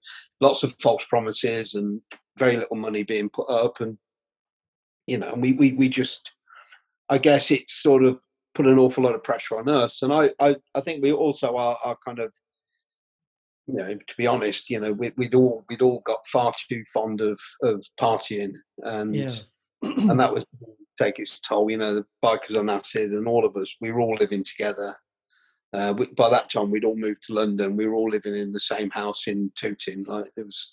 lots 0.40 0.62
of 0.62 0.74
false 0.80 1.06
promises 1.06 1.74
and 1.74 2.00
very 2.38 2.56
little 2.56 2.76
money 2.76 3.02
being 3.02 3.28
put 3.28 3.48
up, 3.48 3.80
and 3.80 3.96
you 5.06 5.18
know, 5.18 5.34
we, 5.36 5.52
we, 5.52 5.72
we 5.72 5.88
just, 5.88 6.32
I 7.08 7.18
guess 7.18 7.50
it's 7.50 7.74
sort 7.74 8.04
of 8.04 8.20
put 8.54 8.66
an 8.66 8.78
awful 8.78 9.04
lot 9.04 9.14
of 9.14 9.24
pressure 9.24 9.58
on 9.58 9.68
us. 9.68 10.02
And 10.02 10.12
I, 10.12 10.30
I, 10.40 10.56
I 10.76 10.80
think 10.80 11.02
we 11.02 11.12
also 11.12 11.56
are, 11.56 11.76
are 11.84 11.96
kind 12.04 12.18
of, 12.18 12.32
you 13.66 13.74
know, 13.74 13.94
to 13.94 14.14
be 14.18 14.26
honest, 14.26 14.70
you 14.70 14.80
know, 14.80 14.92
we, 14.92 15.12
we'd 15.16 15.34
all, 15.34 15.64
we'd 15.68 15.82
all 15.82 16.02
got 16.04 16.26
far 16.26 16.52
too 16.68 16.84
fond 16.92 17.20
of, 17.20 17.40
of 17.62 17.84
partying 17.98 18.54
and, 18.78 19.14
Yes. 19.14 19.66
and 19.82 20.20
that 20.20 20.32
was 20.34 20.44
take 20.98 21.18
its 21.18 21.40
toll, 21.40 21.70
you 21.70 21.78
know, 21.78 21.94
the 21.94 22.06
Bykers 22.22 22.58
on 22.58 22.70
Acid 22.70 23.12
and 23.12 23.26
all 23.26 23.44
of 23.44 23.56
us, 23.56 23.76
we 23.80 23.90
were 23.90 24.00
all 24.00 24.14
living 24.14 24.44
together. 24.44 24.94
Uh, 25.72 25.94
we, 25.96 26.06
by 26.06 26.28
that 26.28 26.50
time, 26.50 26.70
we'd 26.70 26.84
all 26.84 26.96
moved 26.96 27.22
to 27.22 27.34
London. 27.34 27.76
We 27.76 27.86
were 27.86 27.94
all 27.94 28.10
living 28.10 28.36
in 28.36 28.52
the 28.52 28.60
same 28.60 28.90
house 28.90 29.26
in 29.26 29.50
Tooting. 29.54 30.04
Like 30.06 30.30
it 30.36 30.44
was, 30.44 30.70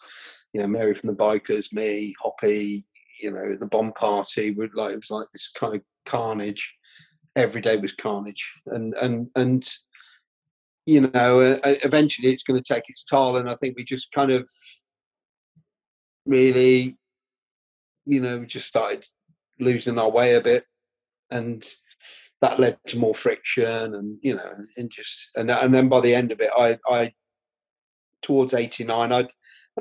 you 0.54 0.60
know, 0.60 0.68
Mary 0.68 0.94
from 0.94 1.08
the 1.08 1.16
Bykers, 1.16 1.72
me, 1.74 2.14
Hoppy, 2.22 2.84
you 3.22 3.32
know, 3.32 3.56
the 3.56 3.66
bomb 3.66 3.94
party. 3.94 4.52
We'd 4.52 4.74
like 4.74 4.94
it 4.94 4.98
was 4.98 5.12
like 5.12 5.28
this 5.32 5.50
kind 5.50 5.76
of 5.76 5.82
carnage. 6.06 6.76
Every 7.36 7.62
day 7.62 7.78
was 7.78 7.94
carnage, 7.94 8.62
and 8.68 8.94
and 8.96 9.30
and 9.36 9.68
you 10.86 11.02
know, 11.02 11.40
uh, 11.40 11.60
uh, 11.64 11.76
eventually 11.84 12.32
it's 12.32 12.44
going 12.44 12.62
to 12.62 12.74
take 12.74 12.90
its 12.90 13.04
toll. 13.04 13.38
And 13.38 13.48
I 13.48 13.56
think 13.56 13.78
we 13.78 13.84
just 13.84 14.12
kind 14.12 14.32
of 14.32 14.50
really, 16.26 16.98
you 18.08 18.20
know, 18.20 18.44
just 18.44 18.68
started 18.68 19.06
losing 19.60 20.00
our 20.00 20.10
way 20.10 20.34
a 20.34 20.42
bit, 20.42 20.64
and 21.30 21.64
that 22.42 22.60
led 22.60 22.78
to 22.88 22.98
more 22.98 23.14
friction, 23.14 23.94
and 23.94 24.18
you 24.22 24.36
know, 24.36 24.52
and 24.78 24.90
just 24.90 25.30
and 25.36 25.52
and 25.52 25.74
then 25.74 25.90
by 25.90 26.00
the 26.02 26.16
end 26.16 26.32
of 26.32 26.42
it, 26.42 26.50
I 26.58 26.78
I 26.90 27.14
towards 28.22 28.54
89 28.54 29.12
i 29.14 29.20
i 29.20 29.26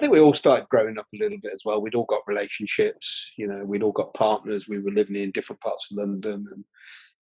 think 0.01 0.12
we 0.12 0.20
all 0.20 0.34
started 0.34 0.68
growing 0.68 0.99
up 0.99 1.07
a 1.12 1.18
little 1.18 1.38
bit 1.38 1.53
as 1.53 1.62
well 1.64 1.80
we'd 1.82 1.94
all 1.94 2.05
got 2.05 2.22
relationships 2.26 3.32
you 3.36 3.46
know 3.46 3.64
we'd 3.64 3.82
all 3.82 3.92
got 3.92 4.14
partners 4.14 4.68
we 4.68 4.78
were 4.78 4.92
living 4.92 5.16
in 5.16 5.30
different 5.32 5.61
parts 5.61 5.90
of 5.90 5.96
london 5.96 6.46
and 6.53 6.64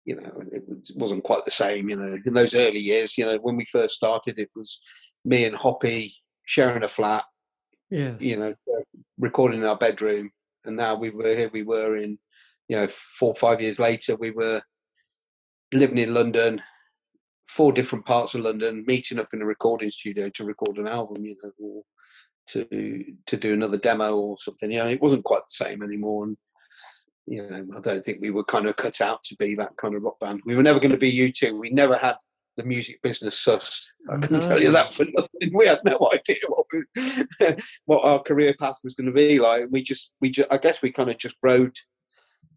you 0.07 0.17
know 0.17 0.33
it 0.53 0.63
was, 0.67 0.93
wasn't 0.97 1.23
quite 1.25 1.45
the 1.45 1.51
same 1.51 1.89
you 1.89 1.97
know 1.97 2.17
in 2.25 2.33
those 2.33 2.55
early 2.55 2.79
years 2.79 3.19
you 3.19 3.27
know 3.27 3.37
when 3.39 3.57
we 3.57 3.65
first 3.67 3.95
started 3.95 4.39
it 4.39 4.51
was 4.57 4.81
me 5.25 5.45
and 5.45 5.57
hoppy 5.57 6.15
sharing 6.45 6.83
a 6.83 6.89
flat 6.89 7.25
Yes. 7.91 8.21
you 8.21 8.39
know 8.39 8.55
recording 9.19 9.61
in 9.61 9.67
our 9.67 9.77
bedroom 9.77 10.31
and 10.65 10.77
now 10.77 10.95
we 10.95 11.11
were 11.11 11.29
here 11.29 11.51
we 11.53 11.63
were 11.63 11.97
in 11.97 12.19
you 12.69 12.77
know 12.77 12.87
four 12.89 13.31
or 13.31 13.35
five 13.35 13.61
years 13.61 13.79
later 13.79 14.17
we 14.17 14.31
were 14.31 14.63
living 15.73 15.99
in 15.99 16.15
london 16.15 16.61
four 17.49 17.73
different 17.73 18.05
parts 18.05 18.35
of 18.35 18.43
London, 18.43 18.85
meeting 18.87 19.19
up 19.19 19.29
in 19.33 19.43
a 19.43 19.47
recording 19.47 19.91
studio 19.91 20.29
to 20.31 20.45
record 20.45 20.77
an 20.79 20.89
album, 20.89 21.25
you 21.25 21.37
know, 21.43 21.51
or 21.59 21.83
to 22.49 23.15
to 23.27 23.37
do 23.37 23.55
another 23.55 23.79
demo 23.79 24.15
or 24.15 24.37
something. 24.39 24.71
You 24.71 24.81
know, 24.81 24.89
it 24.89 25.01
wasn't 25.01 25.25
quite 25.25 25.41
the 25.41 25.65
same 25.65 25.83
anymore. 25.83 26.25
And 26.25 26.37
you 27.27 27.43
know, 27.47 27.67
I 27.77 27.81
don't 27.81 28.05
think 28.05 28.21
we 28.21 28.31
were 28.31 28.45
kind 28.45 28.67
of 28.67 28.77
cut 28.77 29.01
out 29.01 29.23
to 29.25 29.37
be 29.37 29.55
that 29.57 29.77
kind 29.77 29.95
of 29.95 30.03
rock 30.03 30.19
band. 30.21 30.43
We 30.47 30.55
were 30.55 30.63
never 30.63 30.79
going 30.79 30.93
to 30.93 30.99
be 30.99 31.11
U2. 31.13 31.59
We 31.59 31.71
never 31.71 31.97
had 31.97 32.17
the 32.57 32.65
music 32.65 33.03
business 33.03 33.39
sus. 33.39 33.93
I 34.09 34.17
can 34.19 34.41
tell 34.41 34.63
you 34.63 34.71
that 34.73 34.93
for 34.95 35.05
nothing. 35.05 35.53
We 35.53 35.67
had 35.67 35.81
no 35.85 35.99
idea 36.15 36.37
what 36.49 36.67
we, 36.73 37.55
what 37.87 38.05
our 38.05 38.23
career 38.23 38.55
path 38.59 38.79
was 38.85 38.95
going 38.95 39.07
to 39.09 39.13
be 39.13 39.39
like. 39.39 39.67
We 39.71 39.83
just 39.83 40.13
we 40.21 40.31
just 40.31 40.51
I 40.53 40.59
guess 40.59 40.83
we 40.83 40.91
kind 40.91 41.11
of 41.11 41.19
just 41.19 41.37
rode 41.43 41.77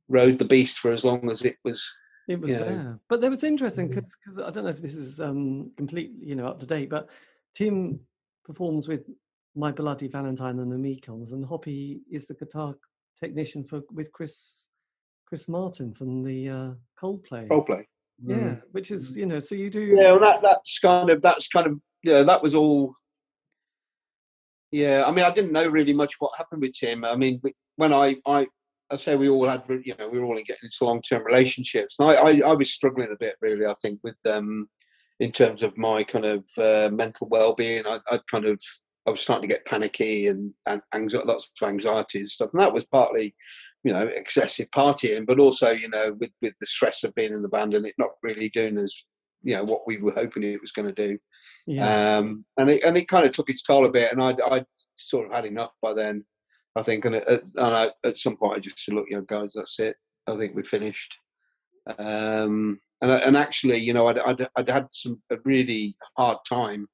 rode 0.07 0.37
the 0.39 0.45
beast 0.45 0.79
for 0.79 0.91
as 0.91 1.03
long 1.03 1.29
as 1.29 1.43
it 1.43 1.57
was 1.63 1.91
It 2.27 2.39
was 2.39 2.51
Yeah. 2.51 2.59
there, 2.59 2.99
but 3.09 3.21
there 3.21 3.29
was 3.29 3.43
interesting 3.43 3.89
Mhm. 3.89 3.95
because 3.95 4.37
I 4.37 4.51
don't 4.51 4.63
know 4.63 4.69
if 4.69 4.81
this 4.81 4.95
is 4.95 5.19
um, 5.19 5.71
complete, 5.77 6.11
you 6.21 6.35
know, 6.35 6.47
up 6.47 6.59
to 6.59 6.65
date. 6.67 6.89
But 6.89 7.09
Tim 7.55 7.99
performs 8.45 8.87
with 8.87 9.09
My 9.55 9.71
Bloody 9.71 10.07
Valentine 10.07 10.59
and 10.59 10.71
the 10.71 10.75
Mekons, 10.77 11.31
and 11.33 11.43
Hoppy 11.43 12.01
is 12.11 12.27
the 12.27 12.35
guitar 12.35 12.75
technician 13.21 13.63
for 13.63 13.81
with 13.91 14.11
Chris 14.11 14.67
Chris 15.27 15.47
Martin 15.47 15.93
from 15.93 16.23
the 16.23 16.49
uh, 16.49 16.71
Coldplay. 17.01 17.47
Coldplay. 17.47 17.85
Yeah, 18.21 18.55
which 18.71 18.91
is 18.91 19.15
you 19.15 19.25
know, 19.25 19.39
so 19.39 19.55
you 19.55 19.69
do. 19.69 19.79
yeah 19.79 20.11
well 20.11 20.19
that 20.19 20.41
that's 20.41 20.77
kind 20.79 21.09
of 21.09 21.21
that's 21.21 21.47
kind 21.47 21.67
of 21.67 21.79
yeah 22.03 22.23
that 22.23 22.43
was 22.43 22.53
all 22.53 22.93
yeah 24.71 25.03
i 25.07 25.11
mean 25.11 25.25
i 25.25 25.31
didn't 25.31 25.51
know 25.51 25.67
really 25.67 25.93
much 25.93 26.15
what 26.19 26.31
happened 26.37 26.61
with 26.61 26.73
tim 26.73 27.03
i 27.03 27.15
mean 27.15 27.41
when 27.77 27.93
i 27.93 28.15
i 28.25 28.45
i 28.91 28.95
say 28.95 29.15
we 29.15 29.29
all 29.29 29.47
had 29.47 29.63
you 29.83 29.95
know 29.97 30.07
we 30.07 30.19
were 30.19 30.25
all 30.25 30.37
in 30.37 30.43
getting 30.43 30.65
into 30.65 30.85
long-term 30.85 31.23
relationships 31.23 31.95
and 31.99 32.09
i 32.09 32.13
i, 32.13 32.41
I 32.45 32.53
was 32.53 32.71
struggling 32.71 33.09
a 33.11 33.17
bit 33.17 33.35
really 33.41 33.65
i 33.65 33.73
think 33.81 33.99
with 34.03 34.19
um 34.25 34.69
in 35.19 35.31
terms 35.31 35.63
of 35.63 35.77
my 35.77 36.03
kind 36.03 36.25
of 36.25 36.45
uh, 36.57 36.89
mental 36.93 37.27
well-being 37.29 37.85
I, 37.87 37.99
i'd 38.11 38.27
kind 38.31 38.45
of 38.45 38.61
i 39.07 39.11
was 39.11 39.21
starting 39.21 39.47
to 39.47 39.53
get 39.53 39.65
panicky 39.65 40.27
and, 40.27 40.53
and 40.67 40.81
anxi- 40.93 41.25
lots 41.25 41.51
of 41.61 41.67
anxiety 41.67 42.19
and 42.19 42.29
stuff. 42.29 42.49
And 42.53 42.61
that 42.61 42.73
was 42.73 42.85
partly 42.85 43.35
you 43.83 43.93
know 43.93 44.07
excessive 44.07 44.69
partying 44.71 45.25
but 45.25 45.39
also 45.39 45.69
you 45.71 45.89
know 45.89 46.15
with 46.19 46.31
with 46.41 46.53
the 46.59 46.65
stress 46.65 47.03
of 47.03 47.15
being 47.15 47.33
in 47.33 47.41
the 47.41 47.49
band 47.49 47.73
and 47.73 47.85
it 47.85 47.95
not 47.97 48.11
really 48.23 48.49
doing 48.49 48.77
as 48.77 49.05
you 49.41 49.55
know 49.55 49.63
what 49.63 49.81
we 49.87 49.97
were 49.97 50.11
hoping 50.11 50.43
it 50.43 50.61
was 50.61 50.73
going 50.73 50.87
to 50.93 51.07
do. 51.07 51.17
Yeah. 51.65 52.17
um 52.17 52.45
and 52.57 52.69
it 52.69 52.83
and 52.83 52.97
it 52.97 53.07
kind 53.07 53.25
of 53.25 53.31
took 53.31 53.49
its 53.49 53.63
toll 53.63 53.85
a 53.85 53.91
bit 53.91 54.11
and 54.11 54.21
i'd 54.21 54.41
i'd 54.41 54.65
sort 54.95 55.27
of 55.27 55.33
had 55.33 55.45
enough 55.45 55.71
by 55.81 55.93
then 55.93 56.25
i 56.75 56.81
think. 56.81 57.05
And 57.05 57.15
at, 57.15 57.27
and 57.29 57.43
I, 57.55 57.89
at 58.03 58.17
some 58.17 58.35
point 58.35 58.57
i 58.57 58.59
just 58.59 58.79
said 58.79 58.95
look 58.95 59.07
you 59.09 59.17
know 59.17 59.23
guys 59.23 59.53
that's 59.55 59.79
it. 59.79 59.95
I 60.27 60.35
think 60.35 60.55
we're 60.55 60.63
finished. 60.63 61.17
Um 61.97 62.79
and 63.01 63.11
and 63.11 63.37
actually 63.37 63.77
you 63.77 63.93
know 63.93 64.07
i'd 64.07 64.19
i'd, 64.19 64.45
I'd 64.57 64.69
had 64.69 64.87
some 64.91 65.21
a 65.31 65.37
really 65.45 65.95
hard 66.17 66.37
time 66.47 66.87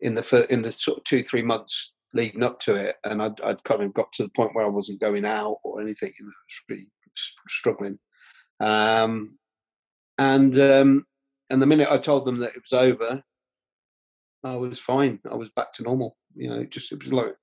in 0.00 0.14
the 0.14 0.22
fir- 0.22 0.46
in 0.50 0.62
the 0.62 0.72
sort 0.72 0.98
of 0.98 1.04
two 1.04 1.22
three 1.22 1.42
months 1.42 1.94
leading 2.14 2.42
up 2.42 2.58
to 2.58 2.74
it 2.74 2.94
and 3.04 3.20
i'd, 3.20 3.40
I'd 3.42 3.62
kind 3.64 3.82
of 3.82 3.92
got 3.92 4.12
to 4.14 4.22
the 4.22 4.30
point 4.30 4.54
where 4.54 4.64
i 4.64 4.68
wasn't 4.68 5.00
going 5.00 5.24
out 5.24 5.58
or 5.62 5.80
anything 5.80 6.12
know, 6.20 6.26
I 6.26 6.44
was 6.46 6.62
really 6.68 6.86
struggling 7.48 7.98
um 8.60 9.38
and 10.18 10.58
um 10.58 11.06
and 11.50 11.62
the 11.62 11.66
minute 11.66 11.88
I 11.90 11.98
told 11.98 12.24
them 12.24 12.38
that 12.38 12.54
it 12.54 12.62
was 12.62 12.72
over, 12.72 13.22
I 14.44 14.56
was 14.56 14.78
fine. 14.78 15.18
I 15.30 15.34
was 15.34 15.50
back 15.50 15.72
to 15.74 15.82
normal. 15.82 16.16
You 16.34 16.50
know, 16.50 16.60
it 16.60 16.70
just 16.70 16.92
it 16.92 17.02
was 17.02 17.12
like 17.12 17.34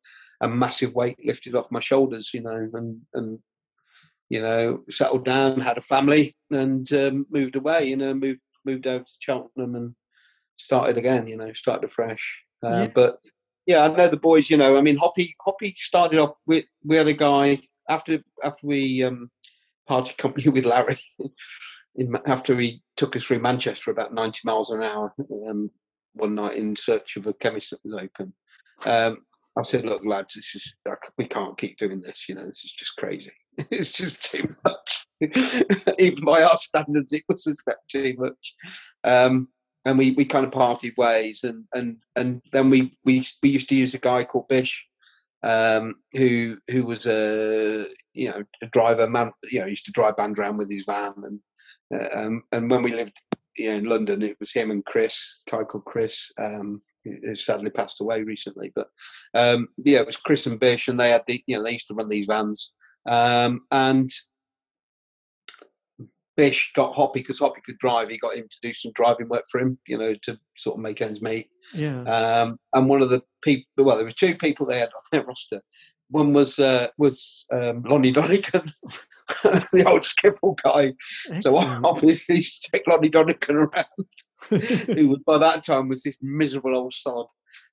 a 0.41 0.47
massive 0.47 0.93
weight 0.93 1.18
lifted 1.24 1.56
off 1.56 1.72
my 1.72 1.80
shoulders. 1.80 2.34
You 2.34 2.41
know, 2.41 2.70
and 2.74 3.01
and 3.14 3.39
you 4.30 4.41
know 4.41 4.84
settled 4.89 5.26
down, 5.26 5.60
had 5.60 5.78
a 5.78 5.82
family, 5.82 6.36
and 6.51 6.91
um, 6.93 7.26
moved 7.30 7.56
away. 7.56 7.86
You 7.86 7.97
know, 7.97 8.14
moved 8.14 8.41
moved 8.64 8.88
out 8.88 9.06
to 9.08 9.14
Cheltenham 9.20 9.76
and 9.76 9.95
started 10.58 10.97
again. 10.97 11.28
You 11.28 11.38
know, 11.38 11.53
started 11.53 11.86
afresh. 11.86 12.45
Uh, 12.64 12.70
Yeah. 12.70 12.88
But 12.88 13.20
yeah, 13.66 13.84
I 13.84 13.88
know 13.88 14.08
the 14.08 14.18
boys. 14.18 14.49
You 14.49 14.58
know, 14.58 14.78
I 14.78 14.82
mean, 14.82 14.97
Hoppy 14.97 15.36
Hoppy 15.41 15.74
started 15.76 16.20
off 16.20 16.36
with 16.45 16.66
we 16.84 16.95
had 16.95 17.08
a 17.08 17.14
guy 17.14 17.60
after 17.89 18.24
after 18.43 18.68
we 18.68 19.03
um, 19.03 19.30
party 19.88 20.14
company 20.18 20.49
with 20.49 20.66
Larry. 20.66 20.99
in, 21.95 22.16
after 22.26 22.58
he 22.58 22.82
took 22.97 23.16
us 23.16 23.24
through 23.24 23.39
Manchester 23.39 23.91
about 23.91 24.14
90 24.14 24.41
miles 24.43 24.70
an 24.70 24.84
hour 24.84 25.14
um, 25.47 25.70
one 26.14 26.36
night 26.36 26.56
in 26.56 26.76
search 26.76 27.18
of 27.18 27.28
a 27.28 27.34
chemist 27.34 27.72
that 27.72 27.80
was 27.84 28.01
open. 28.01 28.34
Um, 28.86 29.20
I 29.58 29.62
said, 29.62 29.86
"Look, 29.86 30.01
lads, 30.06 30.34
this 30.34 30.53
is 30.56 30.76
we 31.18 31.26
can't 31.26 31.58
keep 31.58 31.78
doing 31.78 32.01
this. 32.01 32.28
You 32.28 32.36
know, 32.36 32.45
this 32.45 32.66
is 32.66 32.74
just 32.74 32.95
crazy. 32.97 33.32
it's 33.72 33.93
just 33.93 34.32
too 34.32 34.53
much. 34.66 35.06
Even 35.97 36.26
by 36.26 36.43
our 36.43 36.58
standards, 36.58 37.14
it 37.14 37.24
was 37.30 37.47
a 37.47 37.53
step 37.53 37.78
too 37.88 38.16
much." 38.18 38.56
Um, 39.03 39.47
and 39.86 39.97
we, 39.97 40.11
we 40.11 40.25
kind 40.25 40.45
of 40.45 40.51
parted 40.51 40.93
ways, 40.97 41.43
and 41.43 41.63
and 41.73 41.97
and 42.15 42.41
then 42.51 42.69
we 42.69 42.97
we 43.05 43.23
we 43.41 43.49
used 43.49 43.69
to 43.69 43.75
use 43.75 43.93
a 43.93 43.99
guy 43.99 44.23
called 44.23 44.47
Bish, 44.47 44.88
um, 45.43 45.95
who 46.13 46.57
who 46.69 46.86
was 46.86 47.05
a 47.05 47.88
you 48.13 48.29
know 48.29 48.43
a 48.61 48.67
driver 48.67 49.09
man. 49.09 49.31
You 49.51 49.61
know, 49.61 49.67
used 49.67 49.86
to 49.86 49.91
drive 49.91 50.17
band 50.17 50.39
around 50.39 50.57
with 50.57 50.71
his 50.71 50.86
van, 50.86 51.13
and 51.17 51.39
uh, 51.93 52.19
um, 52.19 52.43
and 52.51 52.69
when 52.69 52.81
we 52.81 52.93
lived 52.93 53.19
you 53.57 53.69
know, 53.69 53.75
in 53.75 53.86
London, 53.86 54.21
it 54.21 54.38
was 54.39 54.51
him 54.51 54.71
and 54.71 54.83
Chris, 54.86 55.41
guy 55.49 55.63
called 55.63 55.86
Chris, 55.86 56.31
um, 56.39 56.81
who 57.03 57.36
sadly 57.36 57.69
passed 57.69 58.01
away 58.01 58.23
recently. 58.23 58.71
But 58.73 58.88
um, 59.36 59.69
yeah, 59.77 59.99
it 59.99 60.07
was 60.07 60.17
Chris 60.17 60.47
and 60.47 60.59
Bish, 60.59 60.88
and 60.88 60.99
they 60.99 61.11
had 61.11 61.23
the 61.27 61.43
you 61.45 61.55
know 61.55 61.63
they 61.63 61.73
used 61.73 61.88
to 61.88 61.93
run 61.93 62.09
these 62.09 62.27
vans, 62.27 62.73
um, 63.05 63.61
and 63.71 64.09
Bish 66.38 66.71
got 66.75 66.93
Hoppy 66.93 67.21
because 67.21 67.39
Hoppy 67.39 67.61
could 67.65 67.77
drive. 67.77 68.09
He 68.09 68.17
got 68.17 68.36
him 68.36 68.47
to 68.49 68.57
do 68.61 68.73
some 68.73 68.91
driving 68.93 69.29
work 69.29 69.45
for 69.49 69.59
him, 69.59 69.77
you 69.88 69.97
know, 69.97 70.13
to 70.23 70.38
sort 70.55 70.77
of 70.77 70.81
make 70.81 71.01
ends 71.01 71.21
meet. 71.21 71.49
Yeah. 71.73 72.01
Um, 72.03 72.59
and 72.73 72.89
one 72.89 73.01
of 73.01 73.09
the 73.09 73.21
people, 73.41 73.86
well, 73.86 73.95
there 73.95 74.05
were 74.05 74.11
two 74.11 74.36
people 74.36 74.65
they 74.65 74.79
had 74.79 74.89
on 74.95 75.03
their 75.11 75.23
roster. 75.23 75.61
One 76.09 76.33
was 76.33 76.59
uh, 76.59 76.89
was 76.99 77.45
um, 77.51 77.81
Lonnie 77.83 78.11
Donegan, 78.11 78.43
the 79.73 79.86
old 79.88 80.01
Skiffle 80.01 80.55
guy. 80.61 80.93
So 81.39 81.57
Excellent. 81.57 81.86
obviously 81.86 82.43
stick 82.43 82.83
Lonnie 82.88 83.09
Donegan 83.09 83.55
around, 83.55 83.86
who 84.49 85.07
was, 85.07 85.19
by 85.25 85.39
that 85.39 85.63
time 85.63 85.89
was 85.89 86.03
this 86.03 86.19
miserable 86.21 86.75
old 86.75 86.93
sod 86.93 87.25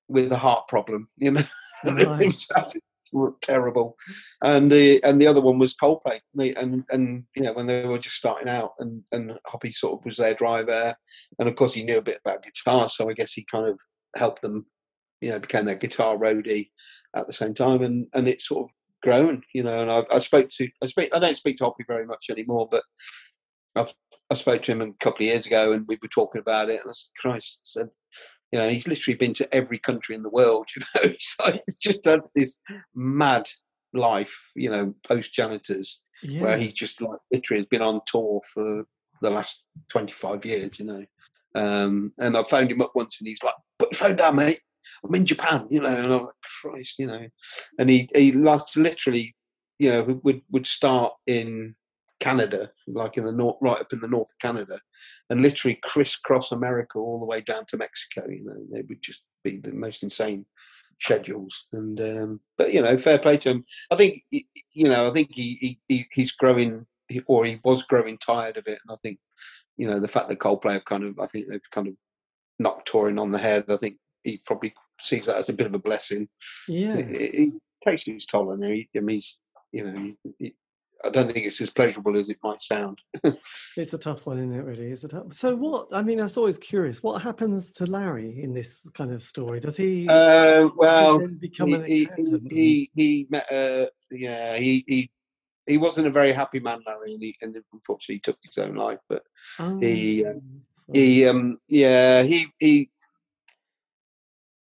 with 0.08 0.32
a 0.32 0.38
heart 0.38 0.66
problem, 0.66 1.08
you 1.18 1.32
know. 1.32 1.42
Right. 1.84 2.34
Absolutely 3.12 3.38
terrible. 3.42 3.96
And 4.42 4.70
the 4.70 5.02
and 5.04 5.20
the 5.20 5.26
other 5.26 5.40
one 5.40 5.58
was 5.58 5.74
Coldplay. 5.74 6.20
They, 6.34 6.54
and 6.54 6.84
and 6.90 7.24
you 7.34 7.42
know 7.42 7.52
when 7.52 7.66
they 7.66 7.86
were 7.86 7.98
just 7.98 8.16
starting 8.16 8.48
out, 8.48 8.72
and 8.78 9.02
and 9.12 9.38
Hoppy 9.46 9.72
sort 9.72 9.98
of 9.98 10.04
was 10.04 10.16
their 10.16 10.34
driver, 10.34 10.94
and 11.38 11.48
of 11.48 11.56
course 11.56 11.74
he 11.74 11.84
knew 11.84 11.98
a 11.98 12.02
bit 12.02 12.20
about 12.24 12.42
guitar, 12.42 12.88
so 12.88 13.08
I 13.08 13.14
guess 13.14 13.32
he 13.32 13.46
kind 13.50 13.66
of 13.66 13.78
helped 14.16 14.42
them. 14.42 14.66
You 15.20 15.30
know, 15.30 15.38
became 15.38 15.64
their 15.64 15.76
guitar 15.76 16.16
roadie 16.16 16.70
at 17.14 17.26
the 17.26 17.32
same 17.32 17.54
time, 17.54 17.82
and 17.82 18.06
and 18.14 18.26
it 18.28 18.42
sort 18.42 18.64
of 18.64 18.70
grown. 19.02 19.42
You 19.54 19.62
know, 19.62 19.82
and 19.82 19.90
I, 19.90 20.04
I 20.12 20.18
spoke 20.18 20.48
to 20.50 20.68
I 20.82 20.86
speak 20.86 21.10
I 21.12 21.18
don't 21.18 21.36
speak 21.36 21.58
to 21.58 21.64
Hoppy 21.64 21.84
very 21.86 22.06
much 22.06 22.26
anymore, 22.30 22.68
but 22.70 22.82
I've 23.76 23.92
I 24.30 24.34
spoke 24.34 24.62
to 24.62 24.72
him 24.72 24.80
a 24.80 24.92
couple 24.94 25.24
of 25.24 25.30
years 25.30 25.46
ago, 25.46 25.72
and 25.72 25.86
we 25.86 25.98
were 26.00 26.08
talking 26.08 26.40
about 26.40 26.70
it, 26.70 26.80
and 26.80 26.88
I 26.88 26.92
said, 26.92 27.10
"Christ," 27.20 27.60
I 27.60 27.64
said, 27.64 27.90
you 28.52 28.58
know, 28.58 28.68
he's 28.68 28.86
literally 28.86 29.16
been 29.16 29.32
to 29.34 29.54
every 29.54 29.78
country 29.78 30.14
in 30.14 30.22
the 30.22 30.30
world. 30.30 30.68
You 30.76 30.82
know, 31.08 31.14
so 31.18 31.44
he's 31.66 31.78
just 31.78 32.02
done 32.02 32.20
this 32.34 32.58
mad 32.94 33.48
life. 33.94 34.50
You 34.54 34.70
know, 34.70 34.94
post 35.06 35.32
janitors, 35.32 36.02
where 36.38 36.56
he 36.56 36.66
Yes. 36.66 36.72
just 36.72 37.00
like 37.00 37.18
literally 37.32 37.58
has 37.58 37.66
been 37.66 37.82
on 37.82 38.00
tour 38.06 38.40
for 38.52 38.84
the 39.22 39.30
last 39.30 39.64
twenty 39.88 40.12
five 40.12 40.44
years. 40.44 40.78
You 40.78 40.84
know, 40.84 41.04
um, 41.54 42.12
and 42.18 42.36
I 42.36 42.42
phoned 42.44 42.70
him 42.70 42.82
up 42.82 42.92
once, 42.94 43.20
and 43.20 43.28
he's 43.28 43.42
like, 43.42 43.54
"Put 43.78 43.92
your 43.92 43.98
phone 43.98 44.16
down, 44.16 44.36
mate. 44.36 44.60
I'm 45.04 45.14
in 45.14 45.26
Japan." 45.26 45.66
You 45.70 45.80
know, 45.80 45.96
and 45.96 46.06
I'm 46.06 46.24
like, 46.24 46.34
"Christ," 46.60 46.98
you 46.98 47.06
know, 47.06 47.26
and 47.78 47.88
he 47.90 48.08
he 48.14 48.32
literally, 48.32 49.34
you 49.78 49.88
know, 49.88 50.20
would 50.22 50.42
would 50.50 50.66
start 50.66 51.14
in 51.26 51.74
Canada, 52.22 52.70
like 52.86 53.16
in 53.18 53.24
the 53.24 53.32
north, 53.32 53.56
right 53.60 53.80
up 53.80 53.92
in 53.92 54.00
the 54.00 54.08
north 54.16 54.30
of 54.30 54.38
Canada, 54.38 54.78
and 55.28 55.42
literally 55.42 55.78
crisscross 55.82 56.52
America 56.52 56.98
all 56.98 57.18
the 57.18 57.26
way 57.26 57.40
down 57.40 57.64
to 57.66 57.76
Mexico. 57.76 58.28
You 58.30 58.44
know, 58.44 58.56
they 58.72 58.82
would 58.88 59.02
just 59.02 59.22
be 59.42 59.56
the 59.58 59.72
most 59.72 60.04
insane 60.04 60.46
schedules. 61.00 61.66
And 61.72 62.00
um, 62.00 62.40
but 62.58 62.72
you 62.72 62.80
know, 62.80 62.96
fair 62.96 63.18
play 63.18 63.36
to 63.38 63.50
him. 63.50 63.64
I 63.90 63.96
think 63.96 64.22
you 64.30 64.88
know, 64.88 65.08
I 65.08 65.10
think 65.10 65.30
he, 65.32 65.58
he, 65.60 65.80
he 65.88 66.06
he's 66.12 66.32
growing, 66.32 66.86
or 67.26 67.44
he 67.44 67.58
was 67.64 67.82
growing 67.82 68.18
tired 68.18 68.56
of 68.56 68.66
it. 68.68 68.78
And 68.86 68.92
I 68.92 68.96
think 69.02 69.18
you 69.76 69.88
know 69.88 69.98
the 69.98 70.08
fact 70.14 70.28
that 70.28 70.38
Coldplay 70.38 70.74
have 70.74 70.84
kind 70.84 71.04
of, 71.04 71.18
I 71.18 71.26
think 71.26 71.48
they've 71.48 71.70
kind 71.72 71.88
of 71.88 71.94
knocked 72.60 72.86
touring 72.88 73.18
on 73.18 73.32
the 73.32 73.38
head. 73.38 73.64
I 73.68 73.76
think 73.76 73.96
he 74.22 74.40
probably 74.46 74.72
sees 75.00 75.26
that 75.26 75.36
as 75.38 75.48
a 75.48 75.52
bit 75.54 75.66
of 75.66 75.74
a 75.74 75.78
blessing. 75.80 76.28
Yeah, 76.68 76.98
It, 76.98 77.10
it, 77.10 77.34
it 77.34 77.52
takes 77.84 78.04
his 78.04 78.26
toll 78.26 78.52
on 78.52 78.62
him. 78.62 78.72
He- 78.72 78.88
I 78.96 79.00
mean, 79.00 79.16
he's 79.16 79.38
you 79.72 79.84
know. 79.84 79.98
He, 80.00 80.16
he, 80.38 80.54
I 81.04 81.10
don't 81.10 81.30
think 81.30 81.46
it's 81.46 81.60
as 81.60 81.70
pleasurable 81.70 82.16
as 82.16 82.28
it 82.28 82.38
might 82.42 82.60
sound. 82.60 83.00
It's 83.76 83.94
a 83.94 83.98
tough 83.98 84.26
one, 84.26 84.38
isn't 84.38 84.54
it? 84.54 84.62
Really, 84.62 84.90
is 84.90 85.02
it? 85.02 85.12
tough. 85.12 85.34
So, 85.34 85.56
what? 85.56 85.88
I 85.92 86.02
mean, 86.02 86.20
I 86.20 86.24
was 86.24 86.36
always 86.36 86.58
curious. 86.58 87.02
What 87.02 87.22
happens 87.22 87.72
to 87.74 87.86
Larry 87.86 88.42
in 88.42 88.52
this 88.52 88.88
kind 88.92 89.10
of 89.12 89.22
story? 89.22 89.60
Does 89.60 89.76
he? 89.76 90.06
Uh, 90.08 90.44
does 90.44 90.62
he 90.62 90.70
well, 90.76 91.20
become 91.40 91.68
he, 91.68 91.74
an 91.74 91.84
he, 91.86 92.02
accountant? 92.04 92.52
he, 92.52 92.90
he 92.94 93.26
met, 93.30 93.50
uh, 93.50 93.86
yeah, 94.10 94.56
he, 94.58 94.84
he, 94.86 95.10
he 95.66 95.78
wasn't 95.78 96.06
a 96.06 96.10
very 96.10 96.32
happy 96.32 96.60
man, 96.60 96.82
Larry, 96.86 97.14
and, 97.14 97.22
he, 97.22 97.36
and 97.40 97.56
unfortunately 97.72 98.16
he 98.16 98.20
took 98.20 98.38
his 98.42 98.58
own 98.58 98.74
life. 98.74 99.00
But 99.08 99.22
he, 99.80 100.24
uh, 100.26 100.34
Oh, 100.88 100.92
he, 100.92 101.26
um, 101.26 101.58
yeah, 101.68 102.22
he, 102.22 102.48
he, 102.58 102.90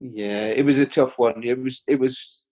yeah, 0.01 0.49
it 0.49 0.65
was 0.65 0.79
a 0.79 0.87
tough 0.87 1.19
one. 1.19 1.43
It 1.43 1.61
was, 1.61 1.83
it 1.89 1.99
was 1.99 2.44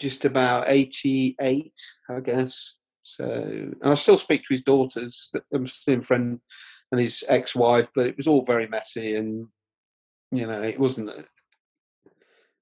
just 0.00 0.24
about 0.24 0.68
eighty-eight, 0.68 1.80
I 2.08 2.20
guess. 2.20 2.76
So, 3.02 3.24
and 3.24 3.76
I 3.82 3.94
still 3.94 4.18
speak 4.18 4.42
to 4.44 4.54
his 4.54 4.62
daughters. 4.62 5.30
I'm 5.52 5.66
still 5.66 5.94
in 5.94 6.02
friend 6.02 6.40
and 6.92 7.00
his 7.00 7.24
ex-wife, 7.28 7.90
but 7.94 8.06
it 8.06 8.16
was 8.16 8.26
all 8.26 8.44
very 8.44 8.66
messy, 8.66 9.16
and 9.16 9.46
you 10.32 10.46
know, 10.46 10.62
it 10.62 10.78
wasn't. 10.78 11.10
a- 11.10 11.24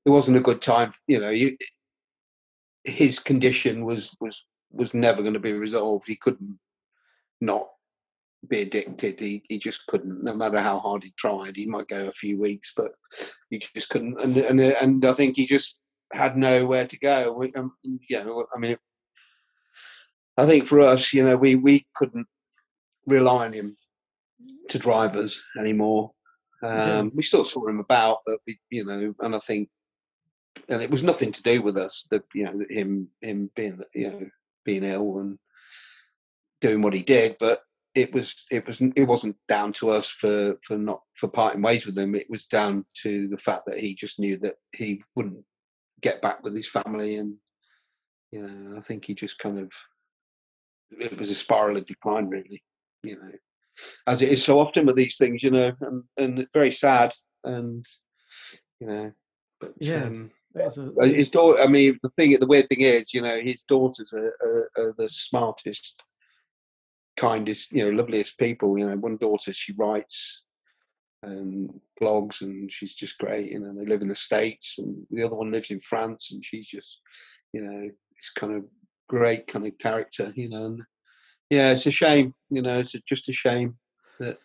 It 0.06 0.10
wasn't 0.10 0.38
a 0.38 0.48
good 0.48 0.62
time. 0.62 0.92
You 1.06 1.20
know, 1.20 1.30
you, 1.30 1.56
his 2.84 3.18
condition 3.18 3.84
was 3.84 4.14
was 4.20 4.46
was 4.70 4.94
never 4.94 5.22
going 5.22 5.34
to 5.34 5.40
be 5.40 5.52
resolved. 5.52 6.06
He 6.06 6.16
couldn't 6.16 6.58
not 7.40 7.68
be 8.48 8.62
addicted. 8.62 9.20
He 9.20 9.42
he 9.48 9.58
just 9.58 9.86
couldn't. 9.86 10.24
No 10.24 10.34
matter 10.34 10.60
how 10.60 10.78
hard 10.78 11.04
he 11.04 11.12
tried, 11.18 11.56
he 11.56 11.66
might 11.66 11.88
go 11.88 12.08
a 12.08 12.12
few 12.12 12.40
weeks, 12.40 12.72
but 12.74 12.92
he 13.50 13.58
just 13.58 13.90
couldn't. 13.90 14.18
And 14.20 14.36
and 14.36 14.60
and 14.60 15.04
I 15.04 15.12
think 15.12 15.36
he 15.36 15.46
just 15.46 15.82
had 16.12 16.36
nowhere 16.36 16.86
to 16.86 16.98
go. 16.98 17.32
We, 17.32 17.52
um, 17.54 17.72
you 17.82 18.00
know, 18.24 18.46
I 18.54 18.58
mean, 18.58 18.76
I 20.36 20.46
think 20.46 20.66
for 20.66 20.80
us, 20.80 21.12
you 21.12 21.24
know, 21.24 21.36
we 21.36 21.54
we 21.54 21.86
couldn't 21.94 22.26
rely 23.06 23.46
on 23.46 23.52
him 23.52 23.76
to 24.70 24.78
drive 24.78 25.16
us 25.16 25.40
anymore. 25.58 26.12
Um, 26.62 27.06
Yes. 27.06 27.14
We 27.14 27.22
still 27.22 27.44
saw 27.44 27.66
him 27.68 27.80
about, 27.80 28.18
but 28.26 28.38
we, 28.46 28.58
you 28.70 28.84
know, 28.84 29.14
and 29.20 29.34
I 29.34 29.38
think, 29.38 29.68
and 30.68 30.82
it 30.82 30.90
was 30.90 31.02
nothing 31.02 31.32
to 31.32 31.42
do 31.42 31.62
with 31.62 31.76
us. 31.76 32.06
That 32.10 32.24
you 32.34 32.44
know, 32.44 32.64
him 32.68 33.08
him 33.20 33.50
being 33.54 33.80
you 33.94 34.10
know 34.10 34.30
being 34.64 34.84
ill 34.84 35.18
and 35.18 35.38
doing 36.60 36.82
what 36.82 36.94
he 36.94 37.02
did, 37.02 37.36
but 37.38 37.62
it 37.94 38.12
was 38.12 38.44
it 38.50 38.66
was 38.66 38.80
it 38.80 39.04
wasn't 39.04 39.36
down 39.48 39.72
to 39.74 39.90
us 39.90 40.10
for 40.10 40.56
for 40.62 40.76
not 40.76 41.02
for 41.14 41.28
parting 41.28 41.62
ways 41.62 41.86
with 41.86 41.96
him. 41.98 42.14
It 42.14 42.30
was 42.30 42.46
down 42.46 42.84
to 43.02 43.28
the 43.28 43.38
fact 43.38 43.62
that 43.66 43.78
he 43.78 43.94
just 43.94 44.18
knew 44.18 44.36
that 44.38 44.56
he 44.76 45.02
wouldn't 45.14 45.44
get 46.00 46.22
back 46.22 46.42
with 46.42 46.54
his 46.54 46.68
family, 46.68 47.16
and 47.16 47.34
you 48.32 48.42
know, 48.42 48.76
I 48.76 48.80
think 48.80 49.04
he 49.04 49.14
just 49.14 49.38
kind 49.38 49.58
of 49.58 49.72
it 50.90 51.18
was 51.18 51.30
a 51.30 51.34
spiral 51.34 51.76
of 51.76 51.86
decline, 51.86 52.28
really. 52.28 52.62
You 53.02 53.16
know, 53.16 53.30
as 54.06 54.22
it 54.22 54.30
is 54.30 54.42
so 54.42 54.58
often 54.58 54.86
with 54.86 54.96
these 54.96 55.16
things, 55.16 55.42
you 55.42 55.50
know, 55.50 55.72
and 55.80 56.04
and 56.16 56.46
very 56.52 56.72
sad, 56.72 57.14
and 57.44 57.84
you 58.80 58.86
know, 58.86 59.12
but 59.60 59.68
um, 59.70 60.30
it's 60.54 60.76
a- 60.78 60.92
uh, 61.00 61.04
his 61.06 61.30
daughter. 61.30 61.60
I 61.60 61.66
mean, 61.66 61.98
the 62.02 62.08
thing, 62.10 62.36
the 62.38 62.46
weird 62.46 62.68
thing 62.68 62.80
is, 62.80 63.12
you 63.14 63.22
know, 63.22 63.38
his 63.40 63.64
daughters 63.64 64.12
are, 64.12 64.34
are, 64.42 64.70
are 64.78 64.94
the 64.98 65.08
smartest, 65.08 66.02
kindest, 67.16 67.70
you 67.72 67.84
know, 67.84 67.90
loveliest 67.90 68.38
people. 68.38 68.78
You 68.78 68.88
know, 68.88 68.96
one 68.96 69.16
daughter 69.18 69.52
she 69.52 69.74
writes 69.78 70.44
and 71.22 71.80
blogs, 72.00 72.42
and 72.42 72.70
she's 72.70 72.94
just 72.94 73.18
great. 73.18 73.50
You 73.50 73.60
know, 73.60 73.72
they 73.72 73.84
live 73.84 74.02
in 74.02 74.08
the 74.08 74.14
states, 74.14 74.78
and 74.78 75.06
the 75.10 75.24
other 75.24 75.36
one 75.36 75.50
lives 75.52 75.70
in 75.70 75.80
France, 75.80 76.32
and 76.32 76.44
she's 76.44 76.68
just, 76.68 77.00
you 77.52 77.62
know, 77.62 77.80
this 77.82 78.30
kind 78.36 78.54
of 78.54 78.64
great 79.08 79.46
kind 79.46 79.66
of 79.66 79.76
character. 79.78 80.32
You 80.34 80.48
know, 80.48 80.66
and 80.66 80.82
yeah, 81.50 81.70
it's 81.72 81.86
a 81.86 81.90
shame. 81.90 82.34
You 82.50 82.62
know, 82.62 82.78
it's 82.78 82.94
a, 82.94 83.00
just 83.08 83.28
a 83.28 83.32
shame 83.32 83.76
that 84.20 84.38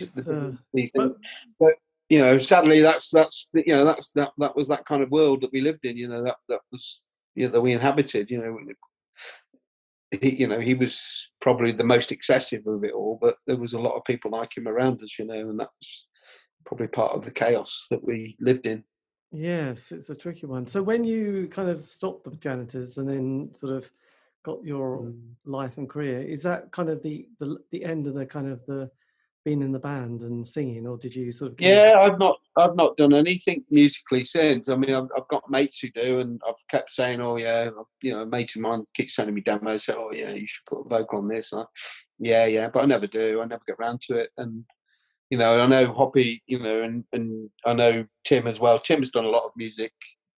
It's, 0.00 0.10
the- 0.10 0.22
uh, 0.22 0.52
but 0.94 1.16
but 1.58 1.74
you 2.08 2.18
know, 2.18 2.38
sadly, 2.38 2.80
that's 2.80 3.10
that's 3.10 3.48
you 3.54 3.74
know 3.74 3.84
that's 3.84 4.12
that 4.12 4.32
that 4.38 4.56
was 4.56 4.68
that 4.68 4.84
kind 4.84 5.02
of 5.02 5.10
world 5.10 5.42
that 5.42 5.52
we 5.52 5.60
lived 5.60 5.84
in. 5.84 5.96
You 5.96 6.08
know, 6.08 6.22
that 6.24 6.36
that 6.48 6.60
was 6.72 7.04
you 7.36 7.46
know, 7.46 7.52
that 7.52 7.60
we 7.60 7.72
inhabited. 7.72 8.30
You 8.30 8.38
know, 8.38 8.58
he, 10.20 10.36
you 10.36 10.46
know, 10.46 10.60
he 10.60 10.74
was 10.74 11.30
probably 11.40 11.72
the 11.72 11.84
most 11.84 12.12
excessive 12.12 12.66
of 12.66 12.84
it 12.84 12.92
all, 12.92 13.18
but 13.20 13.36
there 13.46 13.56
was 13.56 13.74
a 13.74 13.80
lot 13.80 13.94
of 13.96 14.04
people 14.04 14.30
like 14.30 14.56
him 14.56 14.68
around 14.68 15.02
us. 15.02 15.18
You 15.18 15.26
know, 15.26 15.34
and 15.34 15.60
that 15.60 15.68
was 15.80 16.08
probably 16.64 16.88
part 16.88 17.12
of 17.12 17.24
the 17.24 17.30
chaos 17.30 17.86
that 17.90 18.04
we 18.04 18.36
lived 18.40 18.66
in. 18.66 18.84
Yes, 19.32 19.92
it's 19.92 20.10
a 20.10 20.16
tricky 20.16 20.46
one. 20.46 20.66
So 20.66 20.82
when 20.82 21.04
you 21.04 21.48
kind 21.48 21.68
of 21.68 21.84
stopped 21.84 22.24
the 22.24 22.36
janitors 22.36 22.98
and 22.98 23.08
then 23.08 23.54
sort 23.54 23.72
of 23.76 23.90
got 24.42 24.64
your 24.64 24.98
Mm. 24.98 25.34
life 25.44 25.78
and 25.78 25.88
career, 25.88 26.20
is 26.22 26.42
that 26.42 26.72
kind 26.72 26.88
of 26.88 27.02
the 27.02 27.28
the, 27.38 27.58
the 27.70 27.84
end 27.84 28.06
of 28.06 28.14
the 28.14 28.26
kind 28.26 28.48
of 28.48 28.64
the 28.66 28.90
being 29.44 29.62
in 29.62 29.72
the 29.72 29.78
band 29.78 30.22
and 30.22 30.46
singing, 30.46 30.86
or 30.86 30.98
did 30.98 31.14
you 31.14 31.32
sort 31.32 31.52
of? 31.52 31.60
Yeah, 31.60 31.94
I've 31.98 32.18
not 32.18 32.38
I've 32.56 32.76
not 32.76 32.96
done 32.96 33.14
anything 33.14 33.64
musically 33.70 34.24
since. 34.24 34.68
I 34.68 34.76
mean, 34.76 34.94
I've, 34.94 35.08
I've 35.16 35.28
got 35.28 35.50
mates 35.50 35.80
who 35.80 35.88
do, 35.90 36.20
and 36.20 36.40
I've 36.46 36.66
kept 36.68 36.90
saying, 36.90 37.20
"Oh 37.20 37.36
yeah," 37.36 37.70
you 38.02 38.12
know, 38.12 38.20
a 38.20 38.26
mate 38.26 38.54
of 38.54 38.62
mine 38.62 38.84
keeps 38.94 39.14
sending 39.14 39.34
me 39.34 39.40
demos. 39.40 39.84
Say, 39.84 39.94
"Oh 39.96 40.12
yeah, 40.12 40.30
you 40.32 40.46
should 40.46 40.66
put 40.66 40.84
a 40.84 40.88
vocal 40.88 41.18
on 41.18 41.28
this." 41.28 41.52
I, 41.52 41.64
yeah, 42.18 42.46
yeah, 42.46 42.68
but 42.68 42.82
I 42.82 42.86
never 42.86 43.06
do. 43.06 43.40
I 43.40 43.46
never 43.46 43.62
get 43.66 43.78
round 43.78 44.02
to 44.02 44.18
it. 44.18 44.30
And 44.36 44.64
you 45.30 45.38
know, 45.38 45.62
I 45.62 45.66
know 45.66 45.92
Hoppy, 45.92 46.42
you 46.46 46.58
know, 46.58 46.82
and 46.82 47.04
and 47.12 47.48
I 47.64 47.72
know 47.72 48.04
Tim 48.24 48.46
as 48.46 48.60
well. 48.60 48.78
Tim's 48.78 49.10
done 49.10 49.24
a 49.24 49.30
lot 49.30 49.44
of 49.44 49.52
music. 49.56 49.92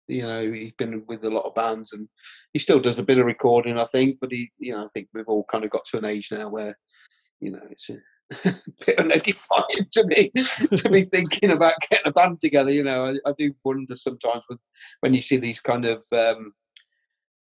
you 0.09 0.23
know 0.23 0.51
he's 0.53 0.73
been 0.73 1.05
with 1.07 1.25
a 1.25 1.31
lot 1.31 1.45
of 1.47 1.55
bands 1.55 1.93
and 1.93 2.09
he 2.53 2.59
still 2.59 2.81
does 2.81 2.99
a 2.99 3.03
bit 3.05 3.19
of 3.19 3.25
recording 3.25 3.79
i 3.79 3.85
think 3.85 4.19
but 4.21 4.33
he 4.33 4.51
you 4.59 4.73
know 4.73 4.85
i 4.85 4.89
think 4.89 5.09
we've 5.15 5.29
all 5.29 5.45
kind 5.45 5.65
of 5.65 5.71
got 5.71 5.85
to 5.85 5.97
an 5.97 6.05
age 6.05 6.29
now 6.33 6.49
where 6.49 6.77
you 7.41 7.53
know 7.53 7.63
it's 7.71 7.89
a 7.89 7.97
bit 8.87 8.99
unedifying 8.99 9.87
to 9.91 10.07
me 10.07 10.31
to 10.77 10.89
be 10.89 11.03
thinking 11.03 11.51
about 11.51 11.75
getting 11.91 12.07
a 12.07 12.13
band 12.13 12.41
together 12.41 12.71
you 12.71 12.83
know 12.83 13.05
I, 13.07 13.29
I, 13.29 13.35
do 13.37 13.53
wonder 13.63 13.95
sometimes 13.95 14.45
with 14.49 14.59
when 15.01 15.13
you 15.13 15.21
see 15.21 15.37
these 15.37 15.61
kind 15.61 15.85
of 15.85 16.05
um 16.13 16.53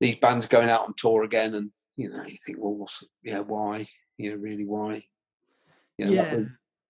these 0.01 0.17
bands 0.17 0.47
going 0.47 0.69
out 0.69 0.87
on 0.87 0.95
tour 0.97 1.25
again 1.25 1.55
and 1.55 1.71
you 1.97 2.09
know 2.09 2.23
you 2.25 2.37
think 2.37 2.59
well 2.61 2.75
what's 2.75 3.03
yeah 3.25 3.41
why 3.41 3.87
you 4.17 4.31
know 4.31 4.37
really 4.37 4.65
why 4.65 5.03
you 5.99 6.07
know, 6.07 6.13
yeah 6.13 6.41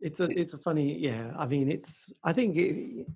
it's 0.01 0.21
a 0.21 0.25
it's 0.39 0.53
a 0.53 0.59
funny 0.59 0.99
yeah 0.99 1.33
i 1.39 1.47
mean 1.47 1.71
it's 1.71 2.13
i 2.23 2.33
think 2.33 2.57
it, 2.57 3.07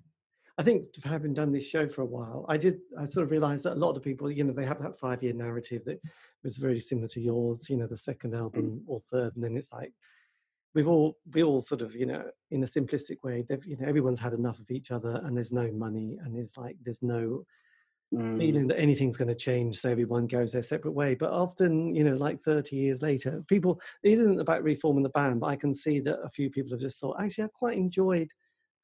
I 0.57 0.63
think 0.63 0.83
having 1.03 1.33
done 1.33 1.51
this 1.51 1.67
show 1.67 1.87
for 1.87 2.01
a 2.01 2.05
while, 2.05 2.45
I 2.47 2.55
did. 2.55 2.81
I 2.95 3.05
sort 3.05 3.23
of 3.23 3.31
realised 3.31 3.63
that 3.63 3.73
a 3.73 3.83
lot 3.83 3.97
of 3.97 4.03
people, 4.03 4.29
you 4.29 4.43
know, 4.43 4.53
they 4.53 4.65
have 4.65 4.81
that 4.83 4.95
five-year 4.95 5.33
narrative 5.33 5.83
that 5.85 5.99
was 6.43 6.57
very 6.57 6.77
similar 6.77 7.07
to 7.07 7.21
yours. 7.21 7.67
You 7.67 7.77
know, 7.77 7.87
the 7.87 7.97
second 7.97 8.33
mm. 8.33 8.39
album 8.39 8.83
or 8.85 8.99
third, 8.99 9.33
and 9.35 9.43
then 9.43 9.57
it's 9.57 9.71
like 9.71 9.93
we've 10.73 10.87
all 10.87 11.17
we 11.33 11.43
all 11.43 11.61
sort 11.61 11.81
of, 11.81 11.95
you 11.95 12.05
know, 12.05 12.23
in 12.49 12.63
a 12.63 12.67
simplistic 12.67 13.23
way, 13.23 13.45
they've 13.47 13.65
you 13.65 13.77
know 13.77 13.87
everyone's 13.87 14.19
had 14.19 14.33
enough 14.33 14.59
of 14.59 14.69
each 14.71 14.91
other, 14.91 15.21
and 15.23 15.35
there's 15.35 15.51
no 15.51 15.71
money, 15.71 16.17
and 16.23 16.37
it's 16.37 16.57
like 16.57 16.77
there's 16.83 17.01
no 17.01 17.45
mm. 18.13 18.37
feeling 18.37 18.67
that 18.67 18.79
anything's 18.79 19.17
going 19.17 19.27
to 19.27 19.35
change, 19.35 19.77
so 19.77 19.89
everyone 19.89 20.27
goes 20.27 20.53
their 20.53 20.63
separate 20.63 20.93
way. 20.93 21.15
But 21.15 21.31
often, 21.31 21.95
you 21.95 22.03
know, 22.03 22.15
like 22.15 22.41
30 22.41 22.75
years 22.75 23.01
later, 23.01 23.43
people 23.47 23.81
it 24.03 24.19
isn't 24.19 24.39
about 24.39 24.63
reforming 24.63 25.03
the 25.03 25.09
band, 25.09 25.41
but 25.41 25.47
I 25.47 25.55
can 25.55 25.73
see 25.73 25.99
that 26.01 26.19
a 26.23 26.29
few 26.29 26.49
people 26.49 26.71
have 26.71 26.81
just 26.81 26.99
thought, 26.99 27.21
actually, 27.21 27.45
I 27.45 27.49
quite 27.53 27.77
enjoyed 27.77 28.31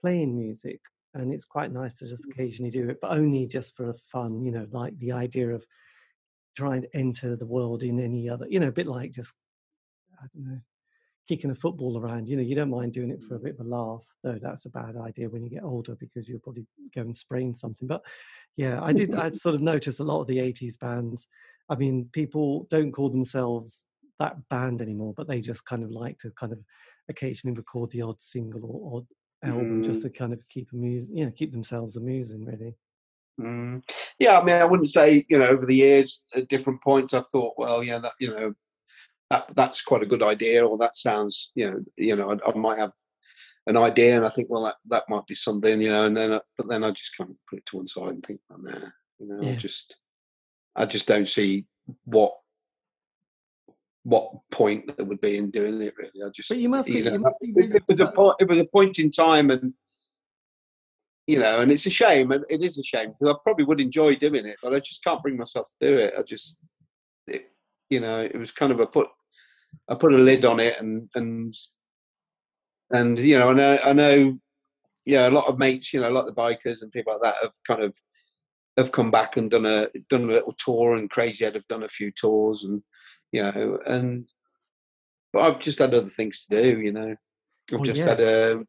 playing 0.01 0.38
music 0.38 0.79
and 1.13 1.33
it's 1.33 1.45
quite 1.45 1.71
nice 1.71 1.95
to 1.95 2.07
just 2.07 2.25
occasionally 2.25 2.69
do 2.69 2.89
it, 2.89 2.99
but 3.01 3.11
only 3.11 3.47
just 3.47 3.75
for 3.75 3.95
fun. 4.11 4.43
You 4.43 4.51
know, 4.51 4.67
like 4.71 4.97
the 4.99 5.11
idea 5.11 5.49
of 5.49 5.65
trying 6.55 6.81
to 6.81 6.95
enter 6.95 7.35
the 7.35 7.45
world 7.45 7.83
in 7.83 7.99
any 7.99 8.29
other. 8.29 8.45
You 8.49 8.59
know, 8.59 8.67
a 8.67 8.71
bit 8.71 8.88
like 8.88 9.11
just 9.11 9.33
I 10.19 10.25
don't 10.33 10.45
know, 10.47 10.59
kicking 11.28 11.51
a 11.51 11.55
football 11.55 11.97
around. 11.97 12.28
You 12.28 12.38
know, 12.38 12.43
you 12.43 12.55
don't 12.55 12.69
mind 12.69 12.93
doing 12.93 13.09
it 13.09 13.23
for 13.23 13.36
a 13.36 13.39
bit 13.39 13.59
of 13.59 13.65
a 13.65 13.69
laugh, 13.69 14.03
though 14.23 14.39
that's 14.41 14.65
a 14.65 14.69
bad 14.69 14.95
idea 14.97 15.30
when 15.30 15.43
you 15.43 15.49
get 15.49 15.63
older 15.63 15.95
because 15.95 16.28
you'll 16.28 16.39
probably 16.39 16.65
go 16.95 17.01
and 17.01 17.15
sprain 17.15 17.53
something. 17.53 17.88
But 17.88 18.01
yeah, 18.55 18.82
I 18.82 18.93
did. 18.93 19.13
I 19.13 19.32
sort 19.32 19.55
of 19.55 19.61
noticed 19.61 19.99
a 19.99 20.03
lot 20.03 20.21
of 20.21 20.28
the 20.28 20.38
'80s 20.38 20.80
bands. 20.80 21.28
I 21.69 21.75
mean, 21.75 22.09
people 22.13 22.65
don't 22.69 22.91
call 22.91 23.09
themselves 23.09 23.86
that 24.19 24.36
band 24.49 24.82
anymore, 24.82 25.13
but 25.15 25.28
they 25.28 25.41
just 25.41 25.65
kind 25.65 25.84
of 25.84 25.91
like 25.91 26.17
to 26.19 26.32
kind 26.32 26.53
of 26.53 26.59
occasionally 27.09 27.55
record 27.55 27.91
the 27.91 28.01
odd 28.01 28.21
single 28.21 28.65
or, 28.65 28.99
or 28.99 29.49
album 29.49 29.84
mm. 29.84 29.86
just 29.86 30.01
to 30.01 30.09
kind 30.09 30.34
of 30.34 30.39
keep 30.49 30.69
amusing, 30.73 31.15
you 31.15 31.25
know, 31.25 31.32
keep 31.32 31.51
themselves 31.51 31.97
amusing, 31.97 32.43
really. 32.45 32.75
Mm. 33.39 33.84
Yeah, 34.17 34.39
I 34.39 34.43
mean, 34.43 34.55
I 34.55 34.65
wouldn't 34.65 34.89
say 34.89 35.25
you 35.30 35.38
know 35.38 35.47
over 35.47 35.65
the 35.65 35.75
years 35.75 36.23
at 36.36 36.47
different 36.47 36.82
points 36.82 37.13
I've 37.13 37.28
thought, 37.28 37.53
well, 37.57 37.84
yeah, 37.84 37.99
that 37.99 38.13
you 38.19 38.34
know, 38.34 38.53
that 39.30 39.53
that's 39.55 39.82
quite 39.82 40.03
a 40.03 40.07
good 40.07 40.23
idea, 40.23 40.65
or 40.65 40.78
that 40.78 40.95
sounds, 40.95 41.51
you 41.55 41.69
know, 41.69 41.80
you 41.97 42.15
know, 42.15 42.32
I, 42.32 42.49
I 42.49 42.53
might 42.55 42.80
have 42.80 42.93
an 43.67 43.78
idea, 43.78 44.15
and 44.15 44.25
I 44.25 44.30
think, 44.30 44.49
well, 44.49 44.63
that 44.63 44.75
that 44.88 45.03
might 45.09 45.28
be 45.28 45.36
something, 45.36 45.82
you 45.82 45.89
know, 45.89 46.05
and 46.05 46.15
then 46.15 46.39
but 46.57 46.67
then 46.67 46.84
I 46.84 46.91
just 46.91 47.17
kind 47.17 47.30
of 47.30 47.36
put 47.49 47.59
it 47.59 47.65
to 47.67 47.78
one 47.78 47.88
side 47.88 48.09
and 48.09 48.25
think, 48.25 48.39
oh, 48.51 48.57
nah, 48.59 48.71
you 49.19 49.28
know, 49.28 49.41
yeah. 49.41 49.51
I 49.51 49.55
just 49.55 49.97
I 50.75 50.86
just 50.86 51.07
don't 51.07 51.28
see 51.28 51.65
what 52.05 52.34
what 54.03 54.32
point 54.51 54.95
there 54.95 55.05
would 55.05 55.19
be 55.19 55.36
in 55.36 55.51
doing 55.51 55.82
it 55.82 55.93
really. 55.97 56.25
I 56.25 56.30
just 56.30 56.47
but 56.47 56.59
you 56.59 56.69
must 56.69 56.88
be, 56.88 57.01
know, 57.01 57.11
you 57.11 57.19
must 57.19 57.39
be 57.41 57.53
it, 57.57 57.75
it 57.75 57.84
was 57.89 57.99
a 57.99 58.07
point 58.07 58.38
it 58.39 58.47
was 58.47 58.59
a 58.59 58.65
point 58.65 58.99
in 58.99 59.11
time 59.11 59.51
and 59.51 59.73
you 61.25 61.38
know 61.38 61.59
and 61.59 61.73
it's 61.73 61.86
a 61.88 61.89
shame 61.89 62.32
and 62.32 62.45
it 62.49 62.61
is 62.61 62.78
a 62.78 62.84
shame 62.84 63.11
because 63.11 63.36
i 63.36 63.38
probably 63.43 63.65
would 63.65 63.82
enjoy 63.82 64.15
doing 64.15 64.45
it 64.45 64.55
but 64.63 64.73
i 64.73 64.80
just 64.80 65.03
can't 65.03 65.21
bring 65.21 65.36
myself 65.36 65.67
to 65.67 65.86
do 65.86 65.97
it. 65.97 66.13
I 66.17 66.21
just 66.21 66.61
you 67.89 67.99
know 67.99 68.19
it 68.19 68.38
was 68.38 68.51
kind 68.51 68.71
of 68.71 68.79
a 68.79 68.88
put 68.88 69.07
i 69.89 69.95
put 69.95 70.13
a 70.13 70.17
lid 70.17 70.45
on 70.45 70.59
it 70.59 70.79
and 70.79 71.09
and 71.15 71.53
and 72.91 73.19
you 73.19 73.38
know 73.38 73.49
i 73.49 73.53
know 73.53 73.77
i 73.85 73.93
know 73.93 74.38
yeah 75.05 75.27
a 75.27 75.31
lot 75.31 75.47
of 75.47 75.57
mates 75.59 75.93
you 75.93 76.01
know 76.01 76.09
a 76.09 76.11
lot 76.11 76.27
of 76.27 76.35
the 76.35 76.41
Bykers 76.41 76.81
and 76.81 76.91
people 76.91 77.13
like 77.13 77.21
that 77.21 77.41
have 77.41 77.53
kind 77.65 77.81
of 77.81 77.95
have 78.77 78.91
come 78.91 79.09
back 79.09 79.38
and 79.38 79.49
done 79.49 79.65
a 79.65 79.88
done 80.09 80.23
a 80.23 80.33
little 80.33 80.53
tour 80.57 80.95
and 80.95 81.09
Crazyhead 81.09 81.55
have 81.55 81.67
done 81.67 81.83
a 81.83 81.88
few 81.88 82.11
tours 82.11 82.63
and 82.63 82.81
you 83.31 83.43
know, 83.43 83.79
and 83.85 84.25
but 85.33 85.43
I've 85.43 85.59
just 85.59 85.79
had 85.79 85.93
other 85.93 86.07
things 86.07 86.45
to 86.45 86.61
do, 86.61 86.79
you 86.79 86.91
know. 86.91 87.15
I've 87.73 87.81
oh, 87.81 87.83
just 87.83 87.99
yes. 87.99 88.07
had 88.07 88.21
a, 88.21 88.63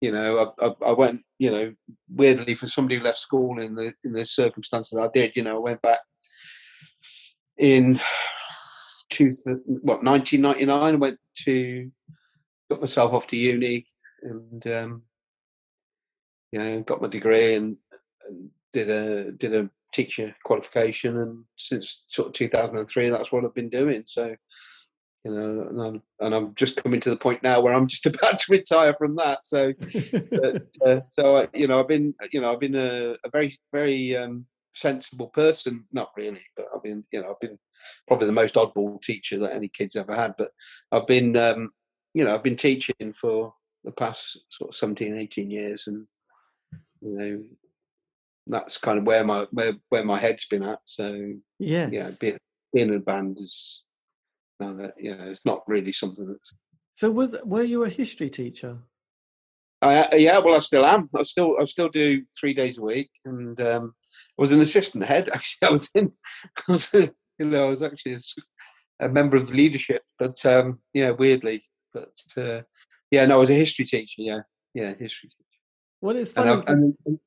you 0.00 0.10
know, 0.10 0.54
I, 0.58 0.66
I, 0.66 0.74
I, 0.86 0.92
went, 0.92 1.20
you 1.38 1.50
know, 1.50 1.74
weirdly 2.08 2.54
for 2.54 2.66
somebody 2.66 2.96
who 2.96 3.04
left 3.04 3.18
school 3.18 3.60
in 3.60 3.74
the 3.74 3.92
in 4.04 4.12
the 4.12 4.24
circumstances 4.24 4.98
I 4.98 5.08
did, 5.12 5.36
you 5.36 5.42
know, 5.42 5.56
I 5.56 5.60
went 5.60 5.82
back 5.82 6.00
in 7.62 8.00
two, 9.08 9.32
what 9.66 10.02
1999. 10.02 10.70
I 10.70 10.96
went 10.96 11.18
to 11.44 11.90
got 12.70 12.80
myself 12.80 13.12
off 13.12 13.26
to 13.28 13.36
uni 13.36 13.86
and 14.22 14.66
um, 14.66 15.02
you 16.50 16.58
know 16.58 16.80
got 16.82 17.02
my 17.02 17.08
degree 17.08 17.54
and, 17.54 17.76
and 18.26 18.50
did 18.72 18.90
a 18.90 19.32
did 19.32 19.54
a 19.54 19.70
teacher 19.92 20.34
qualification, 20.44 21.18
and 21.18 21.44
since 21.56 22.04
sort 22.08 22.28
of 22.28 22.34
2003, 22.34 23.10
that's 23.10 23.30
what 23.30 23.44
I've 23.44 23.54
been 23.54 23.68
doing. 23.68 24.04
So, 24.06 24.34
you 25.24 25.34
know, 25.34 25.68
and 25.68 25.80
I'm, 25.80 26.02
and 26.20 26.34
I'm 26.34 26.54
just 26.54 26.82
coming 26.82 27.00
to 27.00 27.10
the 27.10 27.16
point 27.16 27.42
now 27.42 27.60
where 27.60 27.74
I'm 27.74 27.86
just 27.88 28.06
about 28.06 28.38
to 28.40 28.52
retire 28.52 28.94
from 28.98 29.16
that. 29.16 29.44
So, 29.44 29.72
but, 30.30 30.62
uh, 30.84 31.00
so 31.08 31.36
I, 31.36 31.48
you 31.54 31.68
know, 31.68 31.78
I've 31.78 31.88
been, 31.88 32.14
you 32.32 32.40
know, 32.40 32.52
I've 32.52 32.60
been 32.60 32.74
a, 32.74 33.16
a 33.24 33.30
very, 33.30 33.54
very 33.70 34.16
um, 34.16 34.46
sensible 34.74 35.28
person. 35.28 35.84
Not 35.92 36.10
really, 36.16 36.42
but 36.56 36.66
I've 36.74 36.82
been, 36.82 37.04
you 37.12 37.20
know, 37.20 37.30
I've 37.30 37.40
been 37.40 37.58
probably 38.06 38.26
the 38.26 38.32
most 38.32 38.54
oddball 38.54 39.00
teacher 39.02 39.38
that 39.40 39.54
any 39.54 39.68
kid's 39.68 39.96
ever 39.96 40.14
had. 40.14 40.34
But 40.36 40.52
I've 40.90 41.06
been, 41.06 41.36
um, 41.36 41.70
you 42.14 42.24
know, 42.24 42.34
I've 42.34 42.42
been 42.42 42.56
teaching 42.56 43.12
for 43.12 43.54
the 43.84 43.92
past 43.92 44.38
sort 44.50 44.70
of 44.70 44.74
17, 44.74 45.18
18 45.18 45.50
years, 45.50 45.86
and 45.86 46.06
you 47.00 47.18
know, 47.18 47.42
that's 48.46 48.78
kind 48.78 48.98
of 48.98 49.04
where 49.04 49.24
my 49.24 49.46
where, 49.50 49.74
where 49.88 50.04
my 50.04 50.18
head's 50.18 50.46
been 50.46 50.62
at. 50.62 50.80
So 50.84 51.32
yeah, 51.58 51.88
yeah, 51.90 52.10
being, 52.20 52.38
being 52.72 52.88
in 52.88 52.94
a 52.94 53.00
band 53.00 53.38
is 53.40 53.84
now 54.60 54.72
that 54.74 54.94
yeah, 54.98 55.22
it's 55.24 55.46
not 55.46 55.62
really 55.66 55.92
something 55.92 56.26
that's. 56.26 56.52
So 56.94 57.10
was 57.10 57.34
were 57.44 57.62
you 57.62 57.84
a 57.84 57.88
history 57.88 58.30
teacher? 58.30 58.78
I, 59.82 59.98
uh, 59.98 60.14
yeah, 60.14 60.38
well, 60.38 60.54
I 60.54 60.60
still 60.60 60.86
am. 60.86 61.10
I 61.14 61.22
still 61.22 61.56
I 61.60 61.64
still 61.64 61.88
do 61.88 62.22
three 62.38 62.54
days 62.54 62.78
a 62.78 62.82
week, 62.82 63.10
and 63.24 63.60
um, 63.60 63.94
I 64.38 64.42
was 64.42 64.52
an 64.52 64.60
assistant 64.60 65.04
head. 65.04 65.28
Actually, 65.34 65.68
I 65.68 65.72
was 65.72 65.90
in. 65.94 66.12
I 66.68 66.72
was 66.72 66.94
you 66.94 67.10
know 67.38 67.66
I 67.66 67.68
was 67.68 67.82
actually 67.82 68.14
a, 68.14 69.06
a 69.06 69.08
member 69.08 69.36
of 69.36 69.48
the 69.48 69.54
leadership, 69.54 70.02
but 70.18 70.44
um, 70.46 70.78
yeah, 70.94 71.10
weirdly, 71.10 71.62
but 71.92 72.14
uh, 72.36 72.62
yeah, 73.10 73.26
no, 73.26 73.36
I 73.36 73.40
was 73.40 73.50
a 73.50 73.54
history 73.54 73.84
teacher. 73.84 74.22
Yeah, 74.22 74.40
yeah, 74.74 74.94
history 74.94 75.28
teacher. 75.28 75.60
Well, 76.00 76.16
it's 76.16 76.32
funny. 76.32 76.62
And, 76.66 76.96
and, 77.06 77.18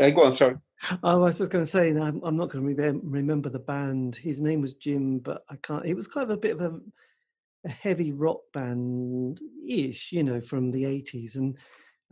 uh, 0.00 0.10
go 0.10 0.24
on, 0.24 0.32
sorry. 0.32 0.56
Oh, 0.90 0.98
I 1.02 1.14
was 1.14 1.38
just 1.38 1.52
going 1.52 1.64
to 1.64 1.70
say, 1.70 1.90
I'm, 1.90 2.20
I'm 2.24 2.36
not 2.36 2.50
going 2.50 2.76
to 2.76 3.00
remember 3.04 3.48
the 3.48 3.60
band. 3.60 4.16
His 4.16 4.40
name 4.40 4.60
was 4.60 4.74
Jim, 4.74 5.20
but 5.20 5.44
I 5.48 5.56
can't. 5.56 5.86
It 5.86 5.94
was 5.94 6.08
kind 6.08 6.24
of 6.24 6.36
a 6.36 6.40
bit 6.40 6.58
of 6.58 6.60
a, 6.60 6.80
a 7.64 7.70
heavy 7.70 8.10
rock 8.10 8.40
band 8.52 9.40
ish, 9.68 10.10
you 10.10 10.24
know, 10.24 10.40
from 10.40 10.72
the 10.72 10.82
80s. 10.82 11.36
And 11.36 11.56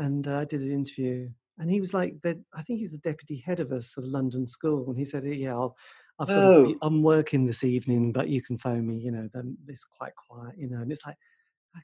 and 0.02 0.26
uh, 0.26 0.38
I 0.38 0.44
did 0.44 0.62
an 0.62 0.72
interview, 0.72 1.30
and 1.58 1.70
he 1.70 1.80
was 1.80 1.94
like, 1.94 2.20
the, 2.22 2.42
I 2.54 2.62
think 2.62 2.80
he's 2.80 2.92
the 2.92 2.98
deputy 2.98 3.42
head 3.44 3.60
of 3.60 3.72
a 3.72 3.80
sort 3.80 4.04
of 4.04 4.10
London 4.10 4.46
school. 4.46 4.88
And 4.88 4.98
he 4.98 5.04
said, 5.04 5.24
Yeah, 5.24 5.52
I'll, 5.52 5.76
I've 6.18 6.30
oh. 6.30 6.74
I'm 6.82 7.02
working 7.02 7.46
this 7.46 7.64
evening, 7.64 8.12
but 8.12 8.28
you 8.28 8.42
can 8.42 8.58
phone 8.58 8.86
me, 8.86 8.96
you 8.96 9.12
know, 9.12 9.28
then 9.32 9.56
it's 9.68 9.84
quite 9.84 10.12
quiet, 10.16 10.54
you 10.58 10.68
know. 10.68 10.78
And 10.78 10.90
it's 10.90 11.06
like, 11.06 11.16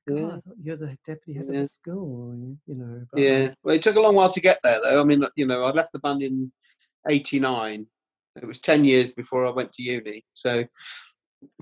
God, 0.09 0.43
yeah. 0.47 0.53
you're 0.61 0.77
the 0.77 0.97
deputy 1.07 1.39
head 1.39 1.47
yeah. 1.49 1.61
of 1.61 1.65
the 1.65 1.69
school, 1.69 2.57
you 2.66 2.74
know. 2.74 3.05
yeah, 3.16 3.55
well, 3.62 3.74
it 3.74 3.82
took 3.82 3.97
a 3.97 4.01
long 4.01 4.15
while 4.15 4.31
to 4.31 4.40
get 4.40 4.59
there, 4.62 4.78
though. 4.82 5.01
I 5.01 5.05
mean, 5.05 5.24
you 5.36 5.47
know, 5.47 5.62
I 5.62 5.70
left 5.70 5.93
the 5.93 5.99
band 6.01 6.23
in 6.23 6.53
'89. 7.09 7.86
It 8.36 8.47
was 8.47 8.59
ten 8.59 8.85
years 8.85 9.11
before 9.11 9.47
I 9.47 9.51
went 9.51 9.73
to 9.74 9.82
uni. 9.82 10.24
So, 10.35 10.65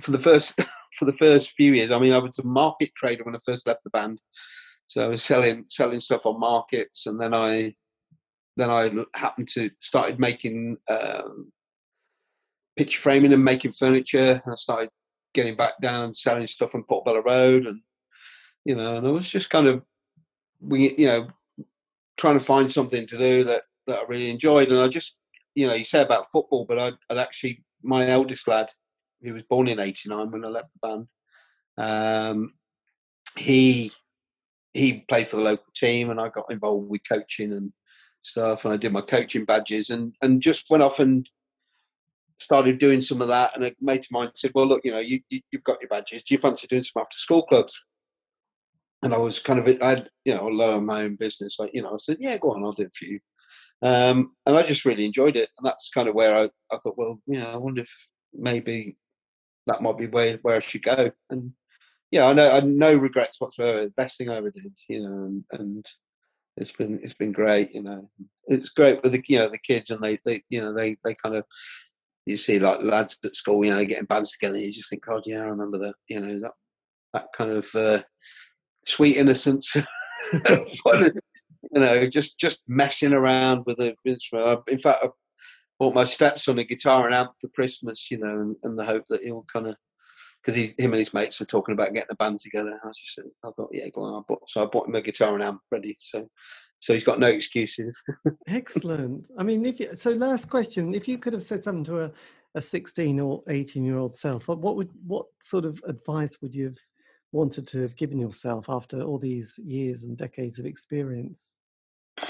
for 0.00 0.10
the 0.10 0.18
first 0.18 0.54
for 0.98 1.04
the 1.04 1.12
first 1.12 1.52
few 1.52 1.72
years, 1.72 1.92
I 1.92 1.98
mean, 1.98 2.14
I 2.14 2.18
was 2.18 2.38
a 2.38 2.44
market 2.44 2.90
trader 2.96 3.24
when 3.24 3.36
I 3.36 3.38
first 3.44 3.66
left 3.66 3.84
the 3.84 3.90
band. 3.90 4.20
So 4.86 5.04
I 5.04 5.08
was 5.08 5.22
selling 5.22 5.64
selling 5.68 6.00
stuff 6.00 6.26
on 6.26 6.40
markets, 6.40 7.06
and 7.06 7.20
then 7.20 7.34
I 7.34 7.74
then 8.56 8.70
I 8.70 8.90
happened 9.14 9.48
to 9.48 9.70
started 9.80 10.18
making 10.18 10.76
um, 10.88 11.52
picture 12.76 13.00
framing 13.00 13.32
and 13.32 13.44
making 13.44 13.72
furniture, 13.72 14.40
and 14.44 14.52
I 14.52 14.54
started 14.54 14.90
getting 15.34 15.56
back 15.56 15.78
down 15.80 16.14
selling 16.14 16.46
stuff 16.46 16.74
on 16.74 16.84
Portobello 16.84 17.22
Road 17.22 17.66
and 17.66 17.80
you 18.66 18.74
know, 18.74 18.96
and 18.96 19.06
I 19.06 19.10
was 19.10 19.30
just 19.30 19.48
kind 19.48 19.68
of, 19.68 19.82
we, 20.60 20.96
you 20.96 21.06
know, 21.06 21.28
trying 22.16 22.36
to 22.36 22.44
find 22.44 22.70
something 22.70 23.06
to 23.06 23.16
do 23.16 23.44
that 23.44 23.62
that 23.86 24.00
I 24.00 24.04
really 24.08 24.28
enjoyed, 24.28 24.72
and 24.72 24.80
I 24.80 24.88
just, 24.88 25.16
you 25.54 25.68
know, 25.68 25.74
you 25.74 25.84
say 25.84 26.02
about 26.02 26.30
football, 26.32 26.66
but 26.68 26.76
I'd, 26.76 26.94
I'd 27.08 27.18
actually 27.18 27.64
my 27.84 28.08
eldest 28.08 28.48
lad, 28.48 28.68
he 29.22 29.30
was 29.30 29.44
born 29.44 29.68
in 29.68 29.78
'89 29.78 30.32
when 30.32 30.44
I 30.44 30.48
left 30.48 30.72
the 30.72 30.88
band, 30.88 31.06
um, 31.78 32.54
he 33.38 33.92
he 34.76 35.04
played 35.08 35.28
for 35.28 35.36
the 35.36 35.42
local 35.42 35.72
team, 35.74 36.10
and 36.10 36.20
I 36.20 36.28
got 36.28 36.50
involved 36.50 36.88
with 36.88 37.08
coaching 37.08 37.52
and 37.52 37.72
stuff, 38.22 38.64
and 38.64 38.74
I 38.74 38.76
did 38.76 38.92
my 38.92 39.00
coaching 39.00 39.44
badges, 39.44 39.90
and 39.90 40.14
and 40.22 40.40
just 40.42 40.70
went 40.70 40.82
off 40.82 41.00
and 41.00 41.28
started 42.38 42.78
doing 42.78 43.00
some 43.00 43.22
of 43.22 43.28
that. 43.28 43.56
And 43.56 43.64
a 43.64 43.74
mate 43.80 44.06
of 44.06 44.10
mine 44.10 44.30
said, 44.34 44.52
"Well, 44.54 44.66
look, 44.68 44.82
you 44.84 44.92
know, 44.92 44.98
you, 44.98 45.20
you 45.30 45.40
have 45.54 45.64
got 45.64 45.80
your 45.80 45.88
badges. 45.88 46.22
Do 46.22 46.34
you 46.34 46.38
fancy 46.38 46.66
doing 46.66 46.82
some 46.82 47.00
after 47.00 47.16
school 47.16 47.42
clubs?" 47.44 47.80
And 49.02 49.14
I 49.14 49.18
was 49.18 49.38
kind 49.38 49.58
of, 49.58 49.68
I 49.82 49.88
had, 49.88 50.10
you 50.24 50.34
know, 50.34 50.46
low 50.46 50.80
my 50.80 51.02
own 51.04 51.16
business. 51.16 51.58
Like, 51.58 51.70
you 51.74 51.82
know, 51.82 51.94
I 51.94 51.98
said, 51.98 52.16
"Yeah, 52.20 52.36
go 52.38 52.52
on, 52.52 52.64
I'll 52.64 52.72
do 52.72 52.86
a 52.86 52.90
few." 52.90 53.20
Um, 53.82 54.32
and 54.46 54.56
I 54.56 54.62
just 54.62 54.84
really 54.84 55.04
enjoyed 55.04 55.36
it, 55.36 55.50
and 55.58 55.66
that's 55.66 55.90
kind 55.90 56.08
of 56.08 56.14
where 56.14 56.34
I, 56.34 56.44
I 56.74 56.78
thought, 56.78 56.98
well, 56.98 57.20
yeah, 57.26 57.52
I 57.52 57.56
wonder 57.56 57.82
if 57.82 58.10
maybe 58.34 58.96
that 59.66 59.82
might 59.82 59.98
be 59.98 60.06
where 60.06 60.38
where 60.42 60.56
I 60.56 60.60
should 60.60 60.82
go. 60.82 61.10
And 61.30 61.52
yeah, 62.10 62.26
I 62.26 62.32
know 62.32 62.50
I 62.50 62.60
no 62.60 62.94
regrets 62.94 63.40
whatsoever. 63.40 63.88
Best 63.90 64.18
thing 64.18 64.28
I 64.28 64.36
ever 64.36 64.50
did, 64.50 64.76
you 64.88 65.02
know, 65.02 65.24
and, 65.24 65.44
and 65.52 65.86
it's 66.56 66.72
been 66.72 67.00
it's 67.02 67.14
been 67.14 67.32
great. 67.32 67.74
You 67.74 67.82
know, 67.82 68.08
it's 68.46 68.70
great 68.70 69.02
with 69.02 69.12
the 69.12 69.22
you 69.26 69.38
know 69.38 69.48
the 69.48 69.58
kids, 69.58 69.90
and 69.90 70.02
they 70.02 70.18
they 70.24 70.42
you 70.48 70.60
know 70.60 70.72
they 70.72 70.96
they 71.04 71.14
kind 71.14 71.36
of 71.36 71.44
you 72.24 72.36
see 72.36 72.58
like 72.58 72.82
lads 72.82 73.18
at 73.24 73.36
school, 73.36 73.64
you 73.64 73.74
know, 73.74 73.84
getting 73.84 74.04
bands 74.04 74.32
together. 74.32 74.58
You 74.58 74.72
just 74.72 74.90
think, 74.90 75.04
God, 75.04 75.22
yeah, 75.26 75.38
I 75.38 75.44
remember 75.44 75.78
that. 75.78 75.94
You 76.08 76.20
know 76.20 76.40
that 76.40 76.52
that 77.12 77.26
kind 77.36 77.50
of 77.50 77.68
uh, 77.74 78.02
sweet 78.84 79.16
innocence. 79.16 79.74
you 80.32 81.12
know, 81.72 82.06
just 82.06 82.38
just 82.38 82.62
messing 82.68 83.12
around 83.12 83.64
with 83.66 83.78
the 83.78 83.94
instrument. 84.04 84.60
In 84.68 84.78
fact, 84.78 85.04
I 85.04 85.08
bought 85.78 85.94
my 85.94 86.04
stepson 86.04 86.58
a 86.58 86.64
guitar 86.64 87.06
and 87.06 87.14
amp 87.14 87.32
for 87.40 87.48
Christmas. 87.48 88.10
You 88.10 88.18
know, 88.18 88.40
and, 88.40 88.56
and 88.62 88.78
the 88.78 88.84
hope 88.84 89.06
that 89.08 89.22
he'll 89.22 89.44
kind 89.52 89.66
of 89.66 89.76
because 90.42 90.54
he 90.54 90.74
him 90.78 90.92
and 90.92 90.98
his 90.98 91.14
mates 91.14 91.40
are 91.40 91.46
talking 91.46 91.72
about 91.72 91.94
getting 91.94 92.10
a 92.10 92.16
band 92.16 92.38
together. 92.38 92.78
I 92.82 92.88
just 92.88 93.18
I 93.44 93.50
thought, 93.50 93.70
yeah, 93.72 93.88
go 93.88 94.02
on. 94.02 94.14
I 94.14 94.22
bought, 94.26 94.48
so 94.48 94.62
I 94.62 94.66
bought 94.66 94.88
him 94.88 94.94
a 94.94 95.00
guitar 95.00 95.34
and 95.34 95.42
amp 95.42 95.60
ready. 95.70 95.96
So 95.98 96.28
so 96.80 96.92
he's 96.92 97.04
got 97.04 97.18
no 97.18 97.28
excuses. 97.28 98.00
Excellent. 98.46 99.30
I 99.38 99.42
mean, 99.42 99.64
if 99.64 99.80
you, 99.80 99.94
so, 99.94 100.10
last 100.10 100.50
question: 100.50 100.94
If 100.94 101.08
you 101.08 101.18
could 101.18 101.32
have 101.32 101.42
said 101.42 101.64
something 101.64 101.84
to 101.84 102.04
a, 102.04 102.10
a 102.54 102.60
sixteen 102.60 103.18
or 103.18 103.42
eighteen 103.48 103.84
year 103.84 103.98
old 103.98 104.14
self, 104.14 104.48
what 104.48 104.76
would 104.76 104.90
what 105.06 105.26
sort 105.42 105.64
of 105.64 105.80
advice 105.86 106.38
would 106.42 106.54
you 106.54 106.66
have 106.66 106.78
wanted 107.32 107.66
to 107.68 107.82
have 107.82 107.96
given 107.96 108.18
yourself 108.18 108.66
after 108.68 109.02
all 109.02 109.18
these 109.18 109.58
years 109.64 110.02
and 110.02 110.16
decades 110.16 110.58
of 110.58 110.66
experience? 110.66 111.54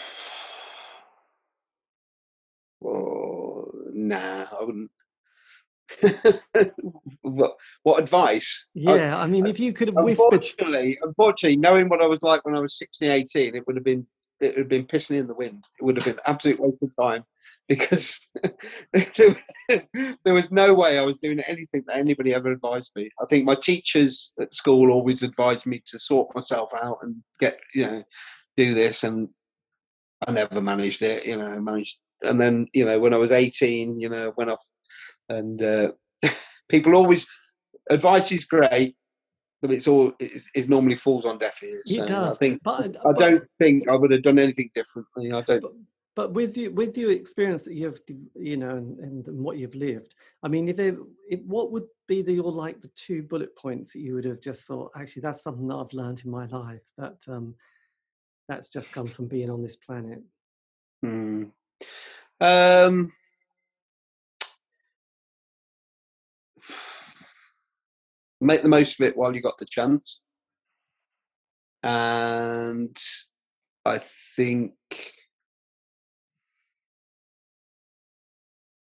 Well, 2.79 3.73
nah, 3.95 4.45
I 4.61 4.63
wouldn't. 4.63 4.91
what, 7.23 7.57
what, 7.83 8.03
advice? 8.03 8.67
Yeah, 8.75 9.17
I, 9.17 9.25
I, 9.25 9.27
mean, 9.27 9.47
if 9.47 9.61
you 9.61 9.73
could 9.73 9.89
have 9.89 9.97
unfortunately, 9.97 10.89
whispered. 10.89 11.09
Unfortunately, 11.09 11.57
knowing 11.57 11.89
what 11.89 12.03
I 12.03 12.07
was 12.07 12.23
like 12.23 12.45
when 12.45 12.57
I 12.57 12.61
was 12.61 12.79
16, 12.79 13.11
18, 13.11 13.55
it 13.55 13.67
would 13.67 13.77
have 13.77 13.85
been 13.85 14.07
it 14.41 14.49
would 14.49 14.59
have 14.59 14.69
been 14.69 14.87
pissing 14.87 15.19
in 15.19 15.27
the 15.27 15.35
wind. 15.35 15.65
It 15.81 15.85
would 15.85 15.97
have 15.97 16.05
been 16.05 16.19
absolute 16.27 16.61
waste 16.61 16.83
of 16.83 16.95
time 16.95 17.25
because 17.69 18.31
there 18.93 20.35
was 20.35 20.53
no 20.53 20.75
way 20.75 20.99
I 20.99 21.05
was 21.05 21.17
doing 21.19 21.41
anything 21.41 21.85
that 21.87 21.97
anybody 21.97 22.35
ever 22.35 22.53
advised 22.53 22.91
me. 22.95 23.11
I 23.21 23.27
think 23.27 23.45
my 23.45 23.55
teachers 23.55 24.33
at 24.41 24.53
school 24.53 24.91
always 24.91 25.23
advised 25.23 25.67
me 25.67 25.83
to 25.87 25.99
sort 25.99 26.35
myself 26.35 26.71
out 26.75 26.99
and 27.03 27.17
get, 27.41 27.59
you 27.75 27.87
know, 27.87 28.05
do 28.57 28.75
this, 28.75 29.05
and 29.05 29.29
I 30.27 30.33
never 30.33 30.61
managed 30.61 31.03
it. 31.03 31.27
You 31.27 31.39
know, 31.39 31.61
managed, 31.61 31.99
and 32.23 32.41
then 32.41 32.67
you 32.73 32.85
know 32.85 32.99
when 32.99 33.15
I 33.15 33.19
was 33.19 33.31
eighteen, 33.31 33.99
you 33.99 34.09
know, 34.09 34.33
went 34.37 34.51
off, 34.51 34.63
and 35.29 35.63
uh, 35.63 35.93
people 36.69 36.95
always 36.95 37.27
advice 37.91 38.33
is 38.33 38.45
great, 38.45 38.97
but 39.63 39.71
it's 39.71 39.89
all 39.89 40.13
it, 40.19 40.69
normally 40.69 40.95
falls 40.95 41.25
on 41.25 41.39
deaf 41.39 41.63
ears. 41.63 41.85
It 41.87 41.95
so 41.97 42.07
does. 42.07 42.35
I 42.35 42.37
think 42.37 42.63
but, 42.63 42.97
I 43.05 43.13
don't 43.13 43.45
think 43.59 43.89
I 43.89 43.97
would 43.97 44.13
have 44.13 44.23
done 44.23 44.39
anything 44.39 44.71
differently. 44.75 45.33
I 45.33 45.43
don't. 45.43 45.63
But, 45.63 45.73
but 46.15 46.33
with 46.33 46.57
you, 46.57 46.71
with 46.71 46.97
your 46.97 47.11
experience 47.11 47.65
that 47.65 47.75
you've, 47.75 48.01
you 48.35 48.57
know, 48.57 48.71
and, 48.71 48.99
and, 48.99 49.27
and 49.29 49.39
what 49.39 49.59
you've 49.59 49.75
lived, 49.75 50.15
I 50.43 50.49
mean, 50.49 50.69
if, 50.69 50.79
it, 50.79 50.97
if 51.29 51.41
what 51.43 51.73
would 51.73 51.87
be 52.09 52.23
the 52.23 52.33
your 52.33 52.51
like 52.51 52.81
the 52.81 52.91
two 52.97 53.23
bullet 53.23 53.55
points 53.57 53.93
that 53.93 54.01
you 54.01 54.15
would 54.15 54.25
have 54.25 54.41
just 54.41 54.63
thought, 54.63 54.93
actually, 54.97 55.23
that's 55.23 55.43
something 55.43 55.69
that 55.69 55.75
I've 55.75 55.93
learned 55.93 56.23
in 56.25 56.31
my 56.31 56.47
life 56.47 56.81
that 56.97 57.19
um, 57.29 57.55
that's 58.49 58.71
just 58.71 58.93
come 58.93 59.07
from 59.07 59.27
being 59.27 59.51
on 59.51 59.63
this 59.63 59.77
planet. 59.77 60.23
Um, 62.41 63.13
make 68.41 68.63
the 68.63 68.69
most 68.69 69.01
of 69.01 69.07
it 69.07 69.17
while 69.17 69.35
you 69.35 69.41
got 69.41 69.59
the 69.59 69.67
chance. 69.67 70.21
And 71.83 72.97
I 73.85 73.99
think 73.99 74.75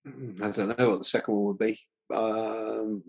I 0.06 0.52
don't 0.52 0.78
know 0.78 0.90
what 0.90 1.00
the 1.00 1.06
second 1.06 1.36
one 1.36 1.44
would 1.46 1.60
be. 1.60 1.80
Um, 2.14 3.04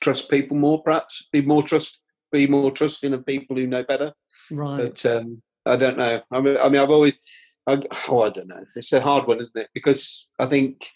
trust 0.00 0.30
people 0.30 0.56
more, 0.56 0.82
perhaps. 0.82 1.28
Be 1.32 1.42
more 1.42 1.62
trust. 1.62 2.02
Be 2.32 2.46
more 2.46 2.70
trusting 2.70 3.12
of 3.12 3.26
people 3.26 3.56
who 3.56 3.66
know 3.66 3.82
better. 3.82 4.12
Right. 4.50 4.78
But 4.78 5.06
um, 5.06 5.42
I 5.70 5.76
don't 5.76 5.96
know. 5.96 6.22
I 6.30 6.40
mean, 6.40 6.56
I 6.58 6.68
mean, 6.68 6.80
I've 6.80 6.90
always. 6.90 7.14
I, 7.66 7.80
oh, 8.08 8.22
I 8.22 8.30
don't 8.30 8.48
know. 8.48 8.64
It's 8.74 8.92
a 8.92 9.00
hard 9.00 9.26
one, 9.26 9.38
isn't 9.38 9.60
it? 9.60 9.70
Because 9.74 10.32
I 10.38 10.46
think 10.46 10.86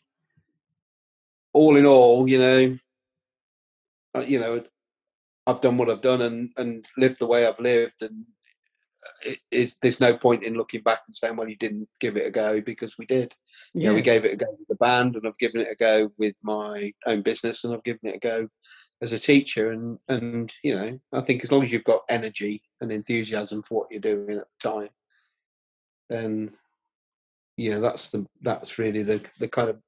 all 1.52 1.76
in 1.76 1.86
all, 1.86 2.28
you 2.28 2.38
know, 2.38 2.76
uh, 4.14 4.24
you 4.26 4.40
know, 4.40 4.64
I've 5.46 5.60
done 5.60 5.76
what 5.76 5.90
I've 5.90 6.00
done 6.00 6.22
and 6.22 6.50
and 6.56 6.86
lived 6.96 7.18
the 7.18 7.26
way 7.26 7.46
I've 7.46 7.60
lived, 7.60 8.02
and 8.02 8.24
Uh, 9.04 9.30
it, 9.30 9.38
it's, 9.50 9.78
there's 9.78 10.00
no 10.00 10.16
point 10.16 10.44
in 10.44 10.54
looking 10.54 10.82
back 10.82 11.00
and 11.06 11.14
saying, 11.14 11.36
well, 11.36 11.48
you 11.48 11.56
didn't 11.56 11.88
give 12.00 12.16
it 12.16 12.26
a 12.26 12.30
go 12.30 12.60
because 12.60 12.96
we 12.98 13.06
did. 13.06 13.34
Yeah, 13.74 13.82
you 13.82 13.88
know, 13.88 13.94
we 13.94 14.02
gave 14.02 14.24
it 14.24 14.34
a 14.34 14.36
go 14.36 14.46
with 14.58 14.68
the 14.68 14.76
band, 14.76 15.16
and 15.16 15.26
I've 15.26 15.38
given 15.38 15.60
it 15.60 15.70
a 15.70 15.76
go 15.76 16.10
with 16.18 16.34
my 16.42 16.92
own 17.06 17.22
business, 17.22 17.64
and 17.64 17.74
I've 17.74 17.84
given 17.84 18.08
it 18.08 18.16
a 18.16 18.20
go 18.20 18.48
as 19.02 19.12
a 19.12 19.18
teacher, 19.18 19.70
and 19.70 19.98
and 20.08 20.52
you 20.62 20.74
know, 20.74 20.98
I 21.12 21.20
think 21.20 21.44
as 21.44 21.52
long 21.52 21.62
as 21.62 21.72
you've 21.72 21.84
got 21.84 22.02
energy 22.08 22.62
and 22.80 22.90
enthusiasm 22.90 23.62
for 23.62 23.80
what 23.80 23.88
you're 23.90 24.00
doing 24.00 24.38
at 24.38 24.46
the 24.60 24.70
time, 24.70 24.90
then 26.08 26.52
you 27.56 27.70
know 27.70 27.80
that's 27.80 28.10
the 28.10 28.26
that's 28.42 28.78
really 28.78 29.02
the 29.02 29.24
the 29.38 29.48
kind 29.48 29.70
of 29.70 29.80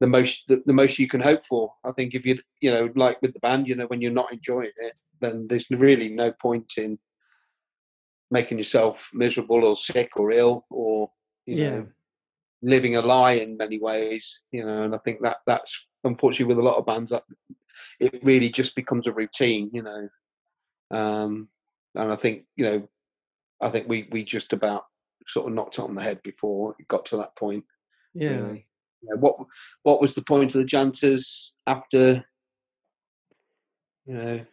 the 0.00 0.06
most 0.06 0.46
the, 0.48 0.62
the, 0.64 0.72
most 0.72 0.98
you 0.98 1.08
can 1.08 1.20
hope 1.20 1.42
for. 1.42 1.72
I 1.84 1.92
think 1.92 2.14
if 2.14 2.24
you 2.24 2.38
you 2.60 2.70
know 2.70 2.90
like 2.94 3.20
with 3.20 3.34
the 3.34 3.40
band, 3.40 3.68
you 3.68 3.74
know 3.74 3.86
when 3.86 4.00
you're 4.00 4.12
not 4.12 4.32
enjoying 4.32 4.72
it, 4.76 4.94
then 5.20 5.48
there's 5.48 5.70
really 5.70 6.08
no 6.08 6.32
point 6.32 6.74
in 6.78 6.98
making 8.30 8.58
yourself 8.58 9.10
miserable 9.12 9.64
or 9.64 9.76
sick 9.76 10.16
or 10.16 10.30
ill 10.32 10.66
or 10.70 11.10
you 11.46 11.56
yeah. 11.56 11.70
know 11.70 11.86
living 12.62 12.96
a 12.96 13.02
lie 13.02 13.32
in 13.32 13.56
many 13.56 13.78
ways. 13.78 14.44
You 14.52 14.64
know, 14.64 14.82
and 14.82 14.94
I 14.94 14.98
think 14.98 15.22
that 15.22 15.38
that's 15.46 15.86
unfortunately 16.04 16.54
with 16.54 16.64
a 16.64 16.68
lot 16.68 16.76
of 16.76 16.86
bands 16.86 17.10
that 17.10 17.24
it 18.00 18.20
really 18.22 18.50
just 18.50 18.74
becomes 18.74 19.06
a 19.06 19.12
routine. 19.12 19.70
You 19.72 19.82
know, 19.82 20.08
um, 20.90 21.48
and 21.94 22.12
I 22.12 22.16
think 22.16 22.44
you 22.56 22.64
know 22.64 22.88
I 23.60 23.68
think 23.68 23.88
we 23.88 24.08
we 24.10 24.24
just 24.24 24.52
about 24.52 24.84
sort 25.26 25.46
of 25.46 25.52
knocked 25.52 25.78
it 25.78 25.82
on 25.82 25.94
the 25.94 26.02
head 26.02 26.22
before 26.22 26.74
it 26.78 26.88
got 26.88 27.06
to 27.06 27.18
that 27.18 27.36
point. 27.36 27.64
Yeah. 28.14 28.30
Really 28.30 28.64
you 29.02 29.10
know, 29.10 29.16
what 29.16 29.36
what 29.82 30.00
was 30.00 30.14
the 30.14 30.22
point 30.22 30.54
of 30.54 30.60
the 30.60 30.66
Janitors 30.66 31.54
after 31.66 32.24
you 34.06 34.14
know 34.14 34.44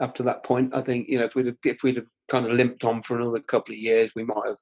after 0.00 0.24
that 0.24 0.42
point? 0.42 0.74
I 0.74 0.80
think 0.80 1.08
you 1.08 1.18
know 1.18 1.24
if 1.24 1.34
we'd 1.34 1.46
have, 1.46 1.56
if 1.64 1.82
we'd 1.82 1.96
have 1.96 2.10
kind 2.30 2.46
of 2.46 2.52
limped 2.52 2.84
on 2.84 3.02
for 3.02 3.18
another 3.18 3.40
couple 3.40 3.74
of 3.74 3.78
years, 3.78 4.12
we 4.14 4.24
might 4.24 4.46
have 4.46 4.58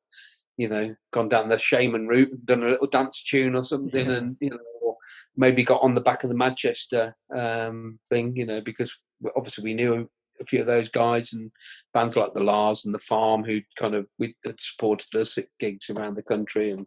you 0.56 0.68
know 0.68 0.94
gone 1.12 1.28
down 1.28 1.48
the 1.48 1.56
Shamen 1.56 2.08
route 2.08 2.32
and 2.32 2.44
done 2.46 2.64
a 2.64 2.68
little 2.68 2.88
dance 2.88 3.22
tune 3.22 3.54
or 3.54 3.62
something, 3.62 4.10
and 4.10 4.36
you 4.40 4.50
know 4.50 4.58
or 4.82 4.96
maybe 5.36 5.62
got 5.62 5.82
on 5.82 5.94
the 5.94 6.00
back 6.00 6.24
of 6.24 6.30
the 6.30 6.36
Manchester 6.36 7.14
um, 7.34 7.98
thing, 8.08 8.34
you 8.34 8.46
know, 8.46 8.60
because 8.60 8.92
obviously 9.36 9.64
we 9.64 9.74
knew 9.74 10.08
a 10.40 10.44
few 10.44 10.60
of 10.60 10.66
those 10.66 10.88
guys 10.88 11.32
and 11.32 11.50
bands 11.94 12.16
like 12.16 12.32
the 12.32 12.42
La's 12.42 12.84
and 12.84 12.94
the 12.94 12.98
Farm 12.98 13.44
who 13.44 13.60
kind 13.76 13.94
of 13.94 14.06
we 14.18 14.34
had 14.44 14.58
supported 14.58 15.14
us 15.16 15.36
at 15.36 15.46
gigs 15.60 15.90
around 15.90 16.16
the 16.16 16.22
country 16.22 16.70
and 16.70 16.86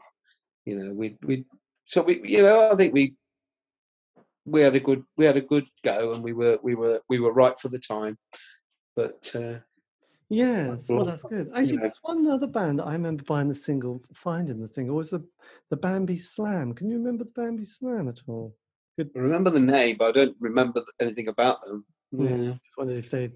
you 0.66 0.78
know 0.78 0.94
we 0.94 1.18
we 1.24 1.46
so 1.92 2.02
we, 2.02 2.22
you 2.24 2.42
know, 2.42 2.72
I 2.72 2.76
think 2.76 2.94
we 2.94 3.16
we 4.46 4.62
had 4.62 4.76
a 4.76 4.80
good 4.80 5.04
we 5.18 5.26
had 5.26 5.36
a 5.36 5.42
good 5.42 5.68
go, 5.84 6.14
and 6.14 6.24
we 6.24 6.32
were 6.32 6.58
we 6.64 6.74
were 6.74 7.02
we 7.10 7.20
were 7.20 7.34
right 7.34 7.60
for 7.60 7.68
the 7.68 7.80
time. 7.80 8.18
But 8.96 9.30
uh, 9.36 9.60
yes, 10.32 10.88
well, 10.90 11.06
that's 11.06 11.24
good. 11.24 11.52
Actually, 11.56 11.78
there's 11.78 12.00
one 12.02 12.28
other 12.28 12.48
band 12.48 12.80
that 12.80 12.86
I 12.86 12.94
remember 12.94 13.24
buying 13.24 13.50
the 13.50 13.56
single, 13.56 14.04
finding 14.14 14.60
the 14.60 14.68
single 14.68 14.96
or 14.96 14.98
was 15.00 15.12
the 15.12 15.24
the 15.70 15.78
Bambi 15.78 16.18
Slam. 16.18 16.74
Can 16.74 16.90
you 16.90 16.98
remember 16.98 17.24
the 17.24 17.32
Bambi 17.32 17.66
Slam 17.66 18.08
at 18.08 18.22
all? 18.28 18.56
Good. 18.98 19.12
I 19.16 19.20
remember 19.20 19.50
the 19.50 19.60
name, 19.60 19.98
but 20.00 20.10
I 20.10 20.12
don't 20.12 20.36
remember 20.40 20.82
anything 21.00 21.28
about 21.28 21.62
them. 21.62 21.86
Yeah, 22.12 22.36
yeah. 22.36 22.52
just 22.52 22.78
wondered 22.78 23.06
if 23.06 23.12
they 23.12 23.32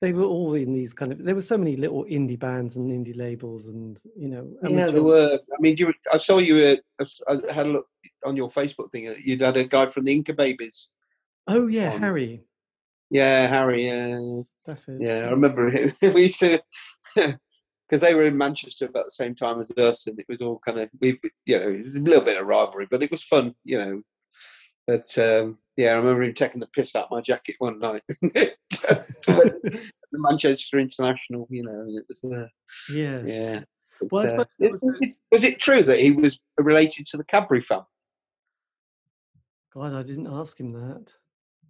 they 0.00 0.12
were 0.12 0.24
all 0.24 0.54
in 0.54 0.72
these 0.72 0.94
kind 0.94 1.12
of 1.12 1.22
there 1.22 1.34
were 1.34 1.42
so 1.42 1.58
many 1.58 1.76
little 1.76 2.04
indie 2.04 2.38
bands 2.38 2.76
and 2.76 2.90
indie 2.90 3.16
labels 3.16 3.66
and 3.66 3.98
you 4.16 4.28
know 4.28 4.50
yeah 4.68 4.86
there 4.86 5.02
were 5.02 5.38
i 5.56 5.60
mean 5.60 5.76
you 5.76 5.92
i 6.12 6.16
saw 6.16 6.38
you 6.38 6.78
uh, 7.00 7.04
i 7.28 7.52
had 7.52 7.66
a 7.66 7.70
look 7.70 7.86
on 8.24 8.36
your 8.36 8.48
facebook 8.48 8.90
thing 8.90 9.08
uh, 9.08 9.14
you'd 9.22 9.40
had 9.40 9.56
a 9.56 9.64
guy 9.64 9.86
from 9.86 10.04
the 10.04 10.12
inca 10.12 10.32
babies 10.32 10.90
oh 11.48 11.66
yeah 11.66 11.92
on. 11.92 12.00
harry 12.00 12.42
yeah 13.10 13.46
harry 13.46 13.86
yeah 13.86 14.20
yeah 14.98 15.26
i 15.26 15.30
remember 15.30 15.70
we 16.02 16.24
used 16.24 16.40
to 16.40 16.62
because 17.90 18.00
they 18.00 18.14
were 18.14 18.24
in 18.24 18.38
Manchester 18.38 18.86
about 18.86 19.04
the 19.04 19.10
same 19.10 19.34
time 19.34 19.58
as 19.58 19.72
us, 19.72 20.06
and 20.06 20.18
it 20.20 20.26
was 20.28 20.40
all 20.40 20.60
kind 20.64 20.78
of 20.78 20.88
we, 21.00 21.18
you 21.44 21.58
know, 21.58 21.68
it 21.70 21.82
was 21.82 21.96
a 21.96 22.02
little 22.02 22.22
bit 22.22 22.40
of 22.40 22.46
rivalry, 22.46 22.86
but 22.88 23.02
it 23.02 23.10
was 23.10 23.24
fun, 23.24 23.52
you 23.64 23.78
know. 23.78 24.02
But 24.86 25.18
um, 25.18 25.58
yeah, 25.76 25.94
I 25.94 25.96
remember 25.96 26.22
him 26.22 26.34
taking 26.34 26.60
the 26.60 26.68
piss 26.68 26.94
out 26.94 27.10
my 27.10 27.20
jacket 27.20 27.56
one 27.58 27.80
night 27.80 28.02
to, 28.22 29.04
the 29.22 29.90
Manchester 30.12 30.78
International, 30.78 31.46
you 31.50 31.64
know, 31.64 31.72
and 31.72 31.98
it 31.98 32.04
was 32.08 32.24
uh, 32.24 32.46
yeah, 32.92 33.22
yeah. 33.24 33.60
Well, 34.10 34.26
uh, 34.26 34.44
was, 34.58 34.80
it, 34.82 35.10
was 35.30 35.44
it 35.44 35.58
true 35.58 35.82
that 35.82 36.00
he 36.00 36.12
was 36.12 36.40
related 36.58 37.06
to 37.06 37.16
the 37.16 37.24
Cadbury 37.24 37.60
family? 37.60 37.84
God, 39.74 39.94
I 39.94 40.02
didn't 40.02 40.26
ask 40.26 40.58
him 40.58 40.72
that. 40.72 41.12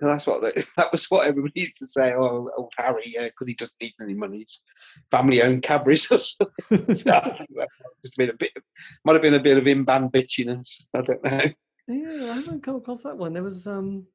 That's 0.01 0.27
what 0.27 0.41
that 0.77 0.93
was 0.93 1.07
what 1.07 1.27
everybody 1.27 1.61
used 1.61 1.77
to 1.77 1.87
say. 1.87 2.15
Oh, 2.15 2.51
old 2.57 2.73
Harry, 2.79 3.03
yeah, 3.07 3.27
because 3.27 3.49
he 3.49 3.55
doesn't 3.55 3.81
need 3.81 3.95
any 4.01 4.15
money. 4.15 4.47
Family-owned 5.11 5.63
Cadbury's 5.63 6.09
so 6.09 6.27
I 6.71 6.75
think 6.79 7.51
that 7.57 7.69
have 8.05 8.15
been 8.17 8.31
a 8.31 8.35
bit, 8.35 8.53
might 9.05 9.13
have 9.13 9.23
been 9.23 9.35
a 9.35 9.41
bit 9.41 9.59
of 9.59 9.67
in-band 9.67 10.13
bitchiness. 10.13 10.87
I 10.95 11.03
don't 11.03 11.23
know. 11.23 11.41
Yeah, 11.89 12.31
I 12.31 12.35
haven't 12.35 12.63
come 12.63 12.77
across 12.77 13.03
that 13.03 13.17
one. 13.17 13.33
There 13.33 13.43
was, 13.43 13.67
um, 13.67 14.07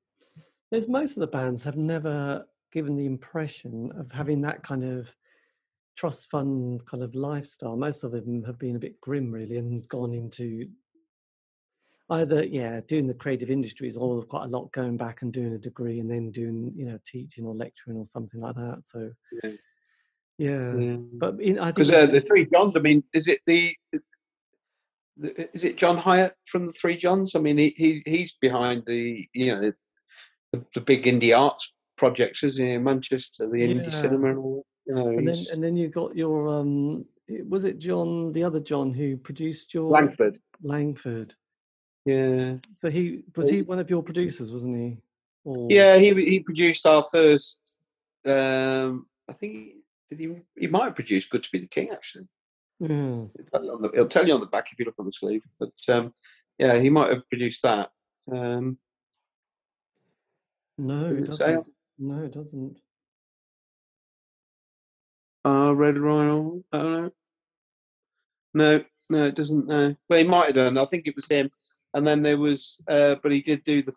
there's 0.72 0.88
most 0.88 1.12
of 1.18 1.22
the 1.22 1.28
bands 1.28 1.64
have 1.64 1.78
never 1.78 2.46
given 2.72 2.96
the 2.96 3.06
impression 3.06 3.92
of 3.98 4.12
having 4.12 4.42
that 4.42 4.64
kind 4.64 4.84
of 4.84 5.14
trust 5.96 6.30
fund 6.30 6.86
kind 6.86 7.04
of 7.04 7.16
lifestyle. 7.16 7.78
Most 7.78 8.04
of 8.04 8.12
them 8.12 8.44
have 8.44 8.60
been 8.60 8.76
a 8.76 8.80
bit 8.80 9.00
grim, 9.02 9.32
really, 9.32 9.58
and 9.58 9.88
gone 9.88 10.14
into 10.14 10.68
either 12.12 12.44
yeah 12.46 12.82
doing 12.88 13.08
the 13.08 13.14
creative 13.14 13.50
industries 13.50 13.98
or 13.98 14.24
quite 14.24 14.46
a 14.46 14.48
lot 14.48 14.72
going 14.72 14.98
back 14.98 15.22
and 15.22 15.34
doing 15.34 15.54
a 15.54 15.58
degree 15.58 16.00
and 16.00 16.10
then 16.10 16.32
doing 16.32 16.72
you 16.76 16.86
know 16.86 17.00
teaching 17.06 17.46
or 17.46 17.56
lecturing 17.56 17.98
or 17.98 18.06
something 18.06 18.42
like 18.42 18.56
that 18.56 18.82
so 18.92 19.12
yeah, 19.44 19.52
yeah. 20.38 20.74
yeah. 20.78 20.96
but 21.14 21.38
because 21.38 21.92
uh, 21.92 22.06
the 22.06 22.22
three 22.22 22.48
johns 22.54 22.76
i 22.78 22.80
mean 22.80 23.04
is 23.14 23.28
it 23.28 23.40
the, 23.48 23.76
the, 25.18 25.50
is 25.54 25.64
it 25.64 25.78
john 25.78 25.98
Hyatt 25.98 26.34
from 26.46 26.68
the 26.68 26.74
three 26.74 26.96
johns 26.96 27.36
i 27.36 27.40
mean 27.40 27.58
he, 27.58 27.74
he 27.76 28.04
he's 28.06 28.34
behind 28.40 28.84
the 28.86 29.28
you 29.34 29.48
know 29.48 29.72
the, 30.52 30.64
the 30.76 30.82
big 30.82 31.04
indie 31.04 31.38
arts 31.38 31.74
projects 31.98 32.44
isn't 32.44 32.66
he 32.66 32.74
in 32.74 32.84
manchester 32.84 33.50
the 33.50 33.62
indie 33.62 33.84
yeah. 33.86 33.90
cinema 33.90 34.30
and 34.30 34.38
all 34.38 34.66
you 34.86 34.94
know, 34.94 35.08
and 35.08 35.28
then 35.28 35.36
and 35.54 35.64
then 35.64 35.76
you've 35.76 35.94
got 35.94 36.16
your 36.16 36.50
um 36.50 37.04
was 37.48 37.64
it 37.64 37.80
john 37.80 38.32
the 38.34 38.44
other 38.44 38.60
john 38.60 38.94
who 38.94 39.18
produced 39.18 39.74
your 39.74 39.90
langford 39.90 40.38
langford 40.62 41.34
yeah. 42.06 42.56
So 42.78 42.90
he 42.90 43.24
was 43.36 43.50
he 43.50 43.64
one 43.64 43.80
of 43.80 43.90
your 43.90 44.04
producers, 44.04 44.52
wasn't 44.52 44.78
he? 44.78 44.98
Or... 45.44 45.68
Yeah, 45.70 45.98
he 45.98 46.14
he 46.14 46.40
produced 46.40 46.86
our 46.86 47.04
first. 47.04 47.82
Um, 48.26 49.08
I 49.28 49.34
think 49.34 49.54
he, 49.54 49.76
did 50.10 50.20
he 50.20 50.36
he 50.58 50.68
might 50.68 50.86
have 50.86 50.96
produced 50.96 51.30
"Good 51.30 51.44
to 51.44 51.52
Be 51.52 51.60
the 51.60 51.68
King" 51.68 51.90
actually. 51.92 52.28
Yeah. 52.80 53.24
It'll 53.24 53.46
tell, 53.52 53.64
you 53.64 53.72
on 53.72 53.82
the, 53.82 53.92
it'll 53.94 54.08
tell 54.08 54.28
you 54.28 54.34
on 54.34 54.40
the 54.42 54.48
back 54.48 54.72
if 54.72 54.80
you 54.80 54.86
look 54.86 54.96
on 55.00 55.06
the 55.06 55.12
sleeve. 55.12 55.44
But 55.60 55.74
um, 55.90 56.14
yeah, 56.58 56.80
he 56.80 56.90
might 56.90 57.10
have 57.10 57.28
produced 57.28 57.64
that. 57.64 57.90
Um, 58.32 58.78
no, 60.78 61.08
it 61.08 61.26
doesn't. 61.26 61.66
No, 61.98 62.24
it 62.24 62.34
doesn't. 62.34 62.78
Uh, 65.46 65.74
Red 65.76 65.98
Rhino. 65.98 66.64
I 66.72 66.78
don't 66.78 66.92
know. 66.92 67.12
No, 68.54 68.84
no, 69.10 69.26
it 69.26 69.36
doesn't. 69.36 69.68
No. 69.68 69.96
Well, 70.10 70.20
he 70.20 70.26
might 70.26 70.48
have 70.48 70.56
done. 70.56 70.78
I 70.78 70.86
think 70.86 71.08
it 71.08 71.16
was 71.16 71.28
him 71.28 71.50
and 71.96 72.06
then 72.06 72.22
there 72.22 72.38
was, 72.38 72.84
uh, 72.90 73.16
but 73.24 73.32
he 73.32 73.42
did 73.42 73.64
do 73.64 73.82
the, 73.82 73.94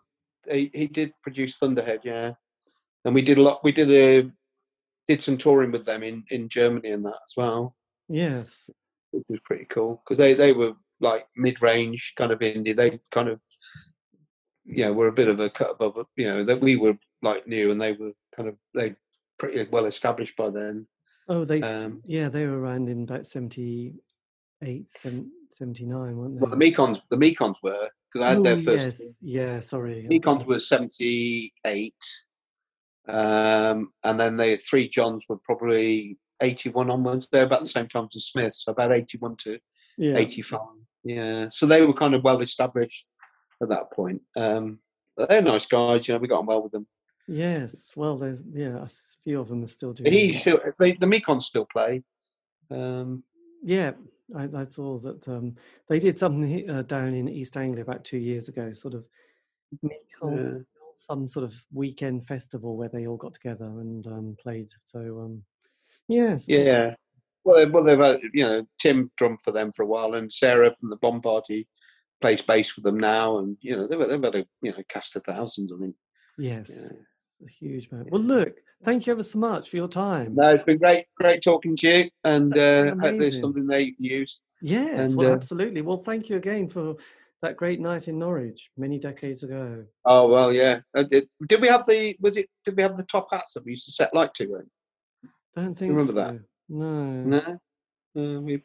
he, 0.49 0.71
he 0.73 0.87
did 0.87 1.11
produce 1.21 1.57
Thunderhead, 1.57 1.99
yeah, 2.03 2.31
and 3.05 3.13
we 3.13 3.21
did 3.21 3.37
a 3.37 3.41
lot. 3.41 3.63
We 3.63 3.71
did 3.71 3.91
a 3.91 4.31
did 5.07 5.21
some 5.21 5.37
touring 5.37 5.71
with 5.71 5.85
them 5.85 6.01
in 6.01 6.23
in 6.31 6.49
Germany 6.49 6.89
and 6.89 7.05
that 7.05 7.19
as 7.27 7.33
well. 7.37 7.75
Yes, 8.07 8.69
which 9.11 9.25
was 9.29 9.41
pretty 9.41 9.65
cool 9.65 10.01
because 10.03 10.17
they 10.17 10.33
they 10.33 10.53
were 10.53 10.73
like 11.01 11.27
mid 11.35 11.61
range 11.61 12.13
kind 12.15 12.31
of 12.31 12.39
indie. 12.39 12.75
They 12.75 12.99
kind 13.11 13.27
of 13.27 13.41
yeah 14.65 14.89
were 14.89 15.09
a 15.09 15.13
bit 15.13 15.27
of 15.27 15.39
a 15.41 15.49
cut 15.49 15.71
above. 15.71 16.05
You 16.15 16.25
know 16.25 16.43
that 16.43 16.61
we 16.61 16.77
were 16.77 16.97
like 17.21 17.47
new 17.47 17.69
and 17.71 17.81
they 17.81 17.93
were 17.93 18.13
kind 18.35 18.47
of 18.47 18.55
they 18.73 18.95
pretty 19.37 19.67
well 19.71 19.85
established 19.85 20.37
by 20.37 20.49
then. 20.49 20.87
Oh, 21.27 21.43
they 21.43 21.61
um, 21.61 22.01
yeah 22.05 22.29
they 22.29 22.45
were 22.45 22.59
around 22.59 22.87
in 22.87 23.03
about 23.03 23.27
seventy 23.27 23.93
eight, 24.63 24.87
79, 25.51 26.17
weren't 26.17 26.35
they? 26.35 26.39
Well, 26.39 26.51
the 26.51 26.57
Mekons, 26.57 27.01
the 27.09 27.17
Mekons 27.17 27.57
were 27.63 27.89
because 28.11 28.25
I 28.25 28.29
had 28.29 28.37
oh, 28.39 28.43
their 28.43 28.57
first. 28.57 28.99
Yes. 28.99 29.17
Yeah, 29.21 29.59
sorry. 29.59 30.07
Mekons 30.09 30.45
were 30.45 30.59
78, 30.59 31.93
um, 33.07 33.91
and 34.03 34.19
then 34.19 34.37
the 34.37 34.57
three 34.57 34.87
Johns 34.87 35.25
were 35.27 35.37
probably 35.37 36.17
81 36.41 36.89
onwards. 36.89 37.27
They're 37.31 37.45
about 37.45 37.61
the 37.61 37.65
same 37.65 37.87
time 37.87 38.05
as 38.05 38.13
the 38.13 38.19
Smiths, 38.19 38.63
so 38.63 38.71
about 38.71 38.91
81 38.91 39.35
to 39.37 39.59
yeah. 39.97 40.17
85. 40.17 40.61
Yeah, 41.03 41.47
so 41.49 41.65
they 41.65 41.85
were 41.85 41.93
kind 41.93 42.13
of 42.13 42.23
well 42.23 42.41
established 42.41 43.05
at 43.61 43.69
that 43.69 43.91
point. 43.91 44.21
Um, 44.35 44.79
they're 45.17 45.41
nice 45.41 45.65
guys, 45.65 46.07
you 46.07 46.13
know. 46.13 46.19
We 46.19 46.27
got 46.27 46.39
on 46.39 46.45
well 46.45 46.63
with 46.63 46.71
them. 46.71 46.87
Yes, 47.27 47.93
well, 47.95 48.17
there's 48.17 48.39
yeah, 48.53 48.83
a 48.83 48.89
few 49.23 49.39
of 49.39 49.49
them 49.49 49.63
are 49.63 49.67
still 49.67 49.93
doing. 49.93 50.11
He 50.11 50.33
still, 50.33 50.59
they, 50.79 50.93
the 50.93 51.05
Mekons 51.07 51.43
still 51.43 51.65
play. 51.65 52.03
Um, 52.71 53.23
yeah, 53.63 53.91
I, 54.35 54.47
I 54.55 54.63
saw 54.63 54.97
that 54.99 55.27
um, 55.27 55.55
they 55.87 55.99
did 55.99 56.19
something 56.19 56.69
uh, 56.69 56.81
down 56.83 57.13
in 57.13 57.27
East 57.27 57.57
Anglia 57.57 57.83
about 57.83 58.03
two 58.03 58.17
years 58.17 58.47
ago, 58.47 58.73
sort 58.73 58.93
of 58.93 59.05
yeah. 59.81 60.59
some 61.09 61.27
sort 61.27 61.45
of 61.45 61.55
weekend 61.73 62.25
festival 62.25 62.77
where 62.77 62.89
they 62.89 63.07
all 63.07 63.17
got 63.17 63.33
together 63.33 63.65
and 63.65 64.05
um, 64.07 64.37
played. 64.41 64.69
So 64.85 64.99
um, 64.99 65.43
yes, 66.07 66.45
yeah. 66.47 66.95
Well, 67.45 67.69
well, 67.69 67.83
they've 67.83 67.99
had, 67.99 68.19
you 68.33 68.43
know 68.43 68.67
Tim 68.79 69.11
drummed 69.17 69.41
for 69.41 69.51
them 69.51 69.71
for 69.71 69.83
a 69.83 69.87
while, 69.87 70.15
and 70.15 70.31
Sarah 70.31 70.73
from 70.79 70.89
the 70.89 70.97
Bomb 70.97 71.21
Party 71.21 71.67
plays 72.21 72.41
bass 72.41 72.75
with 72.75 72.83
them 72.83 72.99
now, 72.99 73.37
and 73.39 73.57
you 73.61 73.75
know 73.75 73.87
they've, 73.87 73.99
they've 73.99 74.23
had 74.23 74.35
a 74.35 74.45
you 74.61 74.71
know 74.71 74.83
cast 74.89 75.15
of 75.15 75.23
thousands, 75.23 75.71
I 75.73 75.79
think. 75.79 75.95
Yes, 76.37 76.69
yeah. 76.69 76.97
A 77.45 77.49
huge 77.49 77.91
man. 77.91 78.07
Well, 78.09 78.21
look, 78.21 78.55
Thank 78.85 79.07
you 79.07 79.13
ever 79.13 79.23
so 79.23 79.39
much 79.39 79.69
for 79.69 79.75
your 79.75 79.89
time. 79.89 80.35
No, 80.35 80.49
it's 80.51 80.63
been 80.63 80.77
great, 80.77 81.05
great 81.15 81.41
talking 81.41 81.75
to 81.77 81.87
you, 81.87 82.09
and 82.23 82.57
uh, 82.57 82.95
hope 82.95 83.17
there's 83.17 83.39
something 83.39 83.67
they 83.67 83.91
can 83.91 84.05
use. 84.05 84.39
Yes, 84.61 85.09
and, 85.09 85.17
well, 85.17 85.31
uh, 85.31 85.35
absolutely. 85.35 85.81
Well, 85.81 85.97
thank 85.97 86.29
you 86.29 86.37
again 86.37 86.69
for 86.69 86.95
that 87.41 87.57
great 87.57 87.81
night 87.81 88.07
in 88.07 88.17
Norwich 88.17 88.71
many 88.77 88.97
decades 88.97 89.43
ago. 89.43 89.83
Oh 90.05 90.27
well, 90.27 90.53
yeah. 90.53 90.79
Uh, 90.95 91.03
did, 91.03 91.27
did, 91.47 91.59
we 91.59 91.67
have 91.67 91.85
the? 91.87 92.15
Was 92.21 92.37
it? 92.37 92.47
Did 92.63 92.77
we 92.77 92.83
have 92.83 92.95
the 92.95 93.03
top 93.03 93.27
hats 93.31 93.53
that 93.53 93.65
we 93.65 93.71
used 93.71 93.85
to 93.85 93.91
set 93.91 94.13
light 94.13 94.33
to 94.35 94.47
then? 94.47 94.69
Don't 95.55 95.75
think. 95.75 95.89
remember 95.89 96.13
so. 96.13 96.15
that? 96.15 96.39
No. 96.69 97.13
No. 97.23 97.59
Uh, 98.17 98.39
we, 98.41 98.63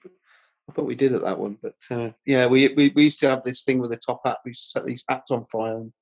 I 0.68 0.72
thought 0.72 0.86
we 0.86 0.94
did 0.94 1.12
at 1.12 1.22
that 1.22 1.38
one, 1.38 1.58
but 1.62 1.74
uh, 1.90 2.10
yeah, 2.24 2.46
we, 2.46 2.68
we 2.68 2.90
we 2.94 3.04
used 3.04 3.20
to 3.20 3.28
have 3.28 3.42
this 3.42 3.64
thing 3.64 3.78
with 3.78 3.90
the 3.90 3.98
top 3.98 4.22
hat. 4.24 4.38
We 4.44 4.50
used 4.50 4.72
to 4.72 4.80
set 4.80 4.86
these 4.86 5.04
hats 5.08 5.30
on 5.30 5.44
fire 5.44 5.76
and 5.76 5.92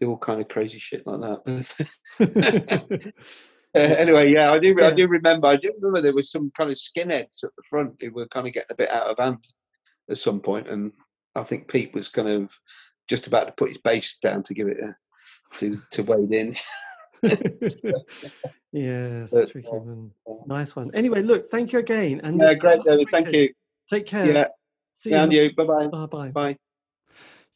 do 0.00 0.10
all 0.10 0.18
kind 0.18 0.40
of 0.40 0.48
crazy 0.48 0.78
shit 0.78 1.06
like 1.06 1.20
that. 1.20 3.12
Uh, 3.74 3.78
anyway, 3.78 4.30
yeah, 4.30 4.52
I 4.52 4.58
do. 4.58 4.74
Yeah. 4.78 4.88
I 4.88 4.90
do 4.90 5.08
remember. 5.08 5.48
I 5.48 5.56
do 5.56 5.72
remember 5.80 6.02
there 6.02 6.14
was 6.14 6.30
some 6.30 6.50
kind 6.50 6.70
of 6.70 6.76
skinheads 6.76 7.42
at 7.42 7.56
the 7.56 7.62
front 7.68 7.94
who 8.00 8.10
were 8.10 8.26
kind 8.26 8.46
of 8.46 8.52
getting 8.52 8.70
a 8.70 8.74
bit 8.74 8.90
out 8.90 9.06
of 9.06 9.18
hand 9.18 9.38
at 10.10 10.18
some 10.18 10.40
point, 10.40 10.68
and 10.68 10.92
I 11.34 11.42
think 11.42 11.68
Pete 11.68 11.94
was 11.94 12.08
kind 12.08 12.28
of 12.28 12.54
just 13.08 13.26
about 13.26 13.46
to 13.46 13.54
put 13.54 13.70
his 13.70 13.78
base 13.78 14.18
down 14.18 14.42
to 14.44 14.54
give 14.54 14.68
it 14.68 14.76
a, 14.82 14.94
to 15.56 15.80
to 15.92 16.02
wade 16.02 16.32
in. 16.32 16.54
tricky 19.52 19.68
uh, 19.68 19.76
one. 19.76 20.10
Nice 20.46 20.76
one. 20.76 20.90
Anyway, 20.92 21.22
look, 21.22 21.50
thank 21.50 21.72
you 21.72 21.78
again. 21.78 22.20
And 22.22 22.38
yeah, 22.38 22.54
great, 22.54 22.80
David. 22.84 23.08
Thank 23.10 23.32
you. 23.32 23.54
Take 23.88 24.06
care. 24.06 24.30
Yeah. 24.30 24.48
See 24.96 25.10
you. 25.10 25.16
And 25.16 25.32
you. 25.32 25.54
Bye 25.54 25.64
bye. 25.64 26.06
Bye 26.06 26.28
bye. 26.30 26.56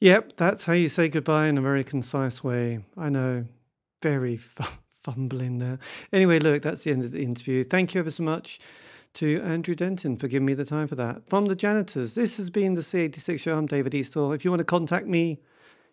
Yep, 0.01 0.35
that's 0.37 0.67
how 0.67 0.75
you 0.75 0.91
say 0.91 1.09
goodbye 1.09 1.47
in 1.47 1.57
a 1.57 1.63
very 1.63 1.83
concise 1.83 2.45
way. 2.45 2.81
I 2.99 3.09
know, 3.09 3.47
very 4.03 4.37
fun 4.37 4.69
fumbling 5.07 5.59
there. 5.59 5.79
Anyway, 6.13 6.41
look, 6.41 6.63
that's 6.63 6.83
the 6.83 6.91
end 6.91 7.05
of 7.05 7.13
the 7.13 7.23
interview. 7.23 7.63
Thank 7.63 7.95
you 7.95 8.01
ever 8.01 8.11
so 8.11 8.25
much 8.25 8.59
to 9.15 9.41
Andrew 9.43 9.75
Denton 9.75 10.17
for 10.17 10.27
giving 10.27 10.45
me 10.45 10.55
the 10.55 10.65
time 10.65 10.89
for 10.89 10.97
that. 10.97 11.29
From 11.29 11.47
the 11.47 11.55
janitors, 11.55 12.15
this 12.15 12.37
has 12.39 12.51
been 12.51 12.75
the 12.75 12.81
C86 12.81 13.39
show. 13.39 13.57
I'm 13.57 13.67
David 13.67 13.93
Eastaugh. 13.93 14.35
If 14.35 14.45
you 14.45 14.51
want 14.51 14.61
to 14.61 14.65
contact 14.65 15.07
me, 15.07 15.39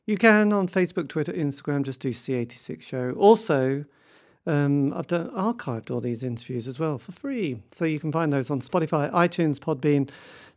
you 0.05 0.17
can 0.17 0.51
on 0.51 0.67
Facebook, 0.67 1.07
Twitter, 1.09 1.31
Instagram. 1.31 1.83
Just 1.83 1.99
do 1.99 2.09
C86 2.09 2.81
show. 2.81 3.11
Also, 3.11 3.85
um, 4.45 4.93
I've 4.93 5.07
done 5.07 5.29
archived 5.31 5.91
all 5.91 6.01
these 6.01 6.23
interviews 6.23 6.67
as 6.67 6.79
well 6.79 6.97
for 6.97 7.11
free, 7.11 7.61
so 7.71 7.85
you 7.85 7.99
can 7.99 8.11
find 8.11 8.31
those 8.31 8.49
on 8.49 8.59
Spotify, 8.61 9.11
iTunes, 9.11 9.59
Podbean. 9.59 10.09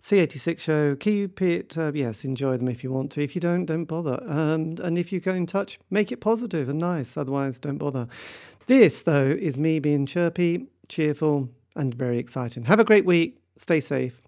C86 0.03 0.61
show. 0.61 0.95
Keep 0.95 1.43
it, 1.43 1.77
uh, 1.77 1.91
yes, 1.93 2.25
enjoy 2.25 2.57
them 2.59 2.69
if 2.69 2.85
you 2.85 2.93
want 2.93 3.11
to. 3.13 3.25
If 3.25 3.35
you 3.35 3.41
don't, 3.41 3.65
don't 3.65 3.87
bother. 3.87 4.23
Um, 4.29 4.77
and 4.81 4.97
if 4.97 5.11
you 5.11 5.19
get 5.19 5.35
in 5.35 5.47
touch, 5.47 5.81
make 5.91 6.13
it 6.13 6.21
positive 6.21 6.69
and 6.69 6.79
nice. 6.79 7.17
Otherwise, 7.17 7.59
don't 7.59 7.79
bother. 7.79 8.07
This, 8.69 9.03
though, 9.03 9.27
is 9.27 9.59
me 9.59 9.81
being 9.81 10.07
chirpy, 10.07 10.67
cheerful, 10.89 11.49
and 11.75 11.93
very 11.93 12.19
exciting. 12.19 12.67
Have 12.67 12.79
a 12.79 12.85
great 12.85 13.05
week. 13.05 13.41
Stay 13.57 13.81
safe. 13.81 14.26